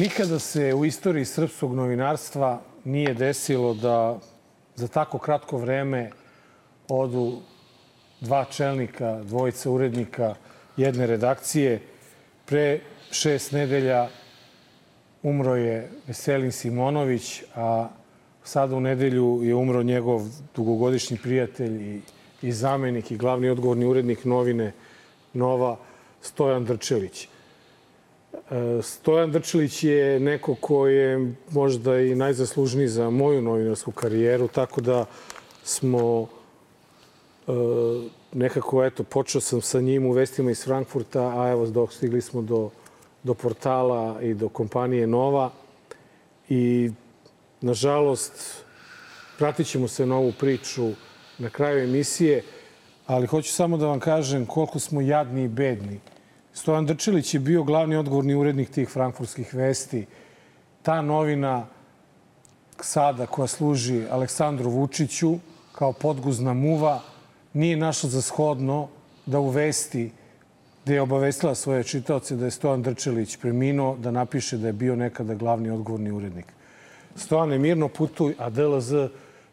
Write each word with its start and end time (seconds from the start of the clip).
Nikada 0.00 0.38
se 0.38 0.74
u 0.74 0.84
istoriji 0.84 1.24
srpskog 1.24 1.74
novinarstva 1.74 2.60
nije 2.84 3.14
desilo 3.14 3.74
da 3.74 4.18
za 4.74 4.88
tako 4.88 5.18
kratko 5.18 5.58
vreme 5.58 6.10
odu 6.88 7.40
dva 8.20 8.44
čelnika, 8.44 9.20
dvojica 9.22 9.70
urednika 9.70 10.34
jedne 10.76 11.06
redakcije. 11.06 11.82
Pre 12.46 12.80
šest 13.10 13.52
nedelja 13.52 14.08
umro 15.22 15.56
je 15.56 15.90
Veselin 16.06 16.52
Simonović, 16.52 17.42
a 17.54 17.88
sada 18.44 18.76
u 18.76 18.80
nedelju 18.80 19.40
je 19.42 19.54
umro 19.54 19.82
njegov 19.82 20.22
dugogodišnji 20.56 21.18
prijatelj 21.22 21.82
i, 21.82 22.00
i 22.42 22.52
zamenik 22.52 23.10
i 23.10 23.16
glavni 23.16 23.50
odgovorni 23.50 23.84
urednik 23.84 24.24
novine 24.24 24.72
Nova 25.32 25.76
Stojan 26.22 26.64
Drčelić. 26.64 27.28
Stojan 28.82 29.30
Drčelić 29.30 29.84
je 29.84 30.20
neko 30.20 30.54
ko 30.54 30.86
je 30.86 31.34
možda 31.50 32.00
i 32.00 32.14
najzaslužniji 32.14 32.88
za 32.88 33.10
moju 33.10 33.42
novinarsku 33.42 33.92
karijeru, 33.92 34.48
tako 34.48 34.80
da 34.80 35.04
smo 35.64 36.28
e, 37.46 37.52
nekako, 38.32 38.84
eto, 38.84 39.04
počeo 39.04 39.40
sam 39.40 39.60
sa 39.60 39.80
njim 39.80 40.06
u 40.06 40.12
vestima 40.12 40.50
iz 40.50 40.64
Frankfurta, 40.64 41.40
a 41.40 41.50
evo, 41.50 41.66
dok 41.66 41.92
stigli 41.92 42.20
smo 42.20 42.42
do, 42.42 42.70
do 43.22 43.34
portala 43.34 44.22
i 44.22 44.34
do 44.34 44.48
kompanije 44.48 45.06
Nova. 45.06 45.50
I, 46.48 46.90
nažalost, 47.60 48.64
pratit 49.38 49.66
ćemo 49.66 49.88
se 49.88 50.06
na 50.06 50.16
ovu 50.16 50.32
priču 50.40 50.90
na 51.38 51.50
kraju 51.50 51.84
emisije, 51.84 52.42
ali 53.06 53.26
hoću 53.26 53.52
samo 53.52 53.76
da 53.76 53.86
vam 53.86 54.00
kažem 54.00 54.46
koliko 54.46 54.78
smo 54.78 55.00
jadni 55.00 55.44
i 55.44 55.48
bedni 55.48 56.00
Stojan 56.60 56.86
Drčilić 56.86 57.34
je 57.34 57.40
bio 57.40 57.62
glavni 57.62 57.96
odgovorni 57.96 58.34
urednik 58.34 58.70
tih 58.70 58.88
frankfurtskih 58.88 59.54
vesti. 59.54 60.06
Ta 60.82 61.02
novina 61.02 61.66
sada 62.80 63.26
koja 63.26 63.46
služi 63.46 64.02
Aleksandru 64.10 64.70
Vučiću 64.70 65.38
kao 65.72 65.92
podguzna 65.92 66.52
muva 66.52 67.00
nije 67.52 67.76
našla 67.76 68.10
za 68.10 68.22
shodno 68.22 68.88
da 69.26 69.38
u 69.38 69.48
vesti 69.48 70.10
gde 70.84 70.94
je 70.94 71.00
obavestila 71.00 71.54
svoje 71.54 71.84
čitaoce 71.84 72.36
da 72.36 72.44
je 72.44 72.50
Stojan 72.50 72.82
Drčelić 72.82 73.36
preminuo, 73.36 73.96
da 73.96 74.10
napiše 74.10 74.58
da 74.58 74.66
je 74.66 74.72
bio 74.72 74.96
nekada 74.96 75.34
glavni 75.34 75.70
odgovorni 75.70 76.10
urednik. 76.10 76.52
Stojan 77.16 77.52
je 77.52 77.58
mirno 77.58 77.88
putuj, 77.88 78.34
a 78.38 78.50
DLZ 78.50 78.92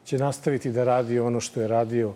će 0.06 0.18
nastaviti 0.18 0.72
da 0.72 0.84
radi 0.84 1.20
ono 1.20 1.40
što 1.40 1.62
je 1.62 1.68
radio 1.68 2.14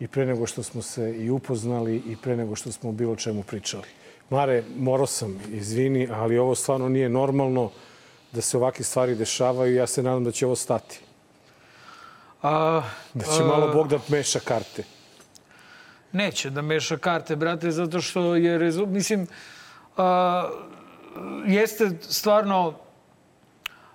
i 0.00 0.08
pre 0.08 0.26
nego 0.26 0.46
što 0.46 0.62
smo 0.62 0.82
se 0.82 1.14
i 1.14 1.30
upoznali 1.30 2.02
i 2.06 2.16
pre 2.16 2.36
nego 2.36 2.56
što 2.56 2.72
smo 2.72 2.92
bilo 2.92 3.16
čemu 3.16 3.42
pričali. 3.42 4.05
Mare, 4.30 4.62
morao 4.76 5.06
sam, 5.06 5.40
izvini, 5.50 6.08
ali 6.12 6.38
ovo 6.38 6.54
stvarno 6.54 6.88
nije 6.88 7.08
normalno 7.08 7.70
da 8.32 8.40
se 8.40 8.56
ovakve 8.56 8.84
stvari 8.84 9.14
dešavaju 9.14 9.72
i 9.72 9.76
ja 9.76 9.86
se 9.86 10.02
nadam 10.02 10.24
da 10.24 10.32
će 10.32 10.46
ovo 10.46 10.56
stati. 10.56 11.00
A, 12.42 12.82
da 13.14 13.24
će 13.24 13.42
a, 13.42 13.46
malo 13.46 13.72
Bog 13.72 13.88
da 13.88 13.98
meša 14.08 14.40
karte. 14.40 14.84
Neće 16.12 16.50
da 16.50 16.62
meša 16.62 16.96
karte, 16.96 17.36
brate, 17.36 17.70
zato 17.70 18.00
što 18.00 18.36
je... 18.36 18.58
Rezu... 18.58 18.86
Mislim, 18.86 19.26
a, 19.96 20.48
jeste 21.46 21.90
stvarno 22.00 22.74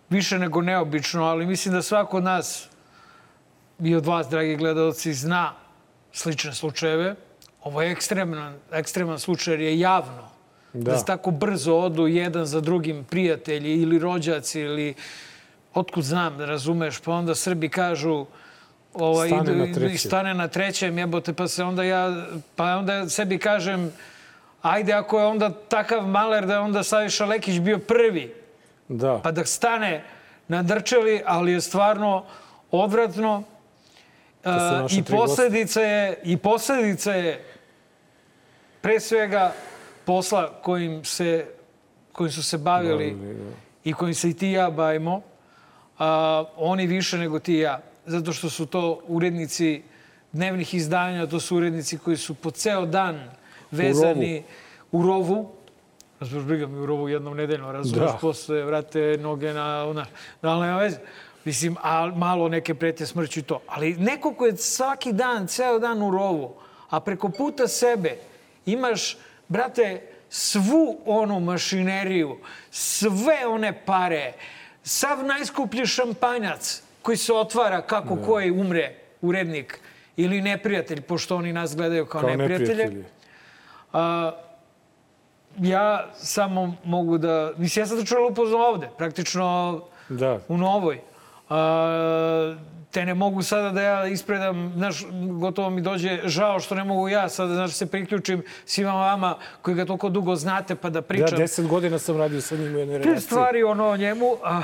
više 0.09 0.39
nego 0.39 0.61
neobično, 0.61 1.25
ali 1.25 1.45
mislim 1.45 1.73
da 1.73 1.81
svako 1.81 2.17
od 2.17 2.23
nas 2.23 2.67
i 3.79 3.95
od 3.95 4.05
vas, 4.05 4.27
dragi 4.27 4.55
gledalci, 4.55 5.13
zna 5.13 5.53
slične 6.11 6.53
slučajeve 6.53 7.15
Ovo 7.63 7.81
je 7.81 7.91
ekstreman, 7.91 8.59
ekstreman 8.71 9.19
slučaj 9.19 9.53
jer 9.53 9.61
je 9.61 9.79
javno. 9.79 10.30
Da. 10.73 10.91
da 10.91 10.97
se 10.97 11.05
tako 11.05 11.31
brzo 11.31 11.75
odu 11.75 12.07
jedan 12.07 12.45
za 12.45 12.61
drugim 12.61 13.03
prijatelji 13.03 13.81
ili 13.81 13.99
rođaci 13.99 14.59
ili 14.59 14.93
otkud 15.73 16.03
znam, 16.03 16.37
da 16.37 16.45
razumeš, 16.45 16.99
pa 16.99 17.11
onda 17.11 17.35
Srbi 17.35 17.69
kažu 17.69 18.25
ovaj, 18.93 19.27
stane, 19.27 19.55
na 19.55 19.73
trećem. 19.73 19.97
stane 19.97 20.33
na 20.33 20.47
trećem, 20.47 20.97
jebote, 20.97 21.33
pa 21.33 21.47
se 21.47 21.63
onda 21.63 21.83
ja, 21.83 22.25
pa 22.55 22.75
onda 22.75 23.09
sebi 23.09 23.37
kažem, 23.37 23.91
ajde 24.61 24.93
ako 24.93 25.19
je 25.19 25.25
onda 25.25 25.49
takav 25.49 26.07
maler 26.07 26.45
da 26.45 26.53
je 26.53 26.59
onda 26.59 26.83
Saviša 26.83 27.25
Lekić 27.25 27.59
bio 27.59 27.79
prvi, 27.79 28.33
da. 28.87 29.19
pa 29.23 29.31
da 29.31 29.45
stane 29.45 30.03
na 30.47 30.63
drčeli, 30.63 31.21
ali 31.25 31.51
je 31.51 31.61
stvarno 31.61 32.23
odvratno. 32.71 33.43
I 34.91 35.03
posledica 35.03 35.81
je, 35.81 36.19
i 36.23 36.37
posledica 36.37 37.13
je 37.13 37.43
pre 38.81 38.99
svega 38.99 39.53
posla 40.11 40.49
kojim, 40.61 41.05
se, 41.05 41.45
kojim 42.11 42.31
su 42.31 42.43
se 42.43 42.57
bavili 42.57 43.11
da. 43.11 43.51
i 43.83 43.93
kojim 43.93 44.15
se 44.15 44.29
i 44.29 44.33
ti 44.33 44.51
ja 44.51 44.69
bavimo, 44.69 45.21
a, 45.99 46.43
oni 46.57 46.87
više 46.87 47.17
nego 47.17 47.39
ti 47.39 47.53
ja. 47.53 47.79
Zato 48.05 48.33
što 48.33 48.49
su 48.49 48.65
to 48.65 48.99
urednici 49.07 49.81
dnevnih 50.31 50.73
izdanja, 50.73 51.27
to 51.27 51.39
su 51.39 51.57
urednici 51.57 51.97
koji 51.97 52.17
su 52.17 52.35
po 52.35 52.51
ceo 52.51 52.85
dan 52.85 53.29
vezani 53.71 54.43
u 54.91 55.01
rovu. 55.01 55.21
U 55.21 55.29
rovu. 55.31 55.49
Razumeš, 56.19 56.45
briga 56.45 56.67
mi 56.67 56.79
u 56.79 56.85
rovu 56.85 57.09
jednom 57.09 57.37
nedeljno, 57.37 57.71
razumeš, 57.71 58.11
da. 58.11 58.17
posle 58.21 58.63
vrate 58.63 59.17
noge 59.21 59.53
na, 59.53 59.93
na, 59.93 60.05
na, 60.41 60.55
na 60.55 60.77
veze. 60.77 60.97
Mislim, 61.45 61.77
a 61.83 62.11
malo 62.15 62.49
neke 62.49 62.75
prete 62.75 63.05
smrću 63.05 63.39
i 63.39 63.43
to. 63.43 63.61
Ali 63.67 63.95
neko 63.95 64.33
ko 64.33 64.45
je 64.45 64.57
svaki 64.57 65.13
dan, 65.13 65.47
ceo 65.47 65.79
dan 65.79 66.03
u 66.03 66.11
rovu, 66.11 66.55
a 66.89 66.99
preko 66.99 67.29
puta 67.29 67.67
sebe 67.67 68.17
imaš, 68.65 69.17
brate, 69.51 70.01
svu 70.29 70.97
onu 71.05 71.39
mašineriju, 71.39 72.37
sve 72.71 73.47
one 73.47 73.85
pare, 73.85 74.33
sav 74.83 75.25
najskuplji 75.25 75.85
šampanjac 75.85 76.83
koji 77.01 77.17
se 77.17 77.33
otvara 77.33 77.81
kako 77.81 78.15
da. 78.15 78.25
koji 78.25 78.51
umre 78.51 78.95
urednik 79.21 79.79
ili 80.17 80.41
neprijatelj, 80.41 81.01
pošto 81.01 81.35
oni 81.35 81.53
nas 81.53 81.75
gledaju 81.75 82.05
kao, 82.05 82.21
kao 82.21 82.29
neprijatelje. 82.29 82.67
neprijatelji. 82.67 83.05
A, 83.93 84.31
ja 85.59 86.09
samo 86.13 86.75
mogu 86.83 87.17
da... 87.17 87.51
Mislim, 87.57 87.81
ja 87.81 87.87
sam 87.87 87.97
to 87.97 88.05
čuvala 88.05 88.27
upoznao 88.27 88.61
ovde, 88.61 88.89
praktično 88.97 89.81
da. 90.09 90.39
u 90.47 90.57
Novoj. 90.57 91.01
A, 91.49 92.55
te 92.91 93.05
ne 93.05 93.13
mogu 93.13 93.43
sada 93.43 93.69
da 93.69 93.81
ja 93.81 94.07
ispredam, 94.07 94.73
znaš, 94.75 95.05
gotovo 95.39 95.69
mi 95.69 95.81
dođe 95.81 96.19
žao 96.25 96.59
što 96.59 96.75
ne 96.75 96.83
mogu 96.83 97.09
ja 97.09 97.29
sada, 97.29 97.53
znaš, 97.53 97.71
se 97.71 97.85
priključim 97.85 98.43
svima 98.65 98.93
vama 98.93 99.37
koji 99.61 99.75
ga 99.75 99.85
toliko 99.85 100.09
dugo 100.09 100.35
znate 100.35 100.75
pa 100.75 100.89
da 100.89 101.01
pričam. 101.01 101.29
Da, 101.29 101.37
deset 101.37 101.67
godina 101.67 101.99
sam 101.99 102.17
radio 102.17 102.41
sa 102.41 102.55
njim 102.55 102.75
u 102.75 102.79
jednoj 102.79 102.97
redakciji. 102.97 103.15
Te 103.15 103.21
stvari 103.21 103.63
ono 103.63 103.87
o 103.87 103.97
njemu, 103.97 104.35
ah, 104.43 104.63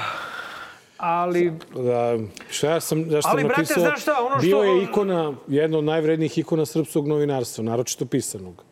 ali... 0.98 1.54
Da, 1.76 2.18
šta 2.50 2.70
ja 2.70 2.80
sam, 2.80 3.12
ja 3.12 3.22
sam 3.22 3.32
ali, 3.32 3.44
napisao, 3.44 3.76
brate, 3.76 3.80
znaš 3.80 4.02
šta, 4.02 4.16
ono 4.20 4.30
što... 4.30 4.42
Bio 4.42 4.58
je 4.58 4.84
ikona, 4.84 5.34
jedna 5.48 5.78
od 5.78 5.84
najvrednijih 5.84 6.38
ikona 6.38 6.66
srpskog 6.66 7.08
novinarstva, 7.08 7.64
naročito 7.64 8.06
pisanog. 8.06 8.64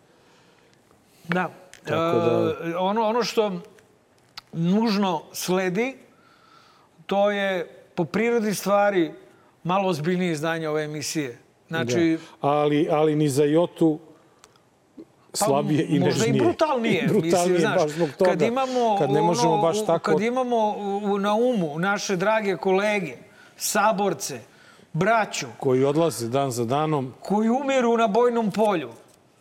Da. 1.28 1.50
Tako 1.84 2.20
da... 2.20 2.40
Uh, 2.40 2.76
ono, 2.80 3.08
ono 3.08 3.24
što 3.24 3.62
nužno 4.54 5.22
sledi, 5.34 5.98
to 7.06 7.32
je 7.32 7.68
po 7.96 8.06
prirodi 8.06 8.54
stvari 8.54 9.12
malo 9.66 9.90
ozbiljnije 9.90 10.32
izdanje 10.32 10.70
ove 10.70 10.84
emisije. 10.84 11.38
Znači... 11.68 12.18
Da. 12.42 12.48
Ali, 12.50 12.88
ali 12.92 13.16
ni 13.16 13.30
za 13.30 13.44
Jotu 13.44 14.00
slabije 15.34 15.88
pa, 15.88 15.96
i 15.96 16.00
nežnije. 16.00 16.06
Možda 16.06 16.26
i 16.26 16.42
brutalnije. 16.42 17.04
I 17.04 17.08
brutalnije 17.14 17.54
mislim, 17.54 17.74
baš 17.76 17.92
zbog 17.92 18.10
toga. 18.18 18.30
Kad 18.30 18.42
imamo, 18.42 18.98
kad 19.00 19.12
ne 19.12 19.22
možemo 19.22 19.54
ono, 19.54 19.62
baš 19.62 19.86
tako... 19.86 20.12
Kad 20.12 20.22
imamo 20.22 20.76
na 21.20 21.34
umu 21.34 21.80
naše 21.80 22.16
drage 22.16 22.58
kolege, 22.58 23.16
saborce, 23.58 24.40
braću... 24.94 25.48
Koji 25.60 25.84
odlaze 25.84 26.28
dan 26.28 26.52
za 26.52 26.66
danom. 26.66 27.14
Koji 27.20 27.50
umiru 27.50 27.98
na 27.98 28.08
bojnom 28.08 28.52
polju. 28.52 28.90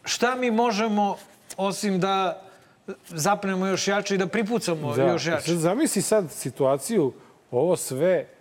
Šta 0.05 0.35
mi 0.35 0.51
možemo, 0.51 1.17
osim 1.57 2.01
da 2.01 2.43
zapnemo 3.09 3.67
još 3.67 3.89
jače 3.89 4.15
i 4.15 4.19
da 4.19 4.27
pripucamo 4.27 4.95
da. 4.95 5.03
još 5.03 5.27
jače? 5.27 5.55
Zamisli 5.55 6.03
sad 6.03 6.33
situaciju, 6.33 7.13
ovo 7.51 7.77
sve 7.77 8.34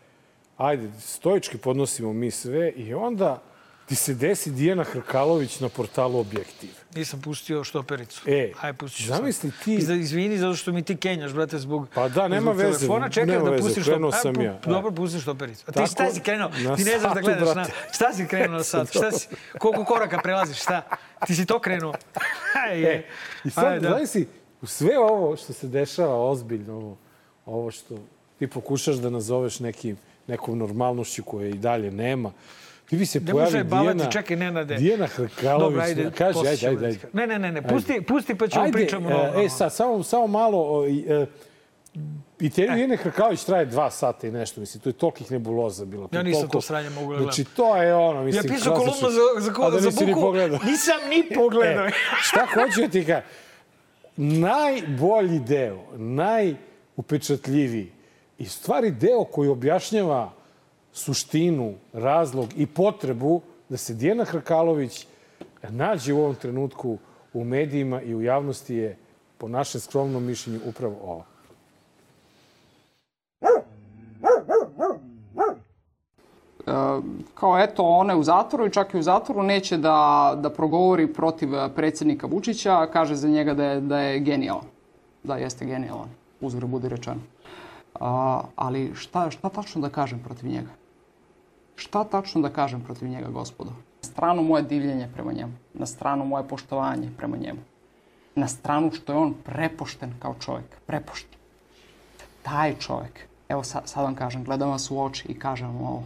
ajde, 0.57 0.89
stojički 0.99 1.57
podnosimo 1.57 2.13
mi 2.13 2.31
sve 2.31 2.71
i 2.71 2.93
onda 2.93 3.41
ti 3.85 3.95
se 3.95 4.13
desi 4.13 4.51
Dijana 4.51 4.83
Hrkalović 4.83 5.59
na 5.59 5.69
portalu 5.69 6.19
Objektiv. 6.19 6.69
Nisam 6.95 7.21
pustio 7.21 7.63
štopericu. 7.63 8.21
E, 8.27 8.51
Aj, 8.61 8.73
pustit 8.73 9.07
zamisli 9.07 9.51
ti... 9.63 9.75
Izvini 9.75 10.37
zato 10.37 10.55
što 10.55 10.71
mi 10.71 10.83
ti 10.83 10.97
kenjaš, 10.97 11.33
brate, 11.33 11.59
zbog... 11.59 11.87
Pa 11.95 12.09
da, 12.09 12.27
nema 12.27 12.41
zbog 12.41 12.55
veze. 12.55 12.77
Telefona 12.79 13.09
čekaj 13.09 13.39
da 13.39 13.49
veze, 13.49 13.63
pustiš 13.63 13.85
krenuo 13.85 14.11
sam 14.11 14.41
ja. 14.41 14.59
Dobro, 14.65 14.91
pusti 14.91 15.19
štopericu. 15.19 15.63
A 15.67 15.71
ti 15.71 15.75
Tako, 15.75 15.87
šta 15.87 16.11
si 16.11 16.19
krenuo? 16.19 16.49
Ti 16.49 16.83
ne 16.83 16.99
znaš 16.99 17.13
da 17.13 17.21
gledaš 17.21 17.53
brate. 17.53 17.59
na... 17.59 17.91
Šta 17.93 18.13
si 18.13 18.27
krenuo 18.27 18.57
na 18.57 18.63
sat? 18.63 18.89
Šta 18.89 19.11
si... 19.11 19.27
Koliko 19.59 19.83
koraka 19.83 20.19
prelaziš? 20.23 20.61
Šta? 20.61 20.81
Ti 21.27 21.35
si 21.35 21.45
to 21.45 21.59
krenuo? 21.59 21.93
Aj, 22.67 22.83
e, 22.83 23.05
I 23.43 23.49
sad, 23.49 23.65
Aj, 23.65 23.79
da. 23.79 23.89
zamisli, 23.89 24.27
u 24.61 24.65
sve 24.65 24.99
ovo 24.99 25.37
što 25.37 25.53
se 25.53 25.67
dešava, 25.67 26.29
ozbiljno 26.29 26.73
ovo, 26.73 26.97
ovo 27.45 27.71
što 27.71 27.95
ti 28.39 28.47
pokušaš 28.47 28.95
da 28.95 29.09
nazoveš 29.09 29.59
nekim 29.59 29.97
nekom 30.27 30.57
normalnošću 30.57 31.23
koje 31.23 31.49
i 31.49 31.53
dalje 31.53 31.91
nema. 31.91 32.31
Ti 32.89 32.97
bi 32.97 33.05
se 33.05 33.19
ne 33.19 33.31
pojavi 33.31 33.63
Dijana... 33.63 34.09
čekaj, 34.11 34.37
Nenade. 34.37 34.75
Dijana 34.75 35.07
Hrkalović. 35.07 35.59
Dobro, 35.59 35.81
ajde, 35.81 36.11
kaže, 36.17 36.39
ajde, 36.39 36.67
ajde, 36.67 36.85
ajde. 36.85 36.99
Ne, 37.13 37.27
ne, 37.27 37.39
ne, 37.39 37.51
ne, 37.51 37.61
pusti, 37.61 37.93
ajde. 37.93 38.05
pusti 38.05 38.35
pa 38.35 38.47
ćemo 38.47 38.65
ajde, 38.65 38.73
pričamo. 38.73 39.09
E, 39.09 39.45
e, 39.45 39.49
sad, 39.49 39.73
samo, 39.73 40.03
samo 40.03 40.27
malo... 40.27 40.85
E, 40.87 41.25
I 42.39 42.49
te 42.49 42.67
Dijene 42.67 42.97
Hrkalović 42.97 43.43
traje 43.43 43.65
dva 43.65 43.91
sata 43.91 44.27
i 44.27 44.31
nešto, 44.31 44.61
mislim, 44.61 44.81
to 44.81 44.89
je 44.89 44.93
tolikih 44.93 45.31
nebuloza 45.31 45.85
bilo. 45.85 46.09
Ja 46.11 46.23
nisam 46.23 46.49
to 46.49 46.61
sranje 46.61 46.89
mogu 46.89 47.13
da 47.13 47.17
gledam. 47.17 47.33
Znači, 47.33 47.55
to 47.55 47.77
je 47.77 47.95
ono, 47.95 48.23
mislim... 48.23 48.45
Ja 48.45 48.55
pisao 48.55 48.75
kolumnu 48.75 49.09
za, 49.09 49.41
za, 49.41 49.53
ko, 49.53 49.71
da 49.71 49.79
za 49.79 50.05
ni 50.05 50.13
buku, 50.13 50.21
pogledao. 50.21 50.59
nisam 50.65 51.09
ni 51.09 51.29
pogledao. 51.39 51.85
E, 51.87 51.91
šta 52.21 52.47
hoću 52.53 52.81
da 52.81 52.87
ti 52.87 53.05
kažem? 53.05 53.23
Najbolji 54.17 55.39
deo, 55.39 55.83
najupečatljiviji 55.97 57.91
i 58.43 58.45
stvari 58.45 58.91
deo 58.91 59.23
koji 59.23 59.49
objašnjava 59.49 60.31
suštinu, 60.93 61.73
razlog 61.93 62.49
i 62.55 62.65
potrebu 62.65 63.41
da 63.69 63.77
se 63.77 63.93
Dijana 63.93 64.23
Hrkalović 64.23 65.07
nađe 65.69 66.13
u 66.13 66.19
ovom 66.19 66.35
trenutku 66.35 66.97
u 67.33 67.43
medijima 67.43 68.01
i 68.01 68.15
u 68.15 68.21
javnosti 68.21 68.75
je, 68.75 68.97
po 69.37 69.47
našem 69.47 69.81
skromnom 69.81 70.23
mišljenju, 70.23 70.59
upravo 70.65 70.95
ova. 71.03 71.25
kao 77.33 77.59
eto, 77.59 77.83
ona 77.83 78.13
je 78.13 78.19
u 78.19 78.23
zatvoru 78.23 78.65
i 78.65 78.71
čak 78.71 78.93
i 78.93 78.97
u 78.97 79.01
zatvoru 79.01 79.43
neće 79.43 79.77
da, 79.77 80.33
da 80.41 80.49
progovori 80.49 81.13
protiv 81.13 81.49
predsjednika 81.75 82.27
Vučića, 82.27 82.87
kaže 82.93 83.15
za 83.15 83.27
njega 83.27 83.53
da 83.53 83.65
je, 83.65 83.81
da 83.81 83.99
je 83.99 84.19
genijalan. 84.19 84.67
Da, 85.23 85.35
jeste 85.35 85.65
genijalan, 85.65 86.09
uzgre 86.41 86.67
budi 86.67 86.89
rečeno. 86.89 87.32
A, 88.03 88.41
ali 88.55 88.91
šta, 88.95 89.31
šta 89.31 89.49
tačno 89.49 89.81
da 89.81 89.89
kažem 89.89 90.19
protiv 90.19 90.49
njega? 90.49 90.71
Šta 91.75 92.03
tačno 92.03 92.41
da 92.41 92.49
kažem 92.49 92.81
protiv 92.81 93.07
njega, 93.07 93.29
gospodo? 93.29 93.69
Na 93.69 94.09
stranu 94.09 94.43
moje 94.43 94.63
divljenje 94.63 95.07
prema 95.13 95.31
njemu, 95.33 95.53
na 95.73 95.85
stranu 95.85 96.25
moje 96.25 96.47
poštovanje 96.47 97.11
prema 97.17 97.37
njemu, 97.37 97.59
na 98.35 98.47
stranu 98.47 98.91
što 98.91 99.13
je 99.13 99.19
on 99.19 99.33
prepošten 99.43 100.13
kao 100.19 100.35
čovjek, 100.39 100.75
prepošten. 100.85 101.39
Taj 102.41 102.75
čovjek, 102.79 103.27
evo 103.49 103.63
sad, 103.63 103.87
sad 103.87 104.03
vam 104.03 104.15
kažem, 104.15 104.43
gledam 104.43 104.69
vas 104.69 104.91
u 104.91 104.99
oči 105.01 105.27
i 105.31 105.39
kažem 105.39 105.67
vam 105.67 105.81
ovo, 105.81 106.03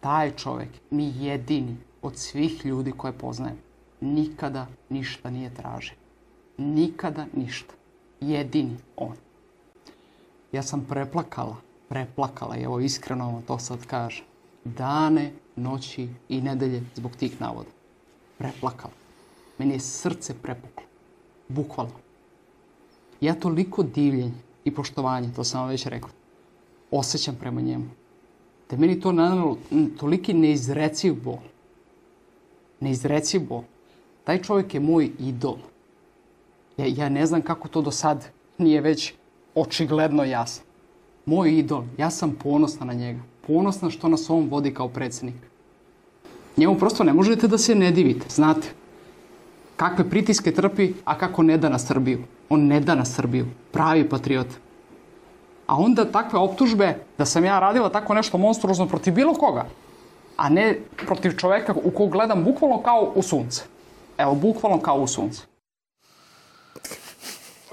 taj 0.00 0.36
čovjek 0.36 0.70
mi 0.90 1.12
jedini 1.16 1.76
od 2.02 2.16
svih 2.16 2.66
ljudi 2.66 2.92
koje 2.92 3.12
poznajem 3.12 3.68
nikada 4.00 4.66
ništa 4.88 5.30
nije 5.30 5.54
tražio. 5.54 5.96
Nikada 6.58 7.26
ništa. 7.32 7.74
Jedini 8.20 8.76
on. 8.96 9.27
Ja 10.52 10.62
sam 10.62 10.84
preplakala, 10.88 11.56
preplakala 11.88 12.56
evo 12.56 12.80
iskreno 12.80 13.32
vam 13.32 13.42
to 13.42 13.58
sad 13.58 13.86
kažem. 13.86 14.24
Dane, 14.64 15.32
noći 15.56 16.08
i 16.28 16.40
nedelje 16.40 16.82
zbog 16.94 17.16
tih 17.16 17.40
navoda. 17.40 17.70
Preplakala. 18.38 18.94
Meni 19.58 19.72
je 19.72 19.80
srce 19.80 20.34
prepuklo. 20.42 20.86
Bukvalno. 21.48 21.92
Ja 23.20 23.34
toliko 23.34 23.82
divljenje 23.82 24.40
i 24.64 24.74
poštovanje, 24.74 25.32
to 25.36 25.44
sam 25.44 25.60
vam 25.60 25.70
već 25.70 25.86
rekao, 25.86 26.10
osjećam 26.90 27.36
prema 27.40 27.60
njemu 27.60 27.88
da 28.70 28.76
meni 28.76 29.00
to 29.00 29.12
nanalo 29.12 29.56
toliki 29.98 30.34
neizreciv 30.34 31.14
bol. 31.24 31.38
Neizreciv 32.80 33.48
bol. 33.48 33.62
Taj 34.24 34.42
čovjek 34.42 34.74
je 34.74 34.80
moj 34.80 35.10
idol. 35.18 35.56
Ja, 36.76 36.86
ja 36.86 37.08
ne 37.08 37.26
znam 37.26 37.42
kako 37.42 37.68
to 37.68 37.82
do 37.82 37.90
sad 37.90 38.26
nije 38.58 38.80
već 38.80 39.14
očigledno 39.54 40.24
jasno. 40.24 40.64
Moj 41.26 41.58
idol. 41.58 41.82
Ja 41.98 42.10
sam 42.10 42.36
ponosna 42.42 42.86
na 42.86 42.92
njega. 42.92 43.20
Ponosna 43.46 43.90
što 43.90 44.08
nas 44.08 44.30
on 44.30 44.48
vodi 44.48 44.74
kao 44.74 44.88
predsjednik. 44.88 45.36
Njemu 46.56 46.78
prosto 46.78 47.04
ne 47.04 47.12
možete 47.12 47.48
da 47.48 47.58
se 47.58 47.74
ne 47.74 47.90
divite, 47.90 48.26
znate. 48.28 48.68
Kakve 49.76 50.10
pritiske 50.10 50.52
trpi, 50.52 50.92
a 51.04 51.18
kako 51.18 51.42
ne 51.42 51.58
da 51.58 51.68
na 51.68 51.78
Srbiju. 51.78 52.24
On 52.48 52.66
ne 52.66 52.80
da 52.80 52.94
na 52.94 53.04
Srbiju. 53.04 53.46
Pravi 53.72 54.08
patriot 54.08 54.48
a 55.68 55.76
onda 55.76 56.04
takve 56.04 56.38
optužbe 56.38 56.94
da 57.18 57.24
sam 57.24 57.44
ja 57.44 57.58
radila 57.60 57.88
tako 57.88 58.14
nešto 58.14 58.38
monstruozno 58.38 58.86
protiv 58.86 59.14
bilo 59.14 59.34
koga, 59.34 59.66
a 60.36 60.48
ne 60.48 60.80
protiv 60.96 61.36
čoveka 61.36 61.74
u 61.84 61.90
kog 61.90 62.10
gledam 62.10 62.44
bukvalno 62.44 62.82
kao 62.82 63.12
u 63.14 63.22
sunce. 63.22 63.62
Evo, 64.18 64.34
bukvalno 64.34 64.80
kao 64.80 64.96
u 64.96 65.06
sunce. 65.06 65.42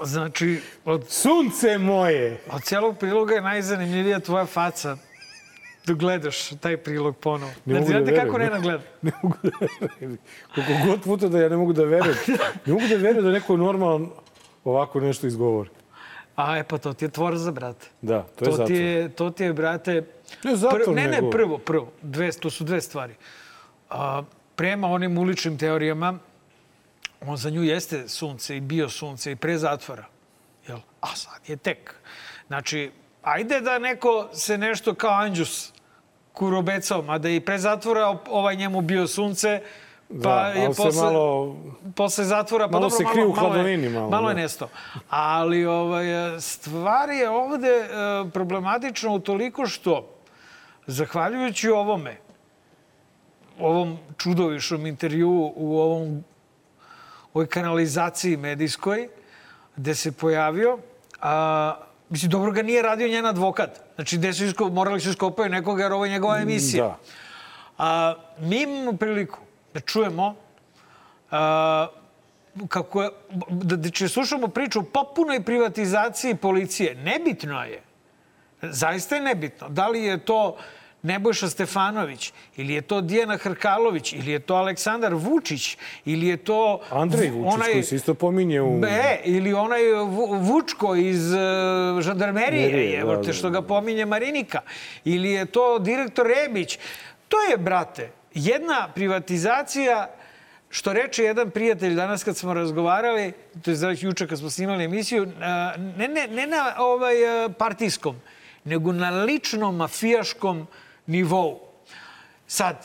Znači, 0.04 0.60
od, 0.84 1.04
Sunce 1.08 1.78
moje! 1.78 2.40
od 2.52 2.62
cijelog 2.62 2.98
priloga 2.98 3.34
je 3.34 3.40
najzanimljivija 3.40 4.20
tvoja 4.20 4.46
faca 4.46 4.96
dok 5.86 5.96
gledaš 5.98 6.48
taj 6.48 6.76
prilog 6.76 7.16
ponovo. 7.16 7.52
Ne 7.64 7.74
Ne 7.74 7.80
da 7.80 7.86
znate 7.86 8.04
verujem. 8.04 8.24
kako 8.26 8.38
Nena 8.38 8.58
gleda. 8.58 8.82
Ne 9.02 9.12
mogu 9.22 9.36
da 9.42 9.50
verujem. 9.60 10.18
Koliko 10.54 10.72
god 10.86 11.02
puta 11.02 11.28
da 11.28 11.40
ja 11.40 11.48
ne 11.48 11.56
mogu 11.56 11.72
da 11.72 11.84
verujem. 11.84 12.16
Ne 12.66 12.72
mogu 12.72 12.86
da 12.88 12.96
verujem 12.96 13.24
da 13.24 13.30
neko 13.30 13.56
normalno 13.56 14.08
ovako 14.64 15.00
nešto 15.00 15.26
izgovori. 15.26 15.70
A, 16.36 16.58
e 16.58 16.64
pa 16.64 16.78
to 16.78 16.92
ti 16.92 17.04
je 17.04 17.08
tvorza, 17.08 17.50
brate. 17.50 17.86
Da, 18.02 18.22
to 18.22 18.44
je 18.44 18.50
To 18.50 18.56
zato. 18.56 18.66
ti 18.66 18.74
je, 18.74 19.08
to 19.08 19.30
ti 19.30 19.44
je, 19.44 19.52
brate... 19.52 20.02
To 20.42 20.48
je 20.48 20.56
zatvor, 20.56 20.82
ne, 20.88 21.08
ne, 21.08 21.30
prvo, 21.30 21.58
prvo. 21.58 21.92
Dve, 22.02 22.32
to 22.32 22.50
su 22.50 22.64
dve 22.64 22.80
stvari. 22.80 23.14
A, 23.90 24.22
prema 24.56 24.88
onim 24.88 25.18
uličnim 25.18 25.58
teorijama, 25.58 26.18
on 27.20 27.36
za 27.36 27.50
nju 27.50 27.62
jeste 27.62 28.08
sunce 28.08 28.56
i 28.56 28.60
bio 28.60 28.88
sunce 28.88 29.32
i 29.32 29.36
pre 29.36 29.58
zatvora. 29.58 30.04
Jel? 30.68 30.78
A 31.00 31.06
sad 31.08 31.40
je 31.46 31.56
tek. 31.56 31.94
Znači, 32.46 32.90
ajde 33.22 33.60
da 33.60 33.78
neko 33.78 34.28
se 34.32 34.58
nešto 34.58 34.94
kao 34.94 35.10
Anđus 35.12 35.72
kurobecao, 36.32 37.02
mada 37.02 37.28
i 37.28 37.40
pre 37.40 37.58
zatvora 37.58 38.18
ovaj 38.28 38.56
njemu 38.56 38.80
bio 38.80 39.06
sunce, 39.06 39.62
pa 40.08 40.14
Da, 40.14 40.46
je 40.46 40.66
posle, 40.68 41.02
malo- 41.02 41.56
posle 41.96 42.24
zatvora... 42.24 42.66
Pa 42.66 42.72
malo 42.72 42.82
dobro, 42.82 42.96
se 42.98 43.04
krije 43.12 43.26
u 43.26 43.34
malo 43.34 43.56
je- 43.56 43.88
malo, 43.90 44.10
malo 44.10 44.28
je 44.28 44.34
da. 44.34 44.40
nesto. 44.40 44.68
Ali 45.08 45.66
ovaj, 45.66 46.04
stvar 46.40 47.10
je 47.10 47.28
ovde 47.28 47.68
e, 47.68 47.88
problematična 48.30 49.10
u 49.10 49.18
toliko 49.18 49.66
što, 49.66 50.08
zahvaljujući 50.86 51.68
ovome, 51.70 52.16
ovom 53.58 53.98
čudovišnom 54.16 54.86
intervju 54.86 55.52
u 55.56 55.78
ovom 55.78 56.24
ovoj 57.36 57.46
kanalizaciji 57.46 58.36
medijskoj, 58.36 59.08
gde 59.76 59.94
se 59.94 60.12
pojavio, 60.12 60.78
a, 61.20 61.76
mislim, 62.08 62.30
dobro 62.30 62.52
ga 62.52 62.62
nije 62.62 62.82
radio 62.82 63.08
njen 63.08 63.26
advokat. 63.26 63.80
Znači, 63.94 64.16
gde 64.16 64.32
su 64.32 64.44
isko, 64.44 64.68
morali 64.68 65.00
su 65.00 65.10
iskopaju 65.10 65.50
nekoga, 65.50 65.82
jer 65.82 65.92
ovo 65.92 66.04
je 66.04 66.10
njegova 66.10 66.38
emisija. 66.40 66.84
Da. 66.84 66.96
A, 67.78 68.14
mi 68.38 68.62
imamo 68.62 68.92
priliku 68.96 69.38
da 69.74 69.80
čujemo 69.80 70.34
a, 71.30 71.86
kako 72.68 73.02
je, 73.02 73.10
da, 73.50 73.76
da 73.76 73.90
će 73.90 74.08
slušamo 74.08 74.48
priču 74.48 74.80
o 74.80 74.82
potpunoj 74.82 75.42
privatizaciji 75.42 76.34
policije. 76.34 76.94
Nebitno 76.94 77.64
je. 77.64 77.82
Zaista 78.62 79.16
je 79.16 79.22
nebitno. 79.22 79.68
Da 79.68 79.88
li 79.88 80.04
je 80.04 80.18
to 80.24 80.56
Nebojša 81.06 81.48
Stefanović, 81.48 82.32
ili 82.56 82.74
je 82.74 82.82
to 82.82 83.00
Dijana 83.00 83.36
Hrkalović, 83.36 84.12
ili 84.12 84.30
je 84.30 84.38
to 84.38 84.54
Aleksandar 84.54 85.14
Vučić, 85.14 85.76
ili 86.04 86.26
je 86.26 86.36
to... 86.36 86.80
Andrej 86.90 87.30
Vučić, 87.30 87.72
koji 87.72 87.82
se 87.82 87.96
isto 87.96 88.14
pominje 88.14 88.62
u... 88.62 88.84
E, 88.84 89.20
ili 89.24 89.52
onaj 89.52 89.82
Vu- 89.82 90.38
Vučko 90.40 90.94
iz 90.94 91.32
uh, 91.32 92.00
žandarmerije, 92.00 92.68
Merije, 92.68 93.00
evo 93.00 93.16
da, 93.16 93.22
te 93.22 93.26
da, 93.26 93.32
što 93.32 93.50
ga 93.50 93.62
pominje 93.62 94.04
Marinika. 94.04 94.60
Ili 95.04 95.30
je 95.30 95.46
to 95.46 95.78
direktor 95.78 96.26
Rebić. 96.26 96.78
To 97.28 97.36
je, 97.50 97.56
brate, 97.56 98.10
jedna 98.34 98.88
privatizacija 98.94 100.10
što 100.70 100.92
reče 100.92 101.24
jedan 101.24 101.50
prijatelj 101.50 101.94
danas 101.94 102.24
kad 102.24 102.36
smo 102.36 102.54
razgovarali, 102.54 103.32
to 103.64 103.70
je 103.70 103.76
znači 103.76 104.06
juče 104.06 104.26
kad 104.26 104.38
smo 104.38 104.50
snimali 104.50 104.84
emisiju, 104.84 105.26
a, 105.40 105.72
ne, 105.96 106.08
ne, 106.08 106.26
ne 106.26 106.46
na 106.46 106.74
ovaj, 106.78 107.44
a, 107.44 107.48
partijskom, 107.48 108.16
nego 108.64 108.92
na 108.92 109.10
ličnom 109.10 109.76
mafijaškom 109.76 110.66
nivou. 111.06 111.60
Sad, 112.46 112.76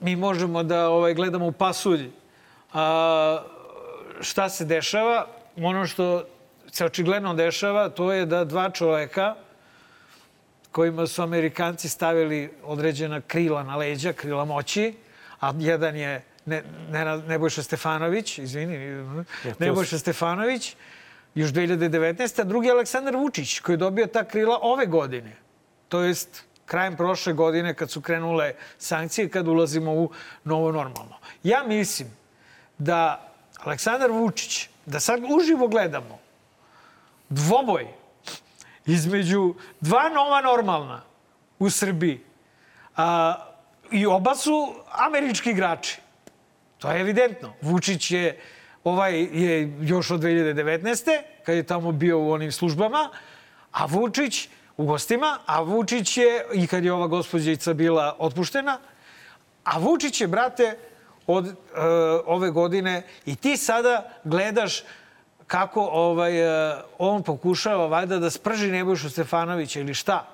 mi 0.00 0.16
možemo 0.16 0.62
da 0.62 0.88
ovaj, 0.88 1.14
gledamo 1.14 1.46
u 1.46 1.52
pasulj 1.52 2.10
a, 2.72 3.42
šta 4.20 4.48
se 4.48 4.64
dešava. 4.64 5.26
Ono 5.56 5.86
što 5.86 6.24
se 6.72 6.84
očigledno 6.84 7.34
dešava, 7.34 7.88
to 7.88 8.12
je 8.12 8.26
da 8.26 8.44
dva 8.44 8.70
čoveka 8.70 9.34
kojima 10.72 11.06
su 11.06 11.22
Amerikanci 11.22 11.88
stavili 11.88 12.50
određena 12.62 13.20
krila 13.20 13.62
na 13.62 13.76
leđa, 13.76 14.12
krila 14.12 14.44
moći, 14.44 14.94
a 15.40 15.52
jedan 15.58 15.96
je 15.96 16.24
ne, 16.44 16.62
ne, 16.90 17.18
Nebojša 17.18 17.62
Stefanović, 17.62 18.38
izvini, 18.38 18.76
Nebojša 19.58 19.98
Stefanović, 19.98 20.76
još 21.34 21.50
2019. 21.50 22.40
A 22.40 22.44
drugi 22.44 22.66
je 22.66 22.72
Aleksandar 22.72 23.16
Vučić, 23.16 23.60
koji 23.60 23.74
je 23.74 23.78
dobio 23.78 24.06
ta 24.06 24.24
krila 24.24 24.58
ove 24.62 24.86
godine. 24.86 25.36
To 25.88 26.00
jest 26.00 26.45
krajem 26.66 26.96
prošle 26.96 27.32
godine 27.32 27.74
kad 27.74 27.90
su 27.90 28.00
krenule 28.00 28.54
sankcije, 28.78 29.28
kad 29.28 29.48
ulazimo 29.48 29.92
u 29.92 30.10
novo 30.44 30.72
normalno. 30.72 31.16
Ja 31.42 31.64
mislim 31.66 32.08
da 32.78 33.30
Aleksandar 33.64 34.10
Vučić, 34.10 34.68
da 34.86 35.00
sad 35.00 35.20
uživo 35.28 35.68
gledamo 35.68 36.18
dvoboj 37.28 37.86
između 38.86 39.54
dva 39.80 40.08
nova 40.08 40.40
normalna 40.40 41.02
u 41.58 41.70
Srbiji. 41.70 42.20
A, 42.96 43.34
I 43.90 44.06
oba 44.06 44.34
su 44.34 44.74
američki 44.90 45.50
igrači. 45.50 46.00
To 46.78 46.90
je 46.90 47.00
evidentno. 47.00 47.52
Vučić 47.62 48.10
je 48.10 48.40
ovaj 48.84 49.20
je 49.22 49.76
još 49.80 50.10
od 50.10 50.20
2019. 50.20 51.22
kad 51.44 51.54
je 51.54 51.62
tamo 51.62 51.92
bio 51.92 52.18
u 52.18 52.32
onim 52.32 52.52
službama, 52.52 53.10
a 53.72 53.86
Vučić 53.86 54.48
u 54.76 54.84
gostima, 54.84 55.38
a 55.46 55.60
Vučić 55.62 56.16
je, 56.16 56.44
i 56.54 56.66
kad 56.66 56.84
je 56.84 56.92
ova 56.92 57.06
gospođica 57.06 57.74
bila 57.74 58.16
otpuštena, 58.18 58.78
a 59.64 59.78
Vučić 59.78 60.20
je, 60.20 60.26
brate, 60.26 60.76
od 61.26 61.46
uh, 61.46 61.52
ove 62.26 62.50
godine 62.50 63.02
i 63.26 63.36
ti 63.36 63.56
sada 63.56 64.10
gledaš 64.24 64.82
kako 65.46 65.80
ovaj, 65.92 66.42
uh, 66.42 66.80
on 66.98 67.22
pokušava 67.22 67.86
valjda 67.86 68.18
da 68.18 68.30
sprži 68.30 68.70
Nebojšu 68.70 69.10
Stefanovića 69.10 69.80
ili 69.80 69.94
šta. 69.94 70.28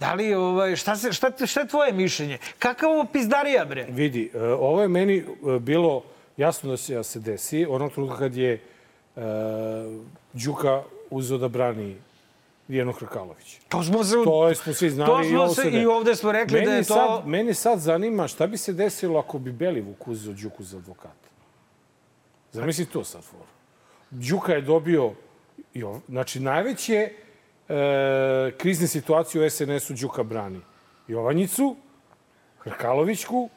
Da 0.00 0.14
li, 0.14 0.34
ovaj, 0.34 0.76
šta, 0.76 0.96
se, 0.96 1.12
šta, 1.12 1.46
šta 1.46 1.60
je 1.60 1.68
tvoje 1.68 1.92
mišljenje? 1.92 2.38
Kakav 2.58 2.90
ovo 2.90 3.04
pizdarija, 3.12 3.64
bre? 3.64 3.86
Vidi, 3.90 4.30
uh, 4.34 4.42
ovo 4.42 4.82
je 4.82 4.88
meni 4.88 5.24
bilo 5.60 6.02
jasno 6.36 6.70
da 6.70 6.76
se, 6.76 6.94
da 6.94 7.02
se 7.02 7.20
desi. 7.20 7.66
Onog 7.68 7.92
trenutka 7.92 8.18
kad 8.18 8.36
je 8.36 8.60
uh, 9.16 9.22
Đuka 10.32 10.82
uzeo 11.10 11.38
da 11.38 11.48
brani 11.48 11.96
Dijanu 12.68 12.92
Hrkalović. 12.92 13.60
To 13.68 13.82
smo 13.82 14.04
se... 14.04 14.14
To 14.24 14.54
smo 14.54 14.72
svi 14.72 14.90
znali. 14.90 15.10
To 15.10 15.24
smo 15.24 15.64
i, 15.66 15.70
se, 15.70 15.78
i 15.80 15.86
ovde 15.86 16.16
smo 16.16 16.32
rekli 16.32 16.54
meni 16.54 16.66
da 16.66 16.76
je 16.76 16.84
to... 16.84 16.94
Sad, 16.94 17.26
meni 17.26 17.54
sad 17.54 17.78
zanima 17.78 18.28
šta 18.28 18.46
bi 18.46 18.56
se 18.56 18.72
desilo 18.72 19.18
ako 19.18 19.38
bi 19.38 19.52
Belivuk 19.52 20.08
uzeo 20.08 20.32
Đuku 20.32 20.62
za 20.62 20.76
advokata. 20.76 21.28
Zamisli 22.52 22.86
to 22.86 23.04
sad, 23.04 23.22
For. 23.22 23.40
Đuka 24.10 24.52
je 24.52 24.60
dobio... 24.60 25.12
Jo, 25.74 26.00
znači, 26.08 26.40
najveće 26.40 26.94
e, 26.94 27.12
krizne 28.58 28.86
situacije 28.86 29.46
u 29.46 29.50
SNS-u 29.50 29.94
Đuka 29.94 30.22
brani. 30.22 30.60
Jovanjicu, 31.08 31.76
Hrkalovićku 32.58 33.48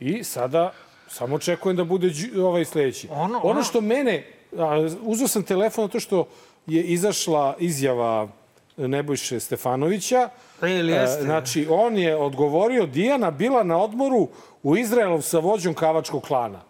i 0.00 0.24
sada 0.24 0.72
samo 1.08 1.36
očekujem 1.36 1.76
da 1.76 1.84
bude 1.84 2.10
ovaj 2.42 2.64
sledeći. 2.64 3.08
Ono, 3.10 3.40
ono 3.42 3.62
što 3.62 3.80
mene... 3.80 4.26
A, 4.58 4.88
uzeo 5.00 5.28
sam 5.28 5.42
telefon 5.42 5.88
to 5.88 6.00
što 6.00 6.28
je 6.66 6.82
izašla 6.82 7.56
izjava 7.58 8.28
Nebojše 8.76 9.40
Stefanovića. 9.40 10.28
Ili 10.62 10.92
jeste. 10.92 11.22
Znači, 11.22 11.66
on 11.70 11.98
je 11.98 12.16
odgovorio, 12.16 12.86
Dijana 12.86 13.30
bila 13.30 13.62
na 13.62 13.78
odmoru 13.78 14.28
u 14.62 14.76
Izraelu 14.76 15.22
sa 15.22 15.38
vođom 15.38 15.74
kavačkog 15.74 16.22
klana. 16.22 16.60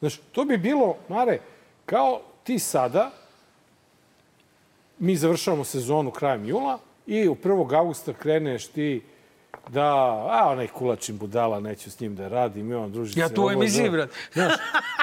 Znači, 0.00 0.20
to 0.32 0.44
bi 0.44 0.56
bilo, 0.58 0.96
Mare, 1.08 1.38
kao 1.86 2.20
ti 2.44 2.58
sada, 2.58 3.10
mi 4.98 5.16
završavamo 5.16 5.64
sezonu 5.64 6.10
krajem 6.10 6.44
jula 6.44 6.78
i 7.06 7.28
u 7.28 7.34
1. 7.34 7.76
augusta 7.76 8.12
kreneš 8.12 8.66
ti 8.66 9.02
da, 9.68 9.86
a 10.30 10.48
onaj 10.50 10.68
kulačin 10.68 11.18
budala, 11.18 11.60
neću 11.60 11.90
s 11.90 12.00
njim 12.00 12.16
da 12.16 12.28
radim, 12.28 12.70
i 12.70 12.74
on 12.74 12.92
druži 12.92 13.20
ja 13.20 13.28
se. 13.28 13.32
Ja 13.32 13.36
tu 13.36 13.50
emisiji, 13.50 13.90
brat. 13.90 14.10
Znaš, 14.32 14.52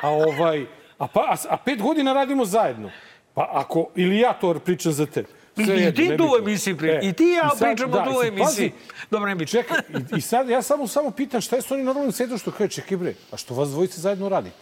a 0.02 0.10
ovaj, 0.10 0.66
a, 0.98 1.08
pa, 1.08 1.20
a, 1.20 1.36
a 1.50 1.58
pet 1.58 1.82
godina 1.82 2.14
radimo 2.14 2.46
zajedno. 2.46 2.92
Pa 3.34 3.50
ako, 3.54 3.88
ili 3.96 4.20
ja 4.20 4.34
to 4.34 4.60
pričam 4.60 4.92
za 4.92 5.06
te. 5.06 5.24
Sve 5.66 5.88
I, 5.88 5.94
ti 5.94 6.18
tu 6.18 6.24
u 6.24 6.38
emisiji 6.40 6.78
pričam. 6.78 7.00
E, 7.02 7.10
I 7.10 7.14
ti 7.14 7.24
i 7.24 7.32
ja 7.32 7.50
sad, 7.50 7.60
pričamo 7.60 7.94
da, 7.94 8.04
tu 8.04 8.20
u 8.20 8.24
emisiji. 8.24 8.72
Dobro, 9.12 9.30
ne 9.30 9.36
bi 9.36 9.46
Čekaj, 9.46 9.78
i, 9.90 10.18
i 10.18 10.22
sad 10.22 10.50
ja 10.50 10.62
samo, 10.62 10.88
samo 10.88 11.12
pitam 11.12 11.42
šta 11.42 11.56
je 11.56 11.62
s 11.62 11.72
onim 11.72 11.86
normalnim 11.86 12.12
svetom 12.12 12.38
što 12.38 12.52
kaže, 12.52 12.70
čekaj 12.70 12.98
bre, 12.98 13.14
a 13.32 13.38
što 13.38 13.54
vas 13.54 13.70
dvojice 13.70 14.02
zajedno 14.02 14.30
radite? 14.30 14.56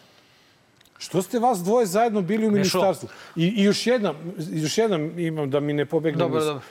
Što 0.97 1.21
ste 1.21 1.39
vas 1.39 1.59
dvoje 1.59 1.85
zajedno 1.85 2.21
bili 2.21 2.47
u 2.47 2.51
ministarstvu? 2.51 3.09
I, 3.35 3.47
i 3.47 3.63
još 3.63 3.87
jedna, 3.87 4.13
još 4.51 4.77
jedna 4.77 4.97
imam 5.17 5.49
da 5.49 5.59
mi 5.59 5.73
ne 5.73 5.85
pobegne. 5.85 6.19
Dobro, 6.19 6.43
dobro. 6.43 6.61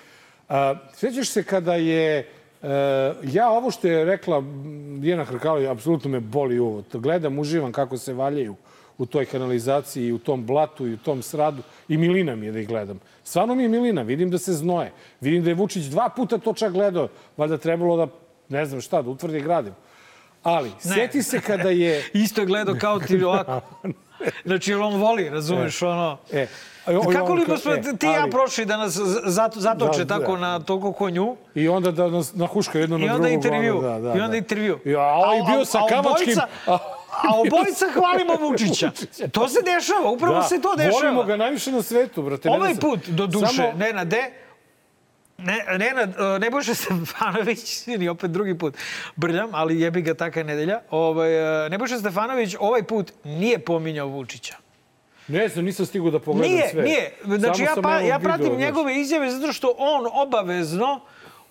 A, 0.49 0.75
sjećaš 0.95 1.29
se 1.29 1.43
kada 1.43 1.75
je 1.75 2.29
Uh, 2.65 2.71
ja 3.23 3.51
ovo 3.51 3.71
što 3.71 3.89
je 3.89 4.05
rekla 4.05 4.43
Dijana 4.99 5.25
Hrkalović, 5.25 5.69
apsolutno 5.69 6.11
me 6.11 6.21
boli 6.21 6.59
uvo. 6.59 6.83
Gledam, 6.93 7.39
uživam 7.39 7.73
kako 7.73 7.99
se 7.99 8.13
valjaju 8.13 8.55
u 8.99 9.07
toj 9.07 9.27
kanalizaciji, 9.27 10.13
u 10.13 10.19
tom 10.19 10.47
blatu 10.47 10.87
i 10.87 10.95
u 10.95 10.97
tom 10.97 11.23
sradu. 11.23 11.63
I 11.89 11.97
Milina 11.97 12.37
mi 12.37 12.47
je 12.47 12.53
da 12.53 12.59
ih 12.59 12.69
gledam. 12.69 13.01
Stvarno 13.25 13.55
mi 13.55 13.63
je 13.63 13.69
Milina, 13.69 14.03
vidim 14.03 14.31
da 14.31 14.39
se 14.39 14.53
znoje. 14.53 14.93
Vidim 15.21 15.45
da 15.45 15.51
je 15.51 15.55
Vučić 15.55 15.85
dva 15.85 16.09
puta 16.09 16.39
to 16.39 16.53
čak 16.53 16.73
gledao. 16.73 17.09
Valjda 17.37 17.59
trebalo 17.59 17.97
da, 17.97 18.07
ne 18.49 18.67
znam 18.67 18.81
šta, 18.81 19.03
da 19.03 19.11
utvrdi 19.11 19.41
gradim. 19.41 19.75
Ali, 20.43 20.69
ne. 20.69 20.95
sjeti 20.95 21.23
se 21.23 21.41
kada 21.41 21.71
je... 21.71 22.05
Isto 22.25 22.41
je 22.41 22.47
gledao 22.47 22.75
kao 22.81 22.99
ti 23.01 23.25
ovako. 23.25 23.61
Znači, 24.45 24.75
on 24.75 25.01
voli, 25.01 25.29
razumeš, 25.29 25.83
e. 25.83 25.87
ono... 25.87 26.19
E. 26.33 26.47
Kako 27.13 27.35
li 27.35 27.45
smo 27.59 27.73
e, 27.73 27.83
ti 27.83 28.07
ali, 28.07 28.17
ja 28.17 28.27
prošli 28.31 28.65
da 28.65 28.77
nas 28.77 28.93
zato, 29.25 29.61
zatoče 29.61 30.05
da, 30.05 30.19
tako 30.19 30.33
da. 30.33 30.39
na 30.39 30.61
toliko 30.61 30.93
konju? 30.93 31.37
I 31.55 31.69
onda 31.69 31.91
da 31.91 32.09
nas 32.09 32.35
nahuška 32.35 32.79
jedno 32.79 32.99
na 32.99 33.07
drugo. 33.07 33.15
I 33.15 33.17
onda 33.17 33.29
intervju. 33.29 33.81
Da, 33.81 33.99
da, 34.01 34.09
I 34.09 34.21
onda 34.21 34.29
da. 34.29 34.37
intervju. 34.37 34.79
Ja, 34.85 35.01
a, 35.01 35.23
i 35.37 35.53
bio 35.53 35.65
sa 35.65 35.79
kavačkim... 35.89 36.39
A 36.67 36.79
obojica 37.35 37.87
hvalimo 37.95 38.37
Vučića. 38.49 38.91
To 39.33 39.49
se 39.49 39.59
dešava, 39.63 40.11
upravo 40.11 40.35
da, 40.35 40.43
se 40.43 40.61
to 40.61 40.77
dešava. 40.77 40.95
Volimo 40.95 41.23
ga 41.23 41.37
najviše 41.37 41.73
na 41.73 41.83
svetu, 41.83 42.23
brate. 42.23 42.51
Ovaj 42.51 42.75
put, 42.75 43.09
do 43.09 43.27
duše, 43.27 43.47
Samo... 43.47 43.73
Nenade, 43.77 44.31
ne, 45.39 45.65
Nenad, 45.79 46.11
e, 46.11 46.39
ne 46.39 46.51
Bože 46.51 46.75
Stefanović, 46.75 47.83
ili 47.95 48.09
opet 48.09 48.31
drugi 48.31 48.59
put 48.59 48.77
brljam, 49.17 49.49
ali 49.53 49.81
jebi 49.81 50.03
ga 50.03 50.15
taka 50.15 50.43
nedelja. 50.43 50.81
Ovaj, 50.91 51.65
e, 51.67 51.69
Nebojša 51.71 51.99
Stefanović 51.99 52.57
ovaj 52.61 52.83
put 52.83 53.13
nije 53.25 53.59
pominjao 53.59 54.09
Vučića. 54.09 54.57
Ne 55.29 55.49
znam, 55.49 55.65
nisam 55.65 55.87
stigao 55.87 56.11
da 56.11 56.19
pogledam 56.19 56.51
nije, 56.51 56.69
sve. 56.69 56.83
Nije, 56.83 57.13
nije. 57.25 57.39
Znači, 57.39 57.63
ja, 57.63 57.75
pa, 57.83 57.99
ja 57.99 58.19
pratim 58.19 58.45
video, 58.45 58.59
njegove 58.59 59.01
izjave 59.01 59.31
zato 59.31 59.53
što 59.53 59.75
on 59.79 60.07
obavezno, 60.13 61.01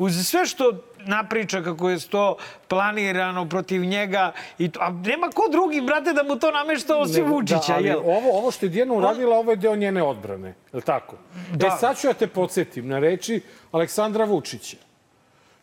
uz 0.04 0.28
sve 0.28 0.46
što 0.46 0.74
napriča 1.06 1.64
kako 1.64 1.90
je 1.90 2.00
to 2.00 2.38
planirano 2.68 3.50
protiv 3.50 3.86
njega. 3.86 4.32
I 4.58 4.72
to, 4.72 4.80
a 4.82 4.90
nema 4.90 5.30
ko 5.30 5.44
drugi, 5.52 5.82
brate, 5.82 6.14
da 6.14 6.24
mu 6.24 6.40
to 6.40 6.52
namešta 6.52 6.98
osim 6.98 7.26
Vučića, 7.26 7.68
da, 7.68 7.74
ali 7.74 7.88
jel? 7.88 8.00
Ovo, 8.00 8.38
ovo 8.38 8.52
što 8.52 8.66
je 8.66 8.70
Dijana 8.70 8.94
uradila, 8.94 9.38
ovo 9.38 9.52
je 9.52 9.58
deo 9.58 9.76
njene 9.76 10.04
odbrane, 10.04 10.48
je 10.48 10.78
li 10.78 10.82
tako? 10.82 11.16
Da. 11.54 11.68
E, 11.68 11.72
sad 11.80 12.00
ću 12.00 12.08
ja 12.08 12.14
te 12.14 12.28
podsjetim 12.28 12.88
na 12.88 13.00
reči 13.00 13.42
Aleksandra 13.72 14.26
Vučića, 14.26 14.78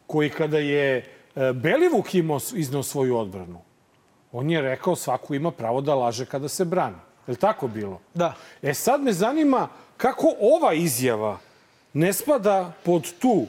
koji 0.06 0.30
kada 0.30 0.58
je 0.58 0.96
e, 0.96 1.52
Belivuk 1.52 2.14
imao, 2.14 2.38
iznao 2.54 2.82
svoju 2.82 3.16
odbranu, 3.16 3.60
on 4.32 4.50
je 4.50 4.60
rekao 4.60 4.96
svaku 4.96 5.34
ima 5.34 5.50
pravo 5.50 5.80
da 5.80 5.94
laže 5.94 6.26
kada 6.26 6.48
se 6.48 6.64
brani. 6.64 6.96
Je 7.26 7.32
li 7.32 7.36
tako 7.36 7.68
bilo? 7.68 8.00
Da. 8.14 8.34
E 8.62 8.74
sad 8.74 9.02
me 9.02 9.12
zanima 9.12 9.68
kako 9.96 10.34
ova 10.40 10.72
izjava 10.74 11.38
ne 11.92 12.12
spada 12.12 12.72
pod 12.84 13.12
tu 13.18 13.46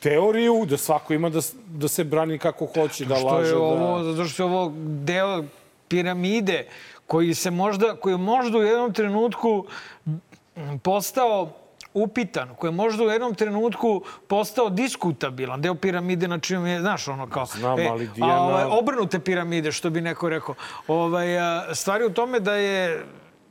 teoriju 0.00 0.66
da 0.66 0.76
svako 0.76 1.14
ima 1.14 1.28
da, 1.30 1.40
da 1.66 1.88
se 1.88 2.04
brani 2.04 2.38
kako 2.38 2.66
hoće, 2.66 3.04
da 3.04 3.16
što 3.16 3.26
laže. 3.26 3.48
Je 3.48 3.56
ovo, 3.56 4.02
da... 4.02 4.12
Zato 4.12 4.28
što 4.28 4.42
je 4.42 4.46
ovo 4.46 4.72
deo 5.04 5.44
piramide 5.88 6.66
koji 7.06 7.34
se 7.34 7.50
možda, 7.50 7.96
koji 7.96 8.12
je 8.12 8.18
možda 8.18 8.58
u 8.58 8.62
jednom 8.62 8.92
trenutku 8.92 9.66
postao 10.82 11.52
upitan, 11.94 12.54
koji 12.58 12.68
je 12.68 12.74
možda 12.74 13.04
u 13.04 13.08
jednom 13.08 13.34
trenutku 13.34 14.02
postao 14.28 14.70
diskutabilan, 14.70 15.62
deo 15.62 15.74
piramide 15.74 16.28
na 16.28 16.38
čim 16.38 16.66
je, 16.66 16.80
znaš, 16.80 17.08
ono 17.08 17.26
kao... 17.30 17.46
Znam, 17.46 17.78
e, 17.78 17.88
ali 17.90 18.08
Dijana... 18.14 18.42
Ovaj, 18.42 18.64
obrnute 18.64 19.18
piramide, 19.18 19.72
što 19.72 19.90
bi 19.90 20.00
neko 20.00 20.28
rekao. 20.28 20.54
Ovaj, 20.88 21.26
stvari 21.74 22.04
u 22.04 22.12
tome 22.12 22.40
da 22.40 22.54
je 22.54 23.04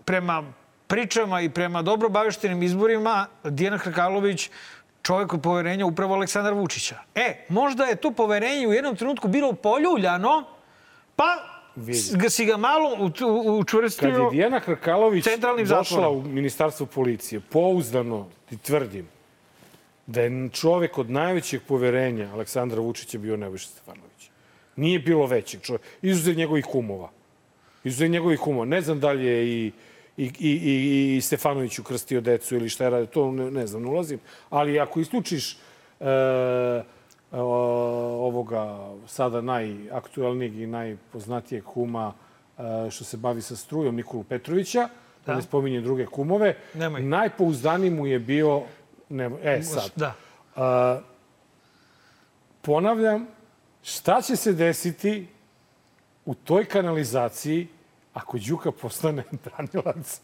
prema 0.06 0.44
pričama 0.88 1.42
i 1.42 1.50
prema 1.50 1.82
dobro 1.82 2.10
baveštenim 2.10 2.64
izborima 2.64 3.28
Dijana 3.44 3.78
Hrkalović 3.78 4.50
čovjek 5.06 5.34
od 5.34 5.42
poverenja 5.42 5.86
upravo 5.86 6.16
Aleksandar 6.16 6.54
Vučića. 6.54 6.96
E, 7.16 7.46
možda 7.50 7.86
je 7.86 7.96
to 7.96 8.12
poverenje 8.12 8.68
u 8.68 8.74
jednom 8.74 8.96
trenutku 8.96 9.28
bilo 9.28 9.54
poljuljano, 9.54 10.44
pa 11.16 11.26
ga 12.16 12.30
si 12.30 12.46
ga 12.46 12.58
malo 12.58 13.12
učvrstio 13.60 14.12
Kad 14.12 14.20
je 14.20 14.30
Dijana 14.32 14.60
Hrkalović 14.60 15.26
došla 15.26 15.66
zatvorom. 15.66 16.18
u 16.18 16.22
ministarstvo 16.22 16.86
policije, 16.86 17.42
pouzdano 17.50 18.28
ti 18.50 18.58
tvrdim 18.58 19.08
da 20.08 20.22
je 20.22 20.50
čovek 20.50 20.98
od 20.98 21.10
najvećeg 21.10 21.62
poverenja 21.68 22.30
Aleksandra 22.34 22.82
Vučića 22.82 23.18
bio 23.18 23.38
Nebojša 23.38 23.68
Stefanović. 23.68 24.30
Nije 24.76 25.00
bilo 25.00 25.26
većeg 25.26 25.62
čovjeka. 25.62 25.86
Izuzev 26.02 26.36
njegovih 26.36 26.66
kumova. 26.66 27.10
Izuzev 27.84 28.10
njegovih 28.10 28.40
kumova. 28.40 28.66
Ne 28.66 28.82
znam 28.82 29.00
da 29.00 29.12
li 29.12 29.26
je 29.26 29.48
i 29.48 29.72
i, 30.18 30.32
i, 30.40 31.16
i, 31.18 31.22
Stefanović 31.22 31.80
ukrstio 31.80 32.22
decu 32.22 32.56
ili 32.56 32.70
šta 32.70 32.84
je 32.84 32.90
radio, 32.90 33.06
to 33.06 33.32
ne, 33.32 33.52
ne 33.52 33.68
znam, 33.68 33.84
ne 33.84 33.90
ulazim. 33.90 34.20
Ali 34.50 34.80
ako 34.80 35.00
isključiš 35.00 35.58
e, 36.00 36.06
ovoga 37.32 38.94
sada 39.08 39.42
najaktualnijeg 39.42 40.60
i 40.60 40.68
najpoznatijeg 40.68 41.64
kuma 41.64 42.14
e, 42.58 42.62
što 42.92 43.04
se 43.04 43.18
bavi 43.18 43.42
sa 43.42 43.56
strujom 43.56 43.96
Nikolu 43.96 44.24
Petrovića, 44.24 44.80
da, 45.26 45.32
da 45.32 45.36
ne 45.36 45.42
spominje 45.42 45.82
druge 45.82 46.06
kumove, 46.06 46.56
Nemoj. 46.74 47.02
najpouzdaniji 47.02 47.90
mu 47.90 48.08
je 48.08 48.20
bio... 48.20 48.62
Ne, 49.10 49.30
e, 49.44 49.62
sad. 49.64 49.92
Da. 49.96 50.14
E, 50.56 51.02
ponavljam, 52.62 53.28
šta 53.84 54.22
će 54.22 54.36
se 54.36 54.54
desiti 54.54 55.28
u 56.26 56.34
toj 56.34 56.66
kanalizaciji 56.66 57.68
ako 58.16 58.38
Đuka 58.38 58.72
postane 58.72 59.24
branilac 59.44 60.22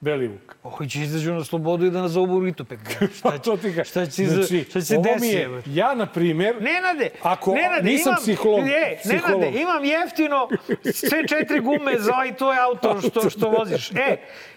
Belivuk. 0.00 0.56
Ovo 0.62 0.86
će 0.86 1.00
izađu 1.00 1.32
na 1.32 1.44
slobodu 1.44 1.86
i 1.86 1.90
da 1.90 2.00
nazovu 2.00 2.40
Ritopek. 2.40 2.78
Pa 3.22 3.38
to 3.38 3.56
ti 3.56 3.70
ga. 3.70 3.84
Šta 3.84 4.06
će, 4.06 4.26
znači, 4.26 4.64
šta 4.70 4.80
će 4.80 4.96
desiti? 4.98 5.36
je, 5.36 5.62
ja, 5.66 5.94
na 5.94 6.06
primjer, 6.06 6.62
Nenade, 6.62 7.10
Ako 7.22 7.54
Nenade, 7.54 7.90
nisam 7.90 8.10
imam, 8.10 8.22
psiholog, 8.22 8.64
ne, 8.64 8.98
psiholog. 9.04 9.40
Nenade, 9.40 9.60
imam 9.60 9.84
jeftino 9.84 10.48
sve 10.94 11.28
četiri 11.28 11.60
gume 11.60 11.98
za 11.98 12.14
ovaj 12.14 12.36
tvoj 12.36 12.56
auto 12.58 13.00
što, 13.00 13.30
što 13.30 13.50
voziš. 13.58 13.90
E, 13.90 14.16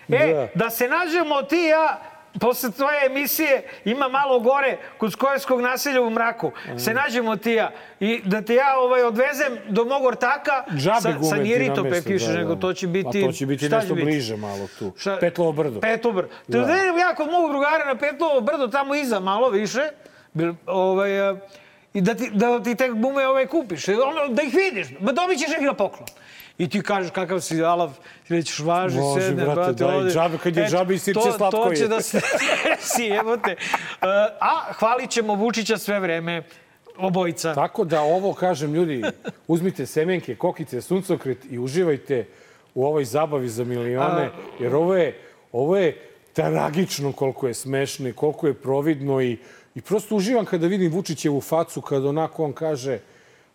e 0.10 0.34
Da. 0.34 0.48
da. 0.56 0.70
se 0.70 0.88
nađemo 0.88 1.42
ti 1.42 1.56
i 1.56 1.66
ja 1.66 2.15
posle 2.40 2.72
tvoje 2.72 3.06
emisije 3.06 3.64
ima 3.86 4.08
malo 4.08 4.40
gore 4.40 4.78
kod 4.98 5.12
Skojevskog 5.12 5.62
naselja 5.62 6.02
u 6.02 6.10
mraku. 6.10 6.52
Se 6.78 6.94
nađemo 6.94 7.36
ti 7.36 7.52
ja 7.52 7.72
i 8.00 8.22
da 8.26 8.42
te 8.42 8.56
ja 8.56 8.78
ovaj 8.80 9.04
odvezem 9.04 9.58
do 9.70 9.86
mog 9.86 10.06
ortaka 10.06 10.64
džabe 10.78 11.00
sa, 11.02 11.24
sa 11.30 11.36
nije 11.36 11.58
Ritopek 11.58 12.06
više, 12.06 12.28
da, 12.28 12.38
nego 12.38 12.56
da. 12.56 12.62
to 12.62 12.74
će 12.74 12.88
biti... 12.88 13.22
Pa 13.22 13.28
to 13.28 13.34
će 13.34 13.46
biti 13.46 13.70
nešto 13.70 13.96
bliže 13.96 14.38
malo 14.38 14.68
tu. 14.80 14.92
Šta- 14.98 15.18
Petlovo 15.20 15.52
brdo. 15.52 15.80
Petlovo 15.80 16.16
brdo. 16.16 16.30
Da. 16.48 16.60
Da. 16.60 16.66
da 16.66 16.74
ja 16.76 17.16
kod 17.16 17.32
mog 17.32 17.50
drugara 17.50 17.86
na 17.86 17.96
Petlovo 17.96 18.42
brdo, 18.42 18.68
tamo 18.68 18.96
iza 18.96 19.20
malo 19.20 19.50
više, 19.50 19.90
bil, 20.34 20.54
ovaj, 20.66 21.30
e, 21.30 21.36
i 21.94 22.02
da 22.02 22.16
ti, 22.16 22.30
da 22.34 22.64
ti 22.64 22.76
te 22.76 22.90
gume 22.90 23.28
ovaj 23.28 23.48
kupiš. 23.48 23.88
Ono, 23.88 24.28
da 24.30 24.42
ih 24.42 24.54
vidiš, 24.54 24.88
ma 25.00 25.12
dobit 25.12 25.40
ćeš 25.40 25.48
ih 25.60 25.66
na 25.66 25.74
poklon. 25.74 26.08
I 26.58 26.70
ti 26.70 26.82
kažeš 26.82 27.12
kakav 27.12 27.40
si 27.40 27.64
alav, 27.64 27.92
ti 28.28 28.34
rećeš 28.34 28.60
važi, 28.60 28.98
Može, 28.98 29.22
sedne, 29.22 29.44
brate, 29.44 29.56
brate, 29.56 29.74
daj, 29.76 29.96
ovde. 29.96 30.12
džabe, 30.12 30.38
kad 30.38 30.58
je 30.58 30.68
džabe 30.68 30.94
i 30.94 31.00
sirće 31.00 31.20
to- 31.22 31.32
slatko 31.32 31.58
To 31.58 31.70
je. 31.70 31.76
će 31.78 31.88
da 31.88 32.02
se 32.02 32.20
desi, 32.66 33.08
evo 33.08 33.38
te. 33.38 33.52
E, 33.52 33.56
A 34.42 34.74
hvalit 34.74 35.10
ćemo 35.10 35.36
Vučića 35.36 35.78
sve 35.78 36.00
vreme, 36.00 36.44
obojica. 36.98 37.54
Tako 37.54 37.84
da 37.84 38.02
ovo, 38.02 38.34
kažem, 38.34 38.74
ljudi, 38.74 39.04
uzmite 39.48 39.86
semenke, 39.86 40.36
kokice, 40.36 40.82
suncokret 40.82 41.38
i 41.46 41.60
uživajte 41.60 42.28
u 42.76 42.86
ovoj 42.86 43.06
zabavi 43.06 43.50
za 43.50 43.64
milione, 43.64 44.30
jer 44.60 44.76
ovo 44.76 44.96
je, 44.96 45.20
ovo 45.52 45.78
je 45.78 46.02
tragično 46.34 47.12
koliko 47.12 47.48
je 47.48 47.54
smešno 47.54 48.10
i 48.10 48.14
koliko 48.14 48.48
je 48.48 48.54
providno 48.54 49.22
i, 49.22 49.38
i 49.76 49.82
prosto 49.82 50.16
uživam 50.16 50.46
kada 50.46 50.68
vidim 50.68 50.92
Vučićevu 50.92 51.42
facu, 51.42 51.82
kada 51.82 52.10
onako 52.10 52.44
on 52.44 52.54
kaže 52.54 53.00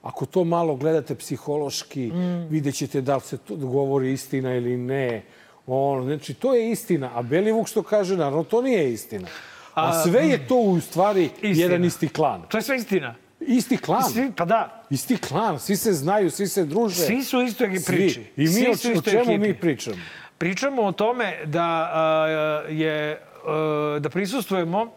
ako 0.02 0.26
to 0.26 0.44
malo 0.44 0.76
gledate 0.76 1.14
psihološki, 1.14 2.06
mm. 2.06 2.48
vidjet 2.50 2.74
ćete 2.74 3.00
da 3.00 3.14
li 3.14 3.20
se 3.20 3.38
to 3.38 3.56
govori 3.56 4.12
istina 4.12 4.54
ili 4.54 4.76
ne. 4.76 5.22
On, 5.66 6.04
znači, 6.04 6.34
to 6.34 6.54
je 6.54 6.70
istina. 6.70 7.10
A 7.14 7.22
Belivuk 7.22 7.68
što 7.68 7.82
kaže, 7.82 8.16
naravno, 8.16 8.44
to 8.44 8.62
nije 8.62 8.92
istina. 8.92 9.28
A 9.74 10.02
sve 10.02 10.28
je 10.28 10.46
to 10.48 10.56
u 10.56 10.80
stvari 10.80 11.24
Istina. 11.24 11.62
jedan 11.62 11.84
isti 11.84 12.08
klan. 12.08 12.42
To 12.48 12.58
je 12.58 12.62
sve 12.62 12.76
istina. 12.76 13.14
Isti 13.40 13.76
klan. 13.76 14.02
Svi, 14.02 14.32
pa 14.36 14.44
da, 14.44 14.84
Isti 14.90 15.16
klan, 15.16 15.58
svi 15.58 15.76
se 15.76 15.92
znaju, 15.92 16.30
svi 16.30 16.48
se 16.48 16.64
druže. 16.64 16.94
svi 16.94 17.24
su 17.24 17.38
u 17.38 17.42
istoj 17.42 17.68
priči. 17.86 18.22
Svi. 18.34 18.44
I 18.44 18.48
mi 18.48 18.68
o, 18.68 18.98
o 18.98 19.02
čemu 19.02 19.20
ekipi. 19.20 19.38
mi 19.38 19.54
pričamo? 19.54 19.96
Pričamo 20.38 20.82
o 20.82 20.92
tome 20.92 21.36
da 21.46 21.90
a, 21.92 22.26
je 22.68 23.20
a, 23.46 23.98
da 24.00 24.08
prisustvujemo 24.08 24.92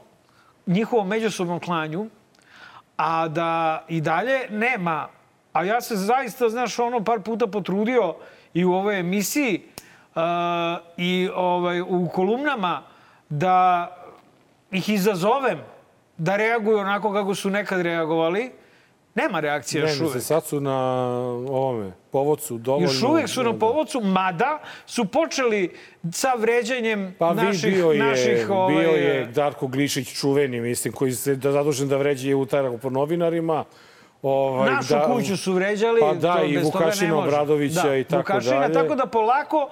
njihovom 0.67 1.07
međusobnom 1.07 1.59
klanju, 1.59 2.09
a 3.03 3.27
da 3.27 3.83
i 3.87 4.01
dalje 4.01 4.47
nema, 4.49 5.07
a 5.53 5.63
ja 5.63 5.81
se 5.81 5.95
zaista, 5.95 6.49
znaš, 6.49 6.79
ono 6.79 7.03
par 7.03 7.19
puta 7.19 7.47
potrudio 7.47 8.15
i 8.53 8.65
u 8.65 8.73
ovoj 8.73 8.99
emisiji 8.99 9.61
a, 10.15 10.77
i 10.97 11.29
ovaj, 11.35 11.81
u 11.81 12.09
kolumnama 12.13 12.81
da 13.29 13.87
ih 14.71 14.89
izazovem 14.89 15.59
da 16.17 16.35
reaguju 16.35 16.77
onako 16.77 17.13
kako 17.13 17.35
su 17.35 17.49
nekad 17.49 17.81
reagovali. 17.81 18.51
Nema 19.15 19.39
reakcije 19.39 19.83
Ne, 19.83 19.89
još 19.89 19.99
ne, 19.99 20.05
uvek. 20.05 20.21
sad 20.23 20.45
su 20.45 20.59
na 20.59 20.77
ovome, 21.49 21.91
povodcu 22.11 22.57
dovoljno... 22.57 22.87
Još 22.87 23.03
uvijek 23.03 23.29
su 23.29 23.43
na 23.43 23.59
povodcu, 23.59 24.01
mada 24.01 24.59
su 24.85 25.05
počeli 25.05 25.75
sa 26.11 26.33
vređanjem 26.33 27.15
Pa 27.19 27.33
naših, 27.33 27.73
bio 27.73 27.91
je, 27.91 27.99
naših 27.99 28.49
ovaj, 28.49 28.75
bio 28.75 28.89
je 28.89 29.25
Darko 29.25 29.67
Glišić 29.67 30.13
čuveni, 30.13 30.61
mislim, 30.61 30.93
koji 30.93 31.11
se 31.11 31.35
da 31.35 31.51
zadužen 31.51 31.87
da 31.87 31.97
vređe 31.97 32.29
i 32.29 32.33
utarako 32.33 32.77
po 32.77 32.89
novinarima. 32.89 33.63
Ovaj, 34.21 34.71
našu 34.71 34.93
da, 34.93 35.05
kuću 35.05 35.37
su 35.37 35.53
vređali. 35.53 36.01
Pa 36.01 36.13
da, 36.13 36.35
to 36.35 36.43
i 36.43 36.51
ne 36.51 36.61
Vukašina. 36.63 37.17
Obradovića 37.17 37.87
da, 37.87 37.95
i 37.95 38.03
tako 38.03 38.33
Vukašina, 38.33 38.59
dalje. 38.59 38.73
Tako 38.73 38.95
da 38.95 39.05
polako, 39.05 39.69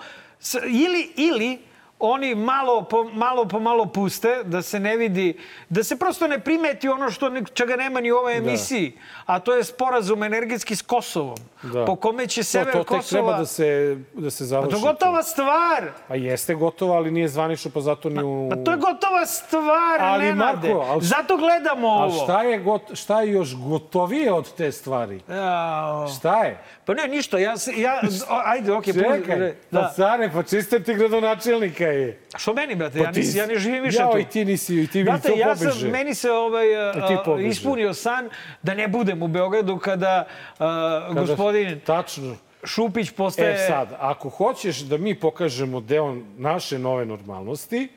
ili, 0.66 1.12
ili 1.16 1.60
oni 2.02 2.36
malo 2.36 2.82
po, 2.82 3.04
malo 3.04 3.46
po 3.46 3.60
malo 3.60 3.86
puste, 3.86 4.44
da 4.44 4.62
se 4.62 4.80
ne 4.80 4.98
vidi, 4.98 5.38
da 5.70 5.84
se 5.84 5.96
prosto 5.96 6.28
ne 6.28 6.40
primeti 6.40 6.90
ono 6.90 7.12
što 7.12 7.32
čega 7.54 7.76
nema 7.76 8.02
ni 8.02 8.12
u 8.12 8.16
ovoj 8.16 8.38
emisiji, 8.38 8.94
a 9.26 9.40
to 9.40 9.54
je 9.54 9.64
sporazum 9.64 10.24
energetski 10.24 10.76
s 10.76 10.82
Kosovom, 10.82 11.38
Da. 11.64 11.86
po 11.86 11.96
kome 11.96 12.28
će 12.28 12.42
To, 12.42 12.46
sever 12.46 12.66
to 12.68 12.80
tek 12.80 12.88
Kosova... 12.88 13.22
treba 13.22 13.34
da 13.34 13.46
se, 13.46 13.98
da 14.14 14.30
se 14.30 14.40
Pa 14.40 14.46
završi. 14.46 14.72
to 14.72 14.78
je 14.78 14.82
gotova 14.84 15.24
stvar. 15.24 15.84
Pa 16.08 16.16
jeste 16.16 16.54
gotovo, 16.56 16.94
ali 16.94 17.12
nije 17.12 17.28
zvanično, 17.28 17.72
pa 17.72 17.82
zato 17.82 18.10
ni 18.10 18.24
u... 18.24 18.50
Pa 18.50 18.56
to 18.56 18.72
je 18.72 18.78
gotova 18.80 19.26
stvar, 19.26 20.00
Ali, 20.02 20.24
Nenade. 20.26 20.68
Marko, 20.68 20.84
ali- 20.84 21.02
Zato 21.04 21.38
gledamo 21.38 21.88
A 21.90 22.06
ovo. 22.06 22.24
šta 22.24 22.44
je, 22.44 22.60
got, 22.60 22.82
šta 22.94 23.22
je 23.22 23.32
još 23.32 23.56
gotovije 23.58 24.02
od 24.34 24.54
te 24.54 24.72
stvari? 24.72 25.20
Jao. 25.30 26.08
Šta 26.10 26.36
je? 26.38 26.58
Pa 26.86 26.94
ne, 26.94 27.08
ništa, 27.08 27.38
ja, 27.40 27.54
ja 27.78 28.02
ajde, 28.46 28.72
okej. 28.74 28.94
pusti, 28.94 29.10
Čekaj, 29.12 29.54
pa 29.72 29.78
da. 29.78 29.94
care, 29.96 30.30
pa 30.30 30.44
čiste 30.44 30.80
ti 30.80 30.94
gradonačelnika 30.94 31.86
je. 31.86 32.20
Što 32.38 32.54
meni, 32.54 32.76
brate, 32.76 32.98
Pa 32.98 33.04
ja, 33.04 33.12
nis, 33.12 33.36
ja 33.36 33.46
ne 33.46 33.56
živim 33.56 33.84
više 33.84 33.98
Jao, 33.98 34.12
tu. 34.12 34.18
i 34.18 34.26
ti 34.26 34.46
nisi, 34.46 34.76
i 34.76 34.88
ti 34.88 35.00
mi 35.00 35.22
to 35.22 35.28
ja 35.30 35.48
pobeže. 35.50 35.72
sam, 35.74 35.90
meni 35.90 36.16
se 36.16 36.32
ovaj, 36.32 36.90
a, 36.90 37.08
ti 37.08 37.16
pobeže. 37.26 37.48
ispunio 37.48 37.94
san 37.94 38.30
da 38.62 38.74
ne 38.74 38.88
budem 38.88 39.24
u 39.24 39.28
Beogradu 39.28 39.78
kada, 39.78 40.26
a, 40.60 41.02
Kada- 41.08 41.20
gospodin 41.22 41.51
Tačno. 41.78 42.36
Šupić 42.64 43.12
postaje... 43.12 43.54
E 43.56 43.68
sad, 43.68 43.98
ako 44.00 44.30
hoćeš 44.30 44.80
da 44.80 44.98
mi 44.98 45.16
pokažemo 45.16 45.80
deo 45.82 46.16
naše 46.38 46.80
nove 46.80 47.06
normalnosti, 47.06 47.88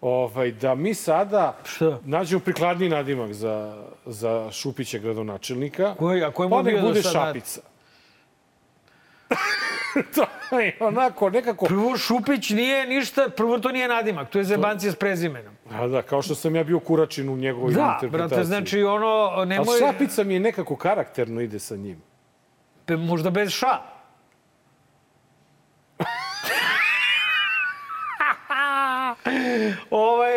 ovaj, 0.00 0.52
da 0.52 0.74
mi 0.74 0.94
sada 0.94 1.56
Šta? 1.64 1.98
nađemo 2.04 2.40
prikladni 2.40 2.88
nadimak 2.88 3.32
za, 3.32 3.84
za 4.06 4.48
Šupića 4.52 4.98
gradonačelnika. 4.98 5.94
Koji- 5.94 6.24
a 6.24 6.30
koji 6.30 6.48
mu 6.48 6.56
pa 6.56 6.62
nek 6.62 6.76
do 6.76 6.82
bude 6.82 7.02
sad 7.02 7.12
Šapica. 7.12 7.60
to 10.50 10.58
je 10.58 10.76
onako, 10.80 11.30
nekako... 11.30 11.66
Prvo, 11.66 11.96
Šupić 11.96 12.50
nije 12.50 12.86
ništa, 12.86 13.28
prvo 13.28 13.58
to 13.58 13.72
nije 13.72 13.88
nadimak, 13.88 14.30
to 14.30 14.38
je 14.38 14.44
zebancija 14.44 14.92
s 14.92 14.96
prezimenom. 14.96 15.54
A 15.70 15.86
da, 15.86 16.02
kao 16.02 16.22
što 16.22 16.34
sam 16.34 16.56
ja 16.56 16.64
bio 16.64 16.80
Kuračin 16.80 17.28
u 17.28 17.36
njegovoj 17.36 17.72
Da, 17.72 17.80
interpretaciji. 17.94 18.10
brate, 18.30 18.44
znači 18.44 18.82
ono, 18.82 19.06
Ali 19.06 19.48
nemoj... 19.48 19.78
Šapica 19.80 20.24
mi 20.24 20.34
je 20.34 20.40
nekako 20.40 20.76
karakterno 20.76 21.40
ide 21.40 21.58
sa 21.58 21.76
njim. 21.76 22.02
Pe- 22.88 22.96
Možda 22.96 23.30
bez 23.30 23.52
ša. 23.52 23.78
Ovaj, 29.90 30.30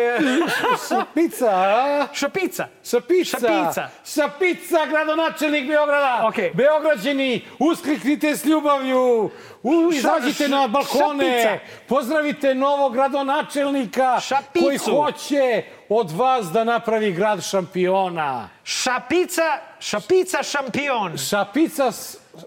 Šapica, 0.88 1.46
a? 1.48 2.06
šapica. 2.12 2.68
Šapica. 2.84 3.38
Šapica. 3.38 3.88
Šapica, 4.06 4.86
gradonačelnik 4.86 5.68
Beograda. 5.68 6.24
Okej. 6.28 6.50
Beograđani, 6.54 7.44
uskliknite 7.58 8.36
s 8.36 8.44
ljubavlju. 8.44 9.30
U, 9.62 9.90
izađite 9.92 10.48
na 10.48 10.66
balkone. 10.68 11.42
šapica. 11.42 11.64
Pozdravite 11.88 12.54
novog 12.54 12.92
gradonačelnika 12.92 14.20
Šapicu. 14.20 14.64
koji 14.64 14.78
hoće 14.78 15.62
od 15.88 16.10
vas 16.10 16.46
da 16.46 16.64
napravi 16.64 17.12
grad 17.12 17.42
šampiona. 17.42 18.48
Šapica, 18.64 19.42
šapica 19.80 20.42
šampion. 20.42 21.18
Šapica 21.18 21.92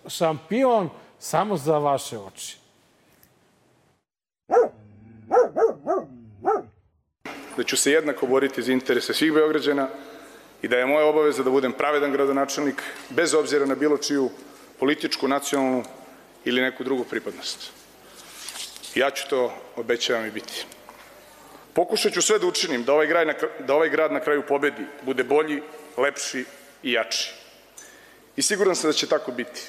šampion 0.08 0.90
samo 1.20 1.58
za 1.58 1.78
vaše 1.78 2.18
oči. 2.18 2.58
da 7.58 7.64
ću 7.64 7.78
se 7.78 7.92
jednako 7.92 8.28
boriti 8.28 8.64
za 8.64 8.72
interese 8.72 9.14
svih 9.14 9.34
Beograđana 9.34 9.88
i 10.62 10.68
da 10.68 10.78
je 10.78 10.86
moja 10.86 11.06
obaveza 11.06 11.44
da 11.44 11.50
budem 11.50 11.72
pravedan 11.72 12.12
gradonačelnik 12.12 12.84
bez 13.10 13.34
obzira 13.34 13.66
na 13.66 13.76
bilo 13.76 13.98
čiju 13.98 14.30
političku, 14.80 15.28
nacionalnu 15.28 15.84
ili 16.46 16.62
neku 16.62 16.84
drugu 16.84 17.04
pripadnost. 17.04 17.72
Ja 18.96 19.12
ću 19.12 19.30
to, 19.30 19.54
obećavam 19.76 20.26
i 20.26 20.32
biti. 20.32 20.66
Pokušat 21.74 22.14
ću 22.14 22.22
sve 22.22 22.40
da 22.40 22.48
učinim 22.48 22.84
da 22.84 22.94
ovaj, 22.94 23.08
grad 23.08 23.28
na, 23.28 23.34
da 23.68 23.74
ovaj 23.76 23.90
grad 23.90 24.12
na 24.12 24.20
kraju 24.20 24.44
pobedi, 24.48 24.86
bude 25.02 25.24
bolji, 25.24 25.62
lepši 25.98 26.46
i 26.84 26.92
jači. 26.92 27.34
I 28.36 28.42
siguran 28.42 28.76
sam 28.76 28.90
da 28.90 28.94
će 28.94 29.08
tako 29.08 29.32
biti. 29.32 29.62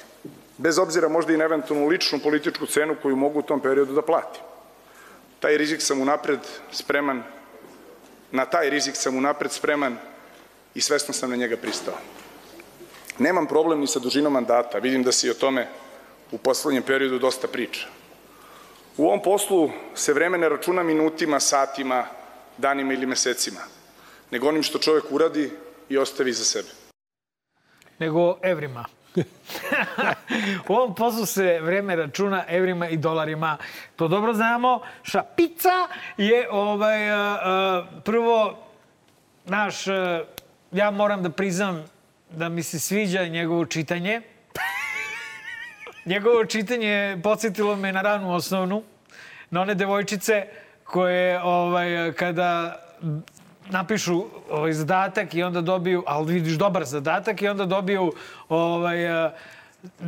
Bez 0.57 0.79
obzira 0.79 1.09
možda 1.09 1.33
i 1.33 1.37
na 1.37 1.43
eventualnu 1.43 1.87
ličnu 1.87 2.19
političku 2.19 2.65
cenu 2.65 2.95
koju 3.01 3.15
mogu 3.15 3.39
u 3.39 3.41
tom 3.41 3.59
periodu 3.59 3.93
da 3.93 4.01
platim. 4.01 4.41
Taj 5.39 5.57
rizik 5.57 5.81
sam 5.81 6.01
unapred 6.01 6.39
spreman 6.71 7.23
na 8.31 8.45
taj 8.45 8.69
rizik 8.69 8.95
sam 8.95 9.17
unapred 9.17 9.51
spreman 9.51 9.97
i 10.75 10.81
svesno 10.81 11.13
sam 11.13 11.29
na 11.29 11.35
njega 11.35 11.57
pristao. 11.57 11.93
Nemam 13.19 13.47
problem 13.47 13.79
ni 13.79 13.87
sa 13.87 13.99
dužinom 13.99 14.33
mandata, 14.33 14.79
vidim 14.79 15.03
da 15.03 15.11
se 15.11 15.27
i 15.27 15.31
o 15.31 15.33
tome 15.33 15.67
u 16.31 16.37
poslednjem 16.37 16.83
periodu 16.83 17.19
dosta 17.19 17.47
priča. 17.47 17.87
U 18.97 19.05
ovom 19.05 19.21
poslu 19.21 19.71
se 19.95 20.13
vreme 20.13 20.37
ne 20.37 20.49
računa 20.49 20.83
minutima, 20.83 21.39
satima, 21.39 22.05
danima 22.57 22.93
ili 22.93 23.05
mesecima, 23.05 23.59
nego 24.31 24.47
onim 24.47 24.63
što 24.63 24.79
čovek 24.79 25.03
uradi 25.11 25.51
i 25.89 25.97
ostavi 25.97 26.33
za 26.33 26.43
sebe. 26.43 26.69
Nego 27.99 28.37
evrima. 28.41 28.85
U 30.67 30.73
ovom 30.73 30.95
poslu 30.95 31.25
se 31.25 31.59
vreme 31.59 31.95
računa 31.95 32.43
evrima 32.47 32.89
i 32.89 32.97
dolarima. 32.97 33.57
To 33.95 34.07
dobro 34.07 34.33
znamo. 34.33 34.81
Šapica 35.03 35.87
je 36.17 36.47
ovaj, 36.51 37.11
a, 37.11 37.15
a, 37.15 37.85
prvo 38.05 38.57
naš, 39.45 39.87
a, 39.87 40.23
ja 40.71 40.91
moram 40.91 41.23
da 41.23 41.29
priznam 41.29 41.85
da 42.29 42.49
mi 42.49 42.63
se 42.63 42.79
sviđa 42.79 43.27
njegovo 43.27 43.65
čitanje. 43.65 44.21
njegovo 46.05 46.45
čitanje 46.45 47.19
podsjetilo 47.23 47.75
me 47.75 47.91
na 47.91 48.01
ranu 48.01 48.33
osnovnu, 48.33 48.83
na 49.49 49.61
one 49.61 49.75
devojčice 49.75 50.47
koje 50.83 51.41
ovaj, 51.43 52.13
kada 52.13 52.79
napišu 53.69 54.25
ovaj 54.49 54.73
zadatak 54.73 55.33
i 55.33 55.43
onda 55.43 55.61
dobiju, 55.61 56.03
ali 56.07 56.33
vidiš 56.33 56.53
dobar 56.53 56.85
zadatak 56.85 57.41
i 57.41 57.47
onda 57.47 57.65
dobiju 57.65 58.13
ovaj, 58.49 58.97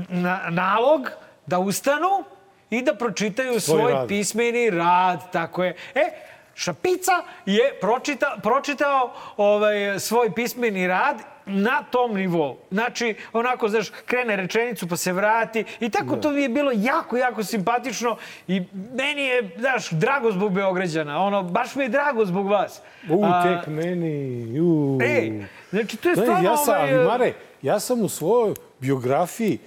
na, 0.09 0.41
nalog 0.49 1.09
da 1.45 1.59
ustanu 1.59 2.23
i 2.69 2.81
da 2.81 2.95
pročitaju 2.95 3.59
svoj, 3.59 3.91
svoj 3.91 4.07
pismeni 4.07 4.69
rad. 4.69 5.31
Tako 5.31 5.63
je. 5.63 5.75
E, 5.95 6.29
Šapica 6.55 7.11
je 7.45 7.77
pročita, 7.81 8.37
pročitao 8.43 9.13
ovaj, 9.37 9.99
svoj 9.99 10.31
pismeni 10.35 10.87
rad 10.87 11.17
na 11.49 11.83
tom 11.83 12.15
nivou. 12.15 12.57
Znači, 12.71 13.15
onako, 13.33 13.69
znaš, 13.69 13.89
krene 14.05 14.35
rečenicu 14.35 14.87
pa 14.87 14.97
se 14.97 15.13
vrati 15.13 15.63
i 15.79 15.89
tako 15.89 16.15
da. 16.15 16.21
to 16.21 16.31
mi 16.31 16.41
je 16.41 16.49
bilo 16.49 16.71
jako, 16.75 17.17
jako 17.17 17.43
simpatično 17.43 18.17
i 18.47 18.61
meni 18.93 19.21
je, 19.21 19.49
znaš, 19.57 19.89
drago 19.91 20.31
zbog 20.31 20.53
Beograđana. 20.53 21.23
Ono, 21.23 21.43
baš 21.43 21.75
mi 21.75 21.83
je 21.83 21.89
drago 21.89 22.25
zbog 22.25 22.47
vas. 22.47 22.81
U, 23.09 23.25
A, 23.25 23.43
tek 23.43 23.67
meni, 23.67 24.59
u. 24.61 24.99
Ej, 25.01 25.45
znači, 25.69 25.97
to 25.97 26.09
je 26.09 26.15
stvarno... 26.15 26.49
Ja 26.49 26.57
sam, 26.57 26.75
ovaj, 26.75 26.93
ali 26.93 27.05
Mare, 27.05 27.33
ja 27.61 27.79
sam 27.79 28.01
u 28.01 28.09
svojoj 28.09 28.53
biografiji... 28.79 29.57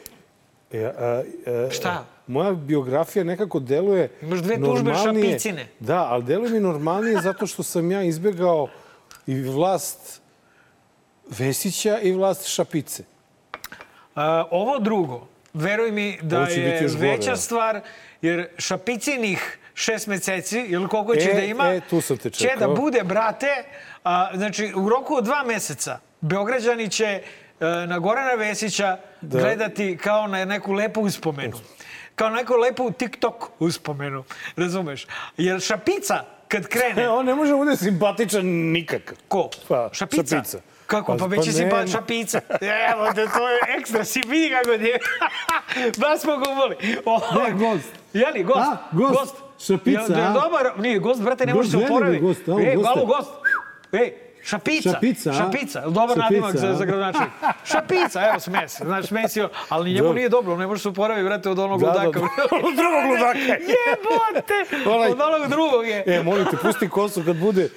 E, 0.73 0.85
a, 0.85 1.23
a, 1.47 1.71
Šta? 1.71 2.05
moja 2.27 2.53
biografija 2.53 3.25
nekako 3.25 3.61
deluje 3.61 4.11
Imaš 4.23 4.39
dve 4.39 4.57
tužbe 4.57 4.95
šapicine. 4.95 5.69
Da, 5.81 6.07
ali 6.11 6.25
deluje 6.25 6.51
mi 6.51 6.61
normalnije 6.61 7.21
zato 7.21 7.47
što 7.47 7.63
sam 7.63 7.91
ja 7.91 8.03
izbegao 8.03 8.69
i 9.27 9.43
vlast 9.43 10.22
Vesića 11.39 11.99
i 12.01 12.13
vlast 12.13 12.47
Šapice. 12.47 13.03
A, 14.15 14.45
ovo 14.51 14.79
drugo, 14.79 15.27
veruj 15.55 15.93
mi 15.93 16.19
da 16.23 16.41
je 16.41 16.89
veća 16.99 17.25
gore, 17.25 17.37
stvar, 17.37 17.81
jer 18.23 18.49
Šapicinih 18.59 19.59
šest 19.75 20.07
meseci, 20.07 20.61
ili 20.61 20.89
koliko 20.89 21.17
će 21.17 21.31
e, 21.31 21.35
da 21.35 21.41
ima, 21.41 21.75
e, 21.75 21.81
tu 21.91 22.01
sam 22.01 22.17
te 22.17 22.31
će 22.31 22.49
da 22.59 22.69
bude, 22.69 23.03
brate, 23.05 23.65
a, 24.05 24.31
znači 24.35 24.73
u 24.77 24.89
roku 24.89 25.15
od 25.15 25.25
dva 25.25 25.45
meseca 25.47 25.99
Beograđani 26.21 26.89
će 26.89 27.23
a, 27.61 27.67
e, 27.67 27.87
na 27.87 27.99
Gorana 27.99 28.33
Vesića 28.35 28.99
da. 29.21 29.41
gledati 29.41 29.97
kao 30.03 30.27
na 30.27 30.45
neku 30.45 30.73
lepu 30.73 31.01
uspomenu. 31.01 31.57
Kao 32.15 32.29
na 32.29 32.37
neku 32.37 32.55
lepu 32.55 32.91
TikTok 32.91 33.51
uspomenu, 33.59 34.25
razumeš? 34.57 35.07
Jer 35.37 35.61
Šapica, 35.61 36.25
kad 36.49 36.67
krene... 36.67 37.09
On 37.19 37.27
ne 37.27 37.35
može 37.35 37.51
da 37.51 37.57
bude 37.57 37.77
simpatičan 37.77 38.47
nikak. 38.47 39.15
Ko? 39.29 39.51
Pa, 39.69 39.91
šapica. 39.93 40.37
šapica. 40.37 40.72
Kako? 40.93 41.13
Pa, 41.13 41.19
pa 41.19 41.27
već 41.27 41.47
pa 41.47 41.53
si 41.53 41.67
pa 41.71 41.87
šapica. 41.87 42.41
Evo, 42.93 43.13
da 43.15 43.27
to 43.27 43.49
je 43.49 43.59
ekstra. 43.79 44.05
Si 44.05 44.21
vidi 44.27 44.51
kako 44.51 44.71
je. 44.71 44.99
Baš 46.01 46.21
smo 46.21 46.37
ga 46.37 46.51
uvoli. 46.51 46.77
Ne, 47.45 47.53
gost. 47.53 47.89
Jeli, 48.13 48.45
gost? 48.45 48.59
A, 48.59 48.77
gost. 48.93 49.15
gost. 49.19 49.37
Šapica, 49.67 50.19
ja, 50.19 50.33
dobar, 50.33 50.73
nije, 50.79 50.99
gost, 50.99 51.23
brate, 51.23 51.47
ne 51.47 51.55
može 51.55 51.71
se 51.71 51.77
oporavi. 51.77 52.19
Gost, 52.19 52.49
Ej, 52.49 52.77
malo 52.77 53.07
gost. 53.07 53.31
Ej, 53.93 54.13
Šapica. 54.45 54.91
Šapica. 54.91 55.33
Šapica. 55.33 55.81
Dobar 55.81 56.09
Šapica. 56.09 56.23
nadimak 56.23 56.57
za, 56.57 56.75
za 56.75 56.85
gradonačelnik. 56.85 57.33
Šapica, 57.65 58.29
evo 58.29 58.41
smes. 58.41 58.77
Znaš, 58.77 59.07
smesio, 59.07 59.49
ali 59.69 59.93
njemu 59.93 60.15
nije 60.15 60.29
dobro. 60.29 60.57
Ne 60.57 60.67
može 60.67 60.83
se 60.83 60.89
oporaviti, 60.89 61.25
vrate, 61.25 61.51
od 61.51 61.59
onog 61.59 61.81
da, 61.81 61.87
ludaka. 61.87 62.21
Da, 62.21 62.27
da. 62.27 62.57
od 62.69 62.75
drugog 62.75 63.03
ludaka. 63.11 63.39
Jebote! 63.39 64.59
Od 65.13 65.21
onog 65.21 65.49
drugog 65.49 65.87
je. 65.87 66.05
E, 66.07 66.23
molim 66.23 66.47
te, 66.51 66.57
pusti 66.63 66.89
kosu 66.89 67.23
kad 67.25 67.37
bude 67.37 67.69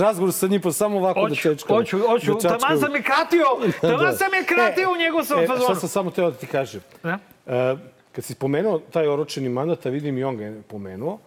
razgovor 0.00 0.32
sa 0.32 0.46
njim, 0.46 0.60
pa 0.60 0.72
samo 0.72 0.98
ovako 0.98 1.20
oću, 1.20 1.34
da 1.34 1.54
čečkamo. 1.54 1.78
Hoću, 1.78 1.98
hoću. 1.98 2.34
Da 2.42 2.58
Taman 2.58 2.80
sam 2.80 2.94
je 2.94 3.02
kratio. 3.02 3.44
Taman 3.80 4.06
da. 4.06 4.12
sam 4.12 4.34
je 4.34 4.44
kratio 4.44 4.84
e, 4.84 4.92
u 4.92 4.96
njegov 4.96 5.24
sam 5.24 5.38
e, 5.38 5.46
fazonu. 5.46 5.64
Šta 5.64 5.74
sam 5.74 5.88
samo 5.88 6.10
teo 6.10 6.30
da 6.30 6.36
ti 6.36 6.46
kažem. 6.46 6.80
Ja? 7.04 7.18
Uh, 7.46 7.78
kad 8.12 8.24
si 8.24 8.34
spomenuo 8.34 8.78
taj 8.78 9.06
oročeni 9.06 9.48
mandat, 9.48 9.86
a 9.86 9.90
vidim 9.90 10.18
i 10.18 10.24
on 10.24 10.36
ga 10.36 10.44
je 10.44 10.62
pomenuo, 10.62 11.18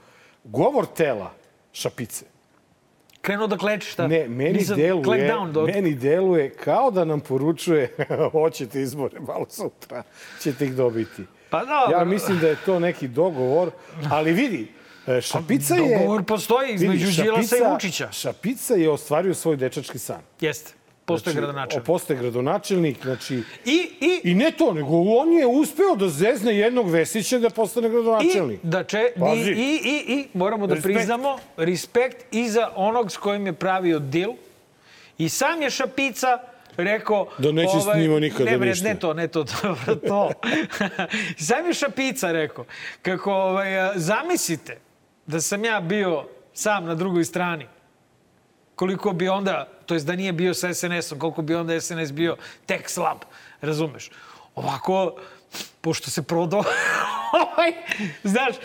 govor 0.44 0.86
tela 0.86 1.32
Šapice 1.74 2.31
krenuo 3.22 3.48
da 3.48 3.58
kleči, 3.58 3.92
šta? 3.92 4.08
Ne, 4.08 4.28
meni 4.28 4.54
Nisam 4.54 4.78
deluje, 4.78 5.34
do... 5.52 5.66
meni 5.66 5.96
deluje 5.96 6.50
kao 6.50 6.92
da 6.92 7.06
nam 7.06 7.20
poručuje 7.20 7.96
hoćete 8.32 8.82
izbore 8.82 9.20
malo 9.20 9.46
sutra, 9.50 10.04
ćete 10.42 10.66
ih 10.66 10.76
dobiti. 10.76 11.24
Pa 11.50 11.60
dobro. 11.60 11.98
Ja 11.98 12.06
mislim 12.06 12.40
da 12.40 12.48
je 12.48 12.58
to 12.66 12.80
neki 12.80 13.08
dogovor, 13.08 13.72
ali 14.10 14.34
vidi, 14.34 14.68
e, 15.08 15.22
Šapica 15.22 15.76
je... 15.76 15.98
Dogovor 16.00 16.24
postoji 16.24 16.74
između 16.74 17.22
Đilasa 17.22 17.58
i 17.58 17.72
Vučića. 17.74 18.12
Šapica 18.12 18.74
je 18.74 18.90
ostvario 18.90 19.34
svoj 19.34 19.58
dečački 19.58 20.00
san. 20.00 20.22
Jeste. 20.40 20.81
Postoje 21.12 21.34
znači, 21.34 21.46
gradonačelnik. 21.46 21.86
Postoje 21.86 22.20
gradonačelnik, 22.20 23.04
znači... 23.04 23.44
I, 23.66 23.90
i, 24.00 24.22
I 24.24 24.34
ne 24.34 24.52
to, 24.52 24.74
nego 24.74 25.02
on 25.02 25.34
je 25.34 25.48
uspeo 25.48 25.96
da 25.96 26.10
zezne 26.10 26.58
jednog 26.58 26.90
Vesića 26.90 27.40
da 27.40 27.50
postane 27.50 27.90
gradonačelnik. 27.90 28.64
I, 28.64 28.68
da 28.68 28.84
če, 28.84 29.12
i, 29.36 29.50
i, 29.50 29.80
i, 29.84 30.14
i, 30.14 30.28
moramo 30.34 30.68
da 30.68 30.74
respekt. 30.74 30.96
priznamo, 30.96 31.38
respekt 31.58 32.26
i 32.32 32.50
za 32.50 32.70
onog 32.76 33.12
s 33.12 33.18
kojim 33.18 33.46
je 33.46 33.54
pravio 33.54 34.00
dil. 34.00 34.30
I 35.18 35.30
sam 35.30 35.62
je 35.62 35.70
Šapica 35.70 36.40
rekao... 36.78 37.28
Da 37.38 37.52
neće 37.52 37.78
ovaj, 37.78 37.96
s 37.96 38.02
njima 38.02 38.20
nikada 38.20 38.52
ne, 38.52 38.58
ništa. 38.58 38.88
Ne, 38.88 39.00
to, 39.00 39.14
ne 39.14 39.28
to, 39.28 39.44
to. 39.86 39.96
to. 40.08 40.32
sam 41.48 41.66
je 41.66 41.74
Šapica 41.74 42.32
rekao, 42.32 42.66
kako 43.02 43.34
ovaj, 43.34 43.70
zamislite 43.96 44.78
da 45.28 45.42
sam 45.42 45.66
ja 45.66 45.80
bio 45.80 46.26
sam 46.54 46.86
na 46.86 46.96
drugoj 46.96 47.26
strani 47.26 47.68
koliko 48.82 49.14
bi 49.14 49.30
onda, 49.30 49.68
to 49.92 49.96
jest 49.96 50.08
da 50.08 50.16
nije 50.16 50.34
bio 50.34 50.54
sa 50.54 50.74
SNS-om, 50.74 51.20
koliko 51.20 51.42
bi 51.42 51.56
onda 51.56 51.82
SNS 51.82 52.12
bio 52.12 52.38
tek 52.66 52.90
slab, 52.90 53.18
razumeš? 53.62 54.12
Ovako, 54.56 55.16
pošto 55.82 56.10
se 56.10 56.24
prodao, 56.24 56.64
ovaj, 57.42 57.74
znaš, 58.24 58.56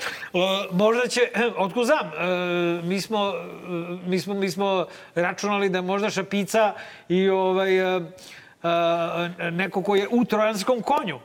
možda 0.73 1.09
će, 1.09 1.21
otko 1.57 1.85
znam, 1.85 2.07
e, 2.07 2.83
mi 2.83 3.01
smo, 3.01 3.33
e, 3.35 4.09
mi 4.09 4.21
smo, 4.21 4.35
mi 4.35 4.51
smo 4.51 4.87
računali 5.15 5.69
da 5.69 5.83
možda 5.83 6.11
Šapica 6.11 6.75
i 7.09 7.29
ovaj, 7.29 7.71
neko 9.53 9.83
ko 9.83 9.97
je 9.97 10.09
u 10.11 10.25
trojanskom 10.25 10.83
konju. 10.83 11.19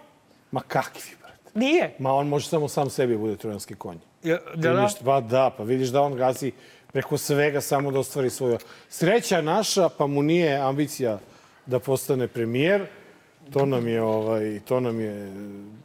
Ma 0.51 0.61
kakvi, 0.67 1.11
brate? 1.19 1.59
Nije. 1.59 1.95
Ma 1.99 2.13
on 2.13 2.27
može 2.27 2.47
samo 2.47 2.67
sam 2.67 2.89
sebi 2.89 3.17
bude 3.17 3.35
trojanski 3.35 3.75
konj. 3.75 3.97
Ja, 4.23 4.37
da, 4.55 4.73
da? 4.73 4.89
Pa 5.05 5.21
da, 5.21 5.49
pa 5.57 5.63
vidiš 5.63 5.89
da 5.89 6.01
on 6.01 6.15
gazi 6.15 6.51
preko 6.91 7.17
svega 7.17 7.61
samo 7.61 7.91
da 7.91 7.99
ostvari 7.99 8.29
svoju... 8.29 8.57
Sreća 8.89 9.41
naša, 9.41 9.89
pa 9.89 10.07
mu 10.07 10.23
nije 10.23 10.57
ambicija 10.57 11.19
da 11.65 11.79
postane 11.79 12.27
premijer. 12.27 12.85
To 13.53 13.65
nam 13.65 13.87
je, 13.87 14.01
ovaj, 14.01 14.59
to 14.65 14.79
nam 14.79 14.99
je, 14.99 15.31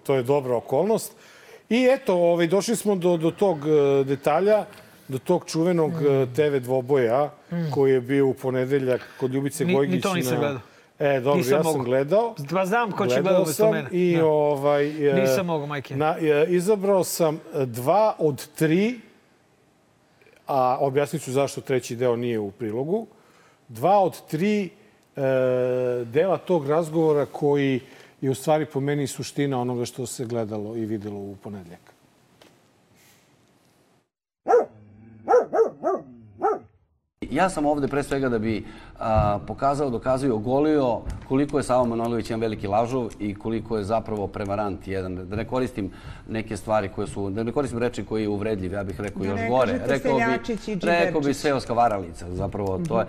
to 0.03 0.15
je 0.15 0.23
dobra 0.23 0.57
okolnost. 0.57 1.13
I 1.69 1.89
eto, 1.91 2.15
ovaj, 2.15 2.47
došli 2.47 2.77
smo 2.77 2.97
do, 2.97 3.17
do 3.17 3.31
tog 3.31 3.59
e, 3.59 4.05
detalja, 4.05 4.65
do 5.09 5.19
tog 5.19 5.45
čuvenog 5.47 5.93
mm. 5.93 6.35
TV 6.35 6.57
dvoboja 6.61 7.31
mm. 7.53 7.71
koji 7.75 7.93
je 7.93 8.01
bio 8.01 8.27
u 8.27 8.35
ponedeljak 8.35 9.01
kod 9.21 9.35
Ljubice 9.35 9.65
ni, 9.65 9.75
Gojgić. 9.75 9.95
Ni 9.95 10.01
to 10.01 10.15
nisam 10.15 10.39
gledao. 10.39 10.61
E, 10.99 11.21
dobro, 11.21 11.39
nisam 11.39 11.59
ja 11.59 11.63
sam 11.63 11.73
mogu. 11.73 11.85
gledao. 11.85 12.35
Pa 12.51 12.67
znam 12.67 12.93
ko 12.93 13.07
će 13.07 13.23
gledao 13.23 13.43
umesto 13.43 13.73
mene. 13.73 13.89
I, 13.93 14.17
da. 14.17 14.27
ovaj, 14.27 15.11
e, 15.11 15.21
nisam 15.21 15.47
mogu, 15.47 15.67
majke. 15.67 15.97
Na, 15.97 16.17
e, 16.21 16.47
izabrao 16.49 17.05
sam 17.05 17.41
dva 17.55 18.15
od 18.19 18.49
tri 18.55 19.01
a 20.47 20.79
objasnit 20.81 21.23
ću 21.23 21.33
zašto 21.33 21.61
treći 21.61 21.97
deo 21.97 22.17
nije 22.17 22.39
u 22.39 22.51
prilogu. 22.51 23.07
Dva 23.69 24.01
od 24.01 24.27
tri 24.27 24.65
e, 24.65 24.71
dela 26.05 26.39
tog 26.39 26.69
razgovora 26.69 27.27
koji 27.27 27.81
je 28.21 28.31
u 28.31 28.35
stvari 28.35 28.67
po 28.67 28.81
meni 28.81 29.07
suština 29.07 29.61
onoga 29.61 29.85
što 29.85 30.07
se 30.07 30.25
gledalo 30.25 30.77
i 30.77 30.85
videlo 30.85 31.19
u 31.19 31.37
ponedljak. 31.43 31.96
Ja 37.31 37.51
sam 37.51 37.67
ovde 37.67 37.89
pre 37.89 38.03
svega 38.03 38.29
da 38.29 38.39
bi 38.39 38.65
a, 38.99 39.39
pokazao, 39.47 39.91
dokazao 39.91 40.29
i 40.29 40.31
ogolio 40.31 41.01
koliko 41.29 41.59
je 41.59 41.63
Savo 41.63 41.85
Manojlović 41.85 42.31
jedan 42.31 42.41
veliki 42.41 42.67
lažov 42.67 43.09
i 43.19 43.35
koliko 43.35 43.79
je 43.79 43.85
zapravo 43.85 44.27
prevarant 44.27 44.89
jedan. 44.89 45.29
Da 45.29 45.37
ne 45.37 45.45
koristim 45.45 45.91
neke 46.29 46.57
stvari 46.57 46.89
koje 46.89 47.07
su, 47.07 47.31
da 47.31 47.43
ne 47.43 47.53
koristim 47.53 47.79
reči 47.79 48.05
koje 48.05 48.23
je 48.23 48.29
uvredljiv, 48.29 48.73
ja 48.73 48.85
bih 48.85 49.01
rekao 49.01 49.23
da 49.23 49.29
još 49.29 49.41
gore. 49.49 49.81
Rekao 49.87 50.17
bi, 50.17 50.79
rekao 50.83 51.21
bi 51.21 51.35
seoska 51.35 51.73
varalica, 51.73 52.35
zapravo 52.35 52.81
to 52.89 53.01
je, 53.01 53.07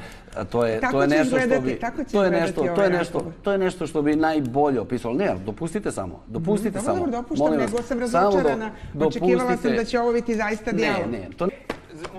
to 0.51 0.65
je, 0.65 0.79
Tako 0.79 0.93
to 0.93 1.01
je 1.01 1.07
nešto 1.07 1.39
što 1.39 1.61
bi, 1.61 1.79
to 2.11 2.23
je 2.23 2.31
nešto, 2.31 2.65
to 2.75 2.83
je 2.83 2.89
nešto, 2.89 3.31
to 3.43 3.51
je 3.51 3.57
nešto 3.57 3.87
što 3.87 4.01
bi 4.01 4.15
najbolje 4.15 4.79
opisalo. 4.79 5.13
Ne, 5.13 5.35
dopustite 5.45 5.91
samo, 5.91 6.23
dopustite 6.27 6.79
dobro, 6.79 6.85
samo. 6.85 7.05
Dobro, 7.05 7.11
dopuštam, 7.11 7.57
nego 7.57 7.81
sam 7.81 7.99
razočarana. 7.99 8.71
Očekivala 8.99 9.57
sam 9.57 9.75
da 9.75 9.83
će 9.83 9.99
ovo 9.99 10.13
biti 10.13 10.35
zaista 10.35 10.71
dijalog. 10.71 11.11
Ne, 11.11 11.19
ne, 11.19 11.29
to 11.37 11.47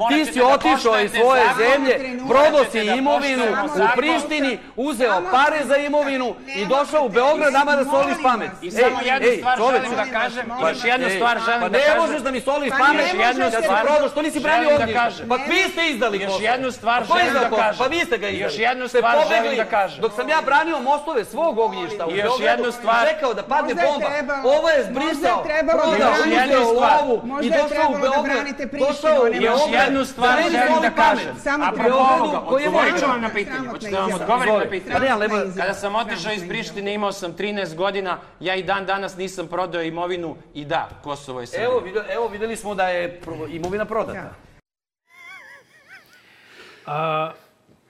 Ti 0.09 0.33
si 0.33 0.41
otišao 0.43 1.01
iz 1.01 1.11
svoje 1.11 1.43
zemlje, 1.59 2.19
prodao 2.29 2.65
si 2.73 2.79
imovinu 2.79 3.45
u 3.77 3.97
Prištini, 3.97 4.59
uzeo 4.77 5.23
pare 5.31 5.65
za 5.65 5.77
imovinu 5.77 6.35
i 6.57 6.67
došao 6.67 7.05
u 7.05 7.09
Beograd 7.09 7.53
nama 7.53 7.77
da 7.77 7.85
soliš 7.85 8.17
pamet. 8.23 8.51
I 8.63 8.71
samo 8.71 8.97
jednu 9.05 9.29
stvar 9.39 9.59
želim 9.59 9.97
da 9.97 10.07
kažem, 10.21 10.53
još 10.61 10.85
jednu 10.85 11.09
stvar 11.11 11.39
želim 11.47 11.61
pa 11.61 11.69
da 11.69 11.79
kažem. 11.79 11.93
Pa 11.93 12.01
ne 12.01 12.07
možeš 12.07 12.23
da 12.23 12.31
mi 12.31 12.41
soliš 12.41 12.71
pamet, 12.79 13.07
jednu 13.15 13.51
si 13.51 13.63
stvar 13.63 13.87
prodao, 13.87 14.09
što 14.09 14.23
nisi 14.23 14.41
branio 14.41 14.79
da 14.79 14.87
kažem. 14.93 15.29
Pa 15.29 15.35
vi 15.37 15.63
ste 15.73 15.91
izdali 15.91 16.19
Još 16.19 16.27
Kosovo. 16.33 16.45
jednu 16.45 16.73
stvar 16.73 17.05
Pa 17.09 17.19
želim 17.19 17.33
da 17.35 17.57
kažem. 17.57 17.79
Pa 17.79 17.87
vi 17.87 18.01
ste 18.05 18.19
ga 18.19 18.29
izdali. 18.29 18.43
Još 18.45 18.59
jednu 18.59 18.89
stvar 18.89 19.13
želim 19.13 19.29
pobegli, 19.29 19.57
da 19.57 19.65
kažem. 19.65 20.01
Dok 20.01 20.13
sam 20.17 20.29
ja 20.29 20.41
branio 20.45 20.79
mostove 20.81 21.25
svog 21.25 21.59
ognjišta 21.59 22.07
u 22.07 22.11
još 22.11 22.23
Beogradu 22.23 22.45
jednu 22.45 22.73
stvar- 22.73 23.07
i 23.07 23.09
čekao 23.11 23.35
da 23.35 23.43
padne 23.43 23.75
bomba, 23.75 24.09
ovo 24.45 24.69
je 24.69 24.85
zbrisao, 24.85 25.45
da 25.67 25.73
prodao, 25.73 25.91
uzeo 26.27 26.73
lovu 26.73 27.21
i 27.25 27.27
Možda 27.27 27.57
je 27.57 27.63
došao 27.63 27.67
u 27.67 27.69
trebalo 27.69 27.95
da 27.95 28.01
Beograd. 28.11 28.37
branite 28.37 28.67
Prištinu, 28.67 28.89
Došao 28.93 29.23
u 29.23 29.27
Još 29.27 29.41
Beograd. 29.41 29.68
Jednu 29.73 30.05
stvar 30.05 30.37
meni 30.37 30.51
želim 30.51 30.83
da 30.83 30.91
kažem. 30.91 31.37
A 31.63 31.71
Beogradu, 31.71 31.95
ovoga, 31.95 32.39
odgovorit 32.39 32.95
ću 32.95 32.95
važan. 32.95 33.11
vam 33.11 33.21
na 33.21 33.29
pitanje. 33.29 33.57
Sramotna 33.57 33.73
Hoćete 33.73 33.93
da 33.93 34.01
vam 34.01 34.13
odgovorim 34.15 34.55
na 34.55 34.71
pitanje? 34.71 35.29
Pa 35.29 35.63
Kada 35.63 35.75
sam 35.75 35.95
otišao 35.95 36.33
iz 36.33 36.49
Prištine 36.49 36.95
imao 36.95 37.13
sam 37.13 37.33
13 37.33 37.75
godina, 37.75 38.19
ja 38.41 38.55
i 38.55 38.63
dan 38.63 38.87
danas 38.87 39.17
nisam 39.17 39.47
prodao 39.47 39.83
imovinu 39.83 40.37
i 40.55 40.65
da, 40.65 40.89
Kosovo 41.03 41.41
je 41.41 41.47
Srbija. 41.47 41.65
Evo, 41.67 41.81
videli, 41.81 42.07
evo 42.11 42.29
videli 42.29 42.57
smo 42.57 42.75
da 42.75 42.89
je 42.89 43.21
pro- 43.21 43.47
imovina 43.51 43.85
prodata. 43.85 44.31
A, 46.87 47.33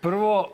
prvo, 0.01 0.51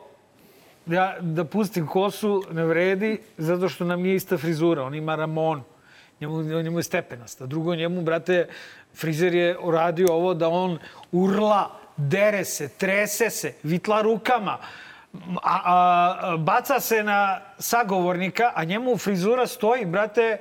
ja, 0.85 1.15
da 1.19 1.45
pustim 1.45 1.87
kosu 1.87 2.43
ne 2.51 2.65
vredi 2.65 3.17
zato 3.37 3.69
što 3.69 3.85
nam 3.85 4.01
nije 4.01 4.15
ista 4.15 4.37
frizura. 4.37 4.83
On 4.83 4.95
ima 4.95 5.15
ramon. 5.15 5.63
Njemu, 6.21 6.41
njemu 6.41 6.79
je 6.79 6.83
stepenasta. 6.83 7.45
Drugo, 7.45 7.75
njemu, 7.75 8.01
brate, 8.01 8.47
frizer 8.95 9.35
je 9.35 9.57
uradio 9.59 10.07
ovo 10.11 10.33
da 10.33 10.49
on 10.49 10.79
urla, 11.11 11.61
dere 11.97 12.45
se, 12.45 12.67
trese 12.69 13.29
se, 13.29 13.53
vitla 13.63 14.01
rukama, 14.01 14.57
a, 15.43 15.61
a, 15.65 16.37
baca 16.37 16.79
se 16.79 17.03
na 17.03 17.41
sagovornika, 17.59 18.51
a 18.55 18.63
njemu 18.63 18.97
frizura 18.97 19.47
stoji, 19.47 19.85
brate, 19.85 20.37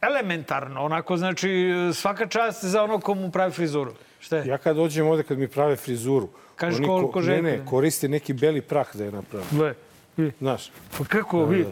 elementarno. 0.00 0.84
Onako, 0.84 1.16
znači, 1.16 1.50
svaka 1.94 2.26
čast 2.26 2.64
za 2.64 2.82
ono 2.82 3.00
ko 3.00 3.14
mu 3.14 3.30
pravi 3.30 3.52
frizuru. 3.52 3.92
Šta 4.20 4.36
je? 4.36 4.46
Ja 4.46 4.58
kad 4.58 4.76
dođem 4.76 5.06
ovde, 5.06 5.22
kad 5.22 5.38
mi 5.38 5.48
prave 5.48 5.76
frizuru, 5.76 6.28
Kažeš 6.56 6.78
oni 6.78 6.86
koliko 6.88 7.18
ne, 7.20 7.24
željko 7.24 7.42
ne, 7.42 7.56
da- 7.56 7.64
koriste 7.64 8.08
neki 8.08 8.32
beli 8.32 8.60
prah 8.60 8.96
da 8.96 9.04
je 9.04 9.12
naprave. 9.12 9.44
Gle, 9.50 9.74
vidi. 10.16 10.32
Znaš, 10.38 10.70
Pa 10.98 11.04
kako 11.04 11.44
vi? 11.44 11.66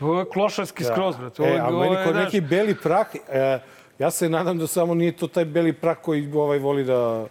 Ovo 0.00 0.18
je 0.20 0.26
klošarski 0.32 0.84
skroz, 0.84 1.16
brate. 1.16 1.42
Ovo, 1.42 1.50
E, 1.50 1.58
a 1.58 1.70
meni 1.70 1.96
kod 2.06 2.16
neki 2.16 2.40
beli 2.40 2.74
prah, 2.74 3.06
e, 3.28 3.58
ja 4.02 4.10
se 4.10 4.28
nadam 4.28 4.58
da 4.58 4.66
samo 4.66 4.94
nije 4.94 5.12
to 5.12 5.26
taj 5.26 5.44
beli 5.44 5.72
prah 5.72 5.96
koji 6.02 6.32
ovaj 6.34 6.58
voli 6.58 6.84
da... 6.84 7.26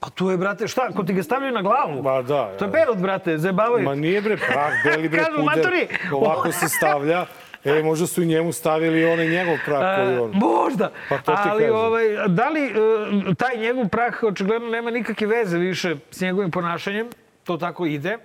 Pa 0.00 0.10
tu 0.10 0.30
je, 0.30 0.36
brate, 0.36 0.68
šta? 0.68 0.90
Ko 0.96 1.02
ti 1.02 1.12
ga 1.12 1.22
stavljaju 1.22 1.54
na 1.54 1.62
glavu? 1.62 2.02
Ma 2.02 2.22
da. 2.22 2.50
To 2.58 2.64
je 2.64 2.68
ja. 2.68 2.72
perot, 2.72 2.98
brate, 2.98 3.38
zajebavaju. 3.38 3.84
Ma 3.84 3.94
nije 3.94 4.20
bre 4.20 4.36
prah, 4.36 4.72
beli 4.84 5.08
bre 5.08 5.18
Kažu, 5.18 5.36
puder. 5.36 5.56
matori. 5.56 5.88
Ovako 6.12 6.52
se 6.52 6.68
stavlja. 6.68 7.26
E, 7.64 7.82
možda 7.82 8.06
su 8.06 8.22
i 8.22 8.26
njemu 8.26 8.52
stavili 8.52 9.04
onaj 9.04 9.28
njegov 9.28 9.56
prah 9.64 9.96
koji 9.96 10.14
E, 10.14 10.20
on... 10.20 10.30
možda. 10.34 10.90
Pa 11.08 11.18
to 11.18 11.32
ti 11.32 11.48
Ali, 11.50 11.62
kažem. 11.62 11.76
ovaj, 11.76 12.04
da 12.28 12.48
li 12.48 12.66
e, 12.66 13.34
taj 13.34 13.56
njegov 13.56 13.88
prah 13.88 14.22
očigledno 14.22 14.68
nema 14.68 14.90
nikakve 14.90 15.26
veze 15.26 15.58
više 15.58 15.96
s 16.10 16.20
njegovim 16.20 16.50
ponašanjem, 16.50 17.08
to 17.44 17.56
tako 17.56 17.86
ide 17.86 18.18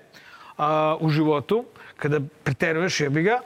a, 0.57 0.97
u 0.99 1.09
životu, 1.09 1.65
kada 1.97 2.19
preteruješ 2.43 2.99
jebi 3.01 3.21
ga, 3.23 3.39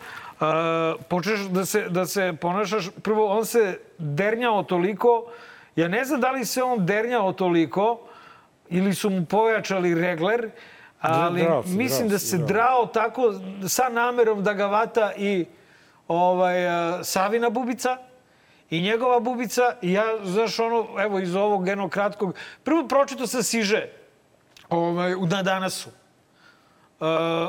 počneš 1.08 1.39
da 1.39 1.65
se, 1.65 1.89
da 1.89 2.06
se 2.06 2.34
ponašaš, 2.41 2.89
prvo 3.04 3.25
on 3.38 3.45
se 3.45 3.80
dernjao 3.97 4.63
toliko, 4.63 5.32
ja 5.75 5.88
ne 5.88 6.06
znam 6.06 6.21
da 6.21 6.32
li 6.32 6.45
se 6.45 6.63
on 6.63 6.86
dernjao 6.86 7.34
toliko, 7.34 7.99
ili 8.69 8.93
su 8.93 9.10
mu 9.10 9.25
pojačali 9.25 9.95
regler, 9.95 10.49
ali 11.01 11.41
Drao 11.41 11.63
se, 11.63 11.69
mislim 11.69 12.08
drao 12.08 12.15
da 12.15 12.19
se, 12.19 12.27
se 12.27 12.38
drao. 12.38 12.47
drao 12.47 12.86
tako 12.86 13.34
sa 13.67 13.89
namerom 13.89 14.43
da 14.43 14.54
ga 14.54 14.65
vata 14.65 15.12
i 15.17 15.45
ovaj, 16.08 16.56
Savina 17.04 17.49
bubica 17.49 17.97
i 18.69 18.82
njegova 18.82 19.19
bubica. 19.19 19.75
I 19.82 19.93
ja, 19.93 20.06
znaš, 20.23 20.60
ono, 20.60 20.88
evo, 20.99 21.19
iz 21.19 21.36
ovog 21.36 21.67
jednog 21.67 21.91
kratkog... 21.91 22.36
Prvo 22.63 22.88
pročito 22.88 23.27
sam 23.27 23.43
siže 23.43 23.88
ovaj, 24.69 25.15
na 25.30 25.43
danasu 25.43 25.89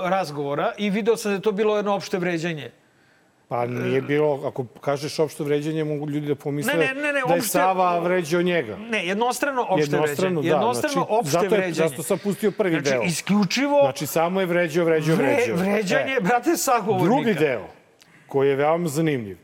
razgovora 0.02 0.72
i 0.78 0.90
video 0.90 1.16
sam 1.16 1.31
da 1.31 1.35
je 1.37 1.42
to 1.42 1.52
bilo 1.52 1.76
jedno 1.76 1.94
opšte 1.94 2.18
vređanje. 2.18 2.72
Pa 3.53 3.67
nije 3.67 4.03
bilo, 4.03 4.41
ako 4.45 4.65
kažeš 4.81 5.19
opšto 5.19 5.45
vređanje, 5.45 5.85
mogu 5.85 6.09
ljudi 6.09 6.27
da 6.27 6.35
pomisle 6.35 6.73
Ne, 6.75 6.79
ne, 6.79 6.95
ne, 6.95 7.03
ne, 7.03 7.12
da 7.12 7.19
je 7.19 7.25
opšte- 7.27 7.49
Sava 7.49 7.99
vređao 7.99 8.43
njega. 8.43 8.77
Ne, 8.79 9.07
jednostrano 9.07 9.62
opšte 9.62 9.81
Jednostrano, 9.83 10.07
vređanje. 10.31 10.51
da. 10.51 10.57
Jednostrano 10.57 10.93
znači, 10.95 11.07
opšte 11.11 11.31
zato 11.33 11.45
je, 11.45 11.49
vređanje. 11.51 11.88
Zato 11.88 12.03
sam 12.03 12.19
pustio 12.19 12.51
prvi 12.53 12.73
Znači, 12.73 12.91
deo. 12.91 13.03
isključivo 13.03 13.81
Znači, 13.83 14.07
samo 14.07 14.41
je 14.41 14.47
vređao, 14.47 14.85
vređao, 14.85 15.17
vre, 15.17 15.27
vređao. 15.27 15.57
vređanje, 15.57 16.12
E, 16.12 16.21
brate, 16.23 16.57
sagovornika. 16.57 17.05
Drugi 17.07 17.35
deo, 17.37 17.67
koji 18.27 18.49
je 18.49 18.57
veoma 18.57 18.88
zanimljiv, 18.88 19.37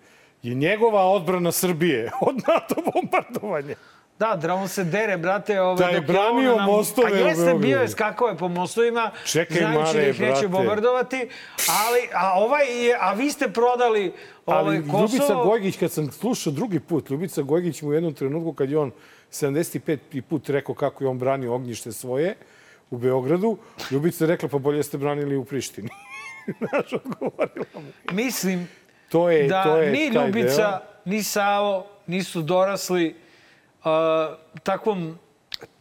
je 0.43 0.55
njegova 0.57 1.03
odbrana 1.03 1.53
Srbije 1.53 2.11
od 2.21 2.35
NATO 2.39 2.75
bombardovanja. 2.87 3.75
Da, 4.19 4.37
da 4.37 4.55
on 4.55 4.69
se 4.69 4.85
dere, 4.85 5.17
brate. 5.17 5.61
Ovaj, 5.61 5.77
Da 5.77 5.89
je 5.89 6.01
branio 6.01 6.57
nam- 6.57 6.67
mostove 6.67 7.13
u 7.13 7.27
jeste, 7.27 7.55
bio 7.55 7.81
je, 7.81 7.89
skakao 7.89 8.29
je 8.29 8.37
po 8.37 8.49
mostovima, 8.49 9.11
Čekaj, 9.25 9.57
znajući 9.57 9.79
Mare, 9.79 10.03
da 10.03 10.09
ih 10.09 10.21
neće 10.21 10.49
bombardovati, 10.49 11.29
ali, 11.69 12.01
a 12.15 12.33
ovaj 12.35 12.87
je, 12.87 12.97
a 13.01 13.13
vi 13.13 13.31
ste 13.31 13.49
prodali 13.49 14.13
ovaj, 14.47 14.61
Ali 14.61 14.83
Kosovo... 14.83 15.03
Ljubica 15.03 15.35
Gojgić, 15.35 15.77
kad 15.77 15.93
sam 15.93 16.13
slušao 16.13 16.53
drugi 16.53 16.81
put, 16.81 17.11
Ljubica 17.11 17.43
Gojgić 17.43 17.83
mu 17.83 17.89
u 17.89 17.93
jednom 17.93 18.15
trenutku, 18.15 18.53
kad 18.53 18.71
je 18.71 18.79
on 18.79 18.91
75. 19.31 20.21
put 20.21 20.49
rekao 20.49 20.75
kako 20.75 21.05
je 21.05 21.09
on 21.09 21.19
branio 21.19 21.55
ognjište 21.55 21.93
svoje 21.93 22.35
u 22.91 22.99
Beogradu, 22.99 23.57
Ljubica 23.91 24.25
je 24.25 24.29
rekla, 24.29 24.49
pa 24.49 24.59
bolje 24.59 24.83
ste 24.83 24.99
branili 24.99 25.37
u 25.37 25.45
Prištini. 25.45 25.89
Znaš, 26.59 26.93
odgovorila 26.93 27.67
mu. 27.75 27.83
Mislim 28.13 28.69
To 29.09 29.31
je, 29.31 29.49
da 29.49 29.63
to 29.63 29.77
je 29.77 29.91
ni 29.91 30.07
Ljubica, 30.07 30.57
deo. 30.57 30.79
ni 31.05 31.23
Savo 31.23 31.87
nisu 32.07 32.43
dorasli 32.43 33.15
takvom 34.63 35.19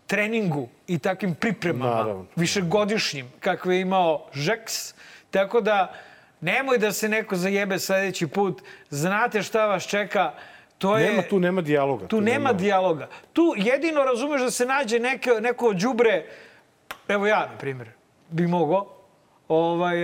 treningu 0.08 0.70
i 0.88 1.00
takvim 1.00 1.36
pripremama 1.36 1.96
Naravno. 1.96 2.26
višegodišnjim 2.36 3.32
kakve 3.40 3.76
je 3.76 3.82
imao 3.82 4.26
Žeks. 4.34 4.94
Tako 5.32 5.62
da 5.62 5.94
nemoj 6.42 6.78
da 6.78 6.92
se 6.92 7.10
neko 7.10 7.36
zajebe 7.36 7.80
sledeći 7.80 8.28
put. 8.28 8.62
Znate 8.90 9.44
šta 9.44 9.66
vas 9.66 9.88
čeka. 9.88 10.34
To 10.78 10.98
je... 10.98 11.10
Nema, 11.10 11.22
tu 11.22 11.40
nema 11.40 11.62
dijaloga. 11.62 12.08
Tu 12.08 12.22
nema 12.22 12.54
dijaloga. 12.54 13.08
Tu 13.34 13.54
jedino 13.58 14.04
razumeš 14.04 14.42
da 14.42 14.52
se 14.52 14.66
nađe 14.66 15.00
neke, 15.00 15.30
neko 15.42 15.74
đubre, 15.74 16.26
evo 17.08 17.28
ja, 17.28 17.40
na 17.40 17.58
primjer, 17.58 17.90
bi 18.30 18.48
mogao, 18.48 18.88
ovaj, 19.48 19.98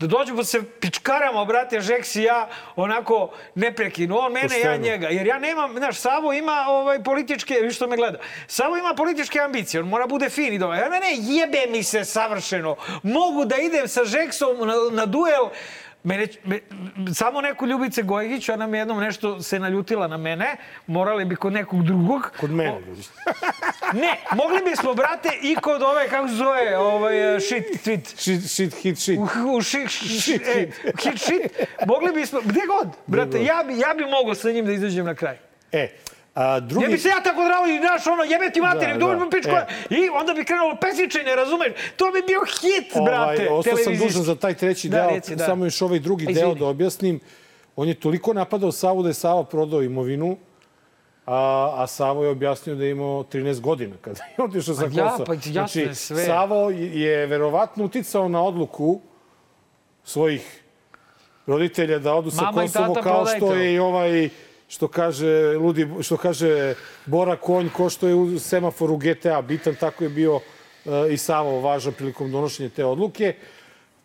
da 0.00 0.06
dođu 0.06 0.36
pa 0.36 0.44
se 0.44 0.62
pičkaramo, 0.80 1.44
brate, 1.44 1.80
Žeks 1.80 2.16
i 2.16 2.22
ja, 2.22 2.48
onako 2.76 3.30
neprekinu. 3.54 4.18
On 4.18 4.32
mene, 4.32 4.42
ja 4.42 4.48
Pošteno. 4.48 4.76
njega. 4.76 5.08
Jer 5.08 5.26
ja 5.26 5.38
nemam, 5.38 5.76
znaš, 5.76 5.96
Savo 5.96 6.32
ima 6.32 6.64
ovaj, 6.68 7.02
političke, 7.02 7.54
vi 7.54 7.70
što 7.72 7.86
me 7.86 7.96
gleda, 7.96 8.18
Savo 8.46 8.76
ima 8.76 8.94
političke 8.94 9.40
ambicije, 9.40 9.80
on 9.80 9.88
mora 9.88 10.06
bude 10.06 10.28
fin 10.28 10.54
i 10.54 10.58
dobro. 10.58 10.76
Ja 10.76 10.88
ne, 10.88 11.00
ne, 11.00 11.12
jebe 11.18 11.66
mi 11.68 11.82
se 11.82 12.04
savršeno. 12.04 12.76
Mogu 13.02 13.44
da 13.44 13.56
idem 13.56 13.88
sa 13.88 14.04
Žeksom 14.04 14.58
na, 14.58 14.74
na 14.92 15.06
duel, 15.06 15.48
Mene, 16.02 16.26
me, 16.44 16.58
samo 17.14 17.40
neku 17.40 17.66
Ljubice 17.66 18.02
Gojgić, 18.02 18.48
ona 18.48 18.66
mi 18.66 18.78
jednom 18.78 19.00
nešto 19.00 19.42
se 19.42 19.58
naljutila 19.58 20.08
na 20.08 20.16
mene, 20.16 20.56
morali 20.86 21.24
bi 21.24 21.36
kod 21.36 21.52
nekog 21.52 21.82
drugog. 21.84 22.30
Kod 22.40 22.50
mene, 22.50 22.80
vidiš. 22.86 23.06
Ne, 23.92 24.16
mogli 24.36 24.70
bismo, 24.70 24.94
brate, 24.94 25.28
i 25.42 25.56
kod 25.56 25.82
ove, 25.82 26.08
kako 26.08 26.28
se 26.28 26.34
zove, 26.34 26.76
ovaj, 26.78 27.40
shit, 27.40 27.86
tweet. 27.86 28.06
Shit, 28.16 28.50
shit, 28.50 28.74
hit, 28.74 28.98
shit. 28.98 29.18
U, 29.18 29.28
u 29.56 29.62
shit, 29.62 29.90
shit, 29.90 30.42
e, 30.46 30.70
hit, 31.02 31.20
shit. 31.20 31.68
Mogli 31.86 32.12
bismo, 32.12 32.40
gde 32.44 32.60
god, 32.66 32.88
brate, 33.06 33.44
ja 33.44 33.64
bi, 33.66 33.78
ja 33.78 33.94
bi 33.94 34.04
mogao 34.04 34.34
sa 34.34 34.50
njim 34.50 34.66
da 34.66 34.72
izađem 34.72 35.06
na 35.06 35.14
kraj. 35.14 35.36
E, 35.72 35.88
a 36.34 36.60
drugi... 36.60 36.84
Ja 36.84 36.90
bi 36.90 36.98
se 36.98 37.08
ja 37.08 37.20
tako 37.22 37.44
drao 37.44 37.66
i 37.66 37.78
naš 37.80 38.06
ono, 38.06 38.22
jebe 38.22 38.50
ti 38.50 38.60
materi, 38.60 38.92
Da, 38.92 39.06
da, 39.06 39.14
da, 39.14 39.30
pičko, 39.30 39.50
e. 39.50 39.66
i 39.90 40.08
onda 40.20 40.32
bi 40.32 40.44
krenulo 40.44 40.76
pesničenje, 40.80 41.34
razumeš? 41.36 41.72
To 41.96 42.04
bi 42.04 42.22
bio 42.26 42.40
hit, 42.40 43.04
brate, 43.04 43.48
Ovaj, 43.48 43.58
ostao 43.58 43.76
sam 43.76 43.96
dužan 43.96 44.22
za 44.22 44.34
taj 44.34 44.54
treći 44.54 44.88
Da, 44.88 44.96
deo, 44.96 45.10
reci, 45.10 45.36
da. 45.36 45.44
samo 45.44 45.64
još 45.64 45.82
ovaj 45.82 45.98
drugi 45.98 46.22
Izvini. 46.24 46.40
deo 46.40 46.54
da 46.54 46.66
objasnim. 46.66 47.20
On 47.76 47.88
je 47.88 47.94
toliko 47.94 48.32
napadao 48.32 48.72
Savu 48.72 49.02
da 49.02 49.08
je 49.08 49.14
Sava 49.14 49.44
prodao 49.44 49.82
imovinu, 49.82 50.36
a, 51.26 51.74
a 51.76 51.86
Savo 51.86 52.24
je 52.24 52.30
objasnio 52.30 52.74
da 52.74 52.84
je 52.84 52.90
imao 52.90 53.22
13 53.22 53.60
godina 53.60 53.96
kada 54.00 54.20
je 54.38 54.44
otišao 54.44 54.74
sa 54.74 54.82
Pa 54.82 55.00
ja, 55.00 55.10
Kosova. 55.10 55.24
pa 55.24 55.34
jasno 55.50 55.82
je 55.82 55.94
sve. 55.94 56.24
Savo 56.24 56.70
je 56.70 57.26
verovatno 57.26 57.84
uticao 57.84 58.28
na 58.28 58.42
odluku 58.42 59.00
svojih 60.04 60.62
roditelja 61.46 61.98
da 61.98 62.14
odu 62.14 62.30
sa 62.30 62.42
Mama 62.42 62.62
Kosovo 62.62 62.94
kao 62.94 63.26
što 63.26 63.54
je 63.54 63.74
i 63.74 63.78
ovaj 63.78 64.28
što 64.70 64.88
kaže 64.88 65.56
ludi 65.58 65.88
što 66.00 66.16
kaže 66.16 66.74
Bora 67.06 67.36
Konj 67.36 67.68
ko 67.68 67.90
što 67.90 68.08
je 68.08 68.14
u 68.14 68.38
semaforu 68.38 68.96
GTA 68.96 69.42
bitan 69.42 69.74
tako 69.74 70.04
je 70.04 70.10
bio 70.10 70.40
e, 70.86 71.12
i 71.12 71.16
Savo 71.16 71.60
važan 71.60 71.92
prilikom 71.92 72.30
donošenja 72.32 72.68
te 72.68 72.84
odluke 72.84 73.34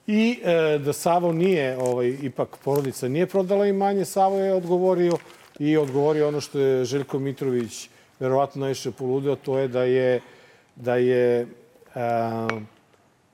i 0.08 0.40
e, 0.44 0.78
da 0.78 0.94
Savo 0.94 1.32
nije 1.32 1.78
ovaj 1.78 2.18
ipak 2.22 2.58
porodica 2.64 3.08
nije 3.08 3.28
prodala 3.28 3.68
imanje 3.68 4.06
Savo 4.06 4.40
je 4.40 4.54
odgovorio 4.54 5.18
i 5.60 5.78
odgovorio 5.78 6.28
ono 6.28 6.42
što 6.42 6.60
je 6.60 6.86
Željko 6.86 7.20
Mitrović 7.20 7.90
verovatno 8.20 8.60
najviše 8.60 8.92
poludeo, 8.92 9.36
to 9.36 9.58
je 9.58 9.68
da 9.68 9.84
je, 9.84 10.22
da 10.76 10.96
je 10.96 11.48
a, 11.96 12.48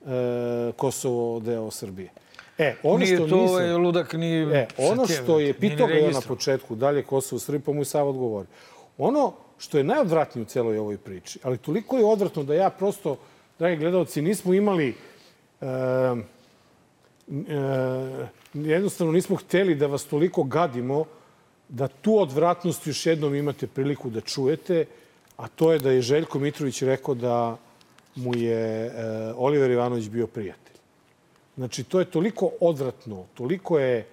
a, 0.06 0.72
Kosovo 0.76 1.39
deo 1.39 1.72
Srbije. 1.72 2.10
E, 2.58 2.76
ono 2.84 2.98
nije 2.98 3.18
što 3.18 3.28
to 3.28 3.36
nisam, 3.36 3.56
ovaj 3.56 3.72
ludak 3.72 4.14
ni 4.14 4.42
E, 4.42 4.68
ono 4.78 5.08
što 5.08 5.40
je, 5.40 5.54
pitao 5.54 5.88
ga 5.88 5.94
na 6.14 6.22
početku, 6.28 6.76
da 6.76 6.90
li 6.90 7.00
je 7.00 7.04
Kosovo 7.04 7.40
Srbije, 7.40 7.62
pa 7.66 7.72
mu 7.72 7.82
je 7.82 7.86
Sava 7.86 8.10
odgovori. 8.10 8.48
Ono 8.98 9.34
što 9.58 9.78
je 9.78 9.84
najodvratnije 9.84 10.44
u 10.44 10.46
celoj 10.46 10.78
ovoj 10.78 10.98
priči, 10.98 11.40
ali 11.44 11.58
toliko 11.58 11.98
je 11.98 12.06
odvratno 12.06 12.44
da 12.44 12.54
ja 12.54 12.70
prosto, 12.70 13.18
dragi 13.60 13.78
gledalci, 13.78 14.22
nismo 14.22 14.54
imali 14.54 14.96
e, 15.62 15.66
e, 15.66 16.16
jednostavno 18.54 19.14
nismo 19.14 19.36
hteli 19.36 19.76
da 19.76 19.88
vas 19.88 20.04
toliko 20.04 20.44
gadimo 20.44 21.06
da 21.70 21.88
tu 21.88 22.20
odvratnost 22.20 22.88
još 22.88 23.06
jednom 23.06 23.36
imate 23.36 23.68
priliku 23.68 24.10
da 24.10 24.22
čujete, 24.22 24.86
a 25.38 25.48
to 25.48 25.72
je 25.72 25.80
da 25.80 25.92
je 25.92 26.02
Željko 26.02 26.40
Mitrović 26.40 26.82
rekao 26.82 27.16
da 27.16 27.58
mu 28.16 28.36
je 28.36 28.86
e, 28.86 28.92
Oliver 29.36 29.72
Ivanović 29.72 30.10
bio 30.10 30.28
prijatelj. 30.28 30.71
Znači, 31.56 31.84
to 31.84 32.00
je 32.00 32.06
toliko 32.06 32.52
odvratno, 32.60 33.26
toliko 33.34 33.80
je... 33.80 34.06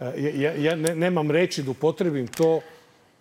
E, 0.00 0.30
ja, 0.34 0.52
ja 0.52 0.76
ne, 0.76 0.94
nemam 0.94 1.30
reči 1.30 1.62
da 1.62 1.70
upotrebim 1.70 2.26
to 2.26 2.60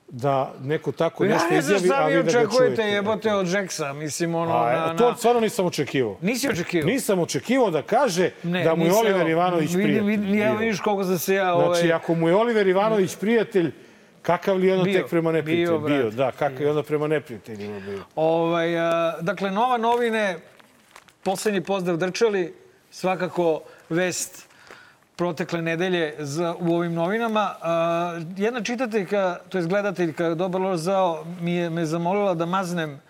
da 0.10 0.54
neko 0.64 0.92
tako 0.92 1.24
pa 1.24 1.30
nešto 1.30 1.54
izjavi, 1.54 1.90
a 1.94 2.08
vi 2.08 2.14
da 2.16 2.22
ga 2.22 2.32
čujete. 2.32 2.48
očekujete 2.48 2.82
jebote 2.82 3.34
od 3.34 3.52
Jacksa, 3.52 3.94
mislim 3.94 4.36
ono... 4.36 4.54
A, 4.54 4.72
na, 4.72 4.86
na... 4.86 4.96
To 4.96 5.16
stvarno 5.16 5.42
nisam 5.42 5.66
očekivao. 5.66 6.18
Nisi 6.22 6.50
očekivao? 6.50 6.88
Nisam 6.88 7.20
očekivao 7.20 7.72
da 7.72 7.82
kaže 7.82 8.32
ne, 8.44 8.64
da 8.64 8.76
mu 8.76 8.86
je 8.86 8.94
Oliver 8.94 9.28
Ivanović 9.28 9.74
prijatelj. 9.74 10.06
Vidi, 10.06 10.26
vidi, 10.26 10.38
ja 10.38 10.54
vidiš 10.54 10.80
koliko 10.80 11.04
sam 11.04 11.20
se 11.20 11.36
ja... 11.36 11.54
Ovaj... 11.54 11.80
Znači, 11.80 11.92
ako 11.92 12.16
mu 12.16 12.30
je 12.30 12.36
Oliver 12.36 12.68
Ivanović 12.68 13.16
prijatelj, 13.16 13.72
Kakav 14.26 14.58
li 14.58 14.68
je 14.68 14.74
ono 14.74 14.84
bio, 14.84 14.94
tek 14.94 15.10
prema 15.10 15.32
neprijatelju? 15.32 15.80
Bio, 15.80 15.98
bio, 15.98 16.12
da, 16.12 16.32
kakav 16.32 16.62
je 16.62 16.70
onda 16.70 16.84
prema 16.84 17.08
neprijateljima 17.08 17.80
bio. 17.80 18.04
Ovaj, 18.16 18.80
a, 18.80 19.18
dakle, 19.22 19.52
nova 19.52 19.78
novine, 19.78 20.38
poslednji 21.24 21.62
pozdrav 21.62 21.98
Drčali, 21.98 22.54
svakako 22.96 23.62
vest 23.90 24.48
protekle 25.16 25.62
nedelje 25.62 26.16
za, 26.20 26.56
u 26.60 26.76
ovim 26.76 26.94
novinama. 26.94 27.56
A, 27.62 28.20
jedna 28.38 28.62
čitateljka, 28.62 29.38
to 29.50 29.58
je 29.58 29.66
gledateljka, 29.66 30.36
Dobar 30.36 30.62
lož 30.62 30.80
zao, 30.80 31.26
mi 31.42 31.56
je 31.56 31.70
me 31.70 31.86
zamolila 31.86 32.34
da 32.34 32.46
maznem 32.46 33.02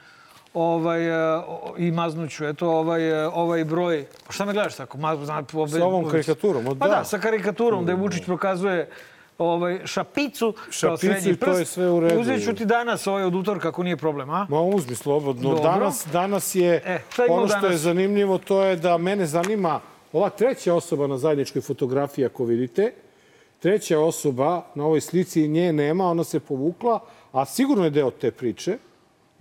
ovaj, 0.54 1.12
a, 1.12 1.44
i 1.78 1.92
maznuću, 1.92 2.46
eto, 2.46 2.70
ovaj, 2.70 3.26
ovaj 3.26 3.64
broj. 3.64 4.06
Šta 4.30 4.46
me 4.46 4.54
gledaš 4.54 4.76
tako? 4.76 4.98
Maz, 4.98 5.20
znam, 5.26 5.46
obe, 5.54 5.72
sa 5.72 5.86
ovom 5.86 6.10
karikaturom? 6.10 6.66
Pa 6.66 6.88
da, 6.88 6.96
da 6.96 7.04
sa 7.04 7.20
karikaturom, 7.20 7.86
da 7.86 7.92
je 7.92 7.96
Vučić 7.96 8.26
prokazuje 8.26 8.90
ovaj, 9.38 9.80
šapicu, 9.86 10.54
šapicu 10.70 10.88
kao 10.88 10.98
srednji 10.98 11.36
prst. 11.36 11.52
to 11.52 11.60
je 11.60 11.66
sve 11.66 11.90
u 11.90 12.00
redu. 12.00 12.22
Uzet 12.22 12.44
ću 12.44 12.54
ti 12.54 12.66
danas 12.66 13.08
ovaj 13.08 13.24
od 13.24 13.36
utorka, 13.36 13.68
ako 13.68 13.84
nije 13.84 13.98
problem, 13.98 14.30
a? 14.30 14.48
Ma 14.50 14.62
uzmi 14.62 14.96
slobodno. 14.96 15.50
Dobro. 15.50 15.64
Danas, 15.64 16.08
danas 16.12 16.56
je, 16.56 16.82
e, 16.86 17.00
ono 17.30 17.48
što 17.48 17.60
danas? 17.60 17.72
je 17.72 17.78
zanimljivo, 17.78 18.38
to 18.38 18.64
je 18.64 18.76
da 18.76 18.98
mene 18.98 19.26
zanima 19.26 19.80
ova 20.14 20.30
treća 20.30 20.74
osoba 20.74 21.08
na 21.08 21.18
zajedničkoj 21.18 21.62
fotografiji, 21.62 22.26
ako 22.26 22.46
vidite. 22.46 22.94
Treća 23.60 24.00
osoba 24.00 24.66
na 24.76 24.86
ovoj 24.86 25.02
slici 25.02 25.48
nje 25.48 25.74
nema, 25.74 26.06
ona 26.10 26.24
se 26.24 26.40
povukla, 26.40 27.00
a 27.32 27.46
sigurno 27.46 27.84
je 27.84 27.90
deo 27.90 28.12
te 28.12 28.32
priče. 28.32 28.78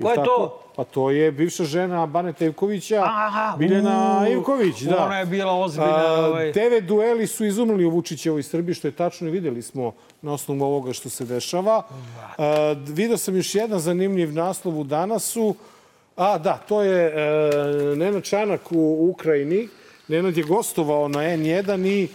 Ko 0.02 0.10
je 0.10 0.14
tako? 0.14 0.26
to? 0.26 0.60
Pa 0.76 0.84
to 0.84 1.10
je 1.10 1.32
bivša 1.32 1.64
žena 1.64 2.06
Baneta 2.06 2.44
Ivkovića, 2.44 3.02
Aha, 3.04 3.56
Biljana 3.58 4.26
Ivković. 4.30 4.80
Da. 4.80 5.04
Ona 5.04 5.18
je 5.18 5.26
bila 5.26 5.52
ozbiljna. 5.52 6.14
Ovaj... 6.18 6.52
TV 6.52 6.86
dueli 6.86 7.26
su 7.26 7.44
izumrli 7.44 7.84
u 7.84 7.90
Vučićevoj 7.90 8.42
Srbiji, 8.42 8.74
što 8.74 8.88
je 8.88 8.92
tačno 8.92 9.28
i 9.28 9.30
videli 9.30 9.62
smo 9.62 9.92
na 10.22 10.32
osnovu 10.32 10.62
ovoga 10.62 10.92
što 10.92 11.08
se 11.08 11.24
dešava. 11.24 11.82
A, 12.38 12.74
video 12.78 13.16
sam 13.16 13.36
još 13.36 13.54
jedan 13.54 13.78
zanimljiv 13.78 14.32
naslov 14.32 14.80
u 14.80 14.84
Danasu. 14.84 15.54
A, 16.16 16.38
da, 16.38 16.56
to 16.68 16.82
je 16.82 17.06
e, 17.06 17.96
Nenad 17.96 18.22
Čanak 18.22 18.60
u 18.72 19.10
Ukrajini. 19.10 19.68
Nenad 20.08 20.36
je 20.36 20.44
gostovao 20.44 21.08
na 21.08 21.20
N1 21.20 21.86
i 21.86 22.04
e, 22.04 22.08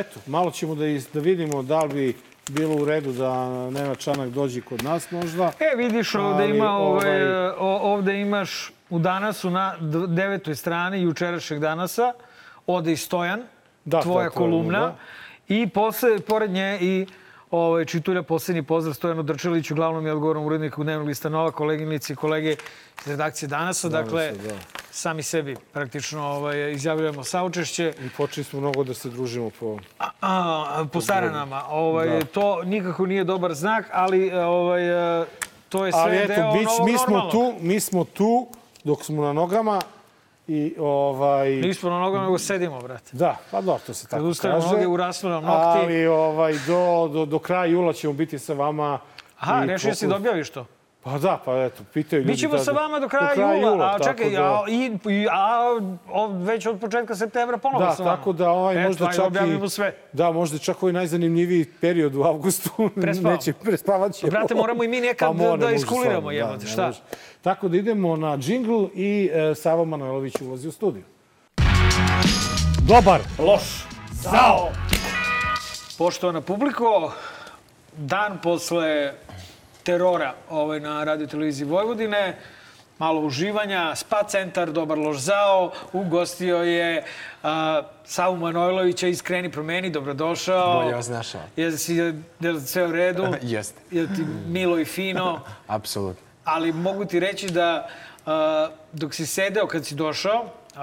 eto, 0.00 0.20
malo 0.26 0.50
ćemo 0.50 0.74
da, 0.74 0.86
iz, 0.86 1.06
da 1.14 1.20
vidimo 1.20 1.62
da 1.62 1.82
li 1.82 1.94
bi 1.94 2.16
bilo 2.48 2.76
u 2.76 2.84
redu 2.84 3.12
da 3.12 3.46
Nenad 3.70 3.98
Čanak 3.98 4.28
dođe 4.28 4.60
kod 4.60 4.84
nas 4.84 5.10
možda. 5.10 5.52
E, 5.60 5.76
vidiš, 5.76 6.14
ovde, 6.14 6.42
Ali, 6.42 6.56
ima, 6.56 6.76
ovaj, 6.76 7.22
ovaj... 7.58 7.80
ovde 7.82 8.20
imaš 8.20 8.72
u 8.90 8.98
danasu 8.98 9.50
na 9.50 9.76
devetoj 10.08 10.54
strani 10.54 11.02
jučerašnjeg 11.02 11.60
danasa 11.60 12.12
ode 12.66 12.92
i 12.92 12.96
Stojan, 12.96 13.42
da, 13.84 14.00
tvoja 14.02 14.24
da, 14.24 14.30
kolumna. 14.30 14.80
Da. 14.80 14.96
I 15.48 15.68
posle, 15.68 16.20
pored 16.20 16.50
nje 16.50 16.78
i 16.80 17.06
ovaj, 17.50 17.84
čitulja 17.84 18.22
poslednji 18.22 18.62
pozdrav 18.62 18.94
Stojanu 18.94 19.22
Drčeliću, 19.22 19.74
glavnom 19.74 20.06
i 20.06 20.10
odgovornom 20.10 20.46
uredniku 20.46 20.82
Dnevnog 20.82 21.08
lista 21.08 21.28
Nova, 21.28 21.50
koleginici 21.50 22.12
i 22.12 22.16
kolege 22.16 22.50
iz 23.00 23.06
redakcije 23.06 23.48
Danasa. 23.48 23.88
Dakle, 23.88 24.32
da. 24.32 24.81
Sami 24.92 25.22
sebi 25.22 25.56
praktično 25.72 26.26
ovaj, 26.26 26.72
izjavljujemo 26.72 27.24
saučešće. 27.24 27.94
I 28.04 28.08
počeli 28.16 28.44
smo 28.44 28.60
mnogo 28.60 28.84
da 28.84 28.94
se 28.94 29.10
družimo 29.10 29.50
po... 29.60 29.78
A, 29.98 30.08
a, 30.20 30.84
po 30.92 31.00
saranama. 31.00 31.62
Ovaj, 31.70 32.08
da. 32.08 32.24
To 32.24 32.62
nikako 32.64 33.06
nije 33.06 33.24
dobar 33.24 33.54
znak, 33.54 33.90
ali 33.92 34.32
ovaj, 34.32 34.82
to 35.68 35.86
je 35.86 35.92
sve 35.92 36.00
ali 36.00 36.16
eto, 36.16 36.34
deo 36.34 36.52
bić, 36.52 36.68
mi 36.84 36.98
smo 36.98 37.30
tu, 37.30 37.54
mi 37.60 37.80
smo 37.80 38.04
tu 38.04 38.46
dok 38.84 39.04
smo 39.04 39.22
na 39.24 39.32
nogama 39.32 39.80
I, 40.48 40.74
ovaj... 40.78 41.50
Nismo 41.50 41.90
na 41.90 41.98
nogama, 41.98 42.24
nego 42.24 42.38
sedimo, 42.38 42.80
brate. 42.80 43.10
Da, 43.12 43.36
pa 43.50 43.60
dobro, 43.60 43.82
to 43.86 43.94
se 43.94 44.06
tako 44.06 44.32
Kad 44.42 44.52
kaže. 44.52 44.66
noge, 44.66 44.86
uraslo 44.86 45.30
nam 45.30 45.44
nokti. 45.44 45.78
Ali 45.78 46.06
ovaj, 46.06 46.52
do, 46.66 47.08
do, 47.12 47.26
do 47.26 47.38
kraja 47.38 47.64
jula 47.64 47.92
ćemo 47.92 48.12
biti 48.12 48.38
sa 48.38 48.52
vama. 48.52 48.98
Aha, 49.38 49.64
rešio 49.64 49.94
si 49.94 50.06
da 50.06 50.16
objaviš 50.16 50.50
to? 50.50 50.66
Pa 51.04 51.18
da, 51.18 51.42
pa 51.44 51.64
eto, 51.64 51.82
pitaju 51.92 52.22
ljudi. 52.22 52.32
Bićemo 52.32 52.52
da, 52.52 52.64
sa 52.64 52.72
vama 52.72 53.00
do 53.00 53.08
kraja, 53.08 53.28
do 53.28 53.34
kraja 53.34 53.54
jula, 53.54 53.72
jula, 53.72 53.96
a 53.96 54.04
čekaj, 54.04 54.30
da... 54.30 54.42
a, 54.42 54.64
i, 54.68 55.26
a 55.30 55.80
o, 56.10 56.26
već 56.26 56.66
od 56.66 56.80
početka 56.80 57.16
septembra 57.16 57.58
ponovo 57.58 57.84
da, 57.84 57.94
sa 57.94 58.02
vama. 58.02 58.10
Da, 58.10 58.16
tako 58.16 58.32
da 58.32 58.50
ovaj, 58.50 58.82
možda 58.86 59.12
čak 59.12 59.32
i... 59.64 59.68
sve. 59.68 59.94
Da, 60.12 60.32
možda 60.32 60.58
čak 60.58 60.82
ovaj 60.82 60.92
najzanimljiviji 60.92 61.64
period 61.80 62.14
u 62.14 62.22
avgustu. 62.22 62.70
Prespavamo. 63.02 63.36
Neće, 63.36 63.52
prespavat 63.52 64.12
ćemo. 64.12 64.30
Brate, 64.30 64.54
moramo 64.54 64.84
i 64.84 64.88
mi 64.88 65.00
nekad 65.00 65.28
pa 65.28 65.32
mora, 65.32 65.56
da 65.56 65.70
iskuliramo, 65.70 66.30
da, 66.30 66.36
jebote, 66.36 66.66
šta? 66.66 66.86
Može. 66.86 67.00
Tako 67.42 67.68
da 67.68 67.76
idemo 67.76 68.16
na 68.16 68.38
džingl 68.38 68.84
i 68.94 69.30
e, 69.32 69.54
Savo 69.54 69.84
Manojlović 69.84 70.40
ulazi 70.40 70.68
u 70.68 70.72
studiju. 70.72 71.04
Dobar. 72.88 73.20
Loš. 73.38 73.84
Zao. 74.12 74.70
Poštovana 75.98 76.40
publiko, 76.40 77.12
dan 77.96 78.38
posle 78.42 79.12
terora 79.82 80.34
ovaj, 80.50 80.80
na 80.80 81.04
radio 81.04 81.26
televiziji 81.26 81.68
Vojvodine, 81.68 82.36
malo 82.98 83.20
uživanja, 83.20 83.94
spa 83.94 84.22
centar, 84.28 84.72
dobar 84.72 84.98
loš 84.98 85.16
zao, 85.16 85.72
ugostio 85.92 86.56
je 86.56 87.04
uh, 87.42 87.48
Savu 88.04 88.36
Manojlovića 88.36 89.08
iz 89.08 89.22
Kreni 89.22 89.50
promeni, 89.50 89.90
dobrodošao. 89.90 90.82
Bolje 90.82 90.94
vas 90.94 91.08
našao. 91.08 91.40
Je 91.56 91.68
li 92.52 92.60
sve 92.60 92.86
u 92.86 92.92
redu? 92.92 93.26
Jeste. 93.42 93.80
Je 93.90 94.06
ti 94.06 94.24
milo 94.46 94.78
i 94.78 94.84
fino? 94.84 95.40
Apsolutno. 95.66 96.22
Ali 96.44 96.72
mogu 96.72 97.04
ti 97.04 97.20
reći 97.20 97.50
da 97.50 97.88
uh, 98.26 98.32
dok 98.92 99.14
si 99.14 99.26
sedeo 99.26 99.66
kad 99.66 99.86
si 99.86 99.94
došao, 99.94 100.42
uh, 100.42 100.80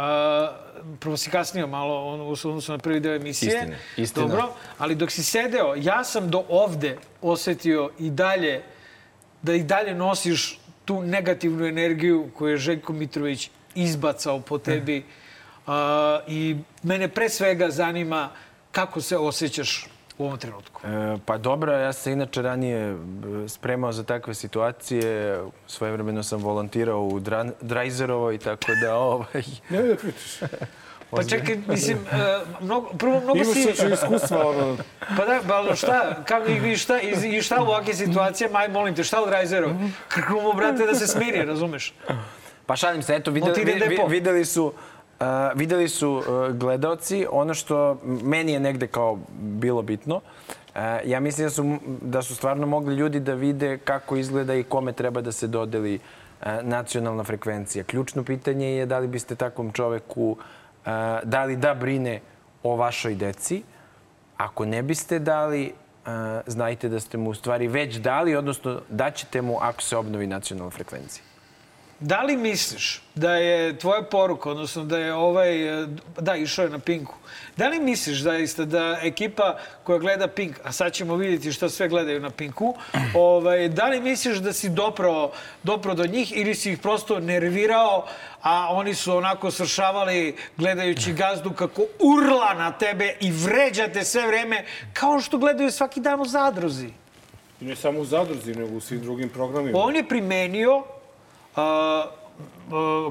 prvo 1.00 1.18
si 1.18 1.30
kasnio 1.30 1.68
malo 1.68 2.06
on, 2.06 2.22
u 2.22 2.32
odnosu 2.32 2.72
na 2.72 2.78
prvi 2.78 3.00
deo 3.00 3.16
emisije. 3.16 3.54
Istina, 3.54 3.76
istina. 3.98 4.28
Dobro, 4.28 4.50
ali 4.78 4.96
dok 4.96 5.12
si 5.12 5.24
sedeo, 5.24 5.76
ja 5.78 6.04
sam 6.04 6.30
do 6.30 6.44
ovde 6.50 6.98
osetio 7.22 7.90
i 8.00 8.10
dalje 8.10 8.64
da 9.42 9.54
i 9.54 9.64
dalje 9.64 9.96
nosiš 9.96 10.60
tu 10.86 11.02
negativnu 11.02 11.66
energiju 11.66 12.30
koju 12.38 12.52
je 12.52 12.58
Željko 12.58 12.94
Mitrović 12.94 13.50
izbacao 13.76 14.42
po 14.42 14.58
tebi. 14.58 15.04
Uh, 15.68 15.74
I 16.28 16.58
mene 16.84 17.08
pre 17.08 17.30
svega 17.30 17.70
zanima 17.70 18.30
kako 18.72 19.02
se 19.02 19.18
osjećaš 19.18 19.88
u 20.18 20.26
ovom 20.26 20.38
trenutku? 20.38 20.82
E, 20.88 21.18
pa 21.26 21.38
dobro, 21.38 21.74
ja 21.74 21.94
sam 21.94 22.14
inače 22.14 22.42
ranije 22.42 22.98
spremao 23.48 23.92
za 23.92 24.04
takve 24.04 24.34
situacije. 24.34 25.40
Svojevremeno 25.68 26.24
sam 26.24 26.42
volontirao 26.42 27.04
u 27.04 27.20
Drajzerovoj, 27.62 28.38
tako 28.38 28.72
da 28.82 28.96
ovaj... 29.14 29.44
Ne 29.70 29.84
da 29.84 29.96
pričaš. 29.96 30.40
Pa 31.10 31.24
čekaj, 31.24 31.58
mislim, 31.68 31.98
uh, 31.98 32.62
mnogo, 32.62 32.90
prvo 32.98 33.20
mnogo 33.20 33.44
si... 33.44 33.62
Imaš 33.62 33.94
iskustva, 33.94 34.48
ono... 34.48 34.78
Pa 35.18 35.26
da, 35.26 35.40
pa 35.48 35.56
ali 35.56 35.76
šta, 35.76 36.24
kako, 36.26 36.48
i 36.52 36.78
šta, 36.78 37.02
i, 37.02 37.38
i 37.38 37.42
šta 37.42 37.62
u 37.62 37.66
ovakve 37.66 37.94
situacije, 37.94 38.50
maj, 38.50 38.68
molim 38.68 38.96
te, 38.96 39.04
šta 39.04 39.22
od 39.22 39.30
Rajzerov? 39.30 39.72
Krknu 40.08 40.42
mu, 40.42 40.54
brate, 40.54 40.86
da 40.86 40.96
se 40.96 41.08
smiri, 41.08 41.46
razumeš? 41.46 41.94
Pa 42.66 42.76
šalim 42.76 43.02
se, 43.02 43.16
eto, 43.16 43.32
videli, 43.32 43.64
vi, 43.64 43.98
videli 44.08 44.46
su... 44.46 44.74
Uh, 45.20 45.26
videli 45.56 45.90
su 45.90 46.12
uh, 46.12 46.24
gledaoci 46.56 47.26
ono 47.32 47.54
što 47.54 47.98
meni 48.04 48.52
je 48.52 48.60
negde 48.60 48.88
kao 48.88 49.20
bilo 49.40 49.82
bitno. 49.82 50.16
Uh, 50.16 50.82
ja 51.06 51.20
mislim 51.20 51.48
da 51.48 51.52
su, 51.52 51.78
da 52.02 52.22
su 52.22 52.36
stvarno 52.36 52.68
mogli 52.68 52.96
ljudi 52.96 53.20
da 53.20 53.34
vide 53.34 53.78
kako 53.78 54.16
izgleda 54.16 54.56
i 54.56 54.64
kome 54.64 54.94
treba 54.94 55.22
da 55.22 55.32
se 55.32 55.48
dodeli 55.48 55.96
uh, 55.96 56.48
nacionalna 56.62 57.24
frekvencija. 57.24 57.84
Ključno 57.84 58.24
pitanje 58.24 58.68
je 58.68 58.86
da 58.86 59.00
li 59.00 59.08
biste 59.08 59.36
takvom 59.36 59.72
čoveku 59.72 60.32
uh, 60.32 60.38
da 61.24 61.44
li 61.44 61.56
da 61.56 61.74
brine 61.74 62.22
o 62.64 62.76
vašoj 62.76 63.16
deci. 63.16 63.64
Ako 64.38 64.66
ne 64.66 64.84
biste 64.84 65.20
dali 65.20 65.74
znajte 66.48 66.90
da 66.90 67.00
ste 67.00 67.18
mu 67.18 67.30
u 67.30 67.34
stvari 67.34 67.68
već 67.68 67.96
dali, 67.96 68.36
odnosno 68.36 68.82
daćete 68.90 69.42
mu 69.42 69.58
ako 69.62 69.82
se 69.82 69.98
obnovi 69.98 70.28
nacionalna 70.28 70.72
frekvencija. 70.72 71.29
Da 72.00 72.22
li 72.22 72.38
misliš 72.38 73.02
da 73.16 73.36
je 73.36 73.80
tvoja 73.80 74.02
poruka, 74.02 74.50
odnosno 74.50 74.84
da 74.84 74.98
je 74.98 75.14
ovaj, 75.14 75.50
da, 76.20 76.36
išao 76.36 76.64
je 76.64 76.70
na 76.70 76.80
Pinku, 76.80 77.16
da 77.58 77.68
li 77.68 77.80
misliš 77.80 78.22
zaista 78.22 78.66
da 78.66 79.00
ekipa 79.04 79.58
koja 79.84 80.00
gleda 80.00 80.28
Pink, 80.28 80.56
a 80.64 80.72
sad 80.72 80.94
ćemo 80.94 81.16
vidjeti 81.16 81.52
što 81.52 81.70
sve 81.70 81.88
gledaju 81.88 82.20
na 82.20 82.30
Pinku, 82.30 82.76
ovaj, 83.16 83.70
da 83.70 83.88
li 83.88 84.02
misliš 84.02 84.38
da 84.38 84.54
si 84.54 84.70
doprao, 84.70 85.32
doprao 85.64 85.96
do 85.96 86.06
njih 86.06 86.38
ili 86.38 86.56
si 86.56 86.72
ih 86.72 86.80
prosto 86.80 87.20
nervirao, 87.20 88.06
a 88.42 88.68
oni 88.72 88.94
su 88.96 89.18
onako 89.18 89.52
sršavali 89.52 90.36
gledajući 90.58 91.14
gazdu 91.14 91.52
kako 91.54 91.82
urla 92.00 92.54
na 92.54 92.72
tebe 92.72 93.16
i 93.20 93.32
vređate 93.32 94.04
sve 94.04 94.28
vreme, 94.28 94.66
kao 94.94 95.20
što 95.20 95.38
gledaju 95.38 95.72
svaki 95.72 96.00
dan 96.00 96.22
u 96.22 96.26
zadruzi? 96.26 96.90
Ne 97.60 97.76
samo 97.76 98.00
u 98.00 98.06
zadruzi, 98.06 98.56
nego 98.56 98.76
u 98.76 98.80
svim 98.80 99.02
drugim 99.02 99.30
programima. 99.30 99.80
On 99.80 99.96
je 99.96 100.08
primenio 100.08 100.84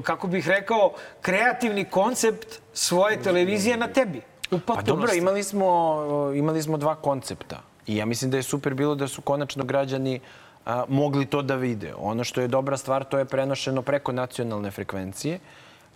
kako 0.03 0.27
bih 0.27 0.47
rekao, 0.47 0.93
kreativni 1.21 1.85
koncept 1.85 2.59
svoje 2.73 3.21
televizije 3.21 3.77
na 3.77 3.87
tebi. 3.87 4.21
Pa 4.65 4.81
dobro, 4.81 5.13
imali 5.13 5.43
smo, 5.43 5.97
imali 6.35 6.61
smo 6.61 6.77
dva 6.77 6.95
koncepta. 6.95 7.61
I 7.87 7.95
ja 7.95 8.05
mislim 8.05 8.31
da 8.31 8.37
je 8.37 8.43
super 8.43 8.73
bilo 8.73 8.95
da 8.95 9.07
su 9.07 9.21
konačno 9.21 9.63
građani 9.63 10.19
a, 10.65 10.85
mogli 10.87 11.25
to 11.25 11.41
da 11.41 11.55
vide. 11.55 11.93
Ono 11.97 12.23
što 12.23 12.41
je 12.41 12.47
dobra 12.47 12.77
stvar, 12.77 13.03
to 13.03 13.17
je 13.17 13.25
prenošeno 13.25 13.81
preko 13.81 14.11
nacionalne 14.11 14.71
frekvencije. 14.71 15.39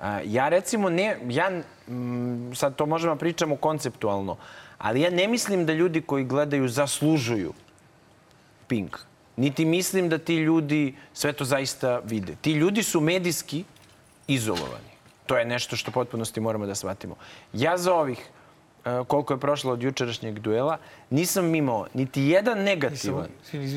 A, 0.02 0.20
ja 0.26 0.50
recimo 0.50 0.90
ne, 0.90 1.18
ja 1.30 1.52
m, 1.88 2.52
sad 2.56 2.76
to 2.76 2.86
možemo 2.86 3.14
da 3.14 3.20
pričamo 3.20 3.56
konceptualno, 3.56 4.38
ali 4.78 5.02
ja 5.02 5.10
ne 5.10 5.28
mislim 5.28 5.66
da 5.66 5.74
ljudi 5.74 6.02
koji 6.02 6.24
gledaju 6.24 6.68
zaslužuju 6.68 7.54
Pink. 8.68 8.98
Niti 9.36 9.66
mislim 9.66 10.10
da 10.10 10.18
ti 10.18 10.36
ljudi 10.36 10.96
sve 11.14 11.34
to 11.34 11.46
zaista 11.46 12.00
vide. 12.00 12.36
Ti 12.42 12.52
ljudi 12.52 12.84
su 12.84 13.02
medijski 13.02 13.64
izolovani. 14.28 14.94
To 15.26 15.38
je 15.38 15.46
nešto 15.46 15.76
što 15.76 15.92
potpunosti 15.92 16.40
moramo 16.40 16.66
da 16.66 16.76
shvatimo. 16.76 17.16
Ja 17.54 17.78
za 17.78 17.94
ovih 17.94 18.20
e, 18.86 19.04
koliko 19.08 19.34
je 19.34 19.40
prošlo 19.40 19.74
od 19.74 19.84
jučerašnjeg 19.84 20.40
duela, 20.40 20.78
nisam 21.10 21.56
imao 21.56 21.88
niti 21.94 22.22
jedan 22.22 22.60
negativan 22.60 23.28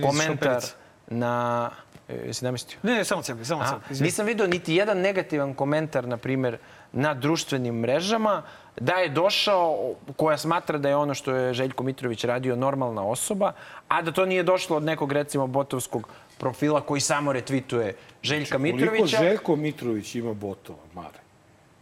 komentar 0.02 0.62
na... 1.06 1.70
E, 2.08 2.14
jesi 2.26 2.44
namestio? 2.44 2.78
Ne, 2.82 3.04
samo 3.04 3.22
sebi, 3.22 3.44
samo 3.44 3.64
sebi. 3.66 4.04
Nisam 4.04 4.26
vidio 4.26 4.46
niti 4.46 4.74
jedan 4.74 4.98
negativan 4.98 5.54
komentar, 5.54 6.08
na 6.08 6.16
primer, 6.16 6.58
na 6.92 7.14
društvenim 7.14 7.74
mrežama, 7.74 8.42
da 8.80 8.92
je 8.92 9.08
došao, 9.08 9.94
koja 10.16 10.38
smatra 10.38 10.78
da 10.78 10.88
je 10.88 10.96
ono 10.96 11.14
što 11.14 11.34
je 11.34 11.54
Željko 11.54 11.82
Mitrović 11.82 12.24
radio 12.24 12.56
normalna 12.56 13.06
osoba, 13.06 13.52
a 13.88 14.02
da 14.02 14.12
to 14.12 14.26
nije 14.26 14.42
došlo 14.42 14.76
od 14.76 14.82
nekog, 14.82 15.12
recimo, 15.12 15.46
botovskog 15.46 16.08
profila 16.38 16.80
koji 16.80 17.00
samo 17.00 17.32
retvituje 17.32 17.96
Željka 18.22 18.58
znači, 18.58 18.62
Mitrovića. 18.62 18.96
Koliko 18.96 19.06
Željko 19.06 19.56
Mitrović 19.56 20.14
ima 20.14 20.34
botova, 20.34 20.78
Mare? 20.94 21.18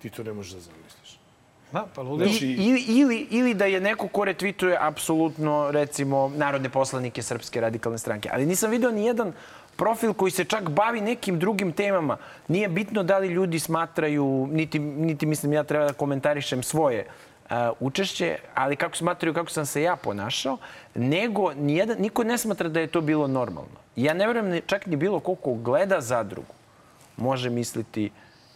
Ti 0.02 0.10
to 0.10 0.22
ne 0.22 0.32
možeš 0.32 0.52
da 0.52 0.60
zamisliš. 0.60 1.18
Da, 1.72 1.86
pa 1.94 2.02
ludilo. 2.02 2.30
Znači... 2.30 2.46
Ili, 2.46 2.84
ili, 2.88 3.26
ili 3.30 3.54
da 3.54 3.64
je 3.64 3.80
neko 3.80 4.08
ko 4.08 4.24
retvituje 4.24 4.76
apsolutno, 4.80 5.70
recimo, 5.70 6.32
narodne 6.36 6.68
poslanike 6.68 7.22
Srpske 7.22 7.60
radikalne 7.60 7.98
stranke. 7.98 8.30
Ali 8.32 8.46
nisam 8.46 8.70
video 8.70 8.90
ni 8.90 9.06
jedan 9.06 9.32
profil 9.76 10.12
koji 10.12 10.30
se 10.30 10.44
čak 10.44 10.70
bavi 10.70 11.00
nekim 11.00 11.38
drugim 11.38 11.72
temama. 11.72 12.16
Nije 12.48 12.68
bitno 12.68 13.02
da 13.02 13.18
li 13.18 13.28
ljudi 13.28 13.58
smatraju, 13.58 14.48
niti, 14.52 14.78
niti 14.78 15.26
mislim 15.26 15.52
ja 15.52 15.64
treba 15.64 15.84
da 15.84 15.92
komentarišem 15.92 16.62
svoje 16.62 17.06
uh, 17.50 17.56
učešće, 17.80 18.38
ali 18.54 18.76
kako 18.76 18.96
smatraju 18.96 19.34
kako 19.34 19.50
sam 19.50 19.66
se 19.66 19.82
ja 19.82 19.96
ponašao, 19.96 20.58
nego 20.94 21.54
nijedan, 21.54 21.96
niko 21.98 22.24
ne 22.24 22.38
smatra 22.38 22.68
da 22.68 22.80
je 22.80 22.86
to 22.86 23.00
bilo 23.00 23.26
normalno. 23.26 23.84
Ja 23.96 24.14
ne 24.14 24.26
verujem 24.26 24.60
čak 24.66 24.86
ni 24.86 24.96
bilo 24.96 25.20
koliko 25.20 25.54
gleda 25.54 26.00
zadrugu 26.00 26.54
može 27.16 27.50
misliti 27.50 28.10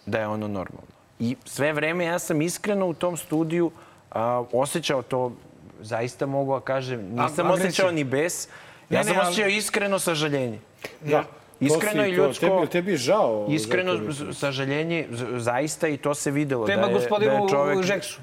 da 0.06 0.18
je 0.18 0.26
ono 0.26 0.48
normalno. 0.48 0.98
I 1.18 1.36
sve 1.44 1.72
vreme 1.72 2.04
ja 2.04 2.18
sam 2.18 2.42
iskreno 2.42 2.86
u 2.86 2.94
tom 2.94 3.16
studiju 3.16 3.66
uh, 3.66 4.16
osjećao 4.52 5.02
to, 5.02 5.32
zaista 5.80 6.26
mogu 6.26 6.54
da 6.54 6.60
kažem, 6.60 7.00
nisam 7.14 7.50
osjećao 7.50 7.90
ni 7.90 8.04
bes, 8.04 8.48
ja 8.90 9.04
sam 9.04 9.18
osjećao 9.18 9.48
iskreno 9.48 9.98
sažaljenje. 9.98 10.58
Da. 11.00 11.24
Iskreno 11.60 12.06
i 12.06 12.10
ljudsko... 12.10 12.46
Tebi, 12.46 12.66
tebi 12.66 12.90
je 12.90 12.96
žao. 12.96 13.46
Iskreno 13.48 14.12
sažaljenje, 14.32 15.06
zaista 15.36 15.88
i 15.88 15.96
to 15.96 16.14
se 16.14 16.30
videlo. 16.30 16.66
Tema 16.66 16.82
da 16.82 16.88
je, 16.88 16.94
gospodinu 16.94 17.32
da 17.32 17.38
je 17.38 17.48
čovek, 17.48 17.82
Žeksu. 17.82 18.20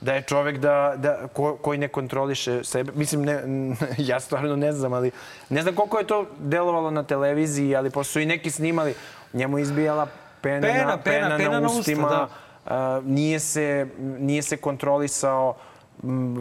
Da 0.00 0.14
je 0.14 0.22
čovek 0.22 0.58
da, 0.58 0.94
da, 0.96 1.26
ko, 1.32 1.56
koji 1.56 1.78
ne 1.78 1.88
kontroliše 1.88 2.64
sebe. 2.64 2.92
Mislim, 2.94 3.22
ne, 3.22 3.42
ja 4.10 4.20
stvarno 4.20 4.56
ne 4.56 4.72
znam, 4.72 4.92
ali 4.92 5.10
ne 5.48 5.62
znam 5.62 5.74
koliko 5.74 5.98
je 5.98 6.06
to 6.06 6.26
delovalo 6.38 6.90
na 6.90 7.02
televiziji, 7.02 7.76
ali 7.76 7.90
pošto 7.90 8.12
su 8.12 8.20
i 8.20 8.26
neki 8.26 8.50
snimali, 8.50 8.94
njemu 9.32 9.58
izbijala 9.58 10.06
pena, 10.40 10.60
pena, 10.60 10.84
na, 10.84 10.96
pena, 10.96 11.28
pena, 11.28 11.36
pena 11.36 11.60
na 11.60 11.66
ustima. 11.66 12.06
Usta, 12.06 12.28
da. 12.68 13.00
nije, 13.04 13.40
se, 13.40 13.86
nije 13.98 14.42
se 14.42 14.56
kontrolisao. 14.56 15.56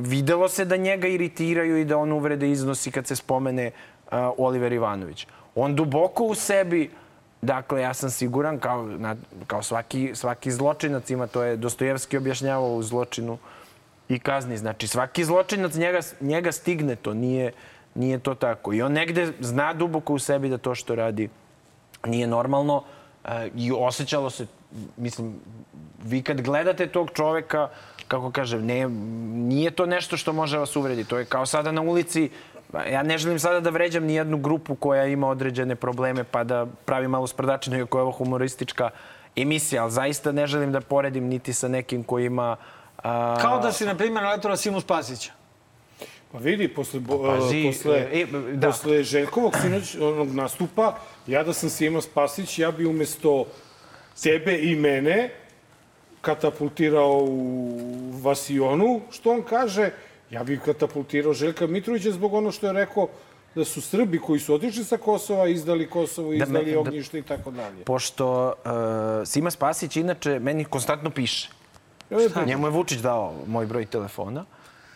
Videlo 0.01 0.49
se 0.49 0.65
da 0.65 0.77
njega 0.77 1.07
iritiraju 1.07 1.77
i 1.77 1.85
da 1.85 1.97
on 1.97 2.11
uvrede 2.11 2.51
iznosi 2.51 2.91
kad 2.91 3.07
se 3.07 3.15
spomene 3.15 3.71
Oliver 4.37 4.73
Ivanović 4.73 5.27
on 5.57 5.75
duboko 5.75 6.23
u 6.23 6.35
sebi, 6.35 6.89
dakle, 7.41 7.81
ja 7.81 7.93
sam 7.93 8.09
siguran, 8.09 8.59
kao, 8.59 8.83
na, 8.83 9.15
kao 9.47 9.63
svaki, 9.63 10.11
svaki 10.15 10.51
zločinac 10.51 11.09
ima, 11.09 11.27
to 11.27 11.43
je 11.43 11.57
Dostojevski 11.57 12.17
objašnjavao 12.17 12.75
u 12.75 12.83
zločinu 12.83 13.37
i 14.09 14.19
kazni. 14.19 14.57
Znači, 14.57 14.87
svaki 14.87 15.25
zločinac 15.25 15.75
njega, 15.75 15.99
njega 16.21 16.51
stigne 16.51 16.95
to, 16.95 17.13
nije, 17.13 17.51
nije 17.95 18.19
to 18.19 18.35
tako. 18.35 18.73
I 18.73 18.81
on 18.81 18.91
negde 18.91 19.33
zna 19.39 19.73
duboko 19.73 20.13
u 20.13 20.19
sebi 20.19 20.49
da 20.49 20.57
to 20.57 20.75
što 20.75 20.95
radi 20.95 21.29
nije 22.05 22.27
normalno 22.27 22.83
e, 23.25 23.49
i 23.55 23.71
osjećalo 23.71 24.29
se, 24.29 24.45
mislim, 24.97 25.35
vi 26.03 26.21
kad 26.21 26.41
gledate 26.41 26.87
tog 26.87 27.09
čoveka, 27.13 27.69
kako 28.07 28.31
kažem, 28.31 28.65
ne, 28.65 28.89
nije 29.49 29.71
to 29.71 29.85
nešto 29.85 30.17
što 30.17 30.33
može 30.33 30.57
vas 30.57 30.75
uvrediti. 30.75 31.09
To 31.09 31.17
je 31.17 31.25
kao 31.25 31.45
sada 31.45 31.71
na 31.71 31.81
ulici 31.81 32.29
ja 32.73 33.03
ne 33.03 33.17
želim 33.17 33.39
sada 33.39 33.59
da 33.59 33.69
vređam 33.69 34.03
ni 34.03 34.15
jednu 34.15 34.37
grupu 34.37 34.75
koja 34.75 35.05
ima 35.05 35.27
određene 35.29 35.75
probleme 35.75 36.23
pa 36.23 36.43
da 36.43 36.65
pravi 36.85 37.07
malo 37.07 37.27
sprdačinu 37.27 37.77
iako 37.77 37.97
je 37.97 38.01
ovo 38.01 38.11
humoristička 38.11 38.89
emisija, 39.35 39.83
ali 39.83 39.91
zaista 39.91 40.31
ne 40.31 40.47
želim 40.47 40.71
da 40.71 40.81
poredim 40.81 41.27
niti 41.27 41.53
sa 41.53 41.67
nekim 41.67 42.03
koji 42.03 42.25
ima... 42.25 42.55
A... 43.03 43.37
Kao 43.41 43.59
da 43.59 43.71
si, 43.71 43.85
na 43.85 43.95
primjer, 43.95 44.23
naletora 44.23 44.57
Simu 44.57 44.81
Spasića. 44.81 45.31
Pa 46.31 46.37
vidi, 46.37 46.67
posle, 46.67 46.99
bo, 46.99 47.23
Pazi, 47.23 47.63
posle, 47.65 48.07
e, 48.11 48.25
da. 48.53 48.67
posle 48.67 49.03
Željkovog 49.03 49.55
sinoć, 49.61 49.95
onog 49.95 50.35
nastupa, 50.35 50.97
ja 51.27 51.43
da 51.43 51.53
sam 51.53 51.69
Sima 51.69 52.01
Spasić, 52.01 52.59
ja 52.59 52.71
bi 52.71 52.85
umesto 52.85 53.45
tebe 54.23 54.59
i 54.59 54.75
mene 54.75 55.29
katapultirao 56.21 57.25
u 57.27 57.71
Vasionu, 58.21 59.01
što 59.11 59.31
on 59.31 59.41
kaže, 59.41 59.91
Ja 60.31 60.43
bih 60.43 60.61
katapultirao 60.65 61.33
Željka 61.33 61.67
Mitrovića 61.67 62.11
zbog 62.11 62.33
ono 62.33 62.51
što 62.51 62.67
je 62.67 62.73
rekao 62.73 63.07
da 63.55 63.65
su 63.65 63.81
Srbi 63.81 64.19
koji 64.19 64.39
su 64.39 64.53
otišli 64.53 64.83
sa 64.83 64.97
Kosova, 64.97 65.47
izdali 65.47 65.89
Kosovo, 65.89 66.29
da 66.29 66.35
izdali 66.35 66.71
da, 66.71 66.79
ognjište 66.79 67.19
i 67.19 67.21
tako 67.21 67.51
dalje. 67.51 67.83
Pošto 67.83 68.47
uh, 68.47 69.27
Sima 69.27 69.51
Spasić 69.51 69.95
inače 69.95 70.39
meni 70.39 70.65
konstantno 70.65 71.09
piše. 71.09 71.49
Šta? 72.29 72.45
Njemu 72.45 72.67
je 72.67 72.71
Vučić 72.71 72.99
dao 72.99 73.33
moj 73.47 73.65
broj 73.65 73.85
telefona. 73.85 74.45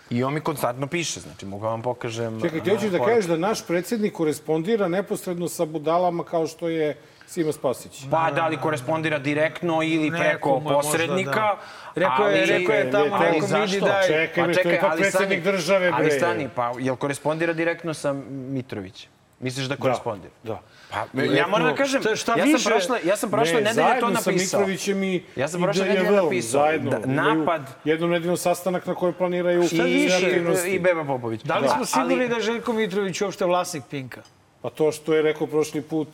I 0.09 0.23
on 0.23 0.33
mi 0.33 0.41
konstantno 0.41 0.87
piše, 0.87 1.19
znači 1.19 1.45
mogu 1.45 1.65
vam 1.65 1.81
pokažem... 1.81 2.41
Čekaj, 2.41 2.63
ti 2.63 2.69
hoćeš 2.69 2.91
da 2.91 3.05
kažeš 3.05 3.25
da 3.25 3.37
naš 3.37 3.67
predsednik 3.67 4.13
korespondira 4.13 4.87
neposredno 4.87 5.47
sa 5.47 5.65
budalama 5.65 6.23
kao 6.23 6.47
što 6.47 6.69
je 6.69 6.97
Sima 7.31 7.51
Spasić? 7.51 8.05
Pa 8.11 8.31
da 8.31 8.47
li 8.47 8.57
korespondira 8.57 9.19
direktno 9.19 9.83
ili 9.83 10.11
preko 10.11 10.59
posrednika. 10.59 11.31
Da. 11.31 11.57
Rekao 11.95 12.27
je, 12.27 12.45
rekao 12.45 12.75
je 12.75 12.91
tamo 12.91 13.17
neko 13.17 13.45
vidi 13.45 13.79
da 13.79 13.97
je... 13.97 14.07
Čekaj, 14.07 14.45
pa, 14.45 14.53
čekaj, 14.53 14.79
to 14.79 14.87
je 14.87 14.97
predsednik 14.97 15.43
države, 15.43 15.91
bre. 15.91 15.97
Ali 16.01 16.11
stani, 16.11 16.49
pa 16.55 16.71
jel 16.79 16.95
korespondira 16.95 17.53
direktno 17.53 17.93
sa 17.93 18.13
Mitrovićem? 18.29 19.09
Misliš 19.39 19.65
da 19.65 19.75
korespondira? 19.75 20.33
Da. 20.43 20.59
Pa, 20.89 21.21
ja 21.23 21.47
moram 21.47 21.67
da 21.67 21.75
kažem, 21.75 22.01
šta, 22.01 22.15
šta 22.15 22.35
ja 22.37 22.57
sam 22.57 22.71
prošle, 22.71 22.99
ja 23.03 23.15
sam 23.17 23.31
prošle 23.31 23.61
ne, 23.61 23.61
nedelje 23.61 23.99
to 23.99 24.09
napisao. 24.09 24.23
Zajedno 24.23 24.45
sa 24.45 24.57
Mitrovićem 24.57 25.03
i 25.03 25.23
Ja 25.35 25.47
sam 25.47 25.61
prošle 25.61 25.85
nedelje 25.85 26.11
napisao. 26.11 26.61
Zajedno. 26.61 26.91
Da, 26.91 26.99
napad. 27.05 27.61
Jednom 27.85 28.09
nedeljnom 28.09 28.37
sastanak 28.37 28.85
na 28.85 28.95
kojem 28.95 29.13
planiraju 29.13 29.67
šta 29.67 29.83
više, 29.83 30.43
I 30.67 30.79
Beba 30.79 31.03
Popović. 31.03 31.41
Da 31.43 31.57
li 31.57 31.67
smo 31.67 31.79
da, 31.79 31.85
sigurni 31.85 32.13
ali... 32.13 32.29
da 32.29 32.35
je 32.35 32.41
Željko 32.41 32.73
Mitrović 32.73 33.21
uopšte 33.21 33.45
vlasnik 33.45 33.83
Pinka? 33.89 34.21
Pa 34.61 34.69
to 34.69 34.91
što 34.91 35.13
je 35.13 35.21
rekao 35.21 35.47
prošli 35.47 35.81
put... 35.81 36.07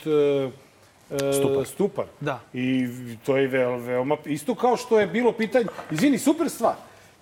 Stupar. 1.16 1.66
Stupar. 1.66 2.04
Da. 2.20 2.40
I 2.52 2.86
to 3.26 3.36
je 3.36 3.48
veoma, 3.48 3.76
veoma... 3.76 4.16
Isto 4.24 4.54
kao 4.54 4.76
što 4.76 5.00
je 5.00 5.06
bilo 5.06 5.32
pitanje... 5.32 5.66
Izvini, 5.90 6.18
super 6.18 6.50
stvar. 6.50 6.74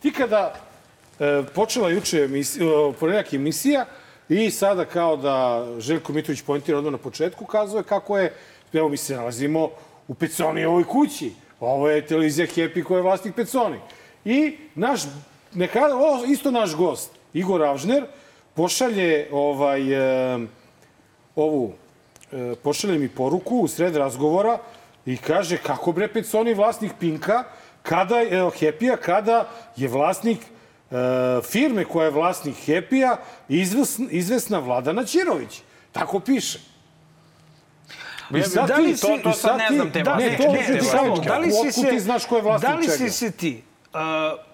Ti 0.03 0.13
kada 0.13 0.55
e, 1.21 1.43
počela 1.55 1.91
juče 1.91 2.25
emisija, 2.25 2.67
ponedjak 3.01 3.33
emisija 3.33 3.87
i 4.29 4.51
sada 4.51 4.85
kao 4.85 5.17
da 5.17 5.67
Željko 5.79 6.13
Mitrović 6.13 6.43
pointira 6.43 6.79
odmah 6.79 6.93
na 6.93 6.99
početku, 6.99 7.45
kazuje 7.45 7.83
kako 7.83 8.19
je... 8.19 8.33
Evo, 8.73 8.89
mi 8.89 8.97
se 8.97 9.17
nalazimo 9.17 9.71
u 10.09 10.15
Peconi 10.15 10.65
ovoj 10.65 10.85
kući. 10.85 11.33
Ovo 11.61 11.91
je 11.91 12.07
televizija 12.07 12.47
Happy 12.47 12.83
koja 12.85 12.99
je 12.99 13.03
vlasnik 13.03 13.35
Peconi. 13.35 13.79
I 14.25 14.57
naš, 14.75 15.01
neka, 15.55 15.81
o, 15.81 16.25
isto 16.27 16.51
naš 16.51 16.75
gost, 16.75 17.11
Igor 17.35 17.63
Avžner, 17.63 18.05
pošalje 18.55 19.29
ovaj, 19.33 19.93
e, 19.93 20.39
ovu, 21.37 21.73
e, 21.73 21.86
pošalje 22.63 22.99
mi 22.99 23.09
poruku 23.09 23.57
u 23.57 23.69
sred 23.69 23.97
razgovora 23.97 24.59
i 25.07 25.17
kaže 25.17 25.57
kako 25.57 25.93
bre 25.93 26.09
Peconi 26.09 26.55
vlasnik 26.55 26.93
Pinka, 27.01 27.45
kada, 27.83 28.23
evo, 28.31 28.51
Happy-a, 28.51 28.97
kada 28.97 29.49
je 29.77 29.89
vlasnik 29.89 30.39
e, 30.39 30.95
firme 31.43 31.85
koja 31.85 32.05
je 32.05 32.11
vlasnik 32.11 32.57
Happy-a 32.67 33.17
izvesna, 33.49 34.07
izvesna 34.11 34.59
Vladana 34.59 35.05
Ćirović. 35.05 35.63
Tako 35.93 36.21
piše. 36.21 36.59
I 38.35 38.43
sad 38.43 38.69
da 38.69 38.77
li 38.77 38.97
si, 38.97 39.03
to, 39.03 39.19
to 39.23 39.33
sad 39.33 39.59
ne 39.59 39.77
znam 39.77 39.93
te 39.93 40.03
da, 40.03 40.17
ne, 40.17 40.37
to 40.37 40.53
ne, 40.53 40.75
ne, 40.75 40.83
samo, 40.83 41.17
da 41.17 41.39
li 41.39 41.53
si 41.53 41.73
se, 41.73 41.89
ti 41.91 42.01
znaš 42.01 42.25
ko 42.25 42.37
je 42.37 42.43
vlasnik 42.43 42.71
Da 42.71 42.77
li 42.77 42.85
čega? 42.85 42.97
si 42.97 43.11
se 43.11 43.31
ti, 43.31 43.63
uh, 43.95 44.01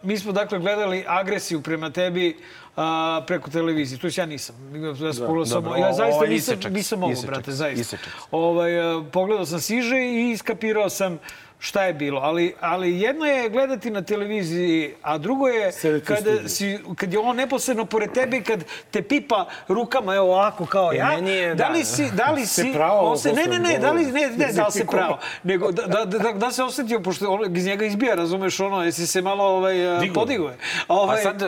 mi 0.03 0.19
smo 0.19 0.33
dakle 0.33 0.59
gledali 0.59 1.05
agresiju 1.09 1.63
prema 1.63 1.91
tebi 1.91 2.37
uh, 2.77 2.83
preko 3.27 3.51
televizije. 3.51 3.99
Tu 3.99 4.09
ja 4.21 4.27
nisam. 4.27 4.57
Ja, 4.75 4.93
da, 4.93 5.13
samo, 5.47 5.77
ja 5.77 5.93
zaista 5.93 6.27
nisam, 6.27 6.59
nisam 6.71 6.99
mogu, 6.99 7.15
brate, 7.27 7.53
zaista. 7.53 7.97
Ovaj, 8.31 8.97
uh, 8.97 9.05
pogledao 9.13 9.47
sam 9.47 9.61
siže 9.61 9.97
i 9.97 10.31
iskapirao 10.31 10.91
sam 10.91 11.19
šta 11.63 11.85
je 11.85 11.93
bilo. 11.93 12.21
Ali, 12.21 12.55
ali 12.61 13.01
jedno 13.01 13.27
je 13.27 13.49
gledati 13.49 13.91
na 13.91 14.03
televiziji, 14.03 14.95
a 15.03 15.19
drugo 15.19 15.49
je 15.49 15.73
kada 16.05 16.49
si, 16.49 16.79
kad 16.97 17.13
je 17.13 17.19
on 17.19 17.37
neposredno 17.37 17.85
pored 17.85 18.13
tebe 18.13 18.37
i 18.37 18.43
kad 18.43 18.65
te 18.91 19.03
pipa 19.03 19.47
rukama, 19.69 20.15
evo 20.15 20.27
ovako 20.27 20.67
kao 20.67 20.93
ja. 20.93 21.13
Je, 21.13 21.55
da, 21.55 21.69
li 21.69 21.85
si, 21.85 22.11
da 22.11 22.31
li 22.31 22.47
si, 22.47 22.73
pravo, 22.75 23.17
se, 23.17 23.33
ne, 23.33 23.47
ne, 23.47 23.59
ne, 23.59 23.79
da 23.79 23.93
li, 23.93 24.07
ne, 24.07 24.31
ne, 24.37 24.53
da 24.53 24.67
li 24.67 24.73
se 24.73 24.87
pravo, 24.87 25.19
nego 25.43 25.73
da, 25.73 25.83
da, 25.83 26.05
da, 26.05 26.33
da 26.33 26.51
se 26.51 26.63
osetio, 26.63 27.01
pošto 27.01 27.31
on 27.31 27.57
iz 27.57 27.67
njega 27.67 27.85
izbija, 27.85 28.15
razumeš, 28.15 28.61
ono, 28.61 28.85
jesi 28.85 29.07
se 29.07 29.23
malo 29.23 29.45
ovaj, 29.45 29.75
podiguje. 30.15 30.57
Ovaj, 30.89 31.21
a 31.21 31.23
sad, 31.23 31.41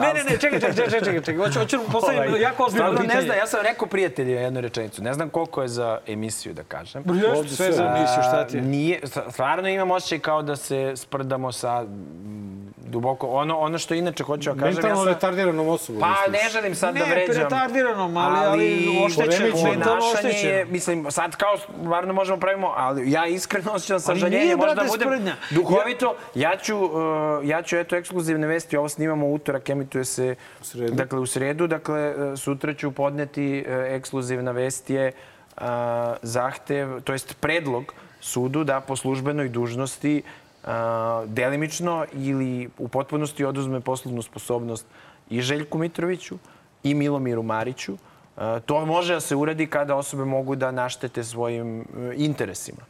ne, 0.00 0.14
ne, 0.14 0.24
ne, 0.24 0.38
čekaj, 0.38 0.60
čekaj, 0.60 0.74
čekaj, 0.74 1.00
čekaj, 1.00 1.20
čekaj, 1.20 1.36
hoću, 1.36 1.58
hoću 1.58 1.78
postavim 1.92 2.20
ovaj, 2.20 2.40
jako 2.40 2.64
ozbiljno 2.64 2.90
pitanje. 2.90 3.14
Ne 3.14 3.22
znam, 3.22 3.36
ja 3.36 3.46
sam 3.46 3.60
rekao 3.62 3.88
prijatelju 3.88 4.30
jednu 4.30 4.60
rečenicu, 4.60 5.02
ne 5.02 5.14
znam 5.14 5.28
koliko 5.28 5.62
je 5.62 5.68
za 5.68 5.98
emisiju, 6.06 6.54
da 6.54 6.62
kažem. 6.62 7.04
Jeste, 7.14 7.56
sve 7.56 7.72
za 7.72 7.84
emisiju, 7.84 8.22
šta 8.22 8.46
ti 8.46 8.56
je? 8.56 8.62
Nije, 8.62 9.00
stvarno 9.50 9.68
imam 9.68 9.90
osjećaj 9.90 10.18
kao 10.18 10.42
da 10.42 10.56
se 10.56 10.92
sprdamo 10.96 11.52
sa 11.52 11.84
duboko. 12.76 13.26
Ono, 13.26 13.58
ono 13.58 13.78
što 13.78 13.94
inače 13.94 14.24
hoću 14.24 14.52
da 14.52 14.60
kažem... 14.60 14.74
Mentalno 14.74 14.96
ja 14.96 15.04
sam... 15.04 15.08
retardiranom 15.08 15.68
osobom. 15.68 16.00
Pa 16.00 16.08
misliš? 16.08 16.42
ne 16.42 16.50
želim 16.50 16.74
sad 16.74 16.94
ne, 16.94 17.00
da 17.00 17.06
vređam. 17.06 17.36
Ne, 17.36 17.42
retardiranom, 17.42 18.16
ali, 18.16 18.38
ali, 18.38 18.46
ali 18.46 19.04
oštećeno. 19.06 19.70
Mentalno 19.70 20.02
oštećeno. 20.14 20.52
Je, 20.52 20.64
mislim, 20.64 21.06
sad 21.10 21.36
kao 21.36 21.58
stvarno 21.58 22.12
možemo 22.12 22.40
pravimo, 22.40 22.72
ali 22.76 23.10
ja 23.10 23.26
iskreno 23.26 23.72
osjećam 23.72 24.00
sažaljenje. 24.00 24.56
Možda 24.56 24.84
budem 24.88 25.08
sprednja. 25.08 25.34
duhovito. 25.50 26.14
Ja 26.34 26.56
ću, 26.56 26.76
uh, 26.76 26.90
ja 27.44 27.62
ću, 27.62 27.76
eto, 27.76 27.96
ekskluzivne 27.96 28.46
vesti. 28.46 28.76
Ovo 28.76 28.88
snimamo 28.88 29.26
u 29.26 29.34
utorak, 29.34 29.68
emituje 29.68 30.04
se 30.04 30.34
u 30.60 30.64
sredu. 30.64 30.94
Dakle, 30.94 31.18
u 31.18 31.26
sredu. 31.26 31.66
Dakle, 31.66 32.14
sutra 32.36 32.74
ću 32.74 32.90
podneti 32.90 33.64
uh, 33.66 33.74
ekskluzivna 33.74 34.50
vest 34.50 34.90
je 34.90 35.12
uh, 35.56 35.64
zahtev, 36.22 37.00
to 37.00 37.12
jest 37.12 37.36
predlog 37.40 37.94
sudu 38.20 38.64
da 38.64 38.80
po 38.80 38.96
službenoj 38.96 39.48
dužnosti 39.48 40.22
delimično 41.26 42.04
ili 42.12 42.70
u 42.78 42.88
potpunosti 42.88 43.44
oduzme 43.44 43.80
poslovnu 43.80 44.22
sposobnost 44.22 44.86
i 45.30 45.40
Željku 45.40 45.78
Mitroviću 45.78 46.38
i 46.82 46.94
Milomiru 46.94 47.42
Mariću. 47.42 47.96
To 48.66 48.86
može 48.86 49.14
da 49.14 49.20
se 49.20 49.36
uradi 49.36 49.66
kada 49.66 49.94
osobe 49.96 50.24
mogu 50.24 50.56
da 50.56 50.70
naštete 50.70 51.24
svojim 51.24 51.80
e, 51.80 51.84
interesima. 52.16 52.82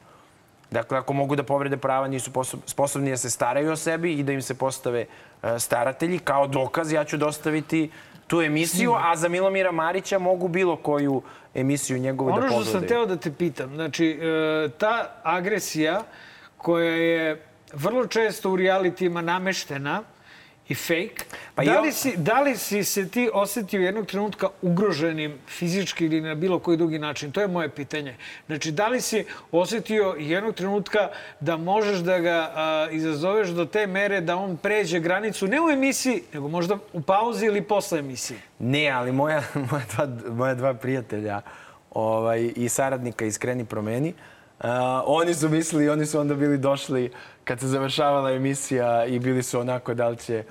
Dakle, 0.71 0.99
ako 0.99 1.13
mogu 1.13 1.37
da 1.37 1.43
povrede 1.43 1.77
prava, 1.77 2.09
nisu 2.09 2.31
sposobni 2.67 3.11
da 3.11 3.17
se 3.17 3.31
staraju 3.31 3.73
o 3.73 3.77
sebi 3.77 4.13
i 4.13 4.23
da 4.23 4.33
im 4.33 4.43
se 4.43 4.55
postave 4.55 5.07
e, 5.43 5.59
staratelji. 5.59 6.19
Kao 6.19 6.47
dokaz 6.47 6.93
ja 6.93 7.05
ću 7.05 7.17
dostaviti 7.17 7.91
tu 8.31 8.43
emisiju, 8.43 8.95
a 8.95 9.17
za 9.17 9.29
Milomira 9.29 9.73
Marića 9.73 10.19
mogu 10.19 10.49
bilo 10.49 10.77
koju 10.77 11.23
emisiju 11.55 11.99
njegovu 11.99 12.31
da 12.31 12.35
pogledaju. 12.35 12.57
Ono 12.57 12.65
što 12.65 12.73
sam 12.73 12.89
teo 12.89 13.07
da 13.07 13.17
te 13.17 13.33
pitam, 13.33 13.75
znači, 13.75 14.07
e, 14.07 14.69
ta 14.79 15.15
agresija 15.23 16.03
koja 16.57 16.95
je 16.95 17.43
vrlo 17.73 18.07
često 18.07 18.51
u 18.51 18.57
realitijima 18.57 19.21
nameštena 19.21 20.03
i 20.71 20.75
fake. 20.75 21.25
Pa 21.55 21.65
da, 21.65 21.81
li 21.81 21.93
si, 21.93 22.17
da 22.17 22.41
li 22.41 22.57
si 22.57 22.85
se 22.85 23.09
ti 23.09 23.31
osetio 23.33 23.81
jednog 23.81 24.07
trenutka 24.07 24.49
ugroženim 24.63 25.39
fizički 25.49 26.05
ili 26.05 26.21
na 26.21 26.35
bilo 26.35 26.59
koji 26.59 26.77
drugi 26.77 26.99
način? 26.99 27.33
To 27.33 27.41
je 27.41 27.49
moje 27.49 27.69
pitanje. 27.69 28.17
Znači, 28.47 28.73
da 28.73 28.89
li 28.89 29.01
si 29.01 29.25
osetio 29.53 30.15
jednog 30.19 30.55
trenutka 30.55 31.09
da 31.41 31.57
možeš 31.57 31.99
da 31.99 32.19
ga 32.19 32.53
a, 32.55 32.89
izazoveš 32.91 33.49
do 33.49 33.65
te 33.65 33.87
mere 33.87 34.21
da 34.21 34.37
on 34.37 34.57
pređe 34.57 35.01
granicu 35.01 35.47
ne 35.47 35.61
u 35.61 35.71
emisiji, 35.71 36.23
nego 36.35 36.49
možda 36.49 36.79
u 36.93 37.01
pauzi 37.01 37.47
ili 37.47 37.63
posle 37.63 37.99
emisije? 37.99 38.39
Ne, 38.59 38.89
ali 38.89 39.13
moja, 39.13 39.43
moja, 39.71 39.85
dva, 39.95 40.09
moja 40.35 40.55
dva 40.55 40.75
prijatelja 40.75 41.41
ovaj, 41.91 42.53
i 42.57 42.69
saradnika 42.69 43.25
iz 43.25 43.39
Kreni 43.39 43.65
promeni, 43.65 44.15
Uh, 44.65 44.67
oni 45.07 45.35
su 45.35 45.49
mislili, 45.49 45.89
oni 45.89 46.07
su 46.07 46.21
onda 46.21 46.35
bili 46.35 46.59
došli 46.59 47.11
kad 47.51 47.61
se 47.61 47.67
završavala 47.67 48.33
emisija 48.33 49.05
i 49.07 49.19
bili 49.19 49.43
su 49.43 49.61
onako 49.61 49.95
da 49.95 50.09
li 50.09 50.17
će 50.17 50.45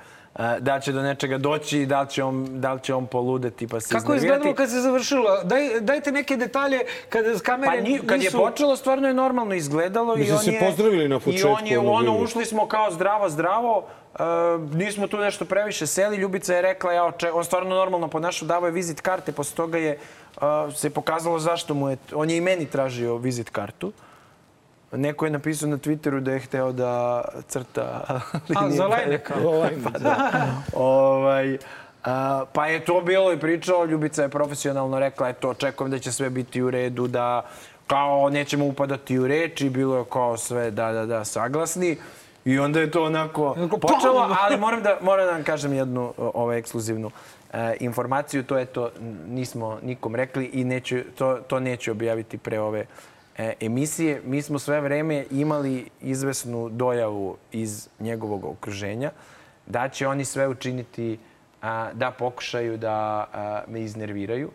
da 0.60 0.80
će 0.80 0.92
do 0.92 1.02
nečega 1.02 1.38
doći 1.38 1.80
i 1.80 1.86
da 1.86 2.02
li 2.02 2.08
će 2.08 2.24
on, 2.24 2.60
da 2.60 2.72
li 2.72 2.80
će 2.80 2.94
on 2.94 3.06
poludeti 3.06 3.66
pa 3.66 3.80
se 3.80 3.94
Kako 3.94 4.12
je 4.12 4.16
izgledalo 4.16 4.54
kad 4.54 4.70
se 4.70 4.80
završilo? 4.80 5.42
Daj, 5.44 5.80
dajte 5.80 6.12
neke 6.12 6.36
detalje 6.36 6.80
kada 7.08 7.38
kamere 7.38 7.76
pa, 7.76 7.82
ni, 7.82 7.98
kad 8.06 8.18
nisu... 8.18 8.36
je 8.36 8.44
počelo, 8.44 8.76
stvarno 8.76 9.08
je 9.08 9.14
normalno 9.14 9.54
izgledalo 9.54 10.16
Mi 10.16 10.24
i 10.24 10.32
on 10.32 10.38
se 10.38 10.52
je... 10.52 10.60
pozdravili 10.60 11.08
na 11.08 11.18
početku. 11.18 11.48
I 11.48 11.52
on 11.52 11.66
je, 11.66 11.78
ono, 11.78 12.18
ušli 12.18 12.44
smo 12.44 12.66
kao 12.68 12.90
zdravo, 12.90 13.28
zdravo. 13.28 13.84
Uh, 14.14 14.20
nismo 14.74 15.06
tu 15.06 15.18
nešto 15.18 15.44
previše 15.44 15.86
seli. 15.86 16.16
Ljubica 16.16 16.54
je 16.54 16.62
rekla, 16.62 16.92
ja, 16.92 17.04
oče, 17.04 17.32
on 17.32 17.44
stvarno 17.44 17.74
normalno 17.74 18.08
ponašao, 18.08 18.48
davo 18.48 18.66
je 18.66 18.72
vizit 18.72 19.00
karte, 19.00 19.32
posle 19.32 19.56
toga 19.56 19.78
je 19.78 19.98
uh, 20.36 20.42
se 20.74 20.90
pokazalo 20.90 21.38
zašto 21.38 21.74
mu 21.74 21.88
je... 21.88 21.96
On 22.14 22.30
je 22.30 22.36
i 22.36 22.40
meni 22.40 22.66
tražio 22.66 23.16
vizit 23.16 23.50
kartu. 23.50 23.86
Uh, 23.86 24.09
Neko 24.92 25.24
je 25.24 25.30
napisao 25.30 25.68
na 25.68 25.76
Twitteru 25.76 26.20
da 26.20 26.32
je 26.32 26.40
hteo 26.40 26.72
da 26.72 27.22
crta. 27.48 28.20
A, 28.56 28.70
za 28.70 28.86
Lajneka. 28.86 29.34
pa, 29.84 29.98
da. 29.98 30.30
ovaj, 30.72 31.58
a, 32.04 32.44
pa 32.52 32.66
je 32.66 32.84
to 32.84 33.00
bilo 33.00 33.32
i 33.32 33.40
pričao, 33.40 33.84
Ljubica 33.84 34.22
je 34.22 34.28
profesionalno 34.28 34.98
rekla, 34.98 35.28
eto, 35.28 35.48
očekujem 35.48 35.90
da 35.90 35.98
će 35.98 36.12
sve 36.12 36.30
biti 36.30 36.62
u 36.62 36.70
redu, 36.70 37.06
da 37.06 37.46
kao 37.86 38.30
nećemo 38.30 38.66
upadati 38.66 39.18
u 39.18 39.26
reč 39.26 39.60
i 39.60 39.70
bilo 39.70 39.98
je 39.98 40.04
kao 40.12 40.36
sve 40.36 40.70
da, 40.70 40.92
da, 40.92 41.06
da, 41.06 41.24
saglasni. 41.24 41.96
I 42.44 42.58
onda 42.58 42.80
je 42.80 42.90
to 42.90 43.04
onako 43.04 43.54
počelo, 43.80 44.36
ali 44.40 44.56
moram 44.56 44.82
da, 44.82 44.98
moram 45.00 45.26
da 45.26 45.32
vam 45.32 45.44
kažem 45.44 45.72
jednu 45.72 46.12
ovaj, 46.16 46.58
ekskluzivnu 46.58 47.10
e, 47.52 47.76
informaciju. 47.80 48.42
To 48.42 48.58
je 48.58 48.64
to, 48.64 48.90
nismo 49.28 49.78
nikom 49.82 50.14
rekli 50.14 50.44
i 50.44 50.64
neću, 50.64 50.96
to, 51.18 51.38
to 51.48 51.60
neću 51.60 51.90
objaviti 51.90 52.38
pre 52.38 52.60
ove 52.60 52.86
emisije, 53.60 54.20
mi 54.24 54.42
smo 54.42 54.58
sve 54.58 54.80
vreme 54.80 55.24
imali 55.30 55.88
izvesnu 56.00 56.68
dojavu 56.68 57.36
iz 57.52 57.88
njegovog 58.00 58.44
okruženja 58.44 59.10
da 59.66 59.88
će 59.88 60.06
oni 60.06 60.24
sve 60.24 60.48
učiniti 60.48 61.18
da 61.92 62.14
pokušaju 62.18 62.76
da 62.76 63.26
me 63.68 63.80
iznerviraju 63.80 64.50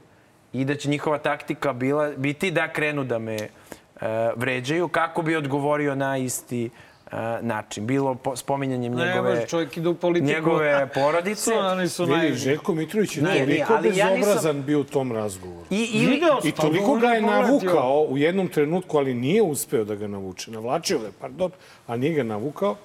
i 0.54 0.66
da 0.66 0.76
će 0.76 0.90
njihova 0.90 1.18
taktika 1.18 1.74
bila, 1.74 2.10
biti 2.18 2.52
da 2.52 2.74
krenu 2.74 3.04
da 3.04 3.20
me 3.20 3.38
a, 4.02 4.32
vređaju 4.36 4.88
kako 4.88 5.22
bi 5.22 5.36
odgovorio 5.36 5.96
na 5.96 6.18
isti 6.18 6.70
način. 7.42 7.88
Bilo 7.88 8.16
po, 8.16 8.36
spominjanjem 8.36 8.94
ne, 8.94 9.06
njegove, 9.06 9.46
ide 9.76 9.90
u 9.90 9.96
njegove 10.22 10.90
porodice. 10.94 11.54
Oni 11.54 11.88
su 11.88 12.06
Vidi, 12.06 12.36
Željko 12.36 12.74
Mitrović 12.74 13.18
je 13.18 13.24
ne, 13.24 13.40
toliko 13.40 13.74
ne, 13.74 13.82
bezobrazan 13.82 14.28
ja 14.28 14.36
nisam... 14.36 14.64
bio 14.64 14.80
u 14.80 14.84
tom 14.84 15.12
razgovoru. 15.12 15.66
I, 15.70 15.76
i, 15.76 16.22
I 16.44 16.52
toliko 16.52 16.96
ga 16.96 17.08
je 17.08 17.22
navukao 17.22 18.06
u 18.10 18.18
jednom 18.18 18.48
trenutku, 18.48 18.98
ali 18.98 19.14
nije 19.14 19.42
uspeo 19.42 19.84
da 19.84 19.96
ga 19.96 20.08
navuče. 20.08 20.52
Navlačio 20.52 21.00
ga 21.00 21.06
je, 21.06 21.12
pardon, 21.20 21.52
a 21.88 21.98
nije 21.98 22.14
ga 22.14 22.24
navukao. 22.24 22.76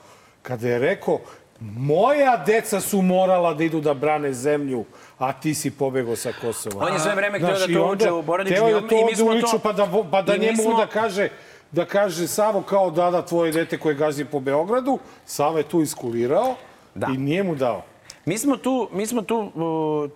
Kada 0.42 0.68
je 0.68 0.78
rekao, 0.78 1.18
moja 1.60 2.36
deca 2.46 2.80
su 2.80 3.02
morala 3.02 3.54
da 3.54 3.64
idu 3.64 3.80
da 3.80 3.94
brane 3.94 4.32
zemlju, 4.32 4.84
a 5.18 5.32
ti 5.32 5.54
si 5.54 5.70
pobegao 5.70 6.16
sa 6.16 6.32
Kosova. 6.40 6.86
On 6.86 6.92
je 6.92 6.98
sve 6.98 7.14
vreme 7.14 7.38
htio 7.38 7.66
da 7.66 7.74
to 7.74 7.90
uđe 7.92 8.10
u 8.10 8.22
porodični 8.22 8.56
Hteo 8.56 8.80
da 8.80 8.88
to 8.88 8.96
ode 8.96 9.22
u 9.22 9.28
liču, 9.28 9.58
pa 9.62 9.72
da, 9.72 9.88
pa 10.10 10.22
da 10.22 10.36
njemu 10.36 10.62
smo... 10.62 10.76
da 10.76 10.86
kaže 10.86 11.28
da 11.72 11.84
kaže 11.84 12.26
Savo 12.26 12.62
kao 12.62 12.90
dada 12.90 13.26
tvoje 13.26 13.52
dete 13.52 13.78
koje 13.78 13.94
gazi 13.94 14.24
po 14.24 14.40
Beogradu. 14.40 14.98
Sava 15.26 15.58
je 15.58 15.68
tu 15.68 15.82
iskulirao 15.82 16.54
da. 16.94 17.06
i 17.14 17.18
nije 17.18 17.42
mu 17.42 17.54
dao. 17.54 17.82
Mi 18.24 18.38
smo 18.38 18.56
tu, 18.56 18.88
mi 18.92 19.06
smo 19.06 19.22
tu, 19.22 19.52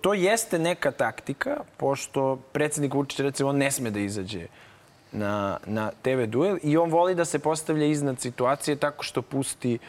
to 0.01 0.13
jeste 0.13 0.59
neka 0.59 0.91
taktika, 0.91 1.57
pošto 1.77 2.35
predsednik 2.51 2.93
Vučić, 2.93 3.19
recimo, 3.19 3.49
on 3.49 3.57
ne 3.57 3.71
sme 3.71 3.91
da 3.91 3.99
izađe 3.99 4.47
na, 5.11 5.57
na 5.65 5.91
TV 6.01 6.23
duel 6.27 6.57
i 6.63 6.77
on 6.77 6.91
voli 6.91 7.15
da 7.15 7.25
se 7.25 7.39
postavlja 7.39 7.85
iznad 7.85 8.19
situacije 8.19 8.75
tako 8.75 9.03
što 9.03 9.21
pusti 9.21 9.79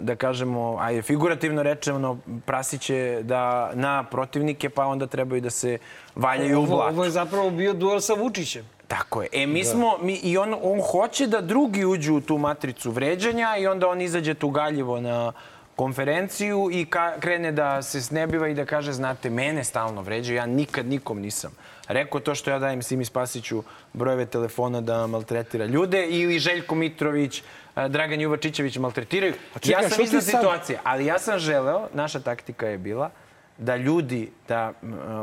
da 0.00 0.16
kažemo, 0.18 0.76
ajde, 0.80 1.02
figurativno 1.02 1.62
rečeno, 1.62 2.18
prasiće 2.46 3.20
da 3.22 3.70
na 3.74 4.04
protivnike, 4.04 4.70
pa 4.70 4.86
onda 4.86 5.06
trebaju 5.06 5.40
da 5.40 5.50
se 5.50 5.78
valjaju 6.14 6.62
u 6.62 6.66
blatu. 6.66 6.94
Ovo 6.94 7.04
je 7.04 7.10
zapravo 7.10 7.50
bio 7.50 7.72
duel 7.72 8.00
sa 8.00 8.14
Vučićem. 8.14 8.68
Tako 8.92 9.22
je. 9.22 9.28
E, 9.32 9.46
mi 9.46 9.62
da. 9.62 9.70
smo, 9.70 9.98
mi, 10.02 10.14
i 10.14 10.38
on, 10.38 10.54
on 10.62 10.80
hoće 10.80 11.26
da 11.26 11.40
drugi 11.40 11.84
uđu 11.84 12.14
u 12.14 12.20
tu 12.20 12.38
matricu 12.38 12.90
vređanja 12.90 13.56
i 13.56 13.66
onda 13.66 13.88
on 13.88 14.00
izađe 14.00 14.34
tu 14.34 14.50
galjivo 14.50 15.00
na 15.00 15.32
konferenciju 15.76 16.68
i 16.72 16.84
ka, 16.84 17.12
krene 17.20 17.52
da 17.52 17.82
se 17.82 18.00
snebiva 18.00 18.48
i 18.48 18.54
da 18.54 18.64
kaže, 18.64 18.92
znate, 18.92 19.30
mene 19.30 19.64
stalno 19.64 20.02
vređaju, 20.02 20.36
ja 20.36 20.46
nikad 20.46 20.86
nikom 20.86 21.20
nisam 21.20 21.52
rekao 21.88 22.20
to 22.20 22.34
što 22.34 22.50
ja 22.50 22.58
dajem 22.58 22.82
Simi 22.82 23.04
Spasiću 23.04 23.62
brojeve 23.92 24.26
telefona 24.26 24.80
da 24.80 25.06
maltretira 25.06 25.66
ljude 25.66 26.06
ili 26.06 26.38
Željko 26.38 26.74
Mitrović, 26.74 27.42
Dragan 27.88 28.20
Juvačićević 28.20 28.76
maltretiraju. 28.76 29.34
Čekaj, 29.60 29.82
ja 29.82 29.90
sam 29.90 30.04
iznad 30.04 30.24
situacije, 30.24 30.78
ali 30.84 31.06
ja 31.06 31.18
sam 31.18 31.38
želeo, 31.38 31.88
naša 31.94 32.20
taktika 32.20 32.66
je 32.66 32.78
bila, 32.78 33.10
da 33.58 33.76
ljudi, 33.76 34.30
da 34.48 34.72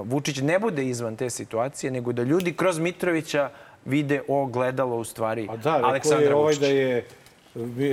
Vučić 0.04 0.38
ne 0.38 0.60
bude 0.60 0.86
izvan 0.86 1.16
te 1.16 1.30
situacije, 1.30 1.92
nego 1.92 2.14
da 2.14 2.24
ljudi 2.24 2.54
kroz 2.54 2.80
Mitrovića 2.80 3.50
vide 3.86 4.22
ogledalo 4.28 4.98
u 4.98 5.04
stvari 5.04 5.48
A 5.50 5.58
da, 5.58 5.80
Aleksandra 5.84 6.28
je 6.28 6.36
ovaj 6.36 6.56
da 6.56 6.68
je 6.68 7.06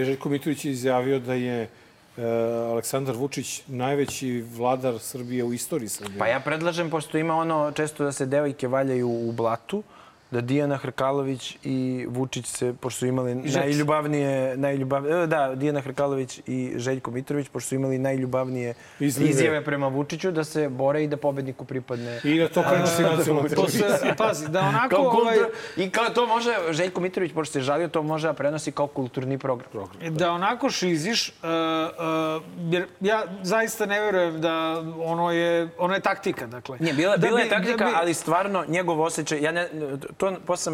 Željko 0.05 0.29
Mitrović 0.29 0.65
izjavio 0.65 1.19
da 1.19 1.35
je 1.35 1.63
e, 1.63 2.23
Aleksandar 2.71 3.17
Vučić 3.17 3.63
najveći 3.67 4.45
vladar 4.57 4.99
Srbije 4.99 5.45
u 5.45 5.53
istoriji 5.53 5.89
Srbije. 5.89 6.19
Pa 6.19 6.27
ja 6.27 6.41
predlažem, 6.41 6.91
pošto 6.91 7.19
ima 7.19 7.35
ono 7.35 7.73
često 7.73 8.05
da 8.05 8.13
se 8.13 8.27
devojke 8.27 8.69
valjaju 8.69 9.09
u 9.09 9.33
blatu, 9.33 9.83
da 10.31 10.41
Dijana 10.41 10.77
Hrkalović 10.77 11.57
i 11.65 12.07
Vučić 12.09 12.47
se, 12.47 12.75
pošto 12.81 12.99
su 12.99 13.07
imali 13.07 13.35
najljubavnije, 13.35 14.57
najljubavnije, 14.57 15.23
e, 15.23 15.27
da, 15.27 15.55
Dijana 15.55 15.81
Hrkalović 15.81 16.41
i 16.47 16.73
Željko 16.77 17.11
Mitrović, 17.11 17.49
pošto 17.49 17.69
su 17.69 17.75
imali 17.75 17.99
najljubavnije 17.99 18.75
Izlive. 19.01 19.31
izjave 19.31 19.65
prema 19.65 19.89
Vučiću, 19.89 20.31
da 20.31 20.45
se 20.45 20.69
bore 20.69 21.05
i 21.05 21.09
da 21.09 21.17
pobedniku 21.17 21.65
pripadne. 21.65 22.21
I 22.25 22.39
da 22.39 22.49
to 22.49 22.63
prenosi 22.63 23.03
nacionalna 23.03 23.49
televizija. 23.49 24.15
Pazi, 24.17 24.49
da 24.49 24.61
onako... 24.69 24.97
Kao 24.97 25.05
ovaj... 25.05 25.37
I 25.77 25.91
kao 25.91 26.05
to 26.05 26.27
može, 26.27 26.55
Željko 26.71 27.01
Mitrović, 27.01 27.33
pošto 27.33 27.53
se 27.53 27.61
žalio, 27.61 27.89
to 27.89 28.03
može 28.03 28.27
da 28.27 28.33
prenosi 28.33 28.73
kao 28.73 28.87
kulturni 28.87 29.39
program. 29.39 29.71
program 29.73 30.15
da 30.17 30.33
onako 30.33 30.71
šiziš, 30.71 31.29
uh, 31.29 31.35
uh, 31.45 32.73
jer 32.73 32.87
ja 33.01 33.25
zaista 33.43 33.87
ne 33.87 34.01
verujem 34.01 34.41
da 34.41 34.85
ono 34.99 35.33
je, 35.33 35.69
ono 35.79 35.95
je 35.95 36.01
taktika, 36.01 36.47
dakle. 36.47 36.79
Nije, 36.81 36.95
bila, 36.95 37.17
da 37.17 37.27
bila 37.27 37.41
je 37.41 37.49
taktika, 37.49 37.85
da 37.85 37.85
bi... 37.85 37.97
ali 37.97 38.15
stvarno 38.15 38.65
njegov 38.69 39.01
osjećaj, 39.01 39.43
ja 39.43 39.53
ne, 39.53 39.69
to 40.17 40.37
posle 40.47 40.73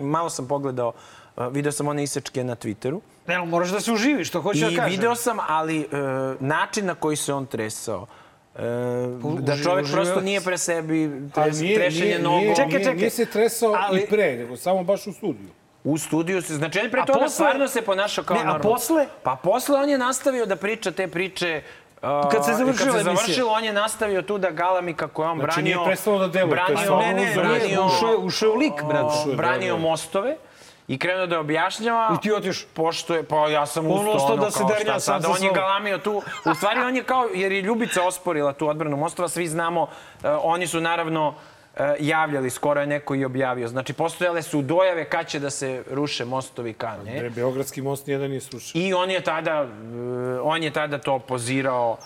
malo 0.00 0.30
sam 0.30 0.48
pogledao, 0.48 0.92
uh, 1.36 1.46
video 1.52 1.72
sam 1.72 1.88
one 1.88 2.02
isečke 2.02 2.44
na 2.44 2.56
Twitteru. 2.56 3.00
Ne, 3.26 3.34
ali 3.34 3.46
moraš 3.46 3.68
da 3.68 3.80
se 3.80 3.92
uživiš, 3.92 4.28
što 4.28 4.40
hoćeš 4.40 4.60
da 4.60 4.76
kažem. 4.76 4.92
I 4.92 4.96
video 4.96 5.14
sam, 5.14 5.38
ali 5.48 5.78
uh, 5.78 5.86
način 6.40 6.86
na 6.86 6.94
koji 6.94 7.16
se 7.16 7.34
on 7.34 7.46
tresao, 7.46 8.06
E, 8.58 8.62
da 9.40 9.56
čovek 9.56 9.86
prosto 9.92 10.20
nije 10.20 10.40
pre 10.40 10.58
sebi 10.58 11.10
tres, 11.34 11.60
nije, 11.60 11.76
trešenje 11.76 12.04
nije, 12.04 12.18
nogom. 12.18 12.40
Nije, 12.40 12.56
čekaj, 12.56 12.78
čekaj. 12.78 12.94
Nije 12.94 13.10
se 13.10 13.26
tresao 13.26 13.76
ali... 13.78 14.00
i 14.00 14.06
pre, 14.06 14.36
nego 14.36 14.56
samo 14.56 14.84
baš 14.84 15.06
u 15.06 15.12
studiju. 15.12 15.48
U 15.84 15.98
studiju 15.98 16.42
se, 16.42 16.54
znači 16.54 16.78
on 16.78 16.90
pre 16.90 17.00
toga 17.06 17.18
posle... 17.18 17.28
stvarno 17.28 17.68
se 17.68 17.82
ponašao 17.82 18.24
kao 18.24 18.36
ne, 18.36 18.44
normalno. 18.44 18.70
A 18.70 18.72
posle? 18.72 19.06
Pa 19.22 19.36
posle 19.42 19.76
on 19.76 19.88
je 19.90 19.98
nastavio 19.98 20.46
da 20.46 20.56
priča 20.56 20.90
te 20.90 21.08
priče 21.08 21.62
kad 22.32 22.44
se 22.44 22.52
završila 22.52 22.92
Kad 22.92 22.98
se 22.98 23.04
završilo, 23.04 23.52
on 23.52 23.64
je 23.64 23.72
nastavio 23.72 24.22
tu 24.22 24.38
da 24.38 24.50
galami 24.50 24.94
kako 24.94 25.22
je 25.22 25.28
on 25.28 25.38
znači, 25.38 25.54
branio... 25.54 25.74
Znači 25.74 25.78
nije 25.78 25.86
prestalo 25.86 26.18
da 26.18 26.28
deluje. 26.28 26.50
Branio, 26.50 26.96
ne, 26.96 27.14
ne, 27.14 27.34
branio, 27.34 27.86
ušao, 27.86 28.16
ušao 28.18 28.50
u 28.50 28.54
lik, 28.54 28.82
brate. 28.88 29.36
Branio 29.36 29.74
da, 29.74 29.80
da. 29.80 29.88
mostove. 29.88 30.36
I 30.88 30.98
krenuo 30.98 31.26
da 31.26 31.40
objašnjava. 31.40 32.16
I 32.18 32.22
ti 32.22 32.32
otiš? 32.32 32.66
Pošto 32.74 33.14
je, 33.14 33.22
pa 33.22 33.48
ja 33.48 33.66
sam 33.66 33.86
ustao, 33.86 34.12
ono, 34.12 34.24
ono 34.24 34.36
da 34.36 34.50
se 34.50 34.64
šta 34.82 35.00
sad. 35.00 35.24
On 35.24 35.42
je 35.42 35.50
galamio 35.54 35.98
tu. 35.98 36.22
U 36.50 36.54
stvari 36.54 36.80
on 36.80 36.96
je 36.96 37.04
kao, 37.04 37.28
jer 37.34 37.52
je 37.52 37.62
Ljubica 37.62 38.02
osporila 38.02 38.52
tu 38.52 38.68
odbranu 38.68 38.96
mostova, 38.96 39.28
svi 39.28 39.48
znamo, 39.48 39.82
uh, 39.82 39.88
oni 40.42 40.66
su 40.66 40.80
naravno 40.80 41.34
E, 41.53 41.53
javljali, 41.98 42.50
skoro 42.50 42.80
je 42.80 42.86
neko 42.86 43.14
i 43.14 43.24
objavio. 43.24 43.68
Znači, 43.68 43.92
postojale 43.92 44.42
su 44.42 44.62
dojave 44.62 45.04
kad 45.04 45.26
će 45.26 45.38
da 45.38 45.50
se 45.50 45.84
ruše 45.90 46.24
mostovi 46.24 46.72
ka 46.72 46.96
ne. 47.04 47.22
ne 47.22 47.30
Beogradski 47.30 47.82
most 47.82 48.06
nijedan 48.06 48.30
nije 48.30 48.40
srušen. 48.40 48.82
I 48.82 48.94
on 48.94 49.10
je 49.10 49.20
tada, 49.20 49.52
e, 49.52 50.40
on 50.42 50.62
je 50.62 50.70
tada 50.70 50.98
to 50.98 51.18
pozirao 51.18 51.96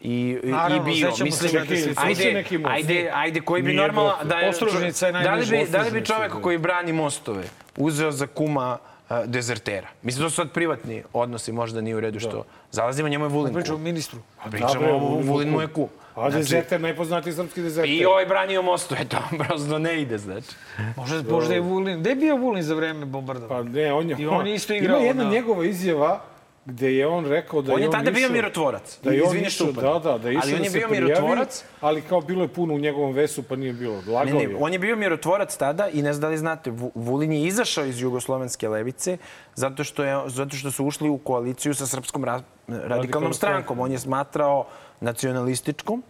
i, 0.00 0.38
Naravno, 0.42 0.76
i 0.76 0.94
bio. 0.94 1.12
Mislim, 1.20 1.50
čekaj, 1.50 1.78
ajde, 1.96 2.32
neki 2.32 2.58
most. 2.58 2.74
ajde, 2.74 3.10
ajde, 3.14 3.40
koji 3.40 3.62
bi 3.62 3.74
normalno... 3.74 4.12
Da, 4.24 4.38
je, 4.38 4.46
je 4.46 5.12
da, 5.22 5.34
li 5.34 5.46
bi, 5.46 5.66
da 5.70 5.82
li 5.82 5.90
bi 5.90 6.04
čovek 6.04 6.32
koji 6.42 6.58
brani 6.58 6.92
mostove 6.92 7.44
uzeo 7.76 8.12
za 8.12 8.26
kuma 8.26 8.78
uh, 9.10 9.16
dezertera? 9.24 9.88
Mislim, 10.02 10.24
to 10.24 10.30
su 10.30 10.36
sad 10.36 10.52
privatni 10.52 11.02
odnosi, 11.12 11.52
možda 11.52 11.80
nije 11.80 11.96
u 11.96 12.00
redu 12.00 12.20
što 12.20 12.36
da. 12.36 12.42
zalazimo, 12.70 13.08
njemu 13.08 13.24
je 13.24 13.28
Vulin 13.28 13.54
Pričamo 13.54 13.78
o 13.78 13.80
ministru. 13.80 14.20
Pričamo 14.50 14.90
o 14.90 15.20
Vulin 15.20 15.50
mu 15.50 15.60
je 15.60 15.66
kum. 15.66 15.88
A 16.16 16.30
znači, 16.30 16.36
dezerter, 16.36 16.80
najpoznatiji 16.80 17.32
srpski 17.32 17.62
dezerter. 17.62 17.94
I 17.94 18.04
ovaj 18.04 18.26
branio 18.26 18.62
mostu, 18.62 18.94
eto, 19.02 19.16
prosto 19.38 19.78
ne 19.78 20.02
ide, 20.02 20.18
znači. 20.18 20.48
Možda, 20.96 21.32
možda 21.32 21.54
je 21.54 21.60
Vulin. 21.60 22.00
Gde 22.00 22.10
je 22.10 22.16
bio 22.16 22.36
Vulin 22.36 22.62
za 22.62 22.74
vreme 22.74 23.06
bombardova? 23.06 23.48
Pa 23.48 23.62
ne, 23.62 23.92
on 23.92 24.10
je... 24.10 24.16
I 24.18 24.26
on 24.26 24.46
isto 24.46 24.74
igrao. 24.74 24.98
Ima 24.98 25.06
jedna 25.06 25.24
na... 25.24 25.30
njegova 25.30 25.64
izjava 25.64 26.20
gde 26.66 26.94
je 26.94 27.06
on 27.06 27.26
rekao 27.26 27.62
da 27.62 27.74
on 27.74 27.80
je 27.80 27.86
on 27.86 27.92
tada 27.92 28.10
bio 28.10 28.28
mirotvorac. 28.28 28.98
Da 29.02 29.10
je 29.10 29.22
on 29.22 29.36
išao, 29.36 29.72
da, 29.72 29.98
da, 29.98 30.18
da 30.18 30.30
je 30.30 30.40
ali 30.42 30.54
on 30.54 30.64
je 30.64 30.70
da 30.70 30.78
bio 30.78 30.88
mirotvorac. 30.88 31.64
Ali 31.80 32.02
kao 32.02 32.20
bilo 32.20 32.42
je 32.42 32.48
puno 32.48 32.74
u 32.74 32.78
njegovom 32.78 33.12
vesu, 33.12 33.42
pa 33.42 33.56
nije 33.56 33.72
bilo. 33.72 33.94
Lagao 33.94 34.24
ne, 34.24 34.32
ne, 34.32 34.42
je. 34.42 34.56
On 34.60 34.72
je 34.72 34.78
bio 34.78 34.96
mirotvorac 34.96 35.56
tada 35.56 35.88
i 35.88 36.02
ne 36.02 36.12
znam 36.12 36.20
da 36.20 36.28
li 36.28 36.38
znate, 36.38 36.72
Vulin 36.94 37.32
je 37.32 37.42
izašao 37.42 37.84
iz 37.84 38.00
jugoslovenske 38.00 38.68
levice 38.68 39.16
zato 39.54 39.84
što, 39.84 40.04
je, 40.04 40.20
zato 40.26 40.56
što 40.56 40.70
su 40.70 40.84
ušli 40.84 41.08
u 41.08 41.18
koaliciju 41.18 41.74
sa 41.74 41.86
Srpskom 41.86 42.24
ra, 42.24 42.40
radikalnom 42.68 43.32
strankom. 43.32 43.80
On 43.80 43.92
je 43.92 43.98
smatrao 43.98 44.66
nacionalističkom 45.00 46.02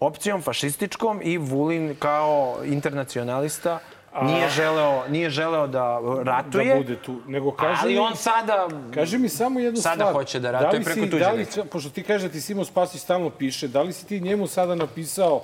opcijom 0.00 0.42
fašističkom 0.42 1.20
i 1.24 1.38
Vulin 1.38 1.96
kao 1.98 2.56
internacionalista 2.64 3.78
nije 4.22 4.48
želeo, 4.48 5.08
nije 5.08 5.30
želeo 5.30 5.66
da 5.66 6.00
ratuje. 6.24 6.74
Da 6.74 6.80
bude 6.80 6.96
tu. 6.96 7.20
Nego 7.26 7.52
kaže 7.52 7.80
ali 7.82 7.92
mi, 7.92 7.98
on 7.98 8.16
sada... 8.16 8.68
Kaže 8.94 9.18
mi 9.18 9.28
samo 9.28 9.60
jednu 9.60 9.80
sada 9.80 9.94
stvar. 9.94 10.08
Sada 10.08 10.18
hoće 10.18 10.40
da 10.40 10.50
ratuje 10.50 10.80
da 10.80 10.84
preko 10.84 11.06
tuđe. 11.06 11.18
Da 11.18 11.30
li, 11.30 11.46
pošto 11.70 11.90
ti 11.90 12.02
kaže 12.02 12.26
da 12.26 12.32
ti 12.32 12.40
Simo 12.40 12.64
Spasić 12.64 13.00
stalno 13.00 13.30
piše, 13.30 13.68
da 13.68 13.82
li 13.82 13.92
si 13.92 14.06
ti 14.06 14.20
njemu 14.20 14.46
sada 14.46 14.74
napisao 14.74 15.42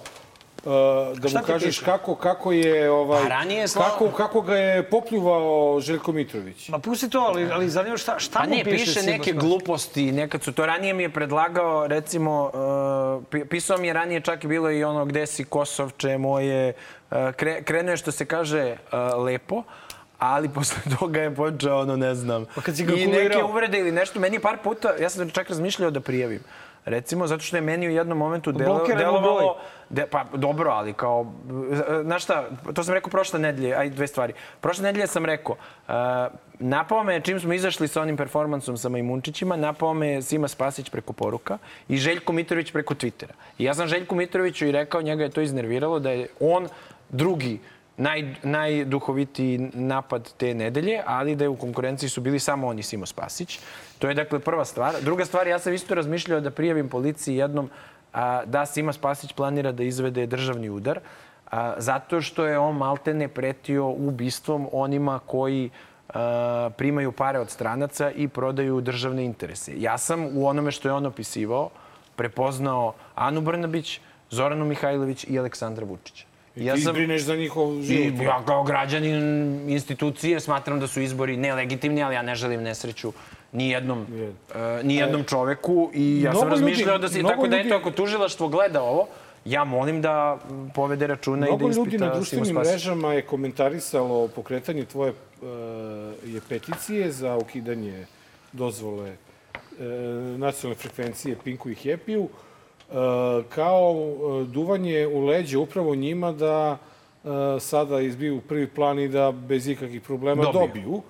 da 1.15 1.41
mu 1.41 1.47
kažeš 1.47 1.79
kako, 1.79 2.15
kako 2.15 2.53
je 2.53 2.91
ovaj 2.91 3.23
pa 3.23 3.29
ranije 3.29 3.69
sla... 3.69 3.85
kako, 3.85 4.09
kako 4.09 4.41
ga 4.41 4.57
je 4.57 4.83
popljuvao 4.91 5.81
Željko 5.81 6.13
Mitrović. 6.13 6.69
Ma 6.69 6.79
pusti 6.79 7.11
to, 7.11 7.19
ali 7.19 7.51
ali 7.53 7.69
zanima 7.69 7.97
šta 7.97 8.19
šta 8.19 8.39
pa 8.39 8.45
mu 8.45 8.55
ne, 8.57 8.65
piše, 8.65 8.85
piše 8.85 9.03
neke 9.03 9.33
gluposti, 9.33 10.13
nekad 10.13 10.43
su 10.43 10.53
to 10.53 10.67
ranije 10.67 10.95
mi 10.95 11.03
je 11.03 11.13
predlagao, 11.13 11.87
recimo 11.87 12.51
uh, 13.31 13.45
pisao 13.49 13.79
mi 13.79 13.87
je 13.87 13.93
ranije 13.93 14.21
čak 14.21 14.45
i 14.45 14.47
bilo 14.47 14.71
i 14.71 14.85
ono 14.85 15.05
gde 15.05 15.27
si 15.27 15.45
Kosovče 15.45 16.19
moje 16.19 16.73
uh, 17.11 17.17
kre, 17.37 17.63
krenuo 17.63 17.91
je 17.91 17.97
što 17.97 18.13
se 18.13 18.25
kaže 18.25 18.77
uh, 18.93 19.25
lepo 19.25 19.63
ali 20.19 20.49
posle 20.55 20.97
toga 20.99 21.21
je 21.21 21.35
počeo, 21.35 21.81
ono, 21.81 21.97
ne 21.97 22.15
znam, 22.15 22.45
pa 22.55 22.61
kad 22.61 22.77
si 22.77 22.85
ga 22.85 22.95
i 22.95 23.07
neke 23.07 23.45
uvrede 23.45 23.79
ili 23.79 23.93
nešto. 23.93 24.21
Meni 24.21 24.39
par 24.39 24.59
puta, 24.65 24.95
ja 25.01 25.11
sam 25.11 25.31
čak 25.31 25.49
razmišljao 25.49 25.91
da 25.91 26.01
prijavim. 26.01 26.41
Recimo, 26.85 27.27
zato 27.27 27.43
što 27.43 27.57
je 27.57 27.61
meni 27.61 27.89
u 27.89 27.91
jednom 27.91 28.19
momentu 28.19 28.53
delo, 28.53 28.87
delovalo... 28.87 29.57
De, 29.91 30.07
pa 30.07 30.25
dobro, 30.35 30.71
ali 30.71 30.93
kao... 30.93 31.33
Znaš 32.03 32.25
šta, 32.25 32.45
to 32.75 32.85
sam 32.85 32.95
rekao 32.95 33.11
prošle 33.11 33.39
nedelje, 33.41 33.75
aj 33.75 33.91
dve 33.91 34.07
stvari. 34.07 34.33
Prošle 34.61 34.83
nedelje 34.83 35.07
sam 35.07 35.25
rekao, 35.25 35.57
uh, 35.89 35.95
napao 36.59 37.05
me, 37.05 37.21
čim 37.21 37.41
smo 37.41 37.53
izašli 37.53 37.89
sa 37.89 38.03
onim 38.03 38.17
performansom 38.17 38.77
sa 38.77 38.89
Majmunčićima, 38.89 39.57
napao 39.57 39.95
me 39.95 40.23
Sima 40.23 40.49
Spasić 40.49 40.91
preko 40.91 41.13
poruka 41.13 41.59
i 41.89 41.97
Željko 41.97 42.33
Mitrović 42.33 42.73
preko 42.73 42.95
Twittera. 42.95 43.33
I 43.59 43.65
ja 43.65 43.75
sam 43.75 43.89
Željku 43.89 44.15
Mitroviću 44.15 44.67
i 44.67 44.73
rekao, 44.73 45.03
njega 45.03 45.25
je 45.25 45.31
to 45.31 45.41
iznerviralo, 45.41 45.99
da 45.99 46.11
je 46.11 46.29
on 46.41 46.69
drugi 47.09 47.59
naj, 47.97 48.35
najduhovitiji 48.43 49.59
napad 49.75 50.33
te 50.37 50.55
nedelje, 50.55 51.03
ali 51.07 51.37
da 51.37 51.45
je 51.45 51.49
u 51.49 51.57
konkurenciji 51.57 52.09
su 52.09 52.21
bili 52.21 52.39
samo 52.39 52.67
oni 52.67 52.83
Simo 52.83 53.07
Spasić. 53.07 53.61
To 53.99 54.09
je 54.09 54.15
dakle 54.15 54.39
prva 54.39 54.65
stvar. 54.65 54.95
Druga 55.03 55.25
stvar, 55.25 55.47
ja 55.47 55.59
sam 55.59 55.75
isto 55.75 55.95
razmišljao 55.95 56.41
da 56.41 56.51
prijavim 56.51 56.89
policiji 56.89 57.37
jednom 57.37 57.71
a, 57.71 57.98
da 58.47 58.67
Sima 58.67 58.93
Spasić 58.93 59.33
planira 59.33 59.73
da 59.73 59.83
izvede 59.83 60.27
državni 60.27 60.71
udar, 60.71 61.01
zato 61.77 62.21
što 62.21 62.47
je 62.47 62.59
on 62.59 62.77
maltene 62.77 63.29
pretio 63.29 63.87
ubistvom 63.89 64.69
onima 64.73 65.19
koji 65.27 65.71
primaju 66.77 67.13
pare 67.13 67.39
od 67.39 67.51
stranaca 67.51 68.11
i 68.11 68.29
prodaju 68.29 68.81
državne 68.81 69.25
interese. 69.25 69.73
Ja 69.77 69.99
sam 69.99 70.29
u 70.35 70.47
onome 70.47 70.71
što 70.71 70.89
je 70.89 70.93
on 70.93 71.07
opisivao 71.07 71.71
prepoznao 72.17 72.95
Anu 73.15 73.41
Brnabić, 73.41 74.01
Zoranu 74.31 74.65
Mihajlović 74.65 75.25
i 75.29 75.39
Aleksandra 75.39 75.87
Vučića. 75.87 76.25
I 76.57 76.65
ja 76.65 76.75
ti 76.75 76.81
sam, 76.81 76.95
brineš 76.95 77.23
za 77.23 77.37
njihov 77.37 77.83
život. 77.83 78.23
Ja 78.23 78.43
kao 78.47 78.65
građanin 78.65 79.71
institucije 79.71 80.41
smatram 80.41 80.81
da 80.81 80.87
su 80.87 81.01
izbori 81.01 81.37
nelegitimni, 81.37 82.03
ali 82.03 82.15
ja 82.15 82.23
ne 82.23 82.35
želim 82.35 82.63
nesreću 82.63 83.13
ni 83.53 83.71
jednom, 83.71 84.01
uh, 84.01 84.85
ni 84.85 84.97
jednom 84.97 85.25
čoveku 85.25 85.91
i 85.95 86.23
ja 86.23 86.35
sam 86.35 86.49
razmišljao 86.49 86.99
da 86.99 87.09
si, 87.09 87.23
tako 87.23 87.45
ljudi, 87.45 87.51
da 87.51 87.57
eto, 87.57 87.75
ako 87.75 87.91
tužilaštvo 87.91 88.49
gleda 88.49 88.83
ovo, 88.83 89.07
ja 89.45 89.65
molim 89.65 90.03
da 90.03 90.39
povede 90.75 91.07
računa 91.07 91.49
i 91.49 91.51
da 91.51 91.55
ispita 91.55 91.71
Mnogo 91.71 91.85
ljudi 91.85 91.99
na 91.99 92.15
društvenim 92.15 92.55
mrežama 92.55 93.15
je 93.15 93.23
komentarisalo 93.23 94.29
pokretanje 94.29 94.85
tvoje 94.85 95.11
uh, 95.11 95.49
je 96.25 96.41
peticije 96.49 97.13
za 97.13 97.37
ukidanje 97.37 98.07
dozvole 98.53 99.11
uh, 99.11 99.79
nacionalne 100.39 100.79
frekvencije 100.79 101.37
Pinku 101.45 101.71
i 101.71 101.75
Happy-u 101.75 102.23
uh, 102.23 102.29
kao 103.49 103.95
duvanje 104.47 105.07
u 105.07 105.27
leđe 105.27 105.59
upravo 105.59 105.95
njima 105.95 106.33
da 106.33 106.79
sada 107.61 108.01
izbiju 108.01 108.41
prvi 108.41 108.67
plan 108.67 108.99
i 108.99 109.09
da 109.09 109.33
bez 109.33 109.69
ikakvih 109.69 110.03
problema 110.03 110.43
dobiju. 110.43 110.67
dobiju 110.67 111.03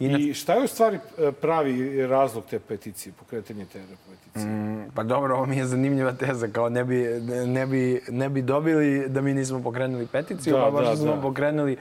I 0.00 0.34
šta 0.34 0.54
je 0.54 0.64
u 0.64 0.66
stvari 0.66 0.98
e, 1.18 1.32
pravi 1.32 2.06
razlog 2.06 2.44
te 2.50 2.58
peticije, 2.58 3.12
pokretanje 3.18 3.64
te 3.64 3.80
peticije? 4.10 4.52
Mm, 4.52 4.90
pa 4.94 5.02
dobro, 5.02 5.34
ovo 5.34 5.46
mi 5.46 5.56
je 5.56 5.66
zanimljiva 5.66 6.12
teza, 6.12 6.48
kao 6.48 6.68
ne 6.68 6.84
bi, 6.84 7.04
ne 7.46 7.66
bi, 7.66 8.02
ne 8.08 8.28
bi 8.28 8.42
dobili 8.42 9.08
da 9.08 9.20
mi 9.20 9.34
nismo 9.34 9.62
pokrenuli 9.62 10.06
peticiju, 10.06 10.56
da, 10.56 10.62
pa 10.62 10.70
baš 10.70 10.86
da, 10.86 10.96
smo 10.96 11.14
da. 11.14 11.20
pokrenuli 11.20 11.76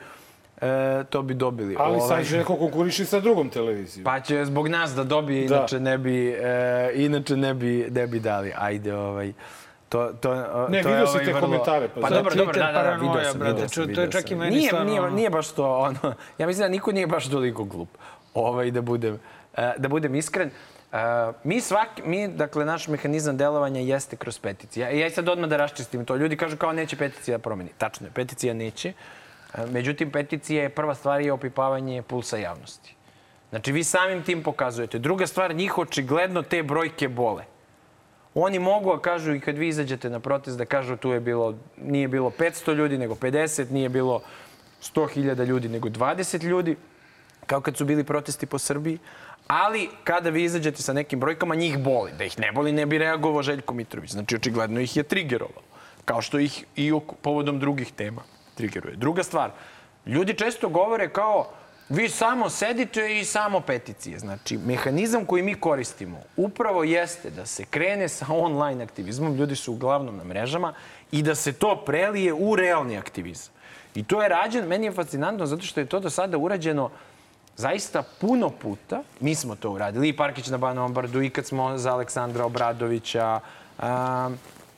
e, 0.61 1.03
to 1.09 1.21
bi 1.21 1.33
dobili. 1.33 1.75
Ali 1.79 1.95
ovaj... 1.95 2.07
sad 2.07 2.29
će 2.29 2.37
neko 2.37 2.55
konkuriši 2.55 3.05
sa 3.05 3.19
drugom 3.19 3.49
televizijom. 3.49 4.03
Pa 4.03 4.19
će 4.19 4.45
zbog 4.45 4.67
nas 4.67 4.95
da 4.95 5.03
dobije, 5.03 5.47
da. 5.47 5.55
inače 5.55 5.79
ne 5.79 5.97
bi, 5.97 6.29
e, 6.29 6.91
inače 6.95 7.37
ne 7.37 7.53
bi, 7.53 7.87
ne 7.91 8.07
bi 8.07 8.19
dali. 8.19 8.53
Ajde, 8.55 8.95
ovaj... 8.95 9.33
To, 9.89 10.13
to, 10.21 10.35
ne, 10.69 10.83
to 10.83 10.89
vidio 10.89 11.07
si 11.07 11.11
ovaj 11.11 11.25
te 11.25 11.33
vrlo... 11.33 11.41
komentare. 11.41 11.87
Pa, 11.87 12.01
pa 12.01 12.09
dobro, 12.09 12.35
dobro, 12.35 12.53
da, 12.53 12.71
da, 12.71 12.83
da, 12.83 12.91
vidio 12.91 13.23
sam. 13.31 13.39
Brate, 13.39 13.67
sam, 13.67 13.93
to 13.95 14.01
je 14.01 14.11
čak 14.11 14.31
i 14.31 14.35
meni 14.35 14.55
nije, 14.55 14.67
stvarno... 14.67 14.91
Nije, 14.91 15.11
nije 15.11 15.29
baš 15.29 15.51
to, 15.51 15.77
ono, 15.77 16.13
ja 16.37 16.47
mislim 16.47 16.63
da 16.63 16.69
niko 16.69 16.91
nije 16.91 17.07
baš 17.07 17.29
toliko 17.29 17.63
glup, 17.63 17.89
ovaj, 18.33 18.71
da 18.71 18.81
budem, 18.81 19.19
e, 19.57 19.73
da 19.77 19.87
budem 19.87 20.15
iskren. 20.15 20.51
Uh, 20.91 20.99
mi 21.43 21.61
svaki, 21.61 22.01
mi, 22.05 22.27
dakle, 22.27 22.65
naš 22.65 22.87
mehanizam 22.87 23.37
delovanja 23.37 23.79
jeste 23.81 24.15
kroz 24.15 24.39
peticije. 24.39 24.83
Ja, 24.83 25.05
ja 25.05 25.09
sad 25.09 25.29
odmah 25.29 25.49
da 25.49 25.57
raščistim 25.57 26.05
to. 26.05 26.15
Ljudi 26.15 26.37
kažu 26.37 26.57
kao 26.57 26.71
neće 26.73 26.95
peticija 26.95 27.37
da 27.37 27.41
promeni. 27.41 27.69
Tačno 27.77 28.07
je, 28.07 28.11
peticija 28.11 28.53
neće. 28.53 28.93
Uh, 29.53 29.69
međutim, 29.71 30.11
peticija 30.11 30.63
je 30.63 30.69
prva 30.69 30.95
stvar 30.95 31.21
je 31.21 31.31
opipavanje 31.31 32.01
pulsa 32.01 32.37
javnosti. 32.37 32.95
Znači, 33.49 33.71
vi 33.71 33.83
samim 33.83 34.23
tim 34.23 34.43
pokazujete. 34.43 34.99
Druga 34.99 35.27
stvar, 35.27 35.55
njih 35.55 35.77
očigledno 35.77 36.41
te 36.41 36.63
brojke 36.63 37.07
bole. 37.07 37.43
Oni 38.39 38.59
mogu, 38.59 38.91
a 38.91 39.01
kažu 39.01 39.33
i 39.33 39.39
kad 39.39 39.57
vi 39.57 39.67
izađete 39.67 40.09
na 40.09 40.19
protest, 40.19 40.57
da 40.57 40.65
kažu 40.65 40.97
tu 40.97 41.09
je 41.11 41.19
bilo, 41.19 41.55
nije 41.77 42.07
bilo 42.07 42.29
500 42.29 42.73
ljudi, 42.73 42.97
nego 42.97 43.15
50, 43.15 43.71
nije 43.71 43.89
bilo 43.89 44.21
100.000 44.81 45.45
ljudi, 45.45 45.69
nego 45.69 45.89
20 45.89 46.43
ljudi, 46.43 46.75
kao 47.45 47.61
kad 47.61 47.77
su 47.77 47.85
bili 47.85 48.03
protesti 48.03 48.45
po 48.45 48.59
Srbiji. 48.59 48.99
Ali 49.47 49.89
kada 50.03 50.29
vi 50.29 50.43
izađete 50.43 50.81
sa 50.81 50.93
nekim 50.93 51.19
brojkama, 51.19 51.55
njih 51.55 51.79
boli. 51.79 52.11
Da 52.17 52.23
ih 52.23 52.39
ne 52.39 52.51
boli, 52.51 52.71
ne 52.71 52.85
bi 52.85 52.97
reagovao 52.97 53.41
Željko 53.41 53.73
Mitrović. 53.73 54.11
Znači, 54.11 54.35
očigledno 54.35 54.79
ih 54.79 54.97
je 54.97 55.03
trigerovao. 55.03 55.63
Kao 56.05 56.21
što 56.21 56.39
ih 56.39 56.63
i 56.75 56.93
povodom 57.21 57.59
drugih 57.59 57.91
tema 57.91 58.21
trigeruje. 58.55 58.95
Druga 58.95 59.23
stvar, 59.23 59.51
ljudi 60.05 60.33
često 60.33 60.69
govore 60.69 61.09
kao 61.09 61.49
Vi 61.89 62.09
samo 62.09 62.49
sedite 62.49 63.19
i 63.19 63.25
samo 63.25 63.59
peticije. 63.59 64.19
Znači, 64.19 64.57
mehanizam 64.57 65.25
koji 65.25 65.43
mi 65.43 65.55
koristimo 65.55 66.17
upravo 66.37 66.83
jeste 66.83 67.29
da 67.29 67.45
se 67.45 67.65
krene 67.65 68.09
sa 68.09 68.25
online 68.29 68.83
aktivizmom, 68.83 69.35
ljudi 69.35 69.55
su 69.55 69.73
uglavnom 69.73 70.17
na 70.17 70.23
mrežama, 70.23 70.73
i 71.11 71.21
da 71.21 71.35
se 71.35 71.53
to 71.53 71.83
prelije 71.85 72.33
u 72.33 72.55
realni 72.55 72.97
aktivizam. 72.97 73.53
I 73.95 74.03
to 74.03 74.21
je 74.21 74.29
rađeno, 74.29 74.67
meni 74.67 74.85
je 74.85 74.91
fascinantno 74.91 75.45
zato 75.45 75.61
što 75.61 75.79
je 75.79 75.85
to 75.85 75.99
do 75.99 76.09
sada 76.09 76.37
urađeno 76.37 76.89
zaista 77.55 78.03
puno 78.21 78.49
puta. 78.49 79.03
Mi 79.19 79.35
smo 79.35 79.55
to 79.55 79.71
uradili, 79.71 80.09
i 80.09 80.17
Parkić 80.17 80.47
na 80.47 80.57
Banovom 80.57 80.93
Bardu, 80.93 81.21
i 81.21 81.29
kad 81.29 81.45
smo 81.45 81.77
za 81.77 81.93
Aleksandra 81.93 82.45
Obradovića, 82.45 83.39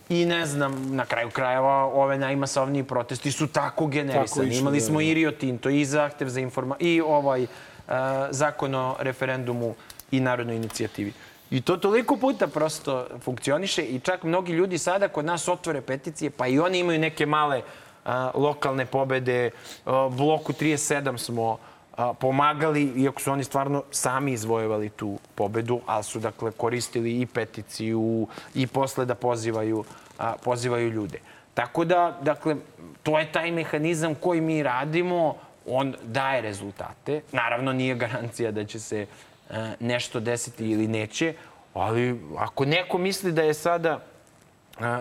I 0.10 0.26
ne 0.26 0.46
znam, 0.46 0.96
na 0.96 1.06
kraju 1.06 1.30
krajeva 1.30 1.86
ove 1.86 2.18
najmasovniji 2.18 2.84
protesti 2.84 3.32
su 3.32 3.48
tako 3.48 3.88
generisani. 3.88 4.50
Tako 4.50 4.60
Imali 4.60 4.82
smo 4.82 5.00
da, 5.00 5.04
i 5.04 5.14
Rio 5.14 5.32
Tinto, 5.32 5.70
i 5.70 5.86
zahtev 5.86 6.28
za 6.28 6.40
informa... 6.40 6.76
i 6.80 7.02
ovaj 7.02 7.44
uh, 7.44 7.48
zakon 8.30 8.76
o 8.76 8.96
referendumu 9.00 9.76
i 10.12 10.20
narodnoj 10.20 10.56
inicijativi. 10.56 11.14
I 11.52 11.62
to 11.62 11.78
toliko 11.78 12.18
puta 12.18 12.48
prosto 12.48 13.08
funkcioniše 13.22 13.84
i 13.84 14.00
čak 14.00 14.24
mnogi 14.24 14.52
ljudi 14.52 14.78
sada 14.78 15.08
kod 15.08 15.26
nas 15.26 15.48
otvore 15.48 15.82
peticije, 15.82 16.32
pa 16.32 16.48
i 16.48 16.60
oni 16.60 16.80
imaju 16.80 17.00
neke 17.00 17.26
male 17.26 17.62
uh, 18.06 18.12
lokalne 18.34 18.86
pobede. 18.86 19.50
Uh, 19.86 20.14
bloku 20.14 20.54
37 20.54 21.18
smo 21.18 21.58
pomagali, 22.20 22.94
iako 22.96 23.22
su 23.22 23.32
oni 23.32 23.44
stvarno 23.44 23.84
sami 23.92 24.32
izvojevali 24.32 24.90
tu 24.90 25.18
pobedu, 25.36 25.82
ali 25.86 26.04
su 26.04 26.20
dakle 26.20 26.52
koristili 26.52 27.22
i 27.22 27.26
peticiju 27.26 28.28
i 28.56 28.68
posle 28.68 29.06
da 29.06 29.16
pozivaju, 29.16 29.84
a, 30.18 30.34
pozivaju 30.44 30.90
ljude. 30.90 31.20
Tako 31.54 31.86
da, 31.86 32.18
dakle, 32.22 32.56
to 33.04 33.20
je 33.20 33.32
taj 33.32 33.52
mehanizam 33.52 34.16
koji 34.16 34.42
mi 34.42 34.64
radimo, 34.64 35.36
on 35.68 35.96
daje 36.04 36.42
rezultate. 36.42 37.22
Naravno, 37.32 37.74
nije 37.74 37.96
garancija 37.96 38.52
da 38.52 38.66
će 38.66 38.80
se 38.80 39.06
a, 39.50 39.74
nešto 39.80 40.20
desiti 40.20 40.72
ili 40.72 40.88
neće, 40.88 41.34
ali 41.74 42.22
ako 42.38 42.66
neko 42.66 42.98
misli 42.98 43.32
da 43.32 43.44
je 43.44 43.54
sada 43.54 44.00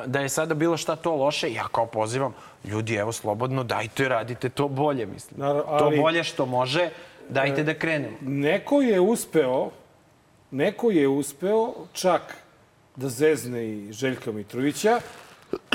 da 0.06 0.20
je 0.20 0.28
sada 0.28 0.54
bilo 0.54 0.76
šta 0.76 0.96
to 0.96 1.16
loše, 1.16 1.52
ja 1.52 1.68
kao 1.72 1.86
pozivam, 1.86 2.34
ljudi, 2.64 2.94
evo, 2.94 3.12
slobodno, 3.12 3.64
dajte, 3.64 4.08
radite 4.08 4.48
to 4.48 4.68
bolje, 4.68 5.06
mislim. 5.06 5.40
Naravno, 5.40 5.64
ali, 5.66 5.96
to 5.96 6.02
bolje 6.02 6.24
što 6.24 6.46
može, 6.46 6.90
dajte 7.28 7.62
da 7.62 7.74
krenemo. 7.74 8.16
Neko 8.20 8.80
je 8.82 9.00
uspeo, 9.00 9.70
neko 10.50 10.90
je 10.90 11.08
uspeo 11.08 11.74
čak 11.92 12.36
da 12.96 13.08
zezne 13.08 13.68
i 13.68 13.92
Željka 13.92 14.32
Mitrovića, 14.32 15.00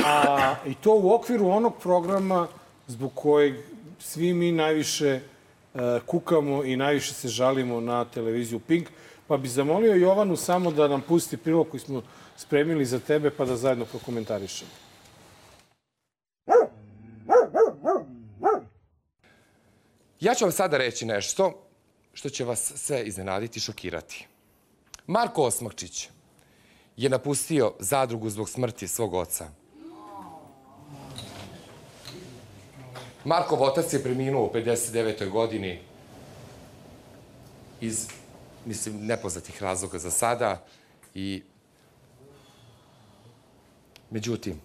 a 0.05 0.55
i 0.65 0.75
to 0.75 0.93
u 0.93 1.13
okviru 1.13 1.47
onog 1.47 1.77
programa 1.81 2.47
zbog 2.87 3.11
kojeg 3.15 3.55
svi 3.99 4.33
mi 4.33 4.51
najviše 4.51 5.19
uh, 5.73 5.81
kukamo 6.05 6.63
i 6.63 6.75
najviše 6.75 7.13
se 7.13 7.27
žalimo 7.27 7.81
na 7.81 8.05
televiziju 8.05 8.59
Pink. 8.59 8.89
Pa 9.27 9.37
bi 9.37 9.47
zamolio 9.47 9.93
Jovanu 9.93 10.35
samo 10.35 10.71
da 10.71 10.87
nam 10.87 11.01
pusti 11.01 11.37
prilog 11.37 11.69
koji 11.69 11.81
smo 11.81 12.01
spremili 12.37 12.85
za 12.85 12.99
tebe 12.99 13.29
pa 13.29 13.45
da 13.45 13.55
zajedno 13.55 13.85
prokomentarišemo. 13.85 14.71
Ja 20.19 20.33
ću 20.35 20.45
vam 20.45 20.51
sada 20.51 20.77
reći 20.77 21.05
nešto 21.05 21.67
što 22.13 22.29
će 22.29 22.45
vas 22.45 22.73
sve 22.75 23.03
iznenaditi 23.03 23.59
i 23.59 23.61
šokirati. 23.61 24.27
Marko 25.07 25.43
Osmakčić 25.43 26.09
je 26.97 27.09
napustio 27.09 27.73
zadrugu 27.79 28.29
zbog 28.29 28.49
smrti 28.49 28.87
svog 28.87 29.13
oca. 29.13 29.47
Markov 33.25 33.63
otac 33.63 33.93
je 33.93 34.03
preminuo 34.03 34.45
u 34.45 34.51
59. 34.53 35.29
godini 35.29 35.79
iz, 37.81 38.07
mislim, 38.65 39.05
nepoznatih 39.05 39.63
razloga 39.63 39.99
za 39.99 40.11
sada 40.11 40.65
i 41.13 41.43
međutim, 44.13 44.61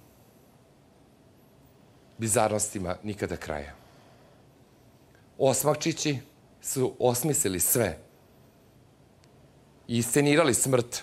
bizarnostima 2.19 2.97
nikada 3.03 3.37
kraja. 3.37 3.73
Osmakčići 5.39 6.19
su 6.61 6.95
osmislili 6.99 7.61
sve 7.61 7.99
i 9.89 9.99
iscenirali 9.99 10.55
smrt 10.55 11.03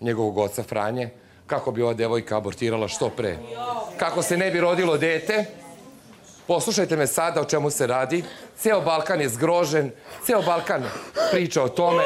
njegovog 0.00 0.38
oca 0.38 0.62
Franje, 0.62 1.10
kako 1.46 1.72
bi 1.72 1.82
ova 1.82 1.94
devojka 1.94 2.36
abortirala 2.36 2.88
što 2.88 3.10
pre. 3.10 3.38
Kako 3.96 4.22
se 4.22 4.36
ne 4.36 4.50
bi 4.50 4.60
rodilo 4.60 4.98
dete, 4.98 5.44
poslušajte 6.46 6.96
me 6.96 7.06
sada 7.06 7.40
o 7.40 7.44
čemu 7.44 7.70
se 7.70 7.86
radi. 7.86 8.24
Ceo 8.58 8.80
Balkan 8.80 9.20
je 9.20 9.28
zgrožen, 9.28 9.90
ceo 10.26 10.42
Balkan 10.42 10.84
priča 11.32 11.62
o 11.62 11.68
tome. 11.68 12.02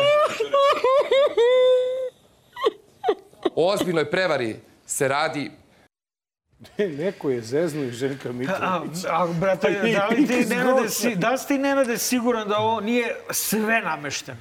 O 3.54 3.72
ozbiljnoj 3.72 4.10
prevari 4.10 4.69
se 4.90 5.08
radi 5.08 5.50
Ne, 6.78 6.88
neko 6.88 7.30
je 7.30 7.40
zeznuo 7.42 7.84
i 7.84 7.90
Željka 7.90 8.32
Mitrovića. 8.32 9.08
A, 9.08 9.22
a 9.22 9.26
brate, 9.40 9.70
da 9.96 10.06
li 10.06 10.26
ti, 10.26 10.44
Nenade, 10.46 10.88
si, 10.88 11.14
da 11.16 11.30
li 11.30 11.38
ti, 11.48 11.58
Nenade, 11.58 11.98
siguran 11.98 12.48
da 12.48 12.58
ovo 12.58 12.80
nije 12.80 13.16
sve 13.30 13.80
namešteno? 13.80 14.38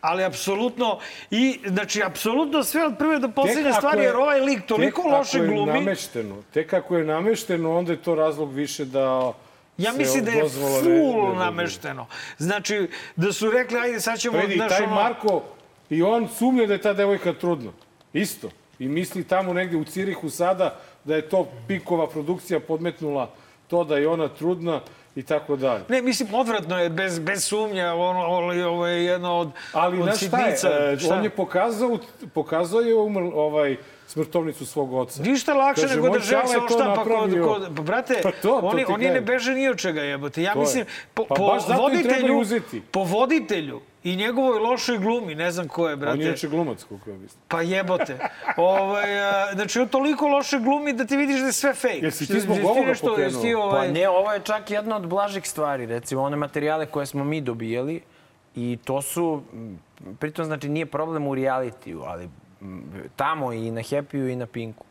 ali 0.00 0.24
apsolutno 0.24 0.98
i 1.30 1.60
znači 1.66 2.02
apsolutno 2.02 2.64
sve 2.64 2.86
od 2.86 2.98
prve 2.98 3.18
do 3.18 3.28
poslednje 3.28 3.72
stvari 3.72 4.02
jer 4.02 4.16
ovaj 4.16 4.40
lik 4.40 4.66
toliko 4.66 5.02
loše 5.02 5.38
glumi. 5.38 5.66
Tek 5.66 5.68
ako 5.68 5.76
je 5.76 5.84
namešteno, 5.84 6.42
tek 6.52 6.72
ako 6.72 6.96
je 6.96 7.04
namešteno, 7.04 7.78
onda 7.78 7.92
je 7.92 8.02
to 8.02 8.14
razlog 8.14 8.52
više 8.52 8.84
da 8.84 9.32
Ja 9.78 9.92
mislim 9.92 10.24
da 10.24 10.30
je 10.30 10.48
full 10.48 11.34
namešteno. 11.36 12.06
Znači, 12.38 12.88
da 13.16 13.32
su 13.32 13.50
rekli, 13.50 13.78
ajde, 13.78 14.00
sad 14.00 14.18
ćemo... 14.18 14.38
Vidi, 14.38 14.62
taj 14.68 14.86
Marko, 14.86 15.42
i 15.90 16.02
on 16.02 16.28
sumnja 16.38 16.66
da 16.66 16.72
je 16.72 16.80
ta 16.80 16.92
devojka 16.92 17.32
trudna. 17.32 17.70
Isto. 18.12 18.50
I 18.78 18.88
misli 18.88 19.24
tamo 19.24 19.52
negde 19.52 19.76
u 19.76 19.84
Cirihu 19.84 20.30
sada 20.30 20.76
da 21.04 21.16
je 21.16 21.28
to 21.28 21.48
Pikova 21.68 22.06
produkcija 22.06 22.60
podmetnula 22.60 23.30
to 23.68 23.84
da 23.84 23.96
je 23.96 24.08
ona 24.08 24.28
trudna 24.28 24.80
i 25.16 25.22
tako 25.22 25.56
dalje. 25.56 25.84
Ne, 25.88 26.02
mislim, 26.02 26.34
odvratno 26.34 26.78
je, 26.78 26.90
bez, 26.90 27.18
bez 27.18 27.44
sumnja, 27.44 27.94
ono, 27.94 28.20
ovo 28.68 28.86
je 28.86 29.04
jedno 29.04 29.36
od, 29.36 29.50
Ali, 29.72 30.02
od 30.02 30.16
sitnica. 30.16 30.68
Ali, 30.68 30.94
e, 30.94 30.98
šta 30.98 31.14
je? 31.14 31.18
On 31.18 31.24
je 31.24 31.30
pokazao, 31.30 31.98
pokazao 32.34 32.80
je 32.80 32.94
umr, 32.94 33.22
ovaj, 33.34 33.76
smrtovnicu 34.08 34.66
svog 34.66 34.92
oca. 34.92 35.22
Ništa 35.22 35.54
lakše 35.54 35.82
Kaže, 35.82 35.94
nego 35.94 36.08
da 36.08 36.18
želi 36.18 36.48
se 36.48 36.58
oštampa 36.58 37.04
kod, 37.04 37.30
kod... 37.44 37.76
Pa, 37.76 37.82
brate, 37.82 38.20
pa 38.22 38.30
to, 38.30 38.36
to 38.42 38.60
oni, 38.62 38.84
oni 38.88 39.10
ne 39.10 39.20
beže 39.20 39.54
ni 39.54 39.68
od 39.68 39.78
čega 39.78 40.02
jebote. 40.02 40.42
Ja 40.42 40.52
to 40.52 40.60
mislim, 40.60 40.84
po, 41.14 41.24
pa 41.24 41.34
po, 41.34 41.58
voditelju, 41.78 42.44
po 42.90 43.04
voditelju 43.04 43.80
i 44.04 44.16
njegovoj 44.16 44.58
lošoj 44.58 44.98
glumi, 44.98 45.34
ne 45.34 45.50
znam 45.50 45.68
ko 45.68 45.88
je, 45.88 45.96
brate. 45.96 46.12
On 46.12 46.20
je 46.20 46.26
inače 46.26 46.48
glumac, 46.48 46.84
koliko 46.84 47.10
ja 47.10 47.16
mislim. 47.16 47.42
Pa 47.48 47.62
jebote. 47.62 48.18
ovaj, 48.56 49.20
a, 49.20 49.54
znači, 49.54 49.80
on 49.80 49.88
toliko 49.88 50.28
loše 50.28 50.58
glumi 50.58 50.92
da 50.92 51.04
ti 51.04 51.16
vidiš 51.16 51.40
da 51.40 51.46
je 51.46 51.52
sve 51.52 51.74
fake. 51.74 52.00
Jesi 52.02 52.26
ti 52.26 52.40
zbog 52.40 52.58
ovoga 52.64 52.92
pokrenuo? 53.00 53.64
Ovaj... 53.64 53.86
Pa 53.86 53.92
ne, 53.92 54.08
ovo 54.08 54.32
je 54.32 54.40
čak 54.40 54.70
jedna 54.70 54.96
od 54.96 55.06
blažih 55.06 55.48
stvari. 55.48 55.86
Recimo, 55.86 56.22
one 56.22 56.36
materijale 56.36 56.86
koje 56.86 57.06
smo 57.06 57.24
mi 57.24 57.40
dobijali, 57.40 58.00
I 58.58 58.78
to 58.84 59.02
su, 59.02 59.42
pritom 60.18 60.44
znači 60.44 60.68
nije 60.68 60.86
problem 60.86 61.26
u 61.26 61.34
realitiju, 61.34 62.02
ali 62.06 62.28
tamo 63.16 63.52
i 63.52 63.70
na 63.70 63.80
Happy-u 63.80 64.28
i 64.28 64.36
na 64.36 64.46
Pinku 64.46 64.84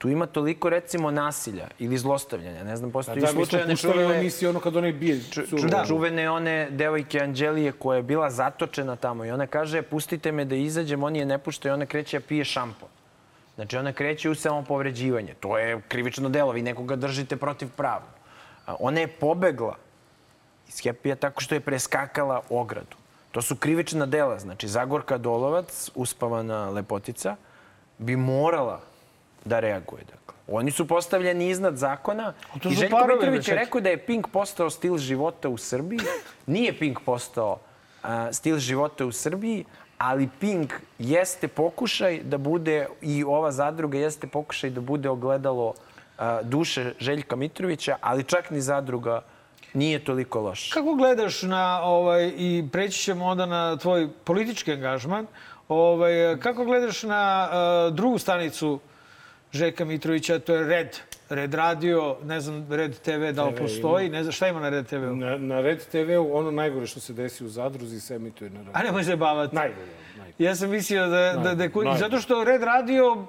tu 0.00 0.08
ima 0.08 0.26
toliko 0.26 0.70
recimo 0.70 1.10
nasilja 1.10 1.68
ili 1.78 1.98
zlostavljanja. 1.98 2.64
Ne 2.64 2.76
znam, 2.76 2.90
postoji 2.90 3.20
da, 3.20 3.26
slučajne 3.26 3.76
čuvene... 3.76 4.18
emisije 4.18 4.48
ono 4.48 4.60
kad 4.60 4.76
onaj 4.76 4.92
bije. 4.92 5.20
Ču, 5.30 5.42
ču, 5.46 5.56
da. 5.56 5.84
Čuvene 5.86 6.30
one 6.30 6.70
devojke 6.70 7.20
Anđelije 7.20 7.72
koja 7.72 7.96
je 7.96 8.02
bila 8.02 8.30
zatočena 8.30 8.96
tamo 8.96 9.24
i 9.24 9.30
ona 9.30 9.46
kaže 9.46 9.82
pustite 9.82 10.32
me 10.32 10.44
da 10.44 10.54
izađem, 10.54 11.02
oni 11.02 11.18
je 11.18 11.26
ne 11.26 11.38
puštaju, 11.38 11.74
ona 11.74 11.86
kreće 11.86 12.18
da 12.18 12.26
pije 12.26 12.44
šampon. 12.44 12.88
Znači 13.54 13.76
ona 13.76 13.92
kreće 13.92 14.30
u 14.30 14.34
samopovređivanje. 14.34 15.34
To 15.40 15.58
je 15.58 15.80
krivično 15.88 16.28
delo, 16.28 16.52
vi 16.52 16.62
nekoga 16.62 16.96
držite 16.96 17.36
protiv 17.36 17.68
prava. 17.76 18.08
Ona 18.66 19.00
je 19.00 19.08
pobegla 19.08 19.76
iz 20.68 20.80
Hepija 20.82 21.16
tako 21.16 21.40
što 21.40 21.54
je 21.54 21.60
preskakala 21.60 22.40
ogradu. 22.50 22.96
To 23.32 23.42
su 23.42 23.56
krivična 23.56 24.06
dela. 24.06 24.38
Znači 24.38 24.68
Zagorka 24.68 25.18
Dolovac, 25.18 25.90
uspavana 25.94 26.70
lepotica, 26.70 27.36
bi 27.98 28.16
morala 28.16 28.80
da 29.44 29.60
reaguje. 29.60 30.04
Dakle. 30.04 30.34
Oni 30.48 30.70
su 30.70 30.88
postavljeni 30.88 31.48
iznad 31.48 31.76
zakona 31.76 32.32
i 32.64 32.74
Željko 32.74 33.06
Mitrović 33.06 33.48
je 33.48 33.54
rekao 33.54 33.80
da 33.80 33.88
je 33.88 34.06
Pink 34.06 34.28
postao 34.28 34.70
stil 34.70 34.98
života 34.98 35.48
u 35.48 35.56
Srbiji. 35.56 36.00
Nije 36.46 36.78
Pink 36.78 36.98
postao 37.06 37.58
uh, 38.02 38.08
stil 38.32 38.58
života 38.58 39.06
u 39.06 39.12
Srbiji, 39.12 39.64
ali 39.98 40.28
Pink 40.40 40.72
jeste 40.98 41.48
pokušaj 41.48 42.20
da 42.22 42.38
bude, 42.38 42.86
i 43.00 43.24
ova 43.24 43.52
zadruga 43.52 43.98
jeste 43.98 44.26
pokušaj 44.26 44.70
da 44.70 44.80
bude 44.80 45.08
ogledalo 45.08 45.66
uh, 45.68 46.24
duše 46.42 46.92
Željka 46.98 47.36
Mitrovića, 47.36 47.96
ali 48.00 48.24
čak 48.24 48.50
ni 48.50 48.60
zadruga 48.60 49.20
nije 49.74 50.04
toliko 50.04 50.40
loš. 50.40 50.70
Kako 50.72 50.94
gledaš 50.94 51.42
na, 51.42 51.82
ovaj, 51.82 52.32
i 52.36 52.64
preći 52.72 53.02
ćemo 53.02 53.24
onda 53.24 53.46
na 53.46 53.76
tvoj 53.76 54.08
politički 54.24 54.72
angažman, 54.72 55.26
ovaj, 55.68 56.36
kako 56.40 56.64
gledaš 56.64 57.02
na 57.02 57.48
uh, 57.50 57.94
drugu 57.94 58.18
stanicu 58.18 58.80
Žeka 59.52 59.84
Mitrovića, 59.84 60.38
to 60.38 60.54
je 60.54 60.66
Red. 60.66 60.96
Red 61.28 61.54
radio, 61.54 62.16
ne 62.24 62.40
znam, 62.40 62.66
Red 62.72 62.98
TV 62.98 63.30
da 63.32 63.44
li 63.44 63.56
postoji, 63.56 64.08
ne 64.08 64.22
znam 64.22 64.32
šta 64.32 64.48
ima 64.48 64.60
na 64.60 64.68
Red 64.68 64.86
TV-u? 64.86 65.16
Na, 65.16 65.38
na 65.38 65.60
Red 65.60 65.86
TV-u 65.86 66.36
ono 66.36 66.50
najgore 66.50 66.86
što 66.86 67.00
se 67.00 67.12
desi 67.12 67.44
u 67.44 67.48
Zadruzi 67.48 68.00
se 68.00 68.14
emituje 68.14 68.50
na 68.50 68.58
Red 68.58 68.70
A 68.72 68.82
nemoj 68.82 69.04
se 69.04 69.16
bavati. 69.16 69.54
Najgore. 69.54 69.86
najgore. 70.16 70.34
Ja 70.38 70.54
sam 70.54 70.70
mislio 70.70 71.08
da, 71.08 71.08
najgore, 71.08 71.54
da, 71.54 71.68
da, 71.68 71.90
da, 71.90 71.98
zato 71.98 72.18
što 72.18 72.44
Red 72.44 72.62
radio 72.62 73.26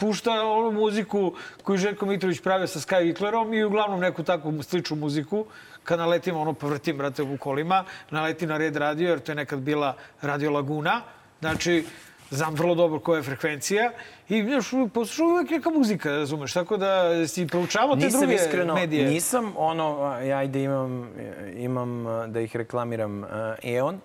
pušta 0.00 0.42
onu 0.44 0.72
muziku 0.72 1.32
koju 1.62 1.78
Željko 1.78 2.06
Mitrović 2.06 2.40
pravio 2.40 2.66
sa 2.66 2.78
Sky 2.78 3.02
Viklerom 3.02 3.54
i 3.54 3.64
uglavnom 3.64 4.00
neku 4.00 4.22
takvu 4.22 4.62
sličnu 4.62 4.96
muziku. 4.96 5.46
Kad 5.90 5.98
naletim, 5.98 6.36
ono, 6.36 6.52
povrtim, 6.52 6.98
brate, 6.98 7.22
u 7.22 7.36
kolima, 7.36 7.84
naletim 8.10 8.48
na 8.48 8.56
Red 8.56 8.76
radio, 8.76 9.08
jer 9.08 9.20
to 9.20 9.32
je 9.32 9.36
nekad 9.36 9.58
bila 9.58 9.96
Radio 10.22 10.50
Laguna. 10.50 11.00
Znači, 11.40 11.84
znam 12.30 12.54
vrlo 12.54 12.74
dobro 12.74 13.00
koja 13.00 13.16
je 13.16 13.22
frekvencija 13.22 13.90
i 14.28 14.38
još 14.38 14.70
poslušao 14.94 15.26
uvek 15.26 15.50
neka 15.50 15.70
muzika, 15.70 16.10
razumeš, 16.10 16.52
tako 16.52 16.76
da 16.76 17.26
si 17.28 17.46
proučavao 17.46 17.96
te 17.96 18.04
nisam 18.04 18.20
druge 18.20 18.34
iskreno, 18.34 18.74
medije. 18.74 19.08
Nisam 19.08 19.52
ono, 19.56 20.16
ja 20.22 20.38
ajde 20.38 20.62
imam, 20.62 21.10
imam 21.56 22.04
da 22.32 22.40
ih 22.40 22.56
reklamiram 22.56 23.22
uh, 23.22 23.28
EON, 23.62 24.00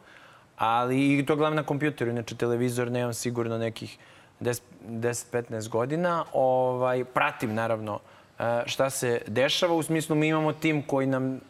ali 0.58 1.20
i 1.20 1.26
to 1.26 1.36
gledam 1.36 1.56
na 1.56 1.64
kompjuteru, 1.64 2.12
inače 2.12 2.36
televizor 2.36 2.92
nemam 2.92 3.14
sigurno 3.14 3.58
nekih 3.58 3.98
10-15 4.42 5.70
godina. 5.70 6.26
Ovaj, 6.34 7.04
pratim 7.04 7.54
naravno 7.54 7.94
uh, 7.94 8.46
šta 8.66 8.90
se 8.90 9.22
dešava, 9.28 9.74
u 9.74 9.84
smislu 9.84 10.16
mi 10.16 10.28
imamo 10.28 10.54
tim 10.54 10.82
koji 10.82 11.08
nam 11.08 11.42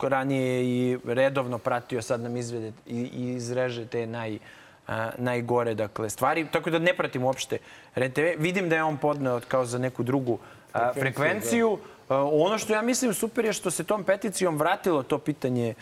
ranije 0.00 0.64
i 0.64 0.98
redovno 1.04 1.58
pratio, 1.58 2.02
sad 2.02 2.20
nam 2.20 2.36
izvede 2.36 2.72
i, 2.86 2.96
i 2.96 3.34
izreže 3.34 3.86
te 3.86 4.06
naj, 4.06 4.38
a, 4.86 5.10
najgore 5.18 5.74
dakle, 5.74 6.10
stvari. 6.10 6.46
Tako 6.52 6.70
da 6.70 6.78
ne 6.78 6.96
pratim 6.96 7.24
uopšte 7.24 7.58
RTV. 7.96 8.38
Vidim 8.38 8.68
da 8.68 8.76
je 8.76 8.84
on 8.84 8.96
podneo 8.96 9.40
kao 9.48 9.64
za 9.64 9.78
neku 9.78 10.02
drugu 10.02 10.38
a, 10.72 10.92
frekvenciju. 10.92 11.78
Da. 12.08 12.22
ono 12.22 12.58
što 12.58 12.72
ja 12.72 12.82
mislim 12.82 13.14
super 13.14 13.44
je 13.44 13.52
što 13.52 13.70
se 13.70 13.84
tom 13.84 14.04
peticijom 14.04 14.56
vratilo 14.58 15.02
to 15.02 15.18
pitanje 15.18 15.74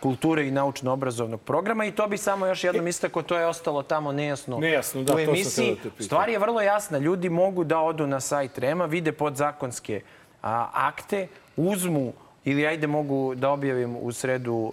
kulture 0.00 0.48
i 0.48 0.50
naučno-obrazovnog 0.50 1.40
programa 1.40 1.84
i 1.84 1.92
to 1.92 2.06
bi 2.06 2.18
samo 2.18 2.46
još 2.46 2.64
jednom 2.64 2.88
istako, 2.88 3.22
to 3.22 3.36
je 3.36 3.46
ostalo 3.46 3.82
tamo 3.82 4.12
nejasno, 4.12 4.58
nejasno 4.58 5.02
da, 5.02 5.14
u 5.14 5.18
emisiji. 5.18 5.76
Da 5.98 6.04
Stvar 6.04 6.28
je 6.28 6.38
vrlo 6.38 6.60
jasna. 6.60 6.98
Ljudi 6.98 7.28
mogu 7.28 7.64
da 7.64 7.78
odu 7.78 8.06
na 8.06 8.20
sajt 8.20 8.58
REMA, 8.58 8.84
vide 8.84 9.12
podzakonske 9.12 10.00
a, 10.42 10.70
akte, 10.72 11.28
uzmu 11.56 12.12
ili 12.44 12.66
ajde 12.66 12.86
mogu 12.86 13.34
da 13.34 13.50
objavim 13.50 13.96
u 14.00 14.12
sredu 14.12 14.54
uh, 14.54 14.72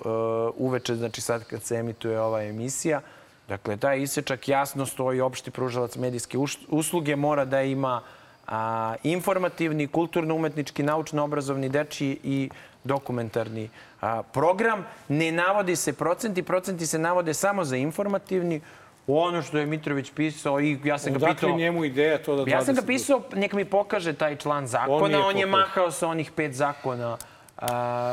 uveče, 0.57 0.95
znači 0.95 1.21
sad 1.21 1.43
kad 1.43 1.63
se 1.63 1.75
emituje 1.75 2.21
ova 2.21 2.43
emisija, 2.43 3.01
Dakle, 3.47 3.77
taj 3.77 4.01
isečak 4.01 4.47
jasno 4.47 4.85
stoji 4.85 5.21
opšti 5.21 5.51
pružalac 5.51 5.95
medijske 5.95 6.37
usluge, 6.67 7.15
mora 7.15 7.45
da 7.45 7.61
ima 7.61 8.01
a, 8.47 8.95
informativni, 9.03 9.87
kulturno-umetnički, 9.87 10.83
naučno-obrazovni, 10.83 11.69
dečiji 11.69 12.17
i 12.23 12.49
dokumentarni 12.83 13.69
a, 14.01 14.23
program. 14.23 14.85
Ne 15.07 15.31
navodi 15.31 15.75
se 15.75 15.93
procenti, 15.93 16.43
procenti 16.43 16.85
se 16.87 16.99
navode 16.99 17.33
samo 17.33 17.63
za 17.63 17.77
informativni, 17.77 18.61
ono 19.07 19.41
što 19.41 19.57
je 19.57 19.65
Mitrović 19.65 20.11
pisao 20.11 20.61
i 20.61 20.79
ja 20.83 20.97
sam 20.97 21.13
ga 21.13 21.17
Odakle 21.17 21.35
pitao... 21.35 21.57
njemu 21.57 21.85
ideja 21.85 22.23
to 22.23 22.35
da... 22.35 22.51
Ja 22.51 22.65
sam 22.65 22.75
ga 22.75 22.81
pisao, 22.81 23.21
nek 23.35 23.53
mi 23.53 23.65
pokaže 23.65 24.13
taj 24.13 24.35
član 24.35 24.67
zakona. 24.67 25.03
On 25.03 25.11
je, 25.11 25.17
on 25.17 25.37
je 25.37 25.45
mahao 25.45 25.91
sa 25.91 26.07
onih 26.07 26.31
pet 26.31 26.53
zakona 26.53 27.17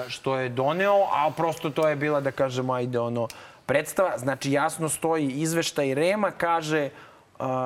što 0.08 0.36
je 0.36 0.48
doneo, 0.48 1.08
a 1.12 1.30
prosto 1.36 1.70
to 1.70 1.88
je 1.88 1.96
bila, 1.96 2.20
da 2.20 2.30
kažemo, 2.30 2.72
ajde 2.72 2.98
ono, 2.98 3.28
predstava. 3.66 4.18
Znači, 4.18 4.52
jasno 4.52 4.88
stoji 4.88 5.28
izveštaj 5.30 5.94
Rema, 5.94 6.30
kaže, 6.30 6.90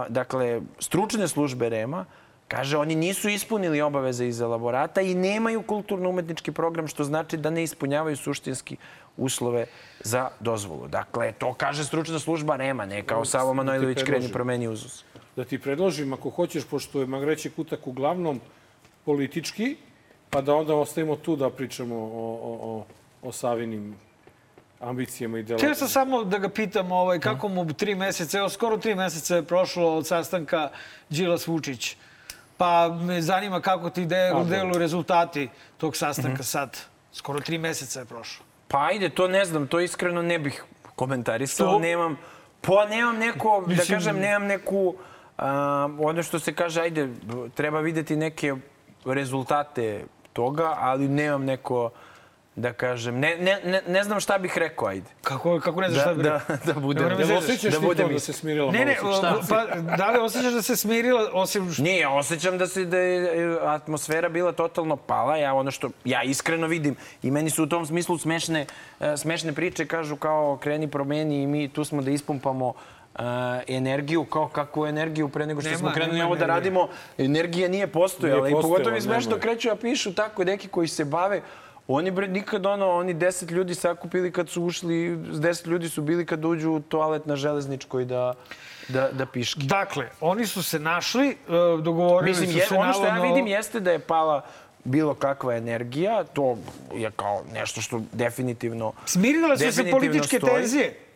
dakle, 0.08 0.60
stručne 0.78 1.28
službe 1.28 1.68
Rema, 1.68 2.04
Kaže, 2.48 2.76
oni 2.76 2.94
nisu 2.94 3.28
ispunili 3.28 3.80
obaveze 3.80 4.26
iz 4.26 4.40
elaborata 4.40 5.00
i 5.00 5.14
nemaju 5.14 5.62
kulturno-umetnički 5.62 6.52
program, 6.52 6.88
što 6.88 7.04
znači 7.04 7.36
da 7.36 7.50
ne 7.50 7.62
ispunjavaju 7.62 8.16
suštinski 8.16 8.76
uslove 9.16 9.66
za 10.00 10.30
dozvolu. 10.40 10.88
Dakle, 10.88 11.32
to 11.32 11.52
kaže 11.54 11.84
stručna 11.84 12.18
služba 12.18 12.56
Rema, 12.56 12.86
ne 12.86 13.02
kao 13.02 13.24
Savo 13.24 13.54
Manojlović 13.54 14.02
kreni 14.02 14.32
promeni 14.32 14.68
uzus. 14.68 15.04
Da 15.36 15.44
ti 15.44 15.58
predložim, 15.58 16.12
ako 16.12 16.30
hoćeš, 16.30 16.64
pošto 16.64 17.00
je 17.00 17.06
Magreće 17.06 17.50
Kutak 17.50 17.86
uglavnom 17.86 18.40
politički, 19.04 19.76
pa 20.30 20.40
da 20.40 20.54
onda 20.54 20.74
ostavimo 20.74 21.16
tu 21.16 21.36
da 21.36 21.50
pričamo 21.50 21.94
o, 21.94 22.38
o, 22.42 22.58
o, 22.62 22.84
o 23.22 23.32
Savinim 23.32 23.96
ambicijama 24.80 25.38
i 25.38 25.42
delom. 25.42 25.58
Htio 25.58 25.74
sam 25.74 25.88
samo 25.88 26.24
da 26.24 26.38
ga 26.38 26.48
pitam 26.48 26.92
ovaj, 26.92 27.18
kako 27.18 27.48
mu 27.48 27.72
tri 27.72 27.94
meseca, 27.94 28.38
evo 28.38 28.48
skoro 28.48 28.76
tri 28.76 28.94
meseca 28.94 29.36
je 29.36 29.42
prošlo 29.42 29.96
od 29.96 30.06
sastanka 30.06 30.70
Đilas 31.08 31.46
Vučić. 31.46 31.96
Pa 32.56 32.88
me 32.88 33.22
zanima 33.22 33.60
kako 33.60 33.90
ti 33.90 34.06
de, 34.06 34.32
delu 34.44 34.78
rezultati 34.78 35.48
tog 35.76 35.96
sastanka 35.96 36.30
mm 36.30 36.36
-hmm. 36.36 36.42
sad. 36.42 36.78
Skoro 37.12 37.40
tri 37.40 37.58
meseca 37.58 38.00
je 38.00 38.06
prošlo. 38.06 38.44
Pa 38.68 38.86
ajde, 38.86 39.08
to 39.08 39.28
ne 39.28 39.44
znam, 39.44 39.66
to 39.66 39.80
iskreno 39.80 40.22
ne 40.22 40.38
bih 40.38 40.64
komentarisao. 40.96 41.72
To... 41.72 41.78
Nemam, 41.78 42.18
pa 42.60 42.86
nemam 42.86 43.16
neko, 43.18 43.64
da 43.66 43.74
da 43.74 43.82
kažem, 43.84 44.16
nemam 44.16 44.48
neku, 44.48 44.78
uh, 44.78 45.44
ono 45.98 46.22
što 46.22 46.38
se 46.38 46.54
kaže, 46.54 46.80
ajde, 46.80 47.08
treba 47.54 47.80
videti 47.80 48.16
neke 48.16 48.54
rezultate 49.04 50.04
toga, 50.38 50.74
ali 50.78 51.08
nemam 51.08 51.44
neko 51.44 51.90
da 52.56 52.72
kažem, 52.72 53.18
ne, 53.18 53.36
ne, 53.38 53.60
ne, 53.64 53.80
ne 53.88 54.04
znam 54.04 54.20
šta 54.20 54.38
bih 54.38 54.58
rekao, 54.58 54.88
ajde. 54.88 55.06
Kako, 55.22 55.60
kako 55.60 55.80
ne 55.80 55.88
znaš 55.90 56.02
šta 56.02 56.14
bih 56.14 56.24
da, 56.24 56.32
rekao? 56.32 56.56
Da, 56.56 56.72
da 56.72 56.80
budem. 56.80 57.08
Da, 57.08 57.24
da 57.24 57.38
osjećaš 57.38 57.74
da, 57.74 57.80
budem 57.80 58.06
to 58.06 58.12
da 58.12 58.18
se 58.18 58.32
smirila 58.32 58.72
ne, 58.72 58.84
ne, 58.84 58.96
malo? 59.02 59.42
Pa, 59.48 59.66
da 59.96 60.10
li 60.10 60.18
osjećaš 60.18 60.52
da 60.52 60.62
se 60.62 60.76
smirila, 60.76 61.30
osim... 61.32 61.72
Što... 61.72 61.82
Nije, 61.82 62.08
osjećam 62.08 62.58
da, 62.58 62.66
se, 62.66 62.84
da 62.84 62.98
je 62.98 63.58
atmosfera 63.62 64.28
bila 64.28 64.52
totalno 64.52 64.96
pala. 64.96 65.36
Ja 65.36 65.54
ono 65.54 65.70
što 65.70 65.90
ja 66.04 66.22
iskreno 66.22 66.66
vidim 66.66 66.96
i 67.22 67.30
meni 67.30 67.50
su 67.50 67.62
u 67.62 67.66
tom 67.66 67.86
smislu 67.86 68.18
smešne, 68.18 68.66
e, 69.00 69.16
smešne 69.16 69.52
priče, 69.52 69.86
kažu 69.86 70.16
kao 70.16 70.58
kreni 70.62 70.90
promeni 70.90 71.42
i 71.42 71.46
mi 71.46 71.68
tu 71.68 71.84
smo 71.84 72.02
da 72.02 72.10
ispumpamo 72.10 72.68
Uh, 72.68 72.97
energiju, 73.66 74.24
kao 74.24 74.48
kakvu 74.48 74.86
energiju 74.86 75.28
pre 75.28 75.46
nego 75.46 75.60
što 75.60 75.70
nema, 75.70 75.78
smo 75.78 75.90
krenuli 75.94 76.22
ovo 76.22 76.36
da 76.36 76.46
radimo, 76.46 76.88
energija 77.18 77.68
nije 77.68 77.86
postojala. 77.86 78.42
Nije 78.42 78.54
postojala 78.54 78.68
I 78.68 78.70
pogotovo 78.70 78.94
mi 78.94 79.00
smešno 79.00 79.38
kreću, 79.38 79.70
a 79.70 79.76
pišu 79.76 80.14
tako 80.14 80.44
neki 80.44 80.68
koji 80.68 80.88
se 80.88 81.04
bave 81.04 81.42
Oni 81.88 82.10
bre 82.10 82.28
nikad 82.28 82.66
ono, 82.66 82.90
oni 82.90 83.14
deset 83.14 83.50
ljudi 83.50 83.74
sakupili 83.74 84.32
kad 84.32 84.48
su 84.48 84.62
ušli, 84.62 85.16
deset 85.16 85.66
ljudi 85.66 85.88
su 85.88 86.02
bili 86.02 86.26
kad 86.26 86.44
uđu 86.44 86.70
u 86.70 86.80
toalet 86.80 87.26
na 87.26 87.36
železničkoj 87.36 88.04
da, 88.04 88.34
da, 88.88 89.08
da 89.12 89.26
piški. 89.26 89.62
Dakle, 89.62 90.08
oni 90.20 90.46
su 90.46 90.62
se 90.62 90.78
našli, 90.78 91.28
e, 91.28 91.36
dogovorili 91.82 92.30
Mislim, 92.30 92.50
su 92.50 92.58
je, 92.58 92.66
se 92.66 92.74
ono 92.74 92.92
što 92.92 93.06
ja 93.06 93.22
vidim 93.22 93.46
jeste 93.46 93.80
da 93.80 93.92
je 93.92 93.98
pala 93.98 94.44
bilo 94.84 95.14
kakva 95.14 95.56
energija, 95.56 96.24
to 96.24 96.58
je 96.94 97.10
kao 97.16 97.42
nešto 97.54 97.80
što 97.80 98.02
definitivno 98.12 98.92
Smirile 99.06 99.58
su 99.58 99.72
se 99.72 99.90
političke 99.90 100.36
stoji. 100.36 100.54
tenzije? 100.54 101.07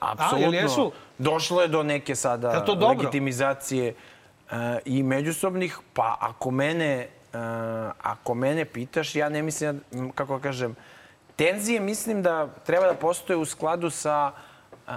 Apsolutno. 0.00 0.90
Došlo 1.18 1.62
je 1.62 1.68
do 1.68 1.82
neke 1.82 2.14
sada 2.14 2.64
legitimizacije 2.88 3.94
uh, 3.94 4.56
i 4.84 5.02
međusobnih, 5.02 5.78
pa 5.94 6.16
ako 6.20 6.50
mene 6.50 7.08
Uh, 7.28 7.34
ako 8.02 8.34
mene 8.34 8.64
pitaš, 8.64 9.14
ja 9.14 9.28
ne 9.28 9.42
mislim, 9.42 9.80
kako 10.14 10.38
kažem, 10.38 10.76
tenzije 11.36 11.80
mislim 11.80 12.22
da 12.22 12.48
treba 12.66 12.86
da 12.86 12.94
postoje 12.94 13.36
u 13.36 13.44
skladu 13.44 13.90
sa 13.90 14.32
uh, 14.86 14.92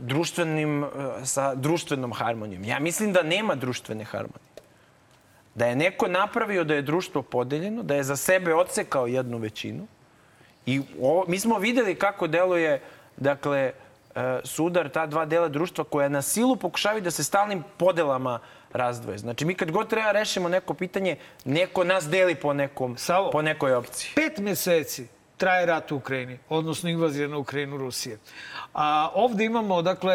društvenim, 0.00 0.86
sa 1.24 1.54
društvenom 1.54 2.12
harmonijom. 2.12 2.64
Ja 2.64 2.78
mislim 2.78 3.12
da 3.12 3.22
nema 3.22 3.54
društvene 3.54 4.04
harmonije. 4.04 4.50
Da 5.54 5.66
je 5.66 5.76
neko 5.76 6.08
napravio 6.08 6.64
da 6.64 6.74
je 6.74 6.82
društvo 6.82 7.22
podeljeno, 7.22 7.82
da 7.82 7.94
je 7.94 8.02
za 8.02 8.16
sebe 8.16 8.54
odsekao 8.54 9.06
jednu 9.06 9.38
većinu. 9.38 9.86
I 10.66 10.82
ovo, 11.00 11.24
mi 11.28 11.38
smo 11.38 11.58
videli 11.58 11.94
kako 11.94 12.26
deluje, 12.26 12.80
dakle, 13.16 13.72
sudar 14.44 14.88
ta 14.88 15.06
dva 15.06 15.24
dela 15.24 15.48
društva 15.48 15.84
koja 15.84 16.08
na 16.08 16.22
silu 16.22 16.56
pokušavaju 16.56 17.02
da 17.02 17.10
se 17.10 17.24
stalnim 17.24 17.64
podelama 17.76 18.38
razdvoje. 18.72 19.18
Znači, 19.18 19.44
mi 19.44 19.54
kad 19.54 19.70
god 19.70 19.88
treba 19.88 20.12
rešimo 20.12 20.48
neko 20.48 20.74
pitanje, 20.74 21.16
neko 21.44 21.84
nas 21.84 22.08
deli 22.08 22.34
po, 22.34 22.52
nekom, 22.52 22.96
Savo, 22.96 23.30
po 23.30 23.42
nekoj 23.42 23.74
opciji. 23.74 24.10
Pet 24.14 24.38
meseci 24.38 25.08
traje 25.36 25.66
rat 25.66 25.92
u 25.92 25.96
Ukrajini, 25.96 26.38
odnosno 26.48 26.90
invazija 26.90 27.28
na 27.28 27.38
Ukrajinu 27.38 27.76
Rusije. 27.76 28.18
A 28.74 29.10
ovde 29.14 29.44
imamo, 29.44 29.82
dakle, 29.82 30.14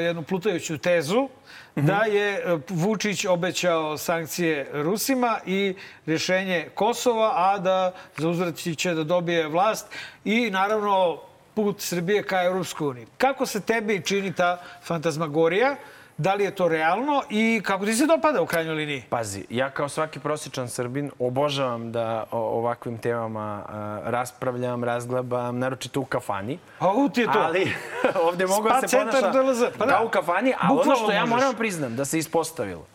jednu 0.00 0.22
plutajuću 0.22 0.78
tezu 0.78 1.28
mhm. 1.76 1.86
da 1.86 2.04
je 2.04 2.58
Vučić 2.68 3.24
obećao 3.24 3.98
sankcije 3.98 4.68
Rusima 4.72 5.38
i 5.46 5.74
rješenje 6.06 6.68
Kosova, 6.74 7.32
a 7.36 7.58
da 7.58 7.92
za 8.18 8.52
će 8.76 8.94
da 8.94 9.04
dobije 9.04 9.48
vlast 9.48 9.86
i 10.24 10.50
naravno 10.50 11.20
put 11.54 11.80
Srbije 11.80 12.22
ka 12.22 12.42
Europskoj 12.42 12.88
uniji. 12.88 13.06
Kako 13.18 13.46
se 13.46 13.60
tebi 13.60 14.02
čini 14.04 14.32
ta 14.32 14.60
fantazmagorija? 14.82 15.76
Da 16.18 16.34
li 16.34 16.44
je 16.44 16.50
to 16.50 16.68
realno 16.68 17.22
i 17.30 17.60
kako 17.64 17.84
ti 17.84 17.94
se 17.94 18.06
dopada 18.06 18.42
u 18.42 18.46
krajnjoj 18.46 18.74
liniji? 18.74 19.04
Pazi, 19.10 19.44
ja 19.50 19.70
kao 19.70 19.88
svaki 19.88 20.20
prosječan 20.20 20.68
Srbin 20.68 21.10
obožavam 21.18 21.92
da 21.92 22.24
o 22.30 22.38
ovakvim 22.38 22.98
temama 22.98 23.64
a, 23.68 24.00
raspravljam, 24.04 24.84
razglabam, 24.84 25.58
naročito 25.58 26.00
u 26.00 26.04
kafani. 26.04 26.58
A 26.78 26.92
u 26.92 27.08
ti 27.08 27.20
je 27.20 27.26
to? 27.26 27.38
Ali 27.38 27.72
ovde 28.28 28.46
mogu 28.46 28.68
da 28.68 28.88
se 28.88 28.98
ponaša 28.98 29.70
pa 29.78 29.86
da. 29.86 29.92
kao 29.92 30.06
u 30.06 30.08
kafani, 30.08 30.54
ali 30.58 30.80
ono 30.80 30.96
što 30.96 31.12
ja 31.12 31.26
moram 31.26 31.54
priznam 31.54 31.96
da 31.96 32.04
se 32.04 32.18
ispostavilo, 32.18 32.86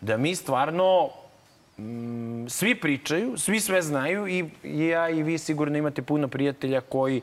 da 0.00 0.16
mi 0.16 0.36
stvarno 0.36 1.08
mm, 1.78 2.48
svi 2.48 2.74
pričaju, 2.74 3.38
svi 3.38 3.60
sve 3.60 3.82
znaju 3.82 4.28
i 4.28 4.50
ja 4.62 5.08
i 5.08 5.22
vi 5.22 5.38
sigurno 5.38 5.78
imate 5.78 6.02
puno 6.02 6.28
prijatelja 6.28 6.80
koji 6.80 7.20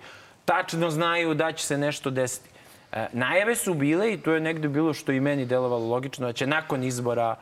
tačno 0.47 0.89
znaju 0.89 1.33
da 1.33 1.51
će 1.51 1.65
se 1.65 1.77
nešto 1.77 2.09
desiti. 2.09 2.49
E, 2.91 3.07
najave 3.13 3.55
su 3.55 3.73
bile 3.73 4.13
i 4.13 4.17
to 4.17 4.31
je 4.31 4.39
negde 4.39 4.67
bilo 4.67 4.93
što 4.93 5.11
i 5.11 5.19
meni 5.19 5.45
delovalo 5.45 5.87
logično, 5.87 6.27
da 6.27 6.33
će 6.33 6.47
nakon 6.47 6.83
izbora 6.83 7.35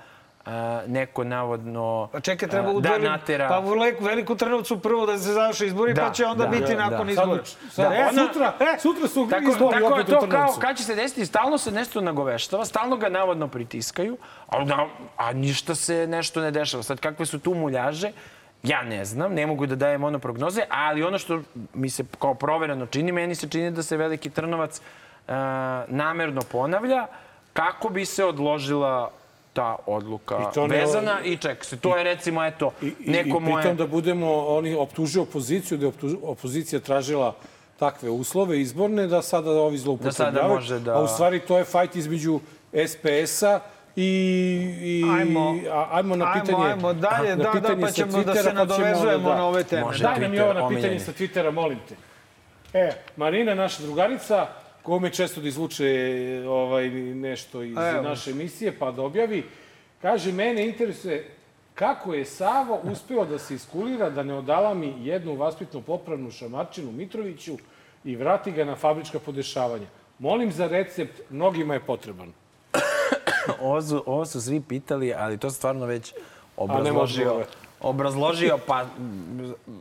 e, 0.45 0.49
neko 0.88 1.24
navodno 1.24 2.10
pa 2.12 2.20
čekaj, 2.20 2.49
treba 2.49 2.72
u 2.72 2.82
da 2.82 2.97
natera... 2.97 3.47
Pa 3.47 3.60
u 3.60 3.76
veliku 3.99 4.36
Trnovcu 4.36 4.80
prvo 4.80 5.06
da 5.06 5.18
se 5.18 5.34
završe 5.34 5.68
izbori, 5.68 5.93
da, 5.93 6.01
pa 6.01 6.14
će 6.14 6.26
onda 6.26 6.43
da, 6.43 6.49
biti 6.49 6.76
da, 6.76 6.89
nakon 6.89 7.08
da. 7.08 7.12
izbora. 7.12 7.43
Sad, 7.72 7.89
da, 7.89 7.95
e, 7.95 8.08
ona, 8.12 8.28
sutra, 8.28 8.53
e, 8.60 8.80
sutra 8.80 9.08
su 9.08 9.28
tako, 9.30 9.51
izbori 9.51 9.80
tako 9.80 9.93
opet 9.93 10.10
je 10.10 10.20
to 10.20 10.28
kao 10.30 10.56
kad 10.62 10.78
će 10.78 10.84
se 10.84 10.95
desiti, 10.95 11.26
stalno 11.26 11.58
se 11.58 11.72
nešto 11.72 12.01
nagoveštava, 12.01 12.66
stalno 12.66 12.97
ga 12.97 13.10
navodno 13.10 13.47
pritiskaju, 13.47 14.18
a, 14.47 14.64
da, 14.64 14.88
a 15.18 15.34
ništa 15.34 15.76
se 15.76 16.08
nešto 16.08 16.41
ne 16.41 16.51
dešava. 16.51 16.84
Sad, 16.84 16.99
kakve 16.99 17.26
su 17.26 17.39
tu 17.39 17.53
muljaže, 17.53 18.12
Ja 18.66 18.84
ne 18.84 19.05
znam, 19.05 19.34
ne 19.34 19.47
mogu 19.47 19.66
da 19.66 19.76
dajem 19.76 20.03
ono 20.03 20.20
prognoze, 20.20 20.61
ali 20.70 21.03
ono 21.03 21.18
što 21.18 21.41
mi 21.74 21.89
se 21.89 22.03
kao 22.20 22.34
provereno 22.34 22.86
čini, 22.86 23.11
meni 23.11 23.36
se 23.36 23.49
čini 23.49 23.72
da 23.72 23.84
se 23.84 23.97
Veliki 23.97 24.30
Trnovac 24.30 24.80
uh, 24.80 25.34
namerno 25.88 26.41
ponavlja 26.51 27.07
kako 27.53 27.89
bi 27.89 28.05
se 28.05 28.26
odložila 28.26 29.11
ta 29.53 29.76
odluka 29.86 30.38
I 30.38 30.53
to 30.53 30.68
ne, 30.68 30.78
vezana 30.78 31.22
i 31.24 31.38
ček 31.38 31.66
se. 31.66 31.78
To 31.78 31.97
je 31.97 32.03
recimo, 32.03 32.43
eto, 32.43 32.72
i, 32.82 32.93
neko 33.05 33.39
moje... 33.39 33.53
I 33.53 33.55
pritom 33.61 33.78
da 33.78 33.88
budemo, 33.88 34.45
oni 34.47 34.76
optužuju 34.76 35.24
opoziciju, 35.24 35.78
da 35.78 35.86
je 35.86 35.91
opozicija 36.24 36.80
tražila 36.80 37.36
takve 37.80 38.09
uslove 38.09 38.61
izborne, 38.61 39.07
da 39.07 39.22
sada 39.22 39.51
ovi 39.51 39.78
zloupotrebljavaju. 39.78 40.34
Da 40.34 40.41
sada 40.41 40.53
može 40.55 40.80
da... 40.80 40.97
A 40.97 41.03
u 41.03 41.07
stvari 41.07 41.39
to 41.39 41.57
je 41.57 41.63
fajt 41.63 41.95
između 41.95 42.39
SPS-a 42.88 43.59
i, 43.96 44.06
i 44.82 45.04
ajmo, 45.20 45.56
ajmo 45.91 46.16
na 46.16 46.34
pitanje... 46.34 46.66
Ajmo, 46.66 46.88
ajmo 46.88 46.93
dalje, 46.93 47.36
da, 47.36 47.43
da, 47.43 47.78
pa 47.82 47.91
ćemo 47.91 48.24
da 48.24 48.36
se 48.36 48.50
pa 48.50 48.54
nadovezujemo 48.54 49.30
da, 49.30 49.36
na 49.36 49.48
ove 49.48 49.64
teme. 49.64 49.82
Može 49.82 50.04
Daj 50.04 50.20
nam 50.20 50.34
i 50.34 50.39
ovo 50.39 50.54
na 50.54 50.68
pitanje 50.70 51.00
sa 51.00 51.12
Twittera, 51.12 51.52
molim 51.52 51.80
te. 51.89 51.96
E, 52.74 52.91
Marina, 53.16 53.56
naša 53.56 53.84
drugarica, 53.84 54.48
kome 54.84 55.10
često 55.10 55.41
da 55.41 55.48
izvuče 55.48 56.43
ovaj, 56.48 56.89
nešto 56.89 57.64
iz 57.64 57.78
Evo. 57.78 58.02
naše 58.02 58.32
emisije, 58.32 58.80
pa 58.80 58.91
da 58.91 59.02
objavi, 59.02 59.43
kaže, 60.02 60.32
mene 60.32 60.66
interesuje 60.66 61.32
kako 61.76 62.14
je 62.14 62.26
Savo 62.26 62.80
uspeo 62.84 63.26
da 63.26 63.39
se 63.39 63.56
iskulira 63.56 64.10
da 64.10 64.24
ne 64.24 64.34
odalami 64.34 64.93
jednu 65.00 65.36
vaspitno 65.36 65.82
popravnu 65.82 66.32
šamarčinu 66.32 66.91
Mitroviću 66.91 67.58
i 68.04 68.16
vrati 68.16 68.52
ga 68.52 68.66
na 68.66 68.76
fabrička 68.76 69.20
podešavanja. 69.20 69.88
Molim 70.20 70.52
za 70.52 70.68
recept, 70.68 71.22
mnogima 71.30 71.74
je 71.74 71.80
potreban. 71.80 72.34
ovo, 73.62 73.82
su, 73.82 74.04
ovo 74.06 74.26
su 74.26 74.41
svi 74.41 74.62
pitali, 74.62 75.14
ali 75.14 75.38
to 75.38 75.52
stvarno 75.52 75.86
već 75.86 76.14
obrazložio. 76.58 77.46
Obrazložio, 77.82 78.58
pa 78.68 78.86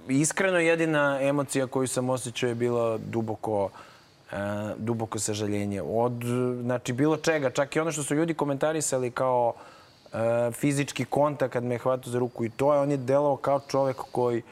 iskreno 0.08 0.58
jedina 0.58 1.18
emocija 1.20 1.66
koju 1.66 1.88
sam 1.88 2.10
osjećao 2.10 2.48
je 2.48 2.54
bila 2.54 2.98
duboko 2.98 3.64
uh, 3.64 4.38
duboko 4.76 5.18
sažaljenje. 5.18 5.82
Od, 5.82 6.12
znači, 6.62 6.92
bilo 6.92 7.16
čega. 7.16 7.50
Čak 7.50 7.76
i 7.76 7.80
ono 7.80 7.92
što 7.92 8.02
su 8.02 8.14
ljudi 8.14 8.34
komentarisali 8.34 9.10
kao 9.10 9.52
uh, 10.12 10.18
fizički 10.52 11.04
kontakt 11.04 11.52
kad 11.52 11.64
me 11.64 11.74
je 11.74 11.78
hvatao 11.78 12.12
za 12.12 12.18
ruku 12.18 12.44
i 12.44 12.50
to 12.50 12.74
je, 12.74 12.80
on 12.80 12.90
je 12.90 12.96
delao 12.96 13.36
kao 13.36 13.60
čovek 13.68 13.96
koji 13.96 14.42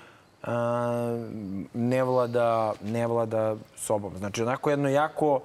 uh, 0.42 0.48
ne 1.74 2.04
vlada, 2.04 2.72
ne 2.84 3.06
vlada 3.06 3.56
sobom. 3.76 4.12
Znači, 4.18 4.42
onako 4.42 4.70
jedno 4.70 4.88
jako 4.88 5.40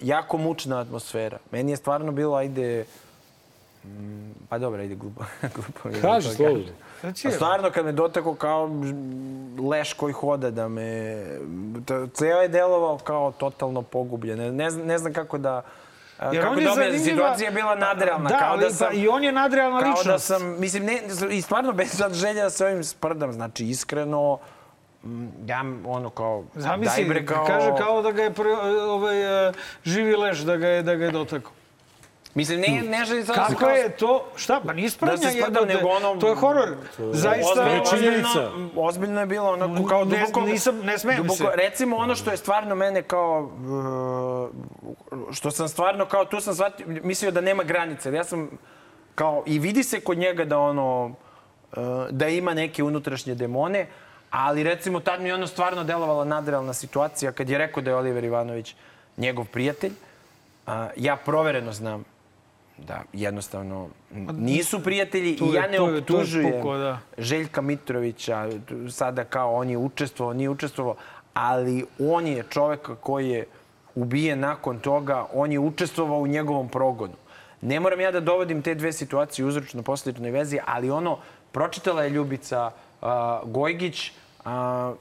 jako 0.00 0.38
mučna 0.38 0.80
atmosfera. 0.80 1.38
Meni 1.50 1.72
je 1.72 1.76
stvarno 1.76 2.12
bilo, 2.12 2.36
ajde, 2.36 2.84
mm, 3.84 4.30
pa 4.48 4.58
dobro, 4.58 4.80
ajde, 4.80 4.94
glupo. 4.94 5.24
glupo 5.54 6.00
Kaži, 6.02 6.28
slobodno. 6.28 6.72
Znači, 7.00 7.30
stvarno, 7.30 7.70
kad 7.70 7.84
me 7.84 7.92
doteko 7.92 8.34
kao 8.34 8.70
leš 9.70 9.92
koji 9.92 10.12
hoda, 10.12 10.50
da 10.50 10.68
me... 10.68 11.16
Ceo 12.14 12.42
je 12.42 12.48
delovao 12.48 12.98
kao 12.98 13.32
totalno 13.32 13.82
pogubljen. 13.82 14.56
Ne, 14.56 14.70
ne 14.70 14.98
znam 14.98 15.12
kako 15.12 15.38
da... 15.38 15.62
Jer 16.32 16.42
kako 16.42 16.52
on 16.52 16.58
je 16.58 16.64
da 16.64 16.74
zanimljiva... 16.74 17.04
Situacija 17.04 17.48
je 17.48 17.54
bila 17.54 17.74
nadrealna. 17.74 18.30
Da, 18.30 18.38
kao 18.38 18.56
da 18.56 18.70
sam, 18.70 18.88
pa 18.88 18.94
i 18.94 19.08
on 19.08 19.24
je 19.24 19.32
nadrealna 19.32 19.80
kao 19.80 19.90
ličnost. 19.90 20.28
Kao 20.28 20.38
da 20.38 20.44
sam, 20.44 20.60
mislim, 20.60 20.84
ne, 20.84 21.00
i 21.30 21.42
stvarno 21.42 21.72
bez 21.72 22.02
želja 22.12 22.42
da 22.42 22.50
se 22.50 22.66
ovim 22.66 22.84
sprdam. 22.84 23.32
Znači, 23.32 23.66
iskreno, 23.66 24.38
ja 25.46 25.64
ono 25.84 26.10
kao 26.10 26.44
Zamisli, 26.54 27.04
daj 27.04 27.08
bre 27.08 27.26
kao... 27.26 27.46
kaže 27.46 27.70
kao 27.78 28.02
da 28.02 28.10
ga 28.10 28.22
je 28.22 28.32
pre, 28.32 28.52
ovaj, 28.88 29.48
e, 29.48 29.52
živi 29.84 30.16
leš 30.16 30.38
da 30.38 30.56
ga 30.56 30.68
je, 30.68 30.82
da 30.82 30.94
ga 30.94 31.04
je 31.04 31.10
dotakao. 31.10 31.52
Mislim, 32.34 32.60
ne, 32.60 32.82
ne 32.82 33.04
želim 33.04 33.26
sad... 33.26 33.36
Kako 33.36 33.64
da 33.64 33.70
je 33.70 33.96
to? 33.96 34.24
Šta? 34.36 34.60
Pa 34.66 34.72
nije 34.72 34.90
sprednja 34.90 35.30
da 35.30 35.38
jedno, 35.38 35.60
nego 35.60 35.88
ono... 35.88 36.16
To 36.20 36.28
je 36.28 36.34
horor. 36.34 36.76
Zaista... 37.12 37.62
Ozbiljno, 37.62 37.84
činjenica. 37.90 38.50
Ozbiljno 38.76 39.20
je 39.20 39.26
bilo 39.26 39.52
onako 39.52 39.88
kao 39.88 40.04
duboko... 40.04 40.40
Ne, 40.40 40.52
nisam, 40.52 40.78
ne 40.78 40.98
smijem 40.98 41.16
duboko, 41.16 41.36
se. 41.36 41.50
Recimo 41.54 41.96
ono 41.96 42.14
što 42.14 42.30
je 42.30 42.36
stvarno 42.36 42.74
mene 42.74 43.02
kao... 43.02 43.50
Uh, 45.10 45.34
što 45.34 45.50
sam 45.50 45.68
stvarno 45.68 46.06
kao... 46.06 46.24
Tu 46.24 46.40
sam 46.40 46.54
shvatio, 46.54 46.86
mislio 46.86 47.30
da 47.30 47.40
nema 47.40 47.62
granice. 47.62 48.12
Ja 48.12 48.24
sam 48.24 48.50
kao... 49.14 49.42
I 49.46 49.58
vidi 49.58 49.82
se 49.82 50.00
kod 50.00 50.18
njega 50.18 50.44
da 50.44 50.58
ono... 50.58 51.06
Uh, 51.06 51.82
da 52.10 52.28
ima 52.28 52.54
neke 52.54 52.82
unutrašnje 52.82 53.34
demone, 53.34 53.86
Ali 54.30 54.62
recimo 54.62 55.00
tad 55.00 55.20
mi 55.22 55.28
je 55.28 55.34
ono 55.34 55.46
stvarno 55.46 55.84
delovala 55.84 56.24
nadrealna 56.24 56.72
situacija 56.72 57.32
kad 57.32 57.48
je 57.48 57.58
rekao 57.58 57.82
da 57.82 57.90
je 57.90 57.96
Oliver 57.96 58.24
Ivanović 58.24 58.74
njegov 59.16 59.44
prijatelj. 59.44 59.92
A, 60.66 60.88
ja 60.96 61.16
provereno 61.16 61.72
znam 61.72 62.04
da 62.78 63.02
jednostavno 63.12 63.88
nisu 64.32 64.82
prijatelji 64.82 65.30
i 65.30 65.52
ja 65.54 65.66
ne 65.66 65.80
optužujem 65.80 66.62
da. 66.64 66.98
Željka 67.18 67.60
Mitrovića 67.60 68.48
sada 68.90 69.24
kao 69.24 69.54
on 69.54 69.70
je 69.70 69.76
učestvovao, 69.76 70.34
nije 70.34 70.48
učestvovao, 70.48 70.96
ali 71.34 71.84
on 71.98 72.26
je 72.26 72.44
čovek 72.50 72.90
koji 73.00 73.28
je 73.28 73.46
ubijen 73.94 74.40
nakon 74.40 74.78
toga, 74.78 75.26
on 75.32 75.52
je 75.52 75.58
učestvovao 75.58 76.18
u 76.18 76.26
njegovom 76.26 76.68
progonu. 76.68 77.14
Ne 77.60 77.80
moram 77.80 78.00
ja 78.00 78.12
da 78.12 78.20
dovodim 78.20 78.62
te 78.62 78.74
dve 78.74 78.92
situacije 78.92 79.44
u 79.44 79.48
uzročno-posljednoj 79.48 80.30
vezi, 80.30 80.58
ali 80.66 80.90
ono, 80.90 81.18
pročitala 81.52 82.02
je 82.02 82.10
Ljubica 82.10 82.66
uh, 82.66 82.87
Gojgić. 83.44 84.12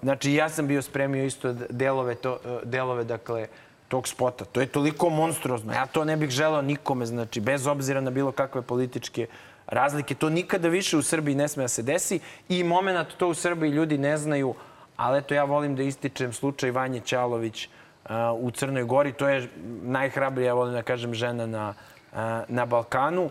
Znači, 0.01 0.33
ja 0.33 0.49
sam 0.49 0.67
bio 0.67 0.81
spremio 0.81 1.25
isto 1.25 1.53
delove, 1.69 2.15
to, 2.15 2.37
e, 2.45 2.59
delove 2.63 3.03
dakle, 3.03 3.47
tog 3.87 4.07
spota. 4.07 4.45
To 4.45 4.61
je 4.61 4.67
toliko 4.67 5.09
monstruozno. 5.09 5.73
Ja 5.73 5.85
to 5.85 6.03
ne 6.05 6.17
bih 6.17 6.29
želeo 6.29 6.61
nikome, 6.61 7.05
znači, 7.05 7.39
bez 7.39 7.67
obzira 7.67 8.01
na 8.01 8.11
bilo 8.11 8.31
kakve 8.31 8.61
političke 8.61 9.27
razlike. 9.67 10.15
To 10.15 10.29
nikada 10.29 10.67
više 10.67 10.97
u 10.97 11.01
Srbiji 11.01 11.35
ne 11.35 11.47
sme 11.47 11.63
da 11.63 11.67
se 11.67 11.83
desi 11.83 12.19
i 12.49 12.63
moment 12.63 13.07
to 13.17 13.27
u 13.27 13.33
Srbiji 13.33 13.71
ljudi 13.71 13.97
ne 13.97 14.17
znaju, 14.17 14.55
ali 14.97 15.19
eto 15.19 15.33
ja 15.33 15.43
volim 15.43 15.75
da 15.75 15.83
ističem 15.83 16.33
slučaj 16.33 16.71
Vanje 16.71 16.99
Ćalović 16.99 17.67
uh, 17.67 18.11
u 18.39 18.51
Crnoj 18.51 18.83
Gori. 18.83 19.13
To 19.13 19.29
je 19.29 19.49
najhrabrija, 19.83 20.47
ja 20.47 20.53
volim 20.53 20.73
da 20.73 20.81
kažem, 20.81 21.13
žena 21.13 21.45
na, 21.45 21.73
uh, 22.11 22.17
na 22.47 22.65
Balkanu. 22.65 23.29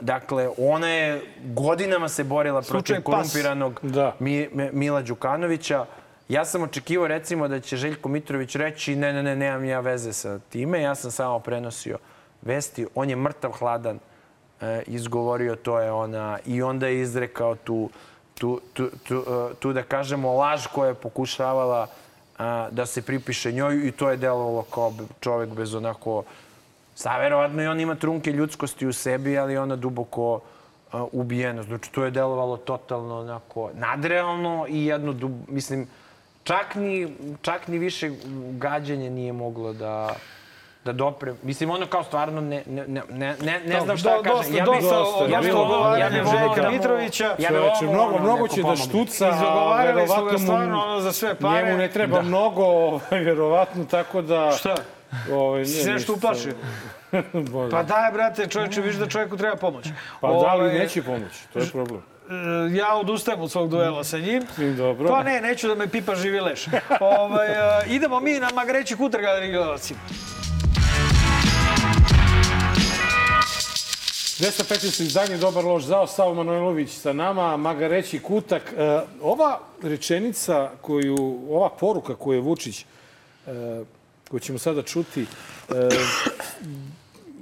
Dakle, 0.00 0.48
ona 0.58 0.88
je 0.88 1.22
godinama 1.44 2.08
se 2.08 2.24
borila 2.24 2.62
protiv 2.62 3.02
korumpiranog 3.02 3.80
da. 3.82 4.14
Mi, 4.18 4.48
Mila 4.72 5.02
Đukanovića. 5.02 5.86
Ja 6.28 6.44
sam 6.44 6.62
očekivao 6.62 7.08
recimo 7.08 7.48
da 7.48 7.60
će 7.60 7.76
Željko 7.76 8.08
Mitrović 8.08 8.56
reći 8.56 8.96
ne, 8.96 9.12
ne, 9.12 9.22
ne, 9.22 9.36
nemam 9.36 9.64
ja 9.64 9.80
veze 9.80 10.12
sa 10.12 10.38
time. 10.38 10.82
Ja 10.82 10.94
sam 10.94 11.10
samo 11.10 11.38
prenosio 11.38 11.98
vesti. 12.42 12.86
On 12.94 13.10
je 13.10 13.16
mrtav 13.16 13.50
hladan 13.50 13.98
e, 14.60 14.82
izgovorio, 14.86 15.56
to 15.56 15.80
je 15.80 15.92
ona. 15.92 16.38
I 16.46 16.62
onda 16.62 16.86
je 16.86 17.00
izrekao 17.00 17.54
tu, 17.54 17.90
tu, 18.34 18.60
tu, 18.72 18.88
tu, 19.08 19.14
e, 19.14 19.54
tu 19.54 19.72
da 19.72 19.82
kažemo, 19.82 20.32
laž 20.32 20.66
koja 20.66 20.88
je 20.88 20.94
pokušavala 20.94 21.86
a, 22.38 22.68
da 22.70 22.86
se 22.86 23.02
pripiše 23.02 23.52
njoj 23.52 23.88
i 23.88 23.92
to 23.92 24.10
je 24.10 24.16
delovalo 24.16 24.62
kao 24.62 24.92
čovek 25.20 25.50
bez 25.50 25.74
onako... 25.74 26.24
Saverovatno 26.96 27.62
i 27.62 27.66
on 27.66 27.80
ima 27.80 27.94
trunke 27.94 28.32
ljudskosti 28.32 28.86
u 28.86 28.92
sebi, 28.92 29.38
ali 29.38 29.56
ona 29.56 29.76
duboko 29.76 30.40
a, 30.92 31.04
ubijena. 31.12 31.62
Znači, 31.62 31.92
to 31.92 32.04
je 32.04 32.10
delovalo 32.10 32.56
totalno 32.56 33.20
onako 33.20 33.70
nadrealno 33.74 34.66
i 34.68 34.86
jedno, 34.86 35.12
dub, 35.12 35.32
mislim, 35.48 35.86
čak 36.44 36.74
ni, 36.74 37.16
čak 37.42 37.68
ni 37.68 37.78
više 37.78 38.10
gađanje 38.58 39.10
nije 39.10 39.32
moglo 39.32 39.72
da 39.72 40.14
da 40.84 40.92
dopre. 40.92 41.34
Mislim, 41.42 41.70
ono 41.70 41.86
kao 41.86 42.04
stvarno 42.04 42.40
ne, 42.40 42.62
ne, 42.66 42.86
ne, 43.10 43.36
ne, 43.40 43.60
ne 43.66 43.80
znam 43.80 43.96
šta 43.96 44.16
da 44.16 44.22
kažem. 44.22 44.54
Ja 44.54 44.64
bih 44.64 44.82
dosta, 44.82 45.24
ja 45.24 45.40
bih 45.40 45.50
ja 46.00 46.10
bih 46.10 46.30
Željka 46.30 46.70
Mitrovića. 46.70 47.34
Ja 47.38 47.50
bih 47.50 47.88
mnogo, 47.90 48.18
mnogo 48.18 48.48
će 48.48 48.62
da 48.62 48.76
štuca, 48.76 49.26
a 49.26 49.82
verovatno 49.82 50.38
stvarno 50.38 50.82
ono 50.82 51.00
za 51.00 51.12
sve 51.12 51.34
pare. 51.34 51.66
Njemu 51.66 51.78
ne 51.78 51.88
treba 51.90 52.16
da. 52.16 52.22
mnogo, 52.22 52.64
ovaj, 52.64 53.00
verovatno, 53.10 53.84
tako 53.84 54.22
da... 54.22 54.52
Šta? 54.58 54.74
Ovaj, 55.32 55.60
ne, 55.60 55.66
si 55.66 55.90
nešto 55.90 56.14
uplašio? 56.14 56.54
pa 57.70 57.82
daj, 57.82 58.12
brate, 58.12 58.46
čovječe, 58.46 58.80
viš 58.80 58.96
da 58.96 59.08
čovjeku 59.08 59.36
treba 59.36 59.56
pomoć. 59.56 59.86
Pa 60.20 60.28
da 60.28 60.54
li 60.54 60.64
ovaj, 60.64 60.78
neće 60.78 61.02
pomoć, 61.02 61.32
to 61.52 61.58
je 61.58 61.66
problem 61.66 62.02
ja 62.74 62.96
odustajem 62.96 63.40
od 63.40 63.50
svog 63.50 63.70
duela 63.70 64.04
sa 64.04 64.18
njim. 64.18 64.42
Dobro. 64.76 65.08
Pa 65.08 65.22
ne, 65.22 65.40
neću 65.40 65.68
da 65.68 65.74
me 65.74 65.88
pipa 65.88 66.14
živi 66.14 66.40
leš. 66.40 66.66
ovaj, 67.00 67.48
idemo 67.88 68.20
mi 68.20 68.40
na 68.40 68.48
Magreći 68.54 68.96
Kutrga 68.96 69.32
da 69.40 69.46
gledalcima. 69.46 70.00
215. 74.38 75.02
izdanje 75.02 75.36
Dobar 75.36 75.64
loš 75.64 75.82
zao, 75.84 76.06
Savo 76.06 76.34
Manojlović 76.34 76.90
sa 76.90 77.12
nama, 77.12 77.56
Magareći 77.56 78.18
Kutak. 78.18 78.62
E, 78.76 79.00
ova 79.22 79.60
rečenica 79.82 80.70
koju, 80.80 81.40
ova 81.50 81.68
poruka 81.68 82.14
koju 82.14 82.36
je 82.36 82.40
Vučić, 82.40 82.80
e, 82.80 82.86
koju 84.30 84.40
ćemo 84.40 84.58
sada 84.58 84.82
čuti, 84.82 85.22
e, 85.22 85.88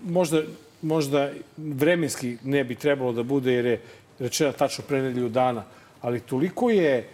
možda, 0.05 0.43
možda 0.83 1.31
vremenski 1.57 2.37
ne 2.43 2.65
bi 2.65 2.75
trebalo 2.75 3.13
da 3.13 3.23
bude 3.23 3.53
jer 3.53 3.67
je 3.67 3.81
rečena 4.19 4.53
tačno 4.53 4.85
pre 4.89 5.03
nedelju 5.03 5.29
dana, 5.29 5.65
ali 6.01 6.21
toliko 6.21 6.71
je 6.71 7.09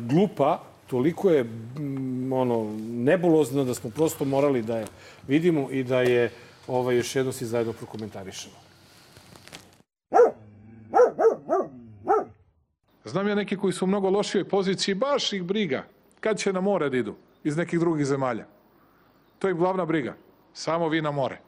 glupa, 0.00 0.62
toliko 0.86 1.30
je 1.30 1.44
ono 2.32 2.76
nebulozno 2.80 3.64
da 3.64 3.74
smo 3.74 3.90
prosto 3.90 4.24
morali 4.24 4.62
da 4.62 4.78
je 4.78 4.86
vidimo 5.28 5.70
i 5.70 5.84
da 5.84 6.02
je 6.02 6.30
ovaj, 6.66 6.96
još 6.96 7.16
jedno 7.16 7.32
si 7.32 7.46
zajedno 7.46 7.72
prokomentarišemo. 7.72 8.54
Znam 13.04 13.28
ja 13.28 13.34
neki 13.34 13.56
koji 13.56 13.72
su 13.72 13.84
u 13.84 13.88
mnogo 13.88 14.10
lošijoj 14.10 14.48
poziciji, 14.48 14.94
baš 14.94 15.32
ih 15.32 15.42
briga. 15.42 15.84
Kad 16.20 16.38
će 16.38 16.52
na 16.52 16.60
more 16.60 16.90
da 16.90 16.96
idu 16.96 17.14
iz 17.44 17.56
nekih 17.56 17.80
drugih 17.80 18.06
zemalja? 18.06 18.44
To 19.40 19.48
je 19.48 19.54
glavna 19.54 19.84
briga. 19.84 20.14
Samo 20.52 20.88
vi 20.88 21.02
na 21.02 21.10
more. 21.10 21.38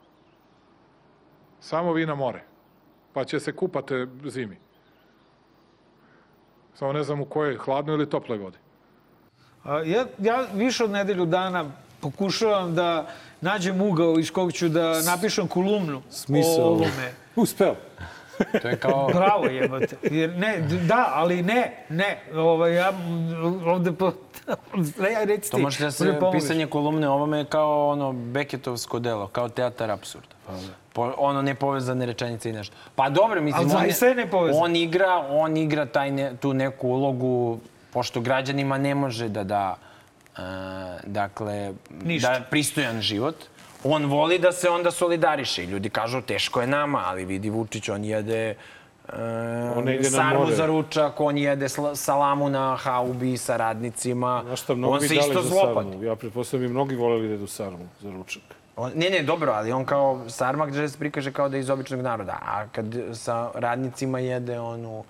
Samo 1.61 1.93
vi 1.93 2.07
na 2.07 2.15
more. 2.15 2.43
Pa 3.13 3.25
će 3.25 3.41
se 3.41 3.53
kupate 3.53 4.07
zimi. 4.25 4.57
Samo 6.75 6.93
ne 6.93 7.03
znam 7.03 7.21
u 7.21 7.25
kojoj, 7.25 7.57
hladnoj 7.57 7.95
ili 7.95 8.11
toploj 8.11 8.39
vodi. 8.39 8.59
Ja, 9.67 10.07
ja 10.19 10.47
više 10.55 10.85
od 10.85 10.91
nedelju 10.91 11.27
dana 11.27 11.71
pokušavam 12.01 12.75
da 12.75 13.07
nađem 13.41 13.81
ugao 13.81 14.19
iz 14.19 14.31
kog 14.31 14.53
ću 14.53 14.69
da 14.69 15.03
napišem 15.03 15.49
kolumnu 15.49 16.03
Smisao. 16.11 16.65
o 16.65 16.69
ovome. 16.69 17.13
Uspeo. 17.37 17.75
To 18.63 18.69
je 18.69 18.77
kao... 18.77 19.09
Bravo 19.15 19.47
jebate. 19.47 19.97
Jer 20.03 20.31
ne, 20.31 20.61
da, 20.87 21.13
ali 21.15 21.43
ne, 21.43 21.85
ne. 21.89 22.23
Ovaj, 22.35 22.75
ja 22.75 22.93
ovde 23.67 23.93
po... 23.93 24.13
Ja, 24.49 25.25
recite, 25.25 25.51
to 25.51 25.59
može 25.59 25.85
da 25.85 25.91
se 25.91 26.19
pisanje 26.33 26.67
kolumne 26.67 27.09
ovome 27.09 27.39
je 27.39 27.45
kao 27.45 27.89
ono 27.89 28.13
Beketovsko 28.13 28.99
delo, 28.99 29.27
kao 29.27 29.49
teatar 29.49 29.91
absurda. 29.91 30.35
Po, 30.93 31.15
ono 31.19 31.43
nepovezane 31.43 32.07
rečenice 32.07 32.51
i 32.51 32.53
nešto. 32.53 32.77
Pa 32.95 33.09
dobro, 33.09 33.41
mislim, 33.41 33.71
on, 33.71 34.17
nepovezane. 34.17 34.65
on 34.65 34.77
igra, 34.77 35.27
on 35.31 35.57
igra 35.57 35.87
taj 35.87 36.11
ne, 36.11 36.37
tu 36.37 36.55
neku 36.55 36.89
ulogu, 36.89 37.61
pošto 37.93 38.21
građanima 38.21 38.79
ne 38.79 38.95
može 38.95 39.29
da 39.29 39.45
da, 39.45 39.77
uh, 40.33 40.43
dakle, 41.07 41.73
Ništa. 42.05 42.39
da 42.39 42.45
pristojan 42.51 43.01
život 43.01 43.37
on 43.85 44.05
voli 44.05 44.39
da 44.39 44.53
se 44.53 44.71
onda 44.71 44.91
solidariše. 44.91 45.67
Ljudi 45.67 45.91
kažu 45.91 46.23
teško 46.23 46.61
je 46.61 46.67
nama, 46.67 47.03
ali 47.07 47.25
vidi 47.25 47.51
Vučić, 47.51 47.89
on 47.89 48.05
jede 48.05 48.55
uh, 49.09 49.15
sarmu 50.11 50.51
za 50.51 50.67
ručak, 50.67 51.21
on 51.21 51.39
jede 51.39 51.69
salamu 51.95 52.49
na 52.49 52.77
haubi 52.77 53.37
sa 53.37 53.57
radnicima. 53.57 54.43
Znaš 54.47 54.61
šta, 54.61 54.73
on 54.73 55.01
se 55.01 55.15
isto 55.15 55.43
zlopati. 55.43 56.05
Ja 56.05 56.17
pretpostavljam 56.17 56.71
i 56.71 56.73
mnogi 56.73 56.95
voleli 56.95 57.27
da 57.27 57.35
jedu 57.35 57.47
sarmu 57.47 57.89
za 58.01 58.11
ručak. 58.11 58.43
On, 58.77 58.93
ne, 58.95 59.11
ne, 59.11 59.23
dobro, 59.23 59.53
ali 59.53 59.73
on 59.73 59.85
kao 59.85 60.29
sarmak 60.29 60.71
gde 60.71 60.89
se 60.89 60.99
prikaže 60.99 61.33
kao 61.33 61.49
da 61.49 61.57
je 61.57 61.61
iz 61.61 61.71
običnog 61.71 62.01
naroda. 62.01 62.39
A 62.43 62.69
kad 62.69 62.87
sa 63.13 63.51
radnicima 63.55 64.19
jede 64.19 64.61
onu 64.61 64.99
uh, 64.99 65.05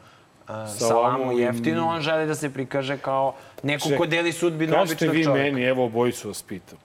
salamu, 0.49 0.68
salamu 0.68 1.38
jeftino, 1.38 1.88
on 1.88 2.01
želi 2.01 2.26
da 2.26 2.34
se 2.34 2.51
prikaže 2.51 2.99
kao 2.99 3.34
neko 3.62 3.88
Ček, 3.88 3.99
ko 3.99 4.07
deli 4.07 4.32
sudbinu 4.32 4.72
običnog 4.78 4.99
čovjeka. 4.99 5.28
Kažete 5.28 5.49
vi 5.49 5.53
meni, 5.53 5.64
evo 5.64 5.84
obojicu 5.84 6.28
vas 6.28 6.43
pitam 6.43 6.78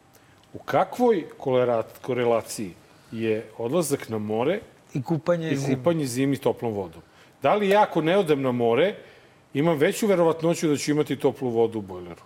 u 0.54 0.60
kakvoj 0.60 1.26
korelaciji 2.02 2.74
je 3.12 3.46
odlazak 3.58 4.10
na 4.10 4.18
more 4.18 4.60
i 4.98 5.04
kupanje, 5.04 5.52
i 5.52 5.76
kupanje 5.76 6.06
zimi 6.06 6.38
toplom 6.38 6.74
vodom? 6.74 7.02
Da 7.42 7.56
li 7.56 7.70
ja 7.70 7.82
ako 7.82 8.02
ne 8.02 8.18
odem 8.18 8.42
na 8.42 8.52
more, 8.52 8.96
imam 9.54 9.78
veću 9.78 10.08
verovatnoću 10.08 10.68
da 10.68 10.78
ću 10.78 10.92
imati 10.92 11.16
toplu 11.16 11.50
vodu 11.50 11.80
u 11.80 11.82
bojleru? 11.82 12.22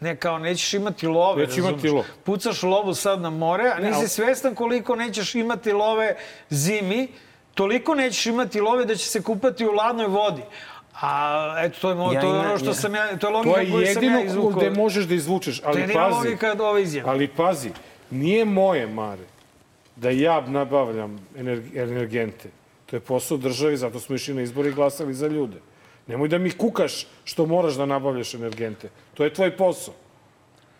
Ne, 0.00 0.16
kao 0.16 0.38
nećeš 0.38 0.74
imati 0.74 1.06
love, 1.06 1.46
Neću 1.46 1.60
imati 1.60 1.88
love. 1.88 2.08
Pucaš 2.24 2.62
lovu 2.62 2.94
sad 2.94 3.20
na 3.20 3.30
more, 3.30 3.72
a 3.76 3.78
nisi 3.80 4.08
svestan 4.08 4.54
koliko 4.54 4.96
nećeš 4.96 5.34
imati 5.34 5.72
love 5.72 6.16
zimi, 6.50 7.08
toliko 7.54 7.94
nećeš 7.94 8.26
imati 8.26 8.60
love 8.60 8.84
da 8.84 8.94
će 8.94 9.08
se 9.08 9.22
kupati 9.22 9.66
u 9.66 9.72
ladnoj 9.72 10.06
vodi. 10.06 10.42
A 11.00 11.54
eto, 11.58 11.78
to 11.80 11.90
je, 11.90 12.14
ja, 12.14 12.20
to 12.20 12.34
je 12.34 12.40
ono 12.40 12.58
što 12.58 12.74
sam 12.74 12.94
ja, 12.94 13.18
to 13.18 13.26
je 13.26 13.32
logika 13.32 13.60
koju 13.72 13.86
sam 13.94 14.04
ja 14.04 14.24
izvukao. 14.24 14.52
To 14.52 14.60
je 14.60 14.64
jedino 14.64 14.70
gde 14.70 14.70
možeš 14.70 15.04
da 15.04 15.14
izvučeš, 15.14 15.62
ali 15.64 15.80
pazi. 15.80 15.92
To 15.92 16.00
je 16.00 16.08
logika 16.08 16.52
od 16.52 16.60
ove 16.60 16.82
izjave. 16.82 17.10
Ali 17.10 17.28
pazi, 17.28 17.70
nije 18.10 18.44
moje, 18.44 18.86
Mare, 18.86 19.22
da 20.00 20.10
ja 20.10 20.40
nabavljam 20.40 21.18
energente. 21.74 22.48
To 22.86 22.96
je 22.96 23.00
posao 23.00 23.38
države, 23.38 23.76
zato 23.76 24.00
smo 24.00 24.14
išli 24.14 24.34
na 24.34 24.42
izbor 24.42 24.66
i 24.66 24.72
glasali 24.72 25.14
za 25.14 25.28
ljude. 25.28 25.60
Nemoj 26.06 26.28
da 26.28 26.38
mi 26.38 26.50
kukaš 26.50 27.06
što 27.24 27.46
moraš 27.46 27.74
da 27.74 27.86
nabavljaš 27.86 28.34
energente. 28.34 28.88
To 29.14 29.24
je 29.24 29.34
tvoj 29.34 29.56
posao. 29.56 29.94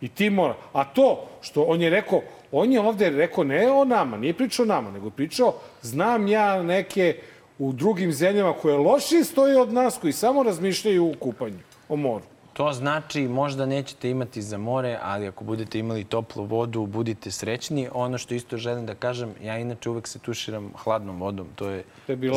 I 0.00 0.08
ti 0.08 0.30
mora. 0.30 0.56
A 0.72 0.84
to 0.84 1.28
što 1.40 1.62
on 1.62 1.82
je 1.82 1.90
rekao, 1.90 2.22
on 2.52 2.72
je 2.72 2.80
ovde 2.80 3.10
rekao 3.10 3.44
ne 3.44 3.70
o 3.72 3.84
nama, 3.84 4.16
nije 4.16 4.34
pričao 4.34 4.64
o 4.64 4.66
nama, 4.66 4.90
nego 4.90 5.10
pričao, 5.10 5.54
znam 5.82 6.28
ja 6.28 6.62
neke 6.62 7.16
u 7.58 7.72
drugim 7.72 8.12
zemljama 8.12 8.52
koje 8.52 8.76
lošije 8.76 9.24
stoje 9.24 9.60
od 9.60 9.72
nas, 9.72 9.98
koji 10.00 10.12
samo 10.12 10.42
razmišljaju 10.42 11.10
o 11.10 11.14
kupanju, 11.20 11.58
o 11.88 11.96
moru. 11.96 12.24
To 12.60 12.72
znači 12.72 13.28
možda 13.28 13.66
nećete 13.66 14.10
imati 14.10 14.42
za 14.42 14.58
more, 14.58 14.98
ali 15.02 15.28
ako 15.28 15.44
budete 15.44 15.78
imali 15.78 16.04
toplu 16.04 16.44
vodu, 16.44 16.86
budite 16.86 17.30
srećni. 17.30 17.88
Ono 17.92 18.18
što 18.18 18.34
isto 18.34 18.56
želim 18.56 18.86
da 18.86 18.94
kažem, 18.94 19.34
ja 19.42 19.58
inače 19.58 19.90
uvek 19.90 20.08
se 20.08 20.18
tuširam 20.18 20.72
hladnom 20.76 21.20
vodom. 21.20 21.46
To 21.54 21.68
je 21.68 21.84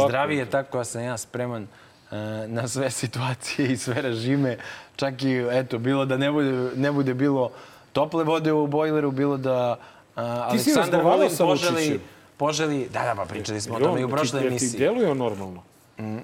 zdravije 0.07 0.45
tako, 0.45 0.77
ja 0.77 0.83
sam 0.83 1.03
ja 1.03 1.17
spreman 1.17 1.63
uh, 1.63 2.17
na 2.47 2.67
sve 2.67 2.91
situacije 3.01 3.71
i 3.71 3.77
sve 3.77 4.01
režime. 4.01 4.57
Čak 4.95 5.23
i, 5.23 5.45
eto, 5.51 5.77
bilo 5.77 6.05
da 6.05 6.17
ne 6.17 6.31
bude, 6.31 6.71
ne 6.75 6.91
bude 6.91 7.13
bilo 7.13 7.51
tople 7.93 8.23
vode 8.23 8.53
u 8.53 8.67
bojleru, 8.67 9.11
bilo 9.11 9.37
da 9.37 9.77
uh, 10.15 10.23
Aleksandar 10.23 11.03
Vulin 11.03 11.29
poželi 11.37 11.99
poželi... 12.37 12.89
Da, 12.93 13.03
da, 13.03 13.15
pa 13.15 13.25
pričali 13.25 13.61
smo 13.61 13.75
o 13.75 13.79
tome 13.79 14.01
i 14.01 14.03
u 14.03 14.09
prošloj 14.09 14.47
emisiji. 14.47 14.71
Ti 14.71 14.77
deluje 14.77 15.15
normalno? 15.15 15.63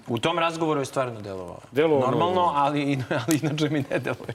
U 0.08 0.18
tom 0.18 0.40
razgovoru 0.40 0.82
je 0.82 0.86
stvarno 0.86 1.22
delovao. 1.22 1.60
Delovao 1.72 2.12
normalno, 2.12 2.52
ali, 2.56 3.00
ali 3.28 3.40
inače 3.44 3.70
mi 3.70 3.84
ne 3.90 4.00
deluje. 4.00 4.34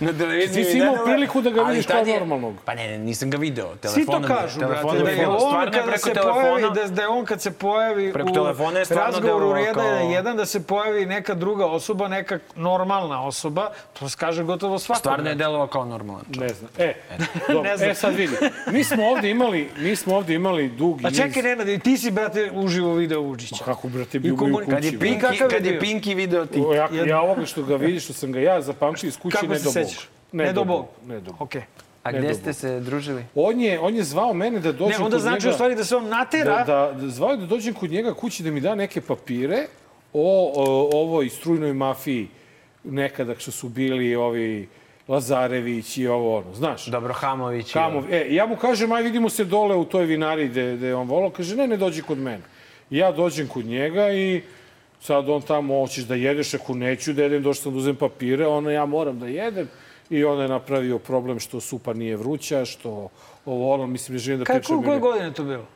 Na 0.00 0.12
televiziji 0.12 0.64
Ti 0.64 0.70
si 0.70 0.78
imao 0.78 1.04
priliku 1.04 1.40
da 1.40 1.50
ga 1.50 1.62
vidiš 1.62 1.86
kao 1.86 2.04
normalnog. 2.04 2.54
Pa 2.64 2.74
ne, 2.74 2.88
ne, 2.88 2.98
nisam 2.98 3.30
ga 3.30 3.36
video. 3.36 3.76
Telefonom, 3.76 4.22
Svi 4.22 4.28
to 4.28 4.34
kažu, 4.34 4.60
telefonom, 4.60 5.02
brate, 5.02 5.04
da 5.04 5.22
je 5.22 5.28
on 5.28 5.64
kada 5.64 5.98
se 5.98 6.12
pojavi, 6.14 6.62
da, 6.74 6.88
da 6.88 7.02
je 7.02 7.08
on 7.08 7.24
kad 7.24 7.42
se 7.42 7.50
pojavi 7.50 8.12
preko 8.12 8.30
u 8.30 8.34
telefona 8.34 8.78
je 8.78 8.84
razgovoru 8.90 9.58
jedan 9.58 9.74
kao... 9.74 10.10
jedan 10.10 10.36
da 10.36 10.46
se 10.46 10.66
pojavi 10.66 11.06
neka 11.06 11.34
druga 11.34 11.66
osoba, 11.66 12.08
neka 12.08 12.38
normalna 12.56 13.26
osoba, 13.26 13.70
to 13.98 14.08
se 14.08 14.16
kaže 14.20 14.42
gotovo 14.42 14.78
svako. 14.78 14.98
Stvarno 14.98 15.28
je 15.28 15.34
delovao 15.34 15.66
kao 15.66 15.84
normalan 15.84 16.24
čovjek. 16.34 16.50
Ne 16.50 16.54
znam. 16.54 16.70
E, 16.78 16.94
ne 17.64 17.76
znam. 17.76 17.90
e 17.90 17.94
sad 17.94 18.14
vidi. 18.14 18.36
Mi 18.72 18.84
smo 18.84 19.06
ovde 19.06 19.30
imali, 19.30 19.70
mi 19.78 19.96
smo 19.96 20.16
ovde 20.16 20.34
imali 20.34 20.68
dugi 20.68 21.04
niz... 21.04 21.20
A 21.20 21.22
čekaj, 21.22 21.42
Nenad, 21.42 21.82
ti 21.82 21.98
si, 21.98 22.10
brate, 22.10 22.50
uživo 22.54 22.94
video 22.94 23.20
Vučića. 23.20 23.56
Ma 23.60 23.64
kako, 23.64 23.88
brate, 23.88 24.18
bio 24.18 24.34
u 24.34 24.36
kući. 24.36 24.70
Kad 24.70 24.84
je 24.84 24.98
Pinki, 24.98 25.38
kad 25.50 25.66
je 25.66 25.80
Pinki 25.80 26.14
video 26.14 26.46
ti. 26.46 26.62
Ja, 26.74 27.04
ja 27.06 27.20
ovoga 27.20 27.46
što 27.46 27.62
ga 27.62 27.76
vidiš, 27.76 28.04
što 28.04 28.12
sam 28.12 28.32
ga 28.32 28.40
ja 28.40 28.60
zapamtio 28.60 28.93
iz 29.02 29.18
kuće, 29.18 29.48
ne 29.48 29.58
do 29.58 29.70
Bog. 29.72 29.86
Ne, 30.32 30.52
do 30.52 30.64
Bog. 30.64 30.86
Ne 31.06 31.20
do 31.20 31.32
Bog. 31.32 31.48
Okay. 31.48 31.62
A 32.02 32.12
gde 32.12 32.34
ste 32.34 32.52
se 32.52 32.80
družili? 32.80 33.24
On 33.34 33.60
je, 33.60 33.80
on 33.80 33.96
je 33.96 34.04
zvao 34.04 34.34
mene 34.34 34.60
da 34.60 34.72
dođem 34.72 34.98
ne, 34.98 35.04
onda 35.04 35.18
znači 35.18 35.48
u 35.48 35.52
stvari 35.52 35.74
da 35.74 35.84
se 35.84 35.96
on 35.96 36.08
natera. 36.08 36.64
Da, 36.64 36.92
da, 37.00 37.08
zvao 37.08 37.30
je 37.30 37.36
da 37.36 37.46
dođem 37.46 37.74
kod 37.74 37.90
njega 37.90 38.14
kući 38.14 38.42
da 38.42 38.50
mi 38.50 38.60
da 38.60 38.74
neke 38.74 39.00
papire 39.00 39.66
o, 40.12 40.52
o 40.54 40.90
ovoj 41.00 41.28
strujnoj 41.28 41.72
mafiji 41.72 42.28
nekada 42.84 43.34
što 43.38 43.50
su 43.50 43.68
bili 43.68 44.14
ovi 44.14 44.68
Lazarević 45.08 45.96
i 45.96 46.06
ovo 46.06 46.38
ono, 46.38 46.54
znaš. 46.54 46.86
Dobro, 46.86 47.14
Hamović. 47.14 47.72
Hamov, 47.72 48.12
e, 48.12 48.26
ja 48.30 48.46
mu 48.46 48.56
kažem, 48.56 48.92
aj 48.92 49.02
vidimo 49.02 49.28
se 49.28 49.44
dole 49.44 49.76
u 49.76 49.84
toj 49.84 50.04
vinari 50.04 50.48
gde, 50.48 50.76
gde 50.76 50.94
on 50.94 51.08
volao. 51.08 51.30
Kaže, 51.30 51.56
ne, 51.56 51.66
ne 51.66 51.76
dođi 51.76 52.02
kod 52.02 52.18
mene. 52.18 52.42
Ja 52.90 53.12
dođem 53.12 53.48
kod 53.48 53.64
njega 53.64 54.12
i 54.12 54.42
sad 55.00 55.28
on 55.28 55.42
tamo, 55.42 55.80
hoćeš 55.80 56.04
da 56.04 56.14
jedeš, 56.14 56.54
ako 56.54 56.74
neću 56.74 57.12
da 57.12 57.22
jedem, 57.22 57.42
došao 57.42 57.62
sam 57.62 57.72
da 57.72 57.78
uzem 57.78 57.96
papire, 57.96 58.46
ono 58.46 58.70
ja 58.70 58.86
moram 58.86 59.18
da 59.18 59.26
jedem. 59.26 59.68
I 60.10 60.24
on 60.24 60.40
je 60.40 60.48
napravio 60.48 60.98
problem 60.98 61.40
što 61.40 61.60
supa 61.60 61.92
nije 61.92 62.16
vruća, 62.16 62.64
što 62.64 63.08
ovo 63.46 63.74
ono, 63.74 63.86
mislim, 63.86 64.14
ne 64.14 64.18
želim 64.18 64.38
da 64.38 64.44
pričam. 64.44 64.76
Kako, 64.76 64.82
koje 64.82 65.00
godine 65.00 65.32
to 65.32 65.44
bilo? 65.44 65.66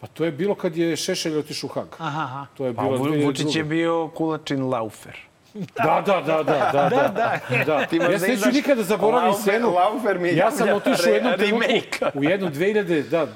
Pa 0.00 0.06
to 0.06 0.24
je 0.24 0.32
bilo 0.32 0.54
kad 0.54 0.76
je 0.76 0.96
Šešelj 0.96 1.38
otišao 1.38 1.68
u 1.68 1.72
Hag. 1.72 1.86
Aha, 1.98 2.22
aha. 2.22 2.46
To 2.56 2.66
je 2.66 2.72
bilo 2.72 2.98
pa, 2.98 3.24
Vučić 3.24 3.56
je 3.56 3.64
bio 3.64 4.08
kulačin 4.14 4.68
laufer. 4.68 5.27
Da, 5.54 6.02
da, 6.06 6.20
da, 6.20 6.42
da, 6.42 6.42
da, 6.42 6.88
da. 6.88 7.08
da. 7.08 7.64
da. 7.64 7.86
Ti 7.86 7.96
ja 7.96 8.18
se 8.18 8.28
neću 8.28 8.48
nikada 8.52 8.82
zaboravim 8.82 9.34
scenu. 9.34 9.70
Laufer 9.70 10.18
mi 10.18 10.36
ja 10.36 10.50
sam 10.50 10.68
otišao 10.68 11.10
u 11.10 11.14
jednom 11.14 11.32
trenutku, 11.38 12.18
u 12.18 12.24
jednom 12.24 12.52
2000, 12.52 13.02
da, 13.02 13.26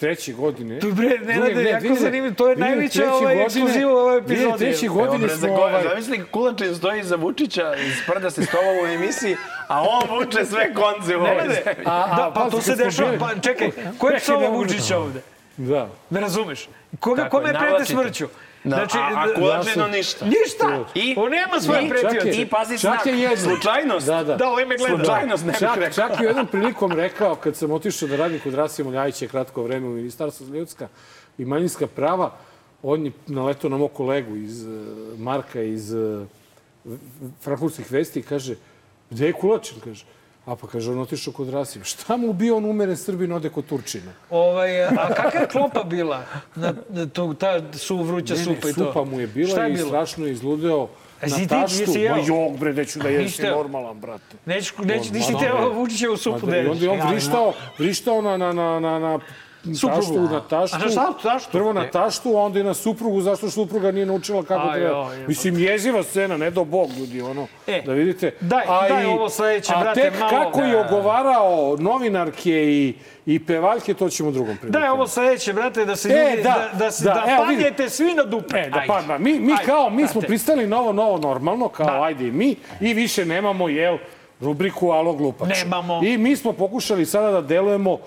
treće 0.00 0.32
godine. 0.32 0.80
Tu 0.80 0.92
bre, 0.92 1.18
ne 1.24 1.38
rade, 1.40 1.62
jako 1.62 1.94
zanimljivo, 2.00 2.34
to 2.34 2.48
je 2.48 2.56
najveća 2.56 3.12
ovaj 3.14 3.42
ekskluziva 3.42 3.92
u 3.92 3.96
ovoj 3.96 4.18
epizodi. 4.18 4.58
Treće 4.58 4.88
godine 4.88 5.28
smo 5.28 5.54
ovaj... 5.54 5.82
Zamisli, 5.88 6.24
Kulačin 6.30 6.74
stoji 6.74 7.02
za 7.02 7.16
Vučića, 7.16 7.74
sprda 8.02 8.30
se 8.30 8.42
s 8.42 8.50
tobom 8.50 8.76
u 8.82 8.86
emisiji, 8.86 9.36
a 9.68 9.82
on 9.82 10.18
vuče 10.18 10.44
sve 10.44 10.74
konce 10.74 11.16
u 11.16 11.20
ovoj 11.20 11.42
zemlji. 11.42 11.84
Da, 11.84 12.32
pa 12.34 12.50
to 12.50 12.60
se 12.60 12.76
dešava, 12.76 13.12
pa 13.18 13.40
čekaj, 13.40 13.70
ko 13.98 14.08
je 14.08 14.18
psova 14.18 14.48
Vučića 14.48 14.98
ovde? 14.98 15.20
Da. 15.56 15.88
Ne 16.10 16.20
razumeš? 16.20 16.68
Koga, 17.00 17.28
kome 17.28 17.54
prete 17.58 17.84
smrću? 17.84 18.28
Da, 18.66 18.76
znači, 18.76 18.98
a, 18.98 19.10
a 19.14 19.34
Kulačino 19.34 19.88
ništa. 19.88 20.24
Ništa! 20.24 20.84
I? 20.94 21.14
On 21.18 21.30
nema 21.30 21.60
svoje 21.60 21.88
pretioce. 21.88 22.40
I 22.40 22.46
pazi 22.46 22.76
znak. 22.76 23.00
Slučajnost. 23.36 24.06
Da, 24.06 24.24
da. 24.24 24.36
Da, 24.36 24.48
ovaj 24.48 24.66
me 24.66 24.76
gleda. 24.76 24.96
Slučajnost 24.96 25.44
ne 25.44 25.52
bih 25.52 25.68
rekao. 25.76 26.08
Čak 26.08 26.20
je 26.20 26.26
jednom 26.30 26.46
prilikom 26.46 26.92
rekao, 26.92 27.34
kad 27.34 27.56
sam 27.56 27.70
otišao 27.70 28.08
da 28.08 28.16
radim 28.16 28.40
kod 28.40 28.54
Rasima 28.54 28.90
Ljajića 28.90 29.26
kratko 29.26 29.62
vreme 29.62 29.86
u 29.86 29.90
Ministarstvu 29.90 30.46
za 30.46 30.54
ljudska 30.54 30.88
i 31.38 31.44
manjinska 31.44 31.86
prava, 31.86 32.32
on 32.82 33.06
je 33.06 33.12
naletao 33.26 33.70
na 33.70 33.76
mog 33.76 33.92
kolegu 33.92 34.36
iz 34.36 34.66
Marka 35.18 35.62
iz 35.62 35.92
Frankfurtskih 37.42 37.92
vesti 37.92 38.20
i 38.20 38.22
kaže, 38.22 38.54
gde 39.10 39.26
je 39.26 39.32
Kulačin? 39.32 39.80
Kaže, 39.84 40.04
A 40.46 40.56
pa 40.56 40.66
kaže, 40.66 40.90
on 40.90 40.98
otišao 40.98 41.32
kod 41.32 41.48
Rasima. 41.48 41.84
Šta 41.84 42.16
mu 42.16 42.32
bio 42.32 42.56
on 42.56 42.64
umeren 42.64 42.96
Srbin, 42.96 43.32
ode 43.32 43.48
kod 43.48 43.66
Turčina? 43.66 44.12
Ovaj, 44.30 44.84
a 44.84 45.14
kakva 45.16 45.40
je 45.40 45.48
klopa 45.48 45.82
bila? 45.82 46.22
Na, 46.54 46.74
na 46.88 47.06
to, 47.06 47.34
ta 47.34 47.62
su 47.72 48.02
vruća 48.02 48.34
ne, 48.34 48.44
supa 48.44 48.66
ne, 48.66 48.70
i 48.70 48.74
to? 48.74 48.84
supa 48.84 49.04
mu 49.04 49.20
je 49.20 49.26
bila 49.26 49.62
je 49.62 49.70
i 49.70 49.74
bilo? 49.74 49.88
strašno 49.88 50.26
je 50.26 50.32
izludeo 50.32 50.88
na 51.22 51.46
taštu. 51.48 51.92
Ma 52.10 52.18
jok, 52.26 52.58
bre, 52.58 52.72
neću 52.72 52.98
da 52.98 53.08
jesi 53.08 53.42
normalan, 53.42 54.00
brate. 54.00 54.36
Neću, 54.46 54.74
neću, 54.84 55.12
nisi 55.12 55.32
teo 55.40 55.72
Vučićevu 55.72 56.16
supu 56.16 56.46
da 56.46 56.56
ješ. 56.56 56.70
Onda 56.70 56.84
je 56.84 56.90
on 56.90 57.10
vrištao, 57.10 57.52
vrištao 57.78 58.22
na, 58.22 58.36
na, 58.36 58.52
na, 58.52 58.80
na, 58.80 58.98
na 58.98 59.18
taštu, 59.74 60.20
na 60.20 60.40
taštu. 60.40 60.76
A 60.86 60.90
šta, 60.90 61.12
taštu? 61.22 61.52
Prvo 61.52 61.72
na 61.72 61.90
taštu, 61.90 62.36
a 62.36 62.42
onda 62.42 62.60
i 62.60 62.64
na 62.64 62.74
suprugu, 62.74 63.20
zašto 63.20 63.50
supruga 63.50 63.90
nije 63.92 64.06
naučila 64.06 64.42
kako 64.42 64.72
treba. 64.72 65.10
Mislim, 65.28 65.58
jeziva 65.58 66.02
scena, 66.02 66.36
ne 66.36 66.50
do 66.50 66.64
bog, 66.64 66.90
ljudi, 66.98 67.22
ono, 67.22 67.46
e, 67.66 67.82
da 67.86 67.92
vidite. 67.92 68.34
Daj, 68.40 68.64
a 68.68 68.88
daj 68.88 69.02
i, 69.02 69.06
ovo 69.06 69.28
sledeće, 69.28 69.72
brate, 69.80 70.10
malo. 70.10 70.26
A 70.26 70.30
tek 70.30 70.38
kako 70.44 70.60
je 70.60 70.80
ogovarao 70.86 71.76
novinarke 71.78 72.52
i 72.52 72.94
i 73.26 73.46
pevaljke, 73.46 73.94
to 73.94 74.08
ćemo 74.08 74.30
drugom 74.30 74.56
prilikom. 74.56 74.80
Daj 74.80 74.90
ovo 74.90 75.06
sledeće, 75.06 75.52
brate, 75.52 75.84
da 75.84 75.96
se 75.96 76.08
e, 76.08 76.30
ljudi, 76.30 76.42
da, 76.42 76.68
da, 76.72 76.78
da, 76.78 76.90
da, 77.02 77.14
da 77.14 77.24
evo, 77.32 77.44
padnete 77.46 77.90
svi 77.90 78.14
na 78.14 78.24
dupe. 78.24 78.58
E, 78.58 78.70
da 78.70 78.82
padna. 78.86 79.18
Mi, 79.18 79.40
mi 79.40 79.52
ajde, 79.52 79.64
kao, 79.64 79.90
mi 79.90 80.08
smo 80.08 80.20
pristali 80.20 80.66
novo, 80.66 80.92
novo 80.92 81.18
normalno, 81.18 81.68
kao 81.68 81.86
da. 81.86 82.02
ajde 82.02 82.28
i 82.28 82.30
mi, 82.30 82.56
i 82.80 82.94
više 82.94 83.24
nemamo, 83.24 83.68
jel, 83.68 83.98
rubriku 84.40 84.90
Alo 84.90 85.12
glupač. 85.12 85.48
Nemamo. 85.48 86.00
I 86.04 86.18
mi 86.18 86.36
smo 86.36 86.52
pokušali 86.52 87.06
sada 87.06 87.30
da 87.30 87.40
delujemo 87.40 87.98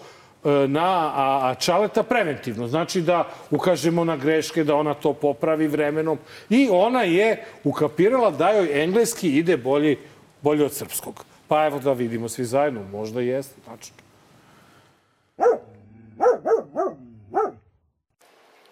na 0.44 1.12
a, 1.16 1.50
a 1.50 1.56
Čaleta 1.56 2.04
preventivno. 2.04 2.68
Znači 2.68 3.02
da 3.02 3.28
ukažemo 3.52 4.04
na 4.04 4.16
greške, 4.18 4.64
da 4.64 4.76
ona 4.76 4.94
to 4.94 5.14
popravi 5.14 5.68
vremenom. 5.68 6.18
I 6.50 6.70
ona 6.72 7.04
je 7.04 7.46
ukapirala 7.64 8.32
da 8.32 8.50
joj 8.50 8.84
engleski 8.84 9.38
ide 9.38 9.58
bolje, 9.58 9.98
bolje 10.42 10.66
od 10.66 10.74
srpskog. 10.74 11.26
Pa 11.48 11.66
evo 11.66 11.80
da 11.80 11.94
vidimo 11.94 12.30
svi 12.30 12.46
zajedno. 12.46 12.84
Možda 12.92 13.22
jeste, 13.22 13.56
tačno. 13.66 13.96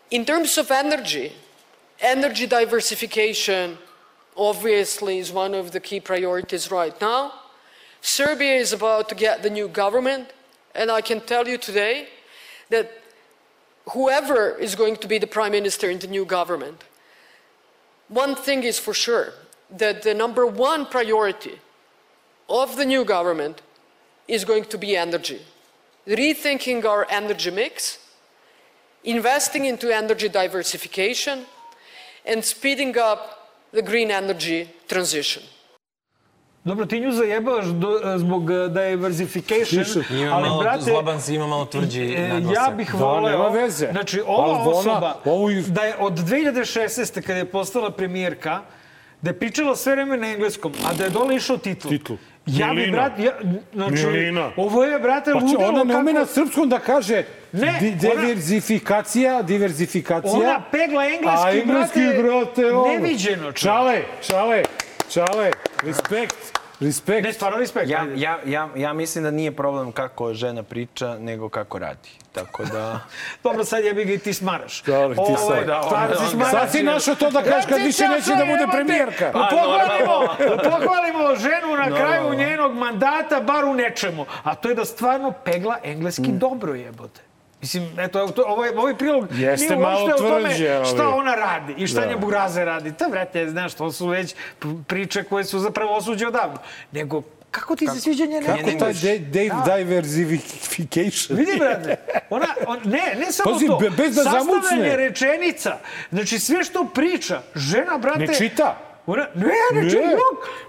In 0.09 0.25
terms 0.25 0.57
of 0.57 0.71
energy, 0.71 1.31
energy 1.99 2.47
diversification 2.47 3.77
obviously 4.35 5.19
is 5.19 5.33
one 5.33 5.59
of 5.59 5.71
the 5.71 5.79
key 5.79 5.99
priorities 5.99 6.71
right 6.71 7.01
now. 7.01 7.31
Serbia 8.01 8.55
is 8.55 8.73
about 8.73 9.09
to 9.09 9.15
get 9.15 9.41
the 9.41 9.49
new 9.49 9.67
government. 9.67 10.27
And 10.77 10.91
I 10.91 11.01
can 11.01 11.21
tell 11.21 11.47
you 11.47 11.57
today 11.57 12.07
that 12.69 12.91
whoever 13.91 14.55
is 14.57 14.75
going 14.75 14.97
to 14.97 15.07
be 15.07 15.17
the 15.17 15.25
prime 15.25 15.51
minister 15.51 15.89
in 15.89 15.97
the 15.97 16.07
new 16.07 16.23
government, 16.23 16.83
one 18.09 18.35
thing 18.35 18.63
is 18.63 18.77
for 18.77 18.93
sure 18.93 19.33
that 19.71 20.03
the 20.03 20.13
number 20.13 20.45
one 20.45 20.85
priority 20.85 21.59
of 22.47 22.77
the 22.77 22.85
new 22.85 23.03
government 23.03 23.61
is 24.27 24.45
going 24.45 24.65
to 24.65 24.77
be 24.77 24.95
energy. 24.95 25.41
Rethinking 26.05 26.85
our 26.85 27.07
energy 27.09 27.49
mix, 27.49 27.97
investing 29.03 29.65
into 29.65 29.93
energy 29.93 30.29
diversification, 30.29 31.45
and 32.23 32.45
speeding 32.45 32.95
up 32.97 33.49
the 33.71 33.81
green 33.81 34.11
energy 34.11 34.69
transition. 34.87 35.43
Dobro, 36.67 36.85
ti 36.85 36.99
nju 36.99 37.11
zajebavaš 37.11 37.65
do, 37.65 37.99
zbog 38.17 38.51
da 38.69 38.81
je 38.81 38.95
diversification, 38.95 40.03
ima 40.19 40.35
ali, 40.35 40.49
malo, 40.49 40.61
brate... 40.61 40.81
Zloban 40.81 41.21
si 41.21 41.35
ima 41.35 41.47
malo 41.47 41.65
tvrđi 41.65 42.13
e, 42.13 42.27
naglasak. 42.27 42.55
Ja 42.55 42.75
bih 42.75 42.93
voleo... 42.93 43.21
Da, 43.21 43.37
nema 43.37 43.49
veze. 43.49 43.87
Znači, 43.91 44.21
ova 44.27 44.69
osoba, 44.69 45.15
ovu... 45.25 45.49
da 45.67 45.81
je 45.81 45.95
od 45.99 46.13
2016. 46.13 47.21
kada 47.21 47.39
je 47.39 47.45
postala 47.45 47.91
premijerka, 47.91 48.61
da 49.21 49.29
je 49.29 49.39
pričala 49.39 49.75
sve 49.75 49.95
vreme 49.95 50.17
na 50.17 50.27
engleskom, 50.27 50.73
a 50.89 50.93
da 50.93 51.03
je 51.03 51.09
dole 51.09 51.35
išao 51.35 51.57
titl. 51.57 51.89
Titl. 51.89 52.13
Ja 52.45 52.73
bi, 52.73 52.91
brat, 52.91 53.19
ja, 53.19 53.31
znači, 53.73 54.05
Milina. 54.05 54.51
ovo 54.57 54.83
je, 54.83 54.99
brate, 54.99 55.31
pa 55.31 55.39
ludilo 55.39 55.65
ona 55.67 55.83
ne 55.83 55.93
kako... 55.93 55.99
ume 55.99 56.13
na 56.13 56.25
srpskom 56.25 56.69
da 56.69 56.79
kaže 56.79 57.23
ne, 57.51 57.77
di, 57.79 57.91
diverzifikacija, 57.91 59.41
diverzifikacija. 59.41 60.33
Ona 60.33 60.61
pegla 60.71 61.05
engleski, 61.05 61.47
a 61.47 61.61
engleski 61.61 61.99
brate, 61.99 62.23
brate 62.23 62.71
ono. 62.71 62.93
neviđeno. 62.93 63.51
Čale, 63.51 64.01
čale, 64.21 64.63
čale, 65.09 65.51
respekt. 65.83 66.56
Respekt. 66.79 67.23
Ne, 67.23 67.33
stvarno 67.33 67.57
respekt. 67.57 67.89
Ja, 67.89 68.05
ja, 68.15 68.39
ja, 68.45 68.69
ja 68.75 68.93
mislim 68.93 69.23
da 69.23 69.31
nije 69.31 69.51
problem 69.51 69.91
kako 69.91 70.33
žena 70.33 70.63
priča, 70.63 71.15
nego 71.15 71.49
kako 71.49 71.79
radi. 71.79 72.09
Tako 72.31 72.65
da... 72.65 72.99
Dobro, 73.43 73.63
sad 73.63 73.85
ja 73.85 73.93
bih 73.93 74.09
i 74.09 74.17
ti 74.17 74.33
smaraš. 74.33 74.81
Dobro, 74.81 75.15
ti 75.17 75.33
sad. 75.39 75.67
Da, 75.67 75.81
stvarno 75.83 76.15
si 76.15 76.31
smaraš. 76.31 76.51
Sad 76.51 76.71
si 76.71 76.83
našao 76.83 77.15
to 77.15 77.29
da 77.29 77.43
kažeš 77.43 77.65
kad 77.65 77.81
više 77.81 78.07
neće 78.07 78.29
da 78.29 78.45
bude 78.45 78.67
premijerka. 78.71 79.31
Pohvalimo, 79.31 80.35
pohvalimo 80.69 81.35
ženu 81.35 81.75
na 81.79 81.97
kraju 81.97 82.33
njenog 82.35 82.73
mandata, 82.73 83.41
bar 83.41 83.65
u 83.65 83.73
nečemu. 83.73 84.25
A 84.43 84.55
to 84.55 84.69
je 84.69 84.75
da 84.75 84.85
stvarno 84.85 85.33
pegla 85.45 85.77
engleski 85.83 86.21
Mm. 86.21 86.39
dobro 86.39 86.73
jebote. 86.73 87.26
Mislim, 87.61 87.99
eto, 87.99 88.27
to, 88.27 88.43
ovaj, 88.43 88.69
ovaj 88.69 88.97
prilog 88.97 89.27
Jeste 89.31 89.67
nije 89.67 89.77
malo 89.79 90.01
uopšte 90.01 90.23
o 90.23 90.29
tome 90.29 90.41
tvrđe, 90.41 90.81
šta 90.85 91.09
ona 91.09 91.35
radi 91.35 91.73
i 91.77 91.87
šta 91.87 92.01
Da. 92.01 92.07
nje 92.07 92.15
Buraze 92.15 92.65
radi. 92.65 92.93
Ta, 92.93 93.07
vrate, 93.07 93.49
znaš, 93.49 93.73
to 93.73 93.91
su 93.91 94.07
već 94.07 94.35
priče 94.87 95.23
koje 95.23 95.43
su 95.43 95.59
zapravo 95.59 95.95
osuđe 95.95 96.27
odavno. 96.27 96.57
Nego, 96.91 97.21
kako 97.51 97.75
ti 97.75 97.87
se 97.87 97.99
sviđa 98.01 98.25
njena 98.25 98.45
Kako 98.47 98.79
taj 98.79 98.93
de, 98.93 99.19
de, 99.19 99.49
diversification? 99.77 101.37
Vidi, 101.37 101.51
brate, 101.59 101.95
ona, 102.29 102.45
on, 102.67 102.79
ne, 102.83 103.15
ne 103.17 103.31
samo 103.31 103.51
Pazi, 103.51 103.67
to. 103.67 103.77
be- 103.77 103.89
bez 103.89 104.15
da 104.15 104.23
Sastavljanje 104.23 104.51
zamucne. 104.53 104.95
rečenica. 104.97 105.77
Znači, 106.11 106.39
sve 106.39 106.63
što 106.63 106.85
priča, 106.85 107.41
žena, 107.55 107.97
brate... 107.97 108.19
Ne 108.19 108.33
čita. 108.35 108.77
Ona, 109.05 109.25
ne, 109.35 109.47
ne, 109.73 109.89
čita. 109.89 110.01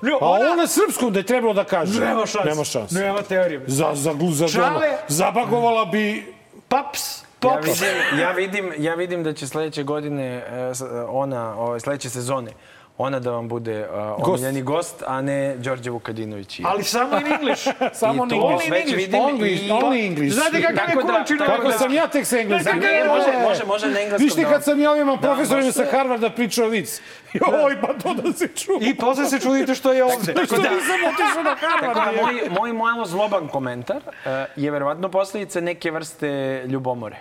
Ne, 0.03 0.13
A 0.13 0.29
ona, 0.29 0.53
ona 0.53 0.67
srpskom 0.67 1.13
da 1.13 1.19
je 1.19 1.27
trebalo 1.27 1.55
da 1.55 1.65
kaže. 1.65 2.01
Nema 2.01 2.27
šanse. 2.27 2.49
Nema 2.49 2.65
šanse. 2.65 2.95
Nema 2.95 3.23
teorije. 3.23 3.61
Za, 3.67 3.91
za, 3.95 4.13
za, 4.13 4.47
za 4.47 4.47
Čale- 4.49 4.97
Zabagovala 5.09 5.85
bi... 5.85 6.38
Paps, 6.69 7.21
Ja 7.21 7.25
pops. 7.41 7.67
vidim, 7.67 8.19
ja, 8.21 8.33
vidim, 8.33 8.73
ja 8.79 8.95
vidim 8.95 9.23
da 9.23 9.33
će 9.33 9.47
sledeće 9.47 9.83
godine, 9.83 10.27
e, 10.27 10.75
s- 10.75 10.83
ona, 11.09 11.55
ove, 11.57 11.81
sledeće 11.81 12.11
sezone, 12.11 12.51
ona 12.99 13.21
da 13.21 13.31
vam 13.31 13.49
bude 13.49 13.89
uh, 14.19 14.29
omiljeni 14.29 14.63
gost, 14.63 15.03
a 15.07 15.23
ne 15.23 15.57
Đorđe 15.57 15.91
Vukadinović. 15.91 16.61
Ali 16.65 16.85
samo 16.85 17.19
in 17.21 17.27
English. 17.33 17.69
samo 17.93 18.25
in 18.25 18.33
English. 18.33 18.71
Već 18.71 18.95
vidim 18.97 19.21
English, 19.21 19.65
i... 19.65 19.71
only 19.71 20.07
English. 20.07 20.35
Znate 20.35 20.63
kakav 20.63 20.89
je 20.89 21.03
kulačin 21.03 21.39
Kako 21.39 21.73
sam 21.73 21.93
ja 21.93 22.07
tek 22.07 22.27
sa 22.27 22.39
engleskim. 22.39 22.77
Može, 22.77 23.49
može, 23.49 23.65
može 23.65 23.87
na 23.87 24.01
engleskom. 24.01 24.25
Viš 24.25 24.35
ti 24.35 24.45
kad 24.45 24.65
sam 24.65 24.81
ja 24.81 24.91
ovima 24.91 25.17
profesorima 25.17 25.73
sa 25.73 25.85
Harvarda 25.91 26.31
pričao 26.31 26.69
vic. 26.69 27.01
Joj, 27.33 27.81
pa 27.81 27.87
to 28.03 28.15
da 28.15 28.33
se 28.33 28.49
čuje. 28.49 28.79
I 28.81 28.97
posle 28.97 29.27
se 29.27 29.41
čudite 29.41 29.75
što 29.75 29.93
je 29.93 30.05
ovde. 30.05 30.35
Što 30.47 30.57
nisam 30.57 31.01
otišao 31.13 31.43
na 31.43 31.57
Harvard. 31.61 31.95
Tako 31.95 32.17
da, 32.17 32.23
moj, 32.23 32.49
moj 32.61 32.73
malo 32.73 33.07
zloban 33.07 33.49
komentar 33.49 33.97
uh, 33.97 34.33
je 34.57 34.71
verovatno 34.71 35.09
posledica 35.09 35.61
neke 35.61 35.91
vrste 35.91 36.63
ljubomore. 36.69 37.17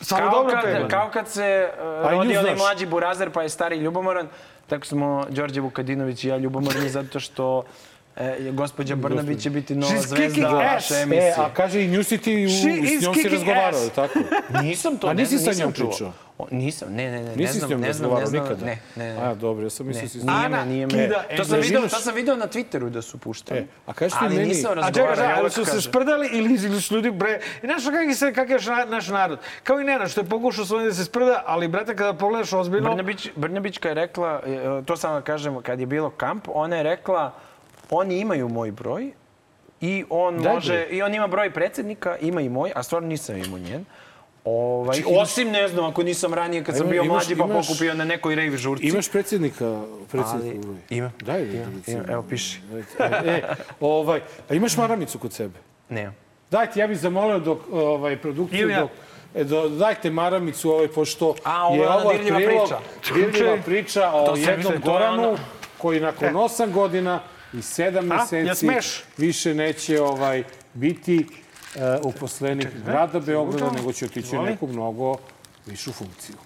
Samo 0.00 0.30
kao 0.30 0.42
dobro 0.42 0.60
kad, 0.62 0.90
kao 0.90 1.10
kad 1.12 1.28
se 1.28 1.70
uh, 2.04 2.12
i 2.12 2.14
rodi 2.14 2.36
onaj 2.36 2.54
mlađi 2.54 2.86
burazer 2.86 3.30
pa 3.30 3.42
je 3.42 3.48
stari 3.48 3.76
ljubomoran, 3.76 4.28
tako 4.66 4.86
smo 4.86 5.26
Đorđe 5.30 5.60
Vukadinović 5.60 6.24
i 6.24 6.28
ja 6.28 6.36
ljubomorni 6.36 6.88
zato 6.88 7.20
što 7.20 7.64
e, 8.16 8.36
je 8.38 8.52
gospođa 8.52 8.96
Brnabić 8.96 9.42
će 9.42 9.50
biti 9.50 9.74
nova 9.74 9.92
She's 9.92 10.06
zvezda 10.06 10.48
vaše 10.48 10.94
emisije. 10.94 11.28
E, 11.28 11.34
a 11.36 11.50
kaže 11.50 11.84
i 11.84 11.88
nju 11.88 12.04
si 12.04 12.18
ti, 12.18 12.46
u, 12.46 12.50
She 12.50 12.98
s 12.98 13.02
njom 13.02 13.14
si 13.14 13.28
razgovarao, 13.28 13.80
ass. 13.80 13.90
tako? 13.90 14.18
Nisam 14.62 14.96
to, 14.96 15.06
A 15.06 15.12
ne 15.12 15.22
nisi 15.22 15.38
znam, 15.38 15.54
sa 15.54 15.60
njom 15.60 15.68
nisam 15.68 15.72
čuo. 15.76 15.90
pričao? 15.90 16.12
O, 16.38 16.46
nisam, 16.50 16.88
ne, 16.90 17.04
ne, 17.04 17.18
ne, 17.18 17.24
ne 17.24 17.36
Nisi 17.36 17.52
znam, 17.52 17.68
s 17.68 17.70
njom 17.70 17.80
ne 17.80 17.92
znam, 17.92 18.10
ne 18.12 18.26
znam, 18.26 18.42
nikada? 18.42 18.66
Ne, 18.66 18.78
ne, 18.96 19.14
ne. 19.14 19.20
A, 19.20 19.34
dobro, 19.34 19.64
ja 19.64 19.70
sam 19.70 19.86
mislio 19.86 20.02
Ne, 20.02 20.08
si... 20.08 20.18
me, 20.50 20.66
nije 20.66 20.86
me. 20.86 21.08
To 21.36 21.44
sam, 21.44 21.60
video, 21.60 21.80
to 21.82 21.98
sam 21.98 22.14
video 22.14 22.36
na 22.36 22.46
Twitteru 22.46 22.88
da 22.88 23.02
su 23.02 23.18
puštali. 23.18 23.60
E, 23.60 23.66
a 23.86 23.92
kaži 23.92 24.10
ti 24.10 24.18
Ali 24.20 24.34
meni- 24.36 24.48
nisam 24.48 24.70
A 24.70 24.74
čekaj, 24.74 24.82
razgovarao. 24.82 25.14
čekaj, 25.16 25.30
ja 25.30 25.36
ali 25.38 25.50
su 25.50 25.64
se 25.64 25.70
kažem. 25.70 25.82
sprdali 25.82 26.28
ili, 26.28 26.54
ili 26.56 26.80
su 26.80 26.94
ljudi, 26.94 27.10
bre... 27.10 27.40
I 27.62 27.66
znaš 27.66 27.84
kakav 27.84 28.14
se, 28.14 28.32
kakav 28.32 28.80
je 28.80 28.86
naš 28.86 29.08
narod? 29.08 29.38
Kao 29.62 29.80
i 29.80 29.84
Nenad, 29.84 30.10
što 30.10 30.20
je 30.20 30.24
pokušao 30.24 30.64
svojim 30.64 30.88
da 30.88 30.94
se 30.94 31.04
sprda, 31.04 31.42
ali, 31.46 31.68
brate, 31.68 31.96
kada 31.96 32.12
pogledaš 32.14 32.52
ozbiljno... 32.52 32.88
Brnabić, 32.88 33.28
Brnabićka 33.36 33.88
je 33.88 33.94
rekla, 33.94 34.42
e, 34.46 34.82
to 34.84 34.96
sam 34.96 35.14
da 35.14 35.20
kažem, 35.22 35.62
kad 35.62 35.80
je 35.80 35.86
bilo 35.86 36.10
kamp, 36.10 36.44
ona 36.48 36.76
je 36.76 36.82
rekla, 36.82 37.32
oni 37.90 38.18
imaju 38.18 38.48
moj 38.48 38.70
broj 38.72 39.10
i 39.80 40.04
on 40.10 40.38
Daj, 40.38 40.54
može, 40.54 40.86
i 40.86 41.02
on 41.02 41.14
ima 41.14 41.26
broj 41.26 41.50
predsjednika, 41.50 42.16
ima 42.18 42.40
i 42.40 42.48
moj, 42.48 42.72
a 42.74 42.82
stvarno 42.82 43.08
nisam 43.08 43.36
imao 43.36 43.58
njen. 43.60 43.84
Ovaj, 44.46 44.84
Znači, 44.94 45.16
osim, 45.16 45.50
ne 45.50 45.68
znam, 45.68 45.84
ako 45.84 46.02
nisam 46.02 46.34
ranije, 46.34 46.64
kad 46.64 46.76
sam 46.76 46.82
ima- 46.82 46.90
bio 46.92 47.02
imaš- 47.02 47.08
mlađi, 47.08 47.36
pa 47.36 47.44
imaš- 47.44 47.66
pokupio 47.66 47.94
na 47.94 48.04
nekoj 48.04 48.34
rave 48.34 48.56
žurci. 48.56 48.86
Imaš 48.86 49.08
predsjednika, 49.08 49.80
predsjednika 50.08 50.58
Ali-? 50.60 50.76
Ima. 50.90 51.10
Daj, 51.20 51.40
da 51.40 51.52
Ima, 51.52 51.66
recimo. 51.76 51.98
ima, 51.98 52.12
evo, 52.12 52.22
piši. 52.22 52.60
E, 53.24 53.42
ovaj, 53.80 54.20
a 54.50 54.54
imaš 54.54 54.76
maramicu 54.76 55.18
kod 55.18 55.32
sebe? 55.32 55.58
Ne. 55.88 56.12
Dajte, 56.50 56.80
ja 56.80 56.86
bih 56.86 56.98
zamolio 56.98 57.38
dok, 57.38 57.58
ovaj, 57.72 58.16
produkciju 58.16 58.68
ja. 58.68 58.80
dok, 58.80 58.90
e, 59.34 59.44
do, 59.44 59.68
dajte 59.68 60.10
maramicu, 60.10 60.70
ovaj, 60.70 60.88
pošto 60.88 61.34
A, 61.44 61.66
ovo 61.66 61.82
je 61.82 61.88
ovo 61.90 62.12
dirljiva 62.12 62.36
prilog, 62.36 62.68
priča. 62.68 63.14
dirljiva 63.14 63.56
priča 63.56 64.10
o 64.12 64.36
jednom 64.36 64.72
Goranu 64.84 65.22
ono- 65.22 65.38
koji 65.78 66.00
nakon 66.00 66.36
osam 66.36 66.72
godina 66.72 67.20
i 67.58 67.62
sedam 67.62 68.12
A, 68.12 68.16
meseci 68.16 68.54
smeš? 68.54 69.02
više 69.16 69.54
neće 69.54 70.02
ovaj, 70.02 70.44
biti 70.74 71.26
uh, 71.74 71.82
uposlenik 72.02 72.68
grada 72.84 73.20
Beograda, 73.20 73.70
nego 73.70 73.92
će 73.92 74.04
otići 74.04 74.36
u 74.36 74.42
neku 74.42 74.66
mnogo 74.66 75.16
višu 75.66 75.92
funkciju. 75.92 76.36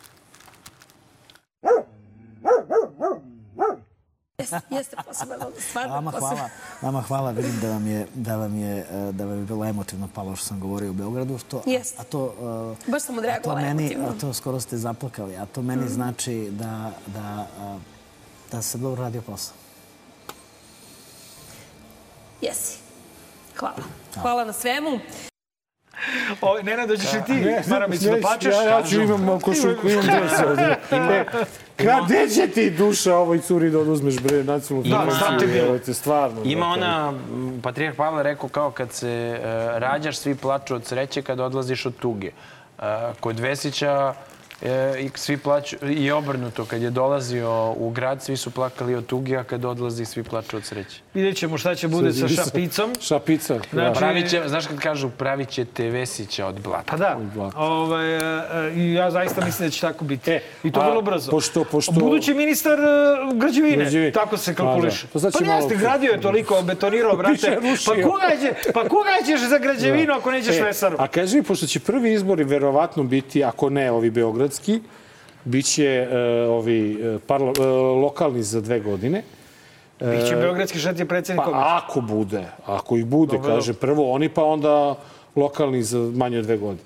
Jeste, 4.71 4.97
posebno, 5.07 5.37
stvarno 5.59 5.95
Vama 5.95 6.11
posebno. 6.11 6.29
hvala, 6.29 6.51
vama 6.83 7.03
hvala, 7.03 7.31
vidim 7.31 7.61
da 7.61 7.69
vam 7.71 7.87
je, 7.87 8.07
da 8.15 8.37
vam 8.37 8.57
je, 8.57 8.79
e, 8.79 9.13
da 9.13 9.25
vam 9.25 9.39
je 9.39 9.45
bilo 9.45 9.65
emotivno 9.65 10.09
palo 10.15 10.37
što 10.37 10.47
sam 10.47 10.61
govorio 10.61 10.91
u 10.91 10.95
Beogradu. 10.95 11.39
To, 11.49 11.63
Jeste. 11.67 12.01
A 12.01 12.05
to, 12.05 12.35
e, 12.87 12.91
Baš 12.91 13.03
sam 13.03 13.15
to 13.15 13.19
odreagovala 13.19 13.61
meni, 13.61 13.85
emotivno. 13.85 14.09
a 14.09 14.21
to 14.21 14.33
skoro 14.35 14.61
ste 14.61 14.77
zaplakali, 14.77 15.37
a 15.37 15.47
to 15.47 15.63
meni 15.63 15.89
znači 15.89 16.49
da, 16.51 16.93
da, 17.07 17.47
da 18.53 18.63
se 18.63 18.79
dobro 18.79 19.03
radio 19.03 19.23
posao. 19.23 19.68
Jesi. 22.41 22.79
Hvala. 23.57 23.75
Hvala 24.23 24.45
na 24.45 24.53
svemu. 24.53 25.01
O, 26.41 26.63
Nenad, 26.63 26.89
dođeš 26.89 27.13
i 27.13 27.25
ti, 27.27 27.71
maramicu 27.71 28.05
da 28.05 28.11
Ne, 28.11 28.21
plačeš? 28.21 28.55
Ja, 28.55 28.63
ja 28.63 28.83
ću 28.83 29.01
imam 29.01 29.41
košulku, 29.41 29.89
imam 29.89 30.07
dres 30.07 30.33
ovdje. 30.47 30.77
E, 30.91 31.25
Kada 31.77 32.29
će 32.35 32.47
ti 32.47 32.71
duša 32.71 33.17
ovoj 33.17 33.41
curi 33.41 33.71
da 33.71 33.79
oduzmeš 33.79 34.21
bre 34.21 34.45
nacionalnu 34.45 34.91
Da. 34.91 35.59
Evo 35.59 35.79
te 35.79 35.95
stvarno. 35.95 36.41
Ima 36.45 36.67
brate. 36.67 36.81
ona, 36.81 37.13
m, 37.31 37.61
Patrijah 37.63 37.95
Pavle 37.95 38.23
rekao 38.23 38.49
kao 38.49 38.71
kad 38.71 38.93
se 38.93 39.09
e, 39.09 39.41
rađaš, 39.79 40.17
svi 40.19 40.35
plaču 40.35 40.75
od 40.75 40.85
sreće 40.87 41.23
kad 41.23 41.41
odlaziš 41.41 41.87
od 41.87 41.97
tuge. 41.97 42.27
E, 42.29 42.33
kod 43.21 43.41
Vesića 43.41 44.15
e, 44.63 44.71
i 45.01 45.11
svi 45.15 45.37
plaću, 45.39 45.77
i 45.83 46.11
obrnuto, 46.11 46.65
kad 46.65 46.83
je 46.83 46.91
dolazio 46.91 47.39
u 47.73 47.91
grad, 47.91 48.23
svi 48.23 48.37
su 48.37 48.51
plakali 48.51 48.95
od 48.95 49.07
tuge, 49.07 49.37
a 49.37 49.45
kad 49.45 49.65
odlazi, 49.65 50.05
svi 50.05 50.23
plaču 50.23 50.57
od 50.57 50.65
sreće. 50.65 51.01
Vidjet 51.15 51.37
ćemo 51.37 51.59
šta 51.59 51.75
će 51.75 51.89
bude 51.89 52.13
sa 52.13 52.29
šapicom. 52.29 52.93
Šapica. 53.01 53.55
da. 53.55 53.61
Znači- 53.73 53.99
Pravit 53.99 54.31
će, 54.31 54.43
znaš 54.47 54.67
kad 54.67 54.79
kažu, 54.79 55.11
pravit 55.11 55.49
ćete 55.49 55.85
Vesića 55.85 56.47
od 56.47 56.61
blata. 56.61 56.85
Pa 56.87 56.97
da, 56.97 57.19
ovaj, 57.57 58.15
e, 58.15 58.19
e, 58.19 58.75
i 58.75 58.95
ja 58.95 59.11
zaista 59.11 59.45
mislim 59.45 59.69
da 59.69 59.73
će 59.73 59.81
tako 59.81 60.05
biti. 60.05 60.31
E, 60.31 60.41
I 60.65 60.73
to 60.73 60.81
a 60.81 60.89
vrlo 60.89 61.03
brzo. 61.03 61.31
pošto- 61.31 61.65
pošto- 61.65 61.93
Budući 61.93 62.35
ministar 62.35 62.73
e, 62.73 62.85
građevine, 63.35 63.77
Građevine. 63.77 64.13
tako 64.13 64.37
se 64.37 64.55
Pa 64.55 64.57
kalkuliše. 64.57 65.07
da. 65.07 65.13
To 65.13 65.19
znači 65.19 65.37
Pa 65.39 65.45
malo- 65.45 65.61
jeste, 65.61 65.77
gradio 65.77 66.13
je 66.13 66.21
toliko, 66.21 66.63
betonirao, 66.63 67.17
brate. 67.17 67.59
Pa 67.87 67.93
koga, 68.03 68.29
će, 68.41 68.73
pa 68.73 68.83
koga 68.83 69.11
ćeš 69.27 69.41
za 69.41 69.59
građevinu 69.59 70.13
ako 70.15 70.31
nećeš 70.31 70.57
E, 70.57 70.63
vesaru? 70.63 70.97
A 70.99 71.07
kaži 71.09 71.37
mi, 71.37 71.43
pošto 71.43 71.67
će 71.67 71.81
prvi 71.81 72.13
izbori 72.13 72.45
verovatno 72.45 73.03
biti, 73.03 73.45
ako 73.45 73.71
ne 73.71 73.91
ovi 73.91 74.11
beogradski, 74.49 74.81
bit 75.45 75.67
će 75.67 75.85
e, 75.85 76.19
ovi 76.49 76.99
e, 77.03 77.19
parla, 77.27 77.53
e, 77.59 77.63
lokalni 78.03 78.43
za 78.43 78.61
dve 78.61 78.81
godine. 78.81 79.23
Biće 80.01 80.37
Beogradski 80.37 80.79
šet 80.79 80.99
je 80.99 81.07
predsjednik 81.07 81.45
Pa 81.45 81.83
ako 81.83 82.01
bude, 82.01 82.45
ako 82.67 82.97
ih 82.97 83.05
bude, 83.05 83.39
kaže 83.45 83.73
prvo 83.73 84.13
oni, 84.13 84.29
pa 84.29 84.45
onda 84.45 84.95
lokalni 85.37 85.83
za 85.83 85.99
manje 85.99 86.39
od 86.39 86.45
dve 86.45 86.57
godine. 86.57 86.83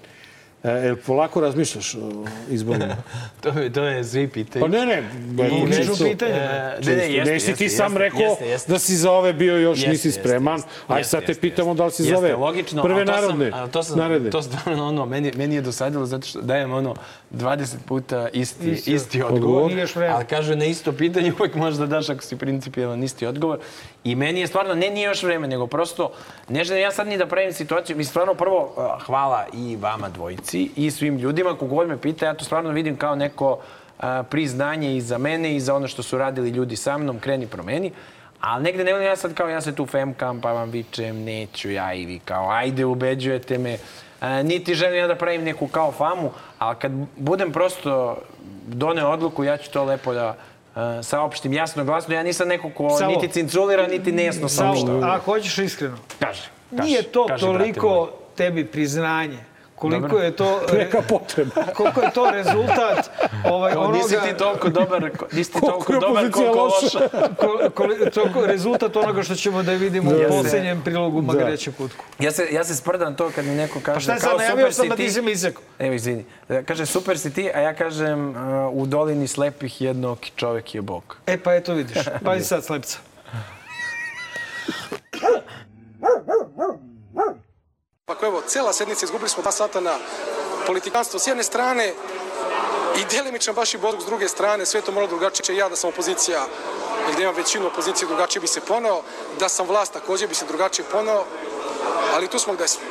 E, 0.64 0.70
jel 0.70 0.96
polako 0.96 1.40
razmišljaš 1.40 1.94
o 1.94 1.98
izborima? 2.50 2.96
To, 3.42 3.48
je- 3.50 3.72
to 3.72 3.82
je 3.82 4.04
svi 4.04 4.28
pitaju. 4.28 4.60
Pa 4.60 4.68
ne, 4.68 4.86
ne. 4.86 5.02
I 5.38 5.66
čisto- 5.66 5.78
nižu 5.80 6.04
pitanje. 6.04 6.32
E, 6.32 6.74
čisto. 6.76 6.90
ne, 6.90 6.96
ne, 6.98 7.12
jeste, 7.12 7.52
ti 7.52 7.64
jeste, 7.64 7.68
sam 7.70 7.86
jeste, 7.86 7.98
rekao 7.98 8.20
jeste, 8.20 8.46
jeste. 8.46 8.72
da 8.72 8.78
si 8.78 8.96
za 8.96 9.12
ove 9.12 9.32
bio 9.32 9.56
još 9.56 9.78
Jeste, 9.78 9.90
nisi 9.90 10.08
jeste, 10.08 10.20
spreman. 10.20 10.54
jeste. 10.54 10.68
Aj 10.88 11.00
Jeste, 11.00 11.10
sad 11.10 11.20
te 11.20 11.30
jeste, 11.30 11.40
pitamo 11.40 11.74
da 11.74 11.84
li 11.84 11.92
si 11.92 12.02
za 12.02 12.08
Jeste, 12.08 12.18
ove 12.18 12.36
logično. 12.36 12.82
prve 12.82 12.96
sam- 12.98 13.14
narodne. 13.14 13.50
ali 13.54 13.70
to 13.70 13.82
sam, 13.82 13.98
naredne. 13.98 14.30
To 14.30 14.42
stvarno 14.42 14.86
ono, 14.86 15.06
meni, 15.06 15.32
meni 15.36 15.54
je 15.54 15.60
dosadilo 15.60 16.06
zato 16.06 16.26
što 16.26 16.40
dajem 16.40 16.72
ono 16.72 16.94
20 17.30 17.76
puta 17.78 18.28
isti, 18.28 18.70
Isti 18.70 18.92
isti, 18.92 19.22
odgovor. 19.22 19.62
odgovor. 19.62 20.04
Ali 20.06 20.24
kaže 20.26 20.56
na 20.56 20.64
isto 20.64 20.92
pitanje 20.92 21.32
uvek 21.32 21.54
možeš 21.54 21.78
da 21.78 21.86
daš 21.88 22.08
ako 22.08 22.22
si 22.22 22.36
principijalan 22.36 23.02
isti 23.02 23.26
odgovor. 23.26 23.58
I 24.04 24.14
meni 24.14 24.40
je 24.40 24.46
stvarno, 24.46 24.74
ne 24.74 24.90
nije 24.90 25.04
još 25.04 25.22
vreme, 25.22 25.48
nego 25.48 25.66
prosto, 25.66 26.12
ne 26.48 26.64
želim 26.64 26.82
ja 26.82 26.90
sad 26.92 27.06
ni 27.06 27.18
da 27.18 27.26
pravim 27.26 27.52
situaciju. 27.52 27.96
Mi 27.96 28.04
stvarno 28.04 28.34
prvo 28.34 28.74
hvala 29.00 29.46
i 29.54 29.76
vama 29.76 30.08
dvojici 30.08 30.51
i 30.58 30.90
svim 30.90 31.18
ljudima. 31.18 31.56
Kogod 31.56 31.88
me 31.88 31.96
pita, 31.96 32.26
ja 32.26 32.34
to 32.34 32.44
stvarno 32.44 32.70
vidim 32.70 32.96
kao 32.96 33.14
neko 33.14 33.50
uh, 33.52 34.04
priznanje 34.30 34.96
i 34.96 35.00
za 35.00 35.18
mene 35.18 35.56
i 35.56 35.60
za 35.60 35.74
ono 35.74 35.88
što 35.88 36.02
su 36.02 36.18
radili 36.18 36.50
ljudi 36.50 36.76
sa 36.76 36.98
mnom, 36.98 37.18
kreni 37.18 37.46
promeni. 37.46 37.92
Ali 38.40 38.62
negde 38.64 38.84
ne 38.84 38.92
volim 38.92 39.06
ja 39.06 39.16
sad 39.16 39.34
kao 39.34 39.48
ja 39.48 39.60
se 39.60 39.74
tu 39.74 39.86
femkam 39.86 40.40
pa 40.40 40.52
vam 40.52 40.70
vičem 40.70 41.24
neću 41.24 41.70
ja 41.70 41.94
i 41.94 42.06
vi 42.06 42.18
kao 42.18 42.50
ajde 42.50 42.84
ubeđujete 42.84 43.58
me. 43.58 43.76
E, 44.20 44.42
niti 44.42 44.74
želim 44.74 44.98
ja 44.98 45.06
da 45.06 45.14
pravim 45.14 45.44
neku 45.44 45.66
kao 45.66 45.92
famu, 45.92 46.30
ali 46.58 46.76
kad 46.76 46.92
budem 47.16 47.52
prosto 47.52 48.16
doneo 48.66 49.08
odluku 49.10 49.44
ja 49.44 49.56
ću 49.56 49.70
to 49.70 49.84
lepo 49.84 50.14
da 50.14 50.36
saopštim 51.02 51.52
jasno, 51.52 51.84
glasno. 51.84 52.14
Ja 52.14 52.22
nisam 52.22 52.48
neko 52.48 52.70
ko 52.70 52.90
Savo. 52.98 53.10
niti 53.10 53.28
cinculira, 53.28 53.86
niti 53.86 54.12
nejasno 54.12 54.48
saopštava. 54.48 55.00
Samo, 55.00 55.12
ako 55.12 55.24
hoćeš 55.24 55.58
iskreno, 55.58 55.98
Kaže, 56.18 56.50
nije 56.70 57.02
to 57.02 57.24
brate 57.26 57.46
moj. 57.46 57.58
toliko 57.58 58.10
tebi 58.36 58.64
priznanje 58.64 59.38
koliko 59.82 60.00
Dobro. 60.00 60.18
je 60.18 60.36
to 60.36 60.60
Neka 60.78 61.02
potreba. 61.02 61.50
koliko 61.74 62.00
je 62.00 62.10
to 62.10 62.30
rezultat 62.30 63.10
ovaj 63.44 63.72
onoga 63.72 63.98
Nisi 63.98 64.16
ti 64.24 64.36
toliko 64.38 64.68
dobar, 64.68 65.10
nisi 65.32 65.52
ti 65.52 65.58
Koliko 65.60 65.84
toliko 65.84 66.06
dobar 66.06 66.30
koliko 66.30 66.64
loša. 66.64 66.98
loša. 66.98 68.30
ko, 68.34 68.46
rezultat 68.46 68.96
onoga 68.96 69.22
što 69.22 69.34
ćemo 69.34 69.62
da 69.62 69.72
vidimo 69.72 70.10
u 70.10 70.14
posljednjem 70.28 70.82
prilogu 70.82 71.22
Magareće 71.22 71.72
kutku. 71.72 72.04
Ja 72.18 72.32
se, 72.32 72.48
ja 72.52 72.64
se 72.64 72.76
sprdam 72.76 73.16
to 73.16 73.30
kad 73.34 73.44
mi 73.44 73.54
neko 73.54 73.80
kaže 73.80 73.94
Pa 73.94 74.00
šta 74.00 74.12
je 74.12 74.20
kao 74.20 74.30
sad, 74.30 74.38
najavio 74.38 74.62
super 74.62 74.74
sam 74.74 74.88
da 74.88 74.96
ti 74.96 75.10
si 75.10 75.22
mi 75.22 75.30
izrekao. 75.30 75.62
Evo, 75.78 75.94
izvini. 75.94 76.24
E, 76.48 76.62
Kaže 76.62 76.86
super 76.86 77.18
si 77.18 77.32
ti, 77.32 77.50
a 77.54 77.60
ja 77.60 77.74
kažem 77.74 78.28
uh, 78.28 78.36
u 78.72 78.86
dolini 78.86 79.28
slepih 79.28 79.80
jednoki 79.80 80.32
čovek 80.36 80.74
je 80.74 80.82
Bog. 80.82 81.16
E 81.26 81.38
pa 81.38 81.54
eto 81.54 81.74
vidiš, 81.74 81.98
pazi 82.24 82.44
sad 82.44 82.64
slepca. 82.64 82.98
Ako 88.12 88.26
evo, 88.26 88.42
cela 88.46 88.72
sednica, 88.72 89.04
izgubili 89.06 89.28
smo 89.28 89.42
dva 89.42 89.52
sata 89.52 89.80
na 89.80 89.94
politikanstvo 90.66 91.18
s 91.20 91.26
jedne 91.26 91.42
strane 91.42 91.92
i 93.00 93.16
delimičan 93.16 93.54
baš 93.54 93.74
i 93.74 93.78
bodog 93.78 94.02
s 94.02 94.06
druge 94.06 94.28
strane, 94.28 94.66
sve 94.66 94.80
to 94.80 94.92
malo 94.92 95.06
drugačije. 95.06 95.56
Ja 95.56 95.68
da 95.68 95.76
sam 95.76 95.88
opozicija, 95.90 96.46
gdje 97.12 97.22
imam 97.22 97.34
većinu 97.34 97.66
opozicije, 97.66 98.08
drugačije 98.08 98.40
bi 98.40 98.46
se 98.46 98.60
poneo. 98.60 99.02
Da 99.40 99.48
sam 99.48 99.66
vlast, 99.66 99.92
također 99.92 100.28
bi 100.28 100.34
se 100.34 100.46
drugačije 100.46 100.86
poneo. 100.92 101.24
Ali 102.14 102.28
tu 102.28 102.38
smo 102.38 102.54
gde 102.54 102.68
smo. 102.68 102.82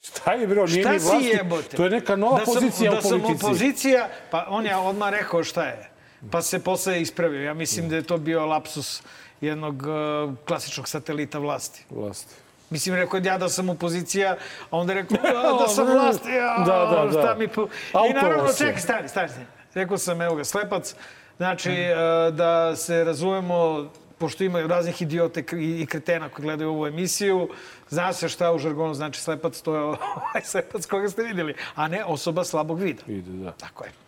Šta 0.00 0.32
je, 0.32 0.46
bro, 0.46 0.66
nije 0.66 0.82
Šta 0.82 0.92
ni 0.92 0.98
vlasti. 0.98 1.26
jebote? 1.26 1.76
To 1.76 1.84
je 1.84 1.90
neka 1.90 2.16
nova 2.16 2.38
da 2.38 2.44
sam, 2.44 2.54
pozicija 2.54 2.90
da 2.92 2.98
u 2.98 3.02
politici. 3.02 3.38
sam 3.38 3.48
opozicija, 3.50 4.08
pa 4.30 4.46
on 4.48 4.66
je 4.66 4.76
odmah 4.76 5.10
rekao 5.10 5.44
šta 5.44 5.64
je. 5.64 5.90
pa 6.30 6.42
se 6.42 6.58
posle 6.58 7.00
ispravio. 7.00 7.42
Ja 7.42 7.54
mislim 7.54 7.88
da 7.88 7.96
je 7.96 8.02
to 8.02 8.16
bio 8.18 8.46
lapsus 8.46 9.02
jednog 9.40 9.82
uh, 9.82 10.34
klasičnog 10.46 10.88
satelita 10.88 11.38
vlasti. 11.38 11.84
Vlasti. 11.90 12.34
Mislim, 12.72 12.94
rekao 12.94 13.20
ja 13.24 13.38
da 13.38 13.48
sam 13.48 13.68
opozicija, 13.68 14.36
a 14.70 14.78
onda 14.78 14.94
rekao 14.94 15.16
ja, 15.24 15.58
da 15.58 15.68
sam 15.68 15.86
vlast, 15.86 16.26
ja, 16.26 16.64
da, 16.66 16.96
da, 16.96 17.04
da. 17.04 17.10
šta 17.10 17.34
mi... 17.38 17.48
Po... 17.48 17.68
I 18.10 18.12
naravno, 18.12 18.52
čekaj, 18.58 18.80
stani, 18.80 19.08
stani, 19.08 19.28
stani. 19.28 19.46
Rekao 19.74 19.98
sam, 19.98 20.22
evo 20.22 20.34
ga, 20.34 20.44
slepac, 20.44 20.94
znači, 21.36 21.70
uh, 21.70 22.34
da 22.34 22.76
se 22.76 23.04
razumemo, 23.04 23.90
pošto 24.18 24.44
ima 24.44 24.60
raznih 24.60 25.02
idiote 25.02 25.44
i 25.52 25.86
kretena 25.86 26.28
koji 26.28 26.44
gledaju 26.44 26.70
ovu 26.70 26.86
emisiju, 26.86 27.48
zna 27.88 28.12
se 28.12 28.28
šta 28.28 28.52
u 28.52 28.58
žargonu 28.58 28.94
znači 28.94 29.20
slepac, 29.20 29.60
to 29.60 29.74
je 29.74 29.80
ovaj 29.82 30.42
slepac 30.44 30.86
koga 30.86 31.08
ste 31.08 31.22
vidjeli, 31.22 31.54
a 31.74 31.88
ne 31.88 32.04
osoba 32.04 32.44
slabog 32.44 32.80
vida. 32.80 33.02
Vide, 33.06 33.32
da. 33.32 33.52
Tako 33.52 33.84
je. 33.84 34.01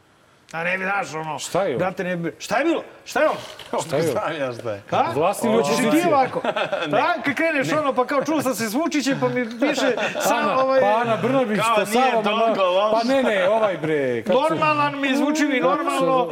A 0.55 0.65
ne 0.65 0.79
bi 0.79 0.85
znaš, 0.85 1.15
ono... 1.15 1.39
Šta 1.39 1.63
je 1.63 1.77
ovo? 1.77 1.93
ne 1.99 2.17
bi... 2.17 2.33
Šta 2.39 2.59
je 2.59 2.65
bilo? 2.65 2.83
Šta 3.05 3.21
je 3.21 3.29
ono? 3.29 3.39
Šta 3.85 3.97
je 3.97 4.03
ovo? 4.03 4.13
Znam 4.13 4.41
ja 4.41 4.53
šta 4.53 4.71
je. 4.71 4.83
A? 4.91 5.13
Vlasti 5.15 5.47
ili 5.47 5.57
Hoćeš 5.57 5.79
i 5.79 5.91
ti 5.91 6.09
ovako? 6.09 6.41
Da, 6.87 7.15
kad 7.25 7.35
kreneš 7.35 7.73
ono, 7.73 7.95
pa 7.95 8.07
kao 8.07 8.25
čuo 8.25 8.43
sam 8.43 8.55
se 8.55 8.69
s 8.69 8.75
Vučićem, 8.75 9.21
pa 9.21 9.29
mi 9.29 9.45
piše 9.61 9.93
sam 10.21 10.59
ovaj... 10.59 10.81
Pa 10.81 10.87
Ana 10.87 11.17
Brnabić, 11.23 11.61
pa 11.77 11.87
Sava 11.87 12.23
Manojlović. 12.25 12.59
Pa 12.93 13.09
ne, 13.09 13.23
ne, 13.23 13.49
ovaj 13.49 13.77
bre. 13.77 14.23
Normalan 14.43 15.01
mi 15.01 15.17
zvuči 15.17 15.45
mi 15.45 15.61
normalno. 15.61 16.31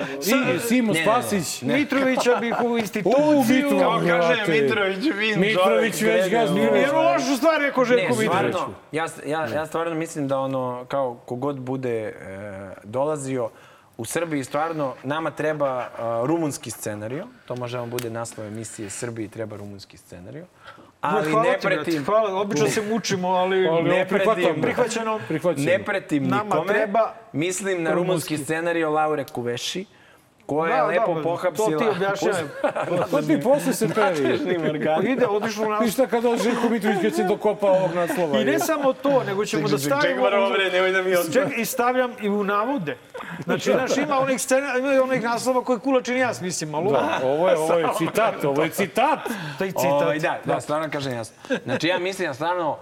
I 0.57 0.59
Simo 0.59 0.95
Spasić. 0.95 1.63
Mitrovića 1.63 2.37
bih 2.41 2.55
u 2.65 2.79
instituciju. 2.83 3.77
U, 3.77 3.81
Kao 3.81 4.01
kaže 4.07 4.45
Mitrović, 4.49 5.05
vin 5.15 5.41
Mitrović 5.41 6.03
već 6.03 6.31
ga 6.31 6.45
Nije 6.45 6.93
lošu 6.93 7.37
stvar 7.37 7.61
rekao 7.61 7.85
Željko 7.85 8.15
Mitrović. 8.15 8.57
Ja, 8.93 9.07
ja, 9.27 9.47
ja 9.47 9.67
stvarno 9.67 9.95
mislim 9.95 10.29
da 10.29 10.39
ono, 10.39 10.85
kao 10.89 11.15
kogod 11.27 11.61
bude 11.61 11.99
e, 12.01 12.15
dolazio, 12.85 13.51
u 14.03 14.05
Srbiji 14.05 14.45
stvarno 14.45 14.95
nama 15.05 15.31
treba 15.31 15.79
uh, 15.79 16.27
rumunski 16.27 16.71
scenario. 16.71 17.27
To 17.47 17.57
može 17.57 17.79
vam 17.79 17.91
bude 17.91 18.11
naslov 18.11 18.47
emisije 18.47 18.91
Srbiji 18.91 19.29
treba 19.29 19.57
rumunski 19.57 19.97
scenario. 19.97 20.47
Ali 21.01 21.37
ne 21.37 21.59
pretim... 21.63 22.05
Hvala, 22.05 22.41
obično 22.41 22.69
se 22.69 22.83
mučimo, 22.83 23.29
ali... 23.29 23.83
Ne 23.83 24.09
pretim... 24.09 24.63
Prihvaćeno. 24.63 25.21
Ne 25.57 25.85
pretim 25.85 26.23
nikome. 26.23 26.67
treba... 26.67 27.15
Mislim 27.33 27.83
na 27.83 27.95
rumunski 27.95 28.39
scenario 28.39 28.91
Laure 28.91 29.25
Kuveši 29.25 29.87
koja 30.47 30.77
je 30.77 30.83
lepo 30.83 31.15
da, 31.15 31.23
pohapsila... 31.23 31.71
To 31.71 31.79
ti 31.79 31.85
objašnjavam. 31.89 32.51
to 33.11 33.23
ti 33.23 33.41
posle 33.41 33.73
se 33.73 33.89
peri. 33.89 34.39
Ide, 35.13 35.27
odišlo 35.27 35.69
na... 35.69 35.79
Ništa 35.79 36.07
kada 36.07 36.29
dođe 36.29 36.43
Željko 36.43 36.69
Mitrović 36.69 36.99
kad 37.03 37.15
se 37.15 37.25
dokopa 37.25 37.71
ovog 37.71 37.95
naslova. 37.95 38.41
I 38.41 38.45
ne 38.45 38.59
samo 38.59 38.93
to, 38.93 39.23
nego 39.25 39.45
ćemo 39.45 39.69
da 39.69 39.79
stavimo... 39.79 40.31
Ček, 40.31 40.43
bre, 40.53 40.71
nemoj 40.73 40.93
da 40.93 41.03
mi 41.03 41.33
Ček, 41.33 41.59
i 41.59 41.65
stavljam 41.65 42.13
i 42.23 42.29
u 42.29 42.45
navode. 42.45 42.97
Znači, 43.45 43.73
znaš, 43.73 43.97
ima 43.97 44.19
onih 44.19 44.41
scena, 44.41 44.79
ima 44.79 45.03
onih 45.03 45.23
naslova 45.23 45.65
koje 45.65 45.79
kulačin 45.79 46.17
ja 46.17 46.33
mislim, 46.43 46.75
ali... 46.75 46.91
Da, 46.91 47.21
ovo 47.25 47.49
je, 47.49 47.59
ovo 47.59 47.75
je 47.75 47.87
citat, 47.99 48.45
ovo 48.45 48.63
je 48.63 48.71
citat. 48.71 49.19
To 49.59 49.65
je 49.65 49.71
citat. 49.71 50.03
O, 50.03 50.19
da, 50.19 50.39
da, 50.45 50.61
stvarno 50.61 50.91
kažem 50.91 51.13
jasno. 51.13 51.37
Znači, 51.65 51.87
ja 51.87 51.99
mislim 51.99 52.29
da 52.29 52.35
stvarno 52.35 52.79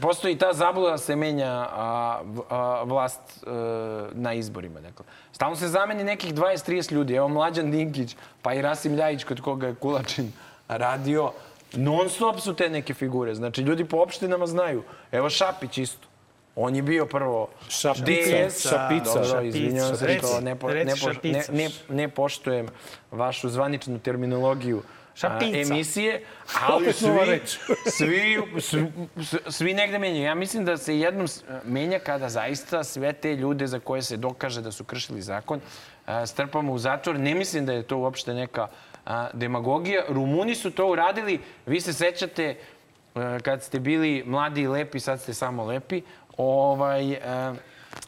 Postoji 0.00 0.38
ta 0.38 0.52
zabluda 0.52 0.90
da 0.90 0.98
se 0.98 1.16
menja 1.16 1.50
a, 1.50 2.20
a, 2.50 2.82
vlast 2.82 3.20
a, 3.46 4.10
e, 4.12 4.14
na 4.14 4.32
izborima. 4.34 4.80
Dakle. 4.80 5.04
Stalno 5.32 5.56
se 5.56 5.68
zameni 5.68 6.04
nekih 6.04 6.34
20-30 6.34 6.92
ljudi. 6.92 7.14
Evo 7.14 7.28
Mlađan 7.28 7.70
Dinkić, 7.70 8.16
pa 8.42 8.54
i 8.54 8.62
Rasim 8.62 8.94
Ljajić 8.94 9.24
kod 9.24 9.40
koga 9.40 9.66
je 9.66 9.74
Kulačin 9.74 10.32
radio. 10.68 11.32
Non 11.72 12.08
stop 12.08 12.40
su 12.40 12.54
te 12.54 12.70
neke 12.70 12.94
figure. 12.94 13.34
Znači, 13.34 13.62
ljudi 13.62 13.84
po 13.84 13.96
opštinama 13.96 14.46
znaju. 14.46 14.82
Evo 15.12 15.30
Šapić 15.30 15.78
isto. 15.78 16.08
On 16.56 16.76
je 16.76 16.82
bio 16.82 17.06
prvo 17.06 17.48
Šapica. 17.68 18.48
DS. 18.48 18.68
Šapica. 18.68 19.22
Dobro, 19.22 19.42
izvinjavam 19.42 19.96
se 19.96 20.18
što 20.18 20.40
ne, 20.40 20.56
po, 20.56 20.68
ne, 20.68 20.94
po, 21.02 21.28
ne, 21.52 21.70
ne 21.88 22.08
poštujem 22.08 22.68
vašu 23.10 23.48
zvaničnu 23.48 23.98
terminologiju 23.98 24.82
Šapica. 25.14 25.58
emisije, 25.58 26.22
ali 26.68 26.92
svi, 26.92 27.40
svi, 27.90 28.38
svi, 28.60 28.86
svi 29.48 29.74
negde 29.74 29.98
menjaju. 29.98 30.24
Ja 30.24 30.34
mislim 30.34 30.64
da 30.64 30.76
se 30.76 30.98
jednom 30.98 31.26
menja 31.64 31.98
kada 31.98 32.28
zaista 32.28 32.84
sve 32.84 33.12
te 33.12 33.36
ljude 33.36 33.66
za 33.66 33.78
koje 33.78 34.02
se 34.02 34.16
dokaže 34.16 34.60
da 34.60 34.72
su 34.72 34.84
kršili 34.84 35.22
zakon 35.22 35.60
strpamo 36.26 36.72
u 36.72 36.78
zatvor. 36.78 37.18
Ne 37.18 37.34
mislim 37.34 37.66
da 37.66 37.72
je 37.72 37.82
to 37.82 37.98
uopšte 37.98 38.34
neka 38.34 38.68
demagogija. 39.32 40.02
Rumuni 40.08 40.54
su 40.54 40.70
to 40.70 40.86
uradili. 40.90 41.40
Vi 41.66 41.80
se 41.80 41.92
sećate 41.92 42.56
kad 43.42 43.62
ste 43.62 43.80
bili 43.80 44.22
mladi 44.26 44.60
i 44.60 44.68
lepi, 44.68 45.00
sad 45.00 45.20
ste 45.20 45.34
samo 45.34 45.64
lepi. 45.64 46.02
Ovaj, 46.36 47.18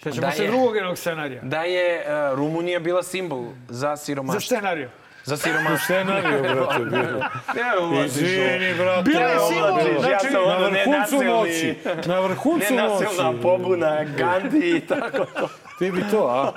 Sećamo 0.02 0.20
da 0.20 0.30
se 0.30 0.46
drugog 0.46 0.76
jednog 0.76 0.98
scenarija. 0.98 1.42
Da 1.42 1.62
je 1.62 2.04
Rumunija 2.34 2.80
bila 2.80 3.02
simbol 3.02 3.44
za 3.68 3.96
siromaštvo. 3.96 4.40
Za 4.40 4.46
scenariju. 4.46 4.88
Za 5.26 5.36
siromaštvo. 5.36 5.78
Scenariju, 5.84 6.42
brate, 6.54 6.84
bilo. 6.84 8.04
Izvini, 8.04 8.74
brate. 8.78 9.02
Bila 9.02 9.22
je 9.22 9.38
sigurno. 9.48 10.00
Znači, 10.00 10.12
ja 10.12 10.18
sam 10.18 10.42
ono 10.44 10.70
nenasilni... 10.70 11.24
moći. 11.24 11.74
Na 12.06 12.20
vrhuncu 12.20 12.74
moći. 12.74 12.74
Nenasilna 12.74 13.42
pobuna, 13.42 14.04
Gandhi 14.18 14.76
i 14.76 14.80
tako 14.80 15.24
to. 15.24 15.48
Ti 15.78 15.90
bi 15.90 16.04
to, 16.10 16.26
a? 16.26 16.52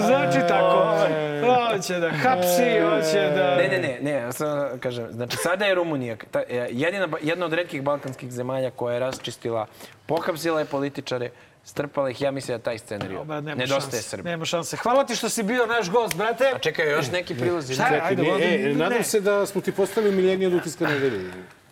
Znači 0.00 0.38
tako. 0.48 0.96
Hoće 1.72 1.94
da 1.94 2.10
hapsi, 2.10 2.80
hoće 2.80 3.30
da... 3.36 3.56
Ne, 3.56 3.68
ne, 3.68 3.78
ne, 3.78 3.98
ne, 4.02 4.10
ja 4.10 4.32
sam 4.32 4.78
kažem, 4.80 5.06
znači 5.10 5.36
sada 5.36 5.64
je 5.64 5.74
Rumunija 5.74 6.16
e, 6.48 6.68
jedina, 6.70 7.08
jedna 7.22 7.46
od 7.46 7.52
redkih 7.52 7.82
balkanskih 7.82 8.32
zemalja 8.32 8.70
koja 8.70 8.94
je 8.94 9.00
raščistila, 9.00 9.66
pohapsila 10.06 10.60
je 10.60 10.66
političare, 10.66 11.30
strpala 11.64 12.10
ih, 12.10 12.22
ja 12.22 12.30
mislim 12.30 12.58
da 12.58 12.64
taj 12.64 12.78
scenarij 12.78 13.16
no, 13.26 13.40
nedostaje 13.40 14.02
Srbije. 14.02 14.30
Nema 14.30 14.44
šanse. 14.44 14.76
Hvala 14.76 15.06
ti 15.06 15.16
što 15.16 15.28
si 15.28 15.42
bio 15.42 15.66
naš 15.66 15.90
gost, 15.90 16.16
brate. 16.16 16.52
A 16.54 16.58
čekaj, 16.58 16.90
još 16.90 17.10
neki 17.10 17.34
prilozi. 17.34 17.74
Šta 17.74 17.86
je? 17.86 18.00
Ajde, 18.00 18.22
ne, 18.22 18.70
e, 18.70 18.74
nadam 18.74 19.04
se 19.04 19.20
da 19.20 19.46
smo 19.46 19.60
ti 19.60 19.72
postavili 19.72 20.16
miljenije 20.16 20.46
od 20.46 20.54
utiska 20.54 20.86
nedelje. 20.86 21.30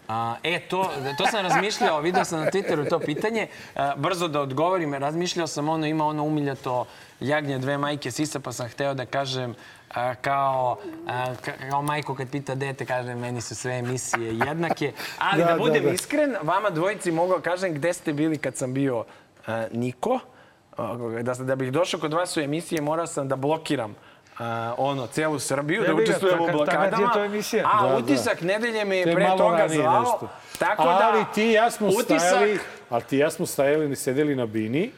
A, 0.08 0.36
e, 0.42 0.60
to, 0.60 0.90
to 1.18 1.26
sam 1.26 1.46
razmišljao, 1.46 2.00
vidio 2.00 2.24
sam 2.24 2.40
na 2.40 2.50
Twitteru 2.50 2.88
to 2.88 2.98
pitanje. 2.98 3.46
A, 3.76 3.96
brzo 3.96 4.28
da 4.28 4.40
odgovorim, 4.40 4.94
razmišljao 4.94 5.46
sam 5.46 5.68
ono, 5.68 5.86
ima 5.86 6.06
ono 6.06 6.24
umiljato 6.24 6.86
jagnje 7.20 7.58
dve 7.58 7.78
majke 7.78 8.10
sisa, 8.10 8.40
pa 8.40 8.52
sam 8.52 8.68
hteo 8.68 8.94
da 8.94 9.06
kažem 9.06 9.54
a, 9.94 10.14
kao, 10.14 10.78
a, 11.06 11.34
kao 11.70 11.82
majko 11.82 12.14
kad 12.14 12.30
pita 12.30 12.54
dete, 12.54 12.86
kaže 12.86 13.14
meni 13.14 13.40
su 13.40 13.54
sve 13.54 13.78
emisije 13.78 14.38
jednake. 14.38 14.92
Ali 15.18 15.44
da, 15.44 15.52
da 15.52 15.58
budem 15.58 15.82
da, 15.82 15.88
da. 15.88 15.94
iskren, 15.94 16.36
vama 16.42 16.70
dvojici 16.70 17.10
mogu 17.10 17.34
da 17.34 17.40
kažem 17.40 17.74
gde 17.74 17.92
ste 17.92 18.12
bili 18.12 18.38
kad 18.38 18.56
sam 18.56 18.74
bio 18.74 19.04
niko. 19.72 20.18
Da, 21.22 21.34
da 21.34 21.56
bih 21.56 21.72
došao 21.72 22.00
kod 22.00 22.12
vas 22.12 22.36
u 22.36 22.40
emisije, 22.40 22.80
morao 22.80 23.06
sam 23.06 23.28
da 23.28 23.36
blokiram 23.36 23.94
Uh, 24.32 24.38
ono, 24.76 25.06
celu 25.06 25.38
Srbiju, 25.38 25.82
da 25.86 25.94
učestvujem 25.94 26.40
u 26.40 26.46
blokadama. 26.52 27.10
A 27.64 27.88
da, 27.88 27.96
utisak 27.96 28.40
da. 28.40 28.46
nedelje 28.46 28.84
mi 28.84 28.96
je 28.96 29.14
pre 29.14 29.26
toga 29.38 29.68
zvao. 29.68 30.28
Tako 30.58 30.84
da, 30.84 31.10
ali 31.12 31.24
ti 31.34 31.42
ja 31.42 31.70
smo 31.70 31.90
stajali, 31.90 32.58
ali 32.90 33.02
ti 33.02 33.18
ja 33.18 33.30
smo 33.30 33.46
stajali 33.46 33.92
i 33.92 33.96
sedeli 33.96 34.36
na 34.36 34.46
bini 34.46 34.90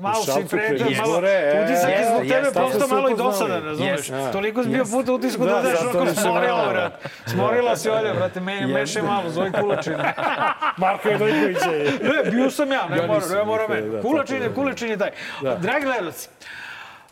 Malo 0.00 0.24
si 0.24 0.46
pređao, 0.50 0.88
malo... 0.90 1.18
Utisak 1.64 1.90
je 1.90 2.06
zbog 2.10 2.22
tebe 2.28 2.50
postao 2.54 2.88
malo 2.88 3.08
i 3.08 3.16
dosadan, 3.16 3.64
razumeš? 3.64 4.06
Toliko 4.32 4.62
si 4.62 4.68
bio 4.68 4.84
puta 4.84 5.12
utisku 5.12 5.44
da 5.44 5.62
daš 5.62 5.80
onako 5.80 6.20
smorila, 6.20 6.68
brat. 6.68 6.92
Smorila 7.26 7.76
si 7.76 7.88
ovdje, 7.88 8.14
brate, 8.14 8.40
me, 8.40 8.66
meše 8.66 9.02
malo, 9.02 9.30
zove 9.30 9.52
kulačine. 9.52 10.14
Marko 10.76 11.08
Jedojković 11.08 11.56
je. 11.72 11.92
Ne, 12.24 12.30
bio 12.30 12.50
sam 12.50 12.72
ja, 12.72 12.88
ne 12.88 13.06
moram, 13.06 13.30
ne 13.30 13.44
moram 13.44 13.70
meni. 13.70 14.02
Kulačin 14.02 14.42
je, 14.42 14.54
kulačin 14.54 14.90
je 14.90 14.98
taj. 14.98 15.10
Dragi 15.58 15.84
gledalci, 15.84 16.28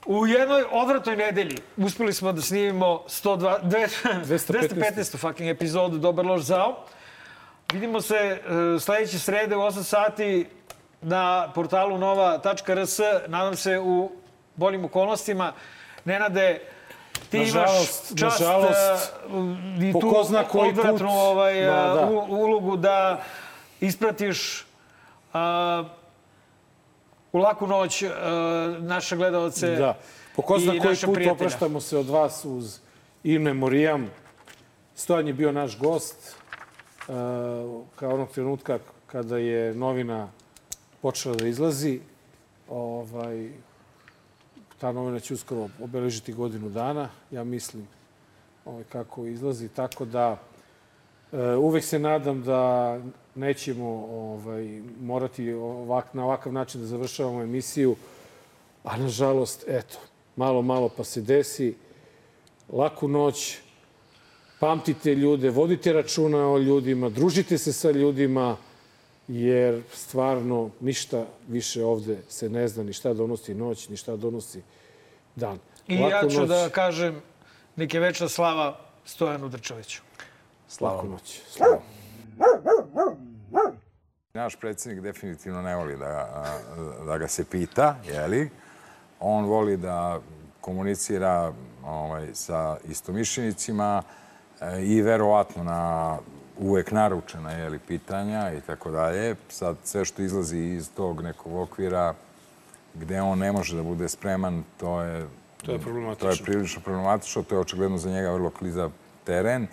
U 0.06 0.26
jednoj 0.26 0.64
odvratnoj 0.70 1.16
nedelji 1.16 1.58
uspeli 1.76 2.12
smo 2.12 2.32
da 2.32 2.42
snimimo 2.42 3.04
102, 3.08 3.56
215. 3.62 5.18
fucking 5.18 5.48
epizodu 5.48 5.98
Dobar 5.98 6.26
loš 6.26 6.42
zao. 6.42 6.84
Vidimo 7.72 8.00
se 8.00 8.40
uh, 8.40 8.82
sledeće 8.82 9.18
srede 9.18 9.56
u 9.56 9.60
8 9.60 9.82
sati 9.82 10.46
na 11.02 11.52
portalu 11.54 11.98
nova.rs. 11.98 12.98
Nadam 13.26 13.56
se 13.56 13.78
u 13.78 14.10
boljim 14.56 14.84
okolnostima. 14.84 15.52
Nenade, 16.04 16.60
ti 17.30 17.38
nažalost, 17.38 18.10
imaš 18.10 18.20
čast 18.20 18.40
nažalost, 18.40 19.12
uh, 19.26 19.84
i 19.84 19.92
tu 19.92 20.14
odvratnu 20.52 21.10
ovaj, 21.10 21.64
da, 21.64 21.94
da. 21.94 22.06
ulogu 22.28 22.76
da 22.76 23.22
ispratiš 23.80 24.66
uh, 25.34 25.86
u 27.32 27.38
laku 27.38 27.66
noć 27.66 28.02
uh, 28.02 28.10
naše 28.78 29.16
gledalce 29.16 29.70
da. 29.70 29.98
Po 30.36 30.42
ko 30.42 30.58
zna 30.58 30.72
koji 30.72 30.96
put 30.96 31.14
prijatelja. 31.14 31.32
opraštamo 31.32 31.80
se 31.80 31.98
od 31.98 32.08
vas 32.08 32.44
uz 32.44 32.78
in 33.24 33.42
memorijam. 33.42 34.10
Stojan 34.94 35.26
je 35.26 35.32
bio 35.32 35.52
naš 35.52 35.78
gost 35.78 36.36
uh, 37.08 37.14
kao 37.96 38.14
onog 38.14 38.30
trenutka 38.30 38.78
kada 39.06 39.38
je 39.38 39.74
novina 39.74 40.28
počela 41.02 41.34
da 41.34 41.48
izlazi. 41.48 42.00
Ovaj, 42.68 43.50
ta 44.78 44.92
novina 44.92 45.20
će 45.20 45.34
uskoro 45.34 45.68
obeležiti 45.80 46.32
godinu 46.32 46.70
dana, 46.70 47.08
ja 47.30 47.44
mislim, 47.44 47.88
ovaj, 48.64 48.84
kako 48.84 49.26
izlazi. 49.26 49.68
Tako 49.68 50.04
da 50.04 50.38
e, 51.32 51.56
uvek 51.56 51.84
se 51.84 51.98
nadam 51.98 52.42
da 52.42 53.00
nećemo 53.34 53.88
ovaj, 54.10 54.82
morati 55.00 55.52
ovak, 55.52 56.14
na 56.14 56.24
ovakav 56.24 56.52
način 56.52 56.80
da 56.80 56.86
završavamo 56.86 57.42
emisiju, 57.42 57.96
a 58.84 58.96
nažalost, 58.96 59.64
eto, 59.68 59.98
malo, 60.36 60.62
malo 60.62 60.88
pa 60.88 61.04
se 61.04 61.20
desi. 61.20 61.74
laku 62.68 63.08
noć, 63.08 63.58
pamtite 64.60 65.14
ljude, 65.14 65.50
vodite 65.50 65.92
računa 65.92 66.48
o 66.52 66.58
ljudima, 66.58 67.08
družite 67.08 67.58
se 67.58 67.72
sa 67.72 67.90
ljudima, 67.90 68.56
jer 69.32 69.82
stvarno 69.92 70.70
ništa 70.80 71.24
više 71.48 71.84
ovde 71.84 72.18
se 72.28 72.48
ne 72.48 72.68
zna 72.68 72.82
ni 72.82 72.92
šta 72.92 73.14
donosi 73.14 73.54
noć, 73.54 73.88
ni 73.88 73.96
šta 73.96 74.16
donosi 74.16 74.62
dan. 75.36 75.58
I 75.88 75.98
Laku 75.98 76.10
ja 76.10 76.28
ću 76.28 76.40
noć. 76.40 76.48
da 76.48 76.68
kažem, 76.68 77.22
nek 77.76 77.94
je 77.94 78.00
večna 78.00 78.28
slava 78.28 78.78
Stojanu 79.04 79.48
Drčoviću. 79.48 80.02
Slava. 80.68 80.94
Laku 80.94 81.08
noć. 81.08 81.40
Slava. 81.48 81.80
Naš 84.34 84.56
predsjednik 84.56 85.02
definitivno 85.02 85.62
ne 85.62 85.76
voli 85.76 85.96
da, 85.96 86.44
da 87.06 87.18
ga 87.18 87.28
se 87.28 87.44
pita, 87.44 87.96
jeli? 88.06 88.50
On 89.20 89.44
voli 89.44 89.76
da 89.76 90.20
komunicira 90.60 91.52
ovaj, 91.84 92.28
sa 92.32 92.76
istomišljenicima 92.84 94.02
e, 94.60 94.82
i 94.84 95.02
verovatno 95.02 95.64
na 95.64 96.18
uvek 96.62 96.90
naručena 96.90 97.52
jeli, 97.52 97.78
pitanja 97.78 98.52
i 98.52 98.60
tako 98.60 98.90
dalje. 98.90 99.36
Sad 99.48 99.76
sve 99.84 100.04
što 100.04 100.22
izlazi 100.22 100.58
iz 100.58 100.90
tog 100.96 101.22
nekog 101.22 101.54
okvira 101.56 102.14
gde 102.94 103.20
on 103.20 103.38
ne 103.38 103.52
može 103.52 103.76
da 103.76 103.82
bude 103.82 104.08
spreman, 104.08 104.64
to 104.76 105.00
je, 105.00 105.26
to 105.64 105.72
je, 105.72 105.80
to 106.18 106.30
je 106.30 106.36
prilično 106.44 106.82
problematično. 106.82 107.42
To 107.42 107.54
je 107.54 107.60
očigledno 107.60 107.98
za 107.98 108.10
njega 108.10 108.30
vrlo 108.30 108.50
kliza 108.50 108.90
teren. 109.24 109.66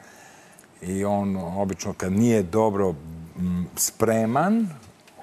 I 0.82 1.06
on 1.06 1.38
obično 1.38 1.94
kad 1.94 2.12
nije 2.12 2.44
dobro 2.44 2.94
spreman, 3.76 4.68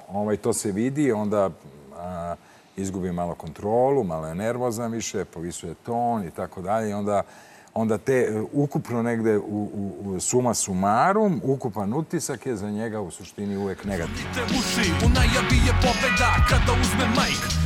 ovaj, 0.08 0.36
to 0.36 0.52
se 0.52 0.72
vidi, 0.72 1.12
onda 1.12 1.50
a, 1.96 2.34
izgubi 2.76 3.12
malo 3.12 3.34
kontrolu, 3.34 4.04
malo 4.04 4.26
je 4.26 4.34
nervozan 4.34 4.92
više, 4.92 5.24
povisuje 5.24 5.74
ton 5.74 6.24
i 6.24 6.30
tako 6.30 6.62
dalje. 6.62 6.94
Onda 6.94 7.22
onda 7.76 7.98
te 7.98 8.42
ukupno 8.52 9.02
negde 9.02 9.38
u, 9.38 9.42
u, 9.42 9.94
u 10.04 10.20
suma 10.20 10.54
sumarum, 10.54 11.40
ukupan 11.44 11.94
utisak 11.94 12.46
je 12.46 12.56
za 12.56 12.70
njega 12.70 13.00
u 13.00 13.10
suštini 13.10 13.56
uvek 13.56 13.84
negativan. 13.84 14.34
Te 14.34 14.42
uši, 14.44 14.90
u 15.06 15.08
je 15.56 15.72
pobeda 15.82 16.46
kada 16.48 16.80
uzme. 16.80 17.65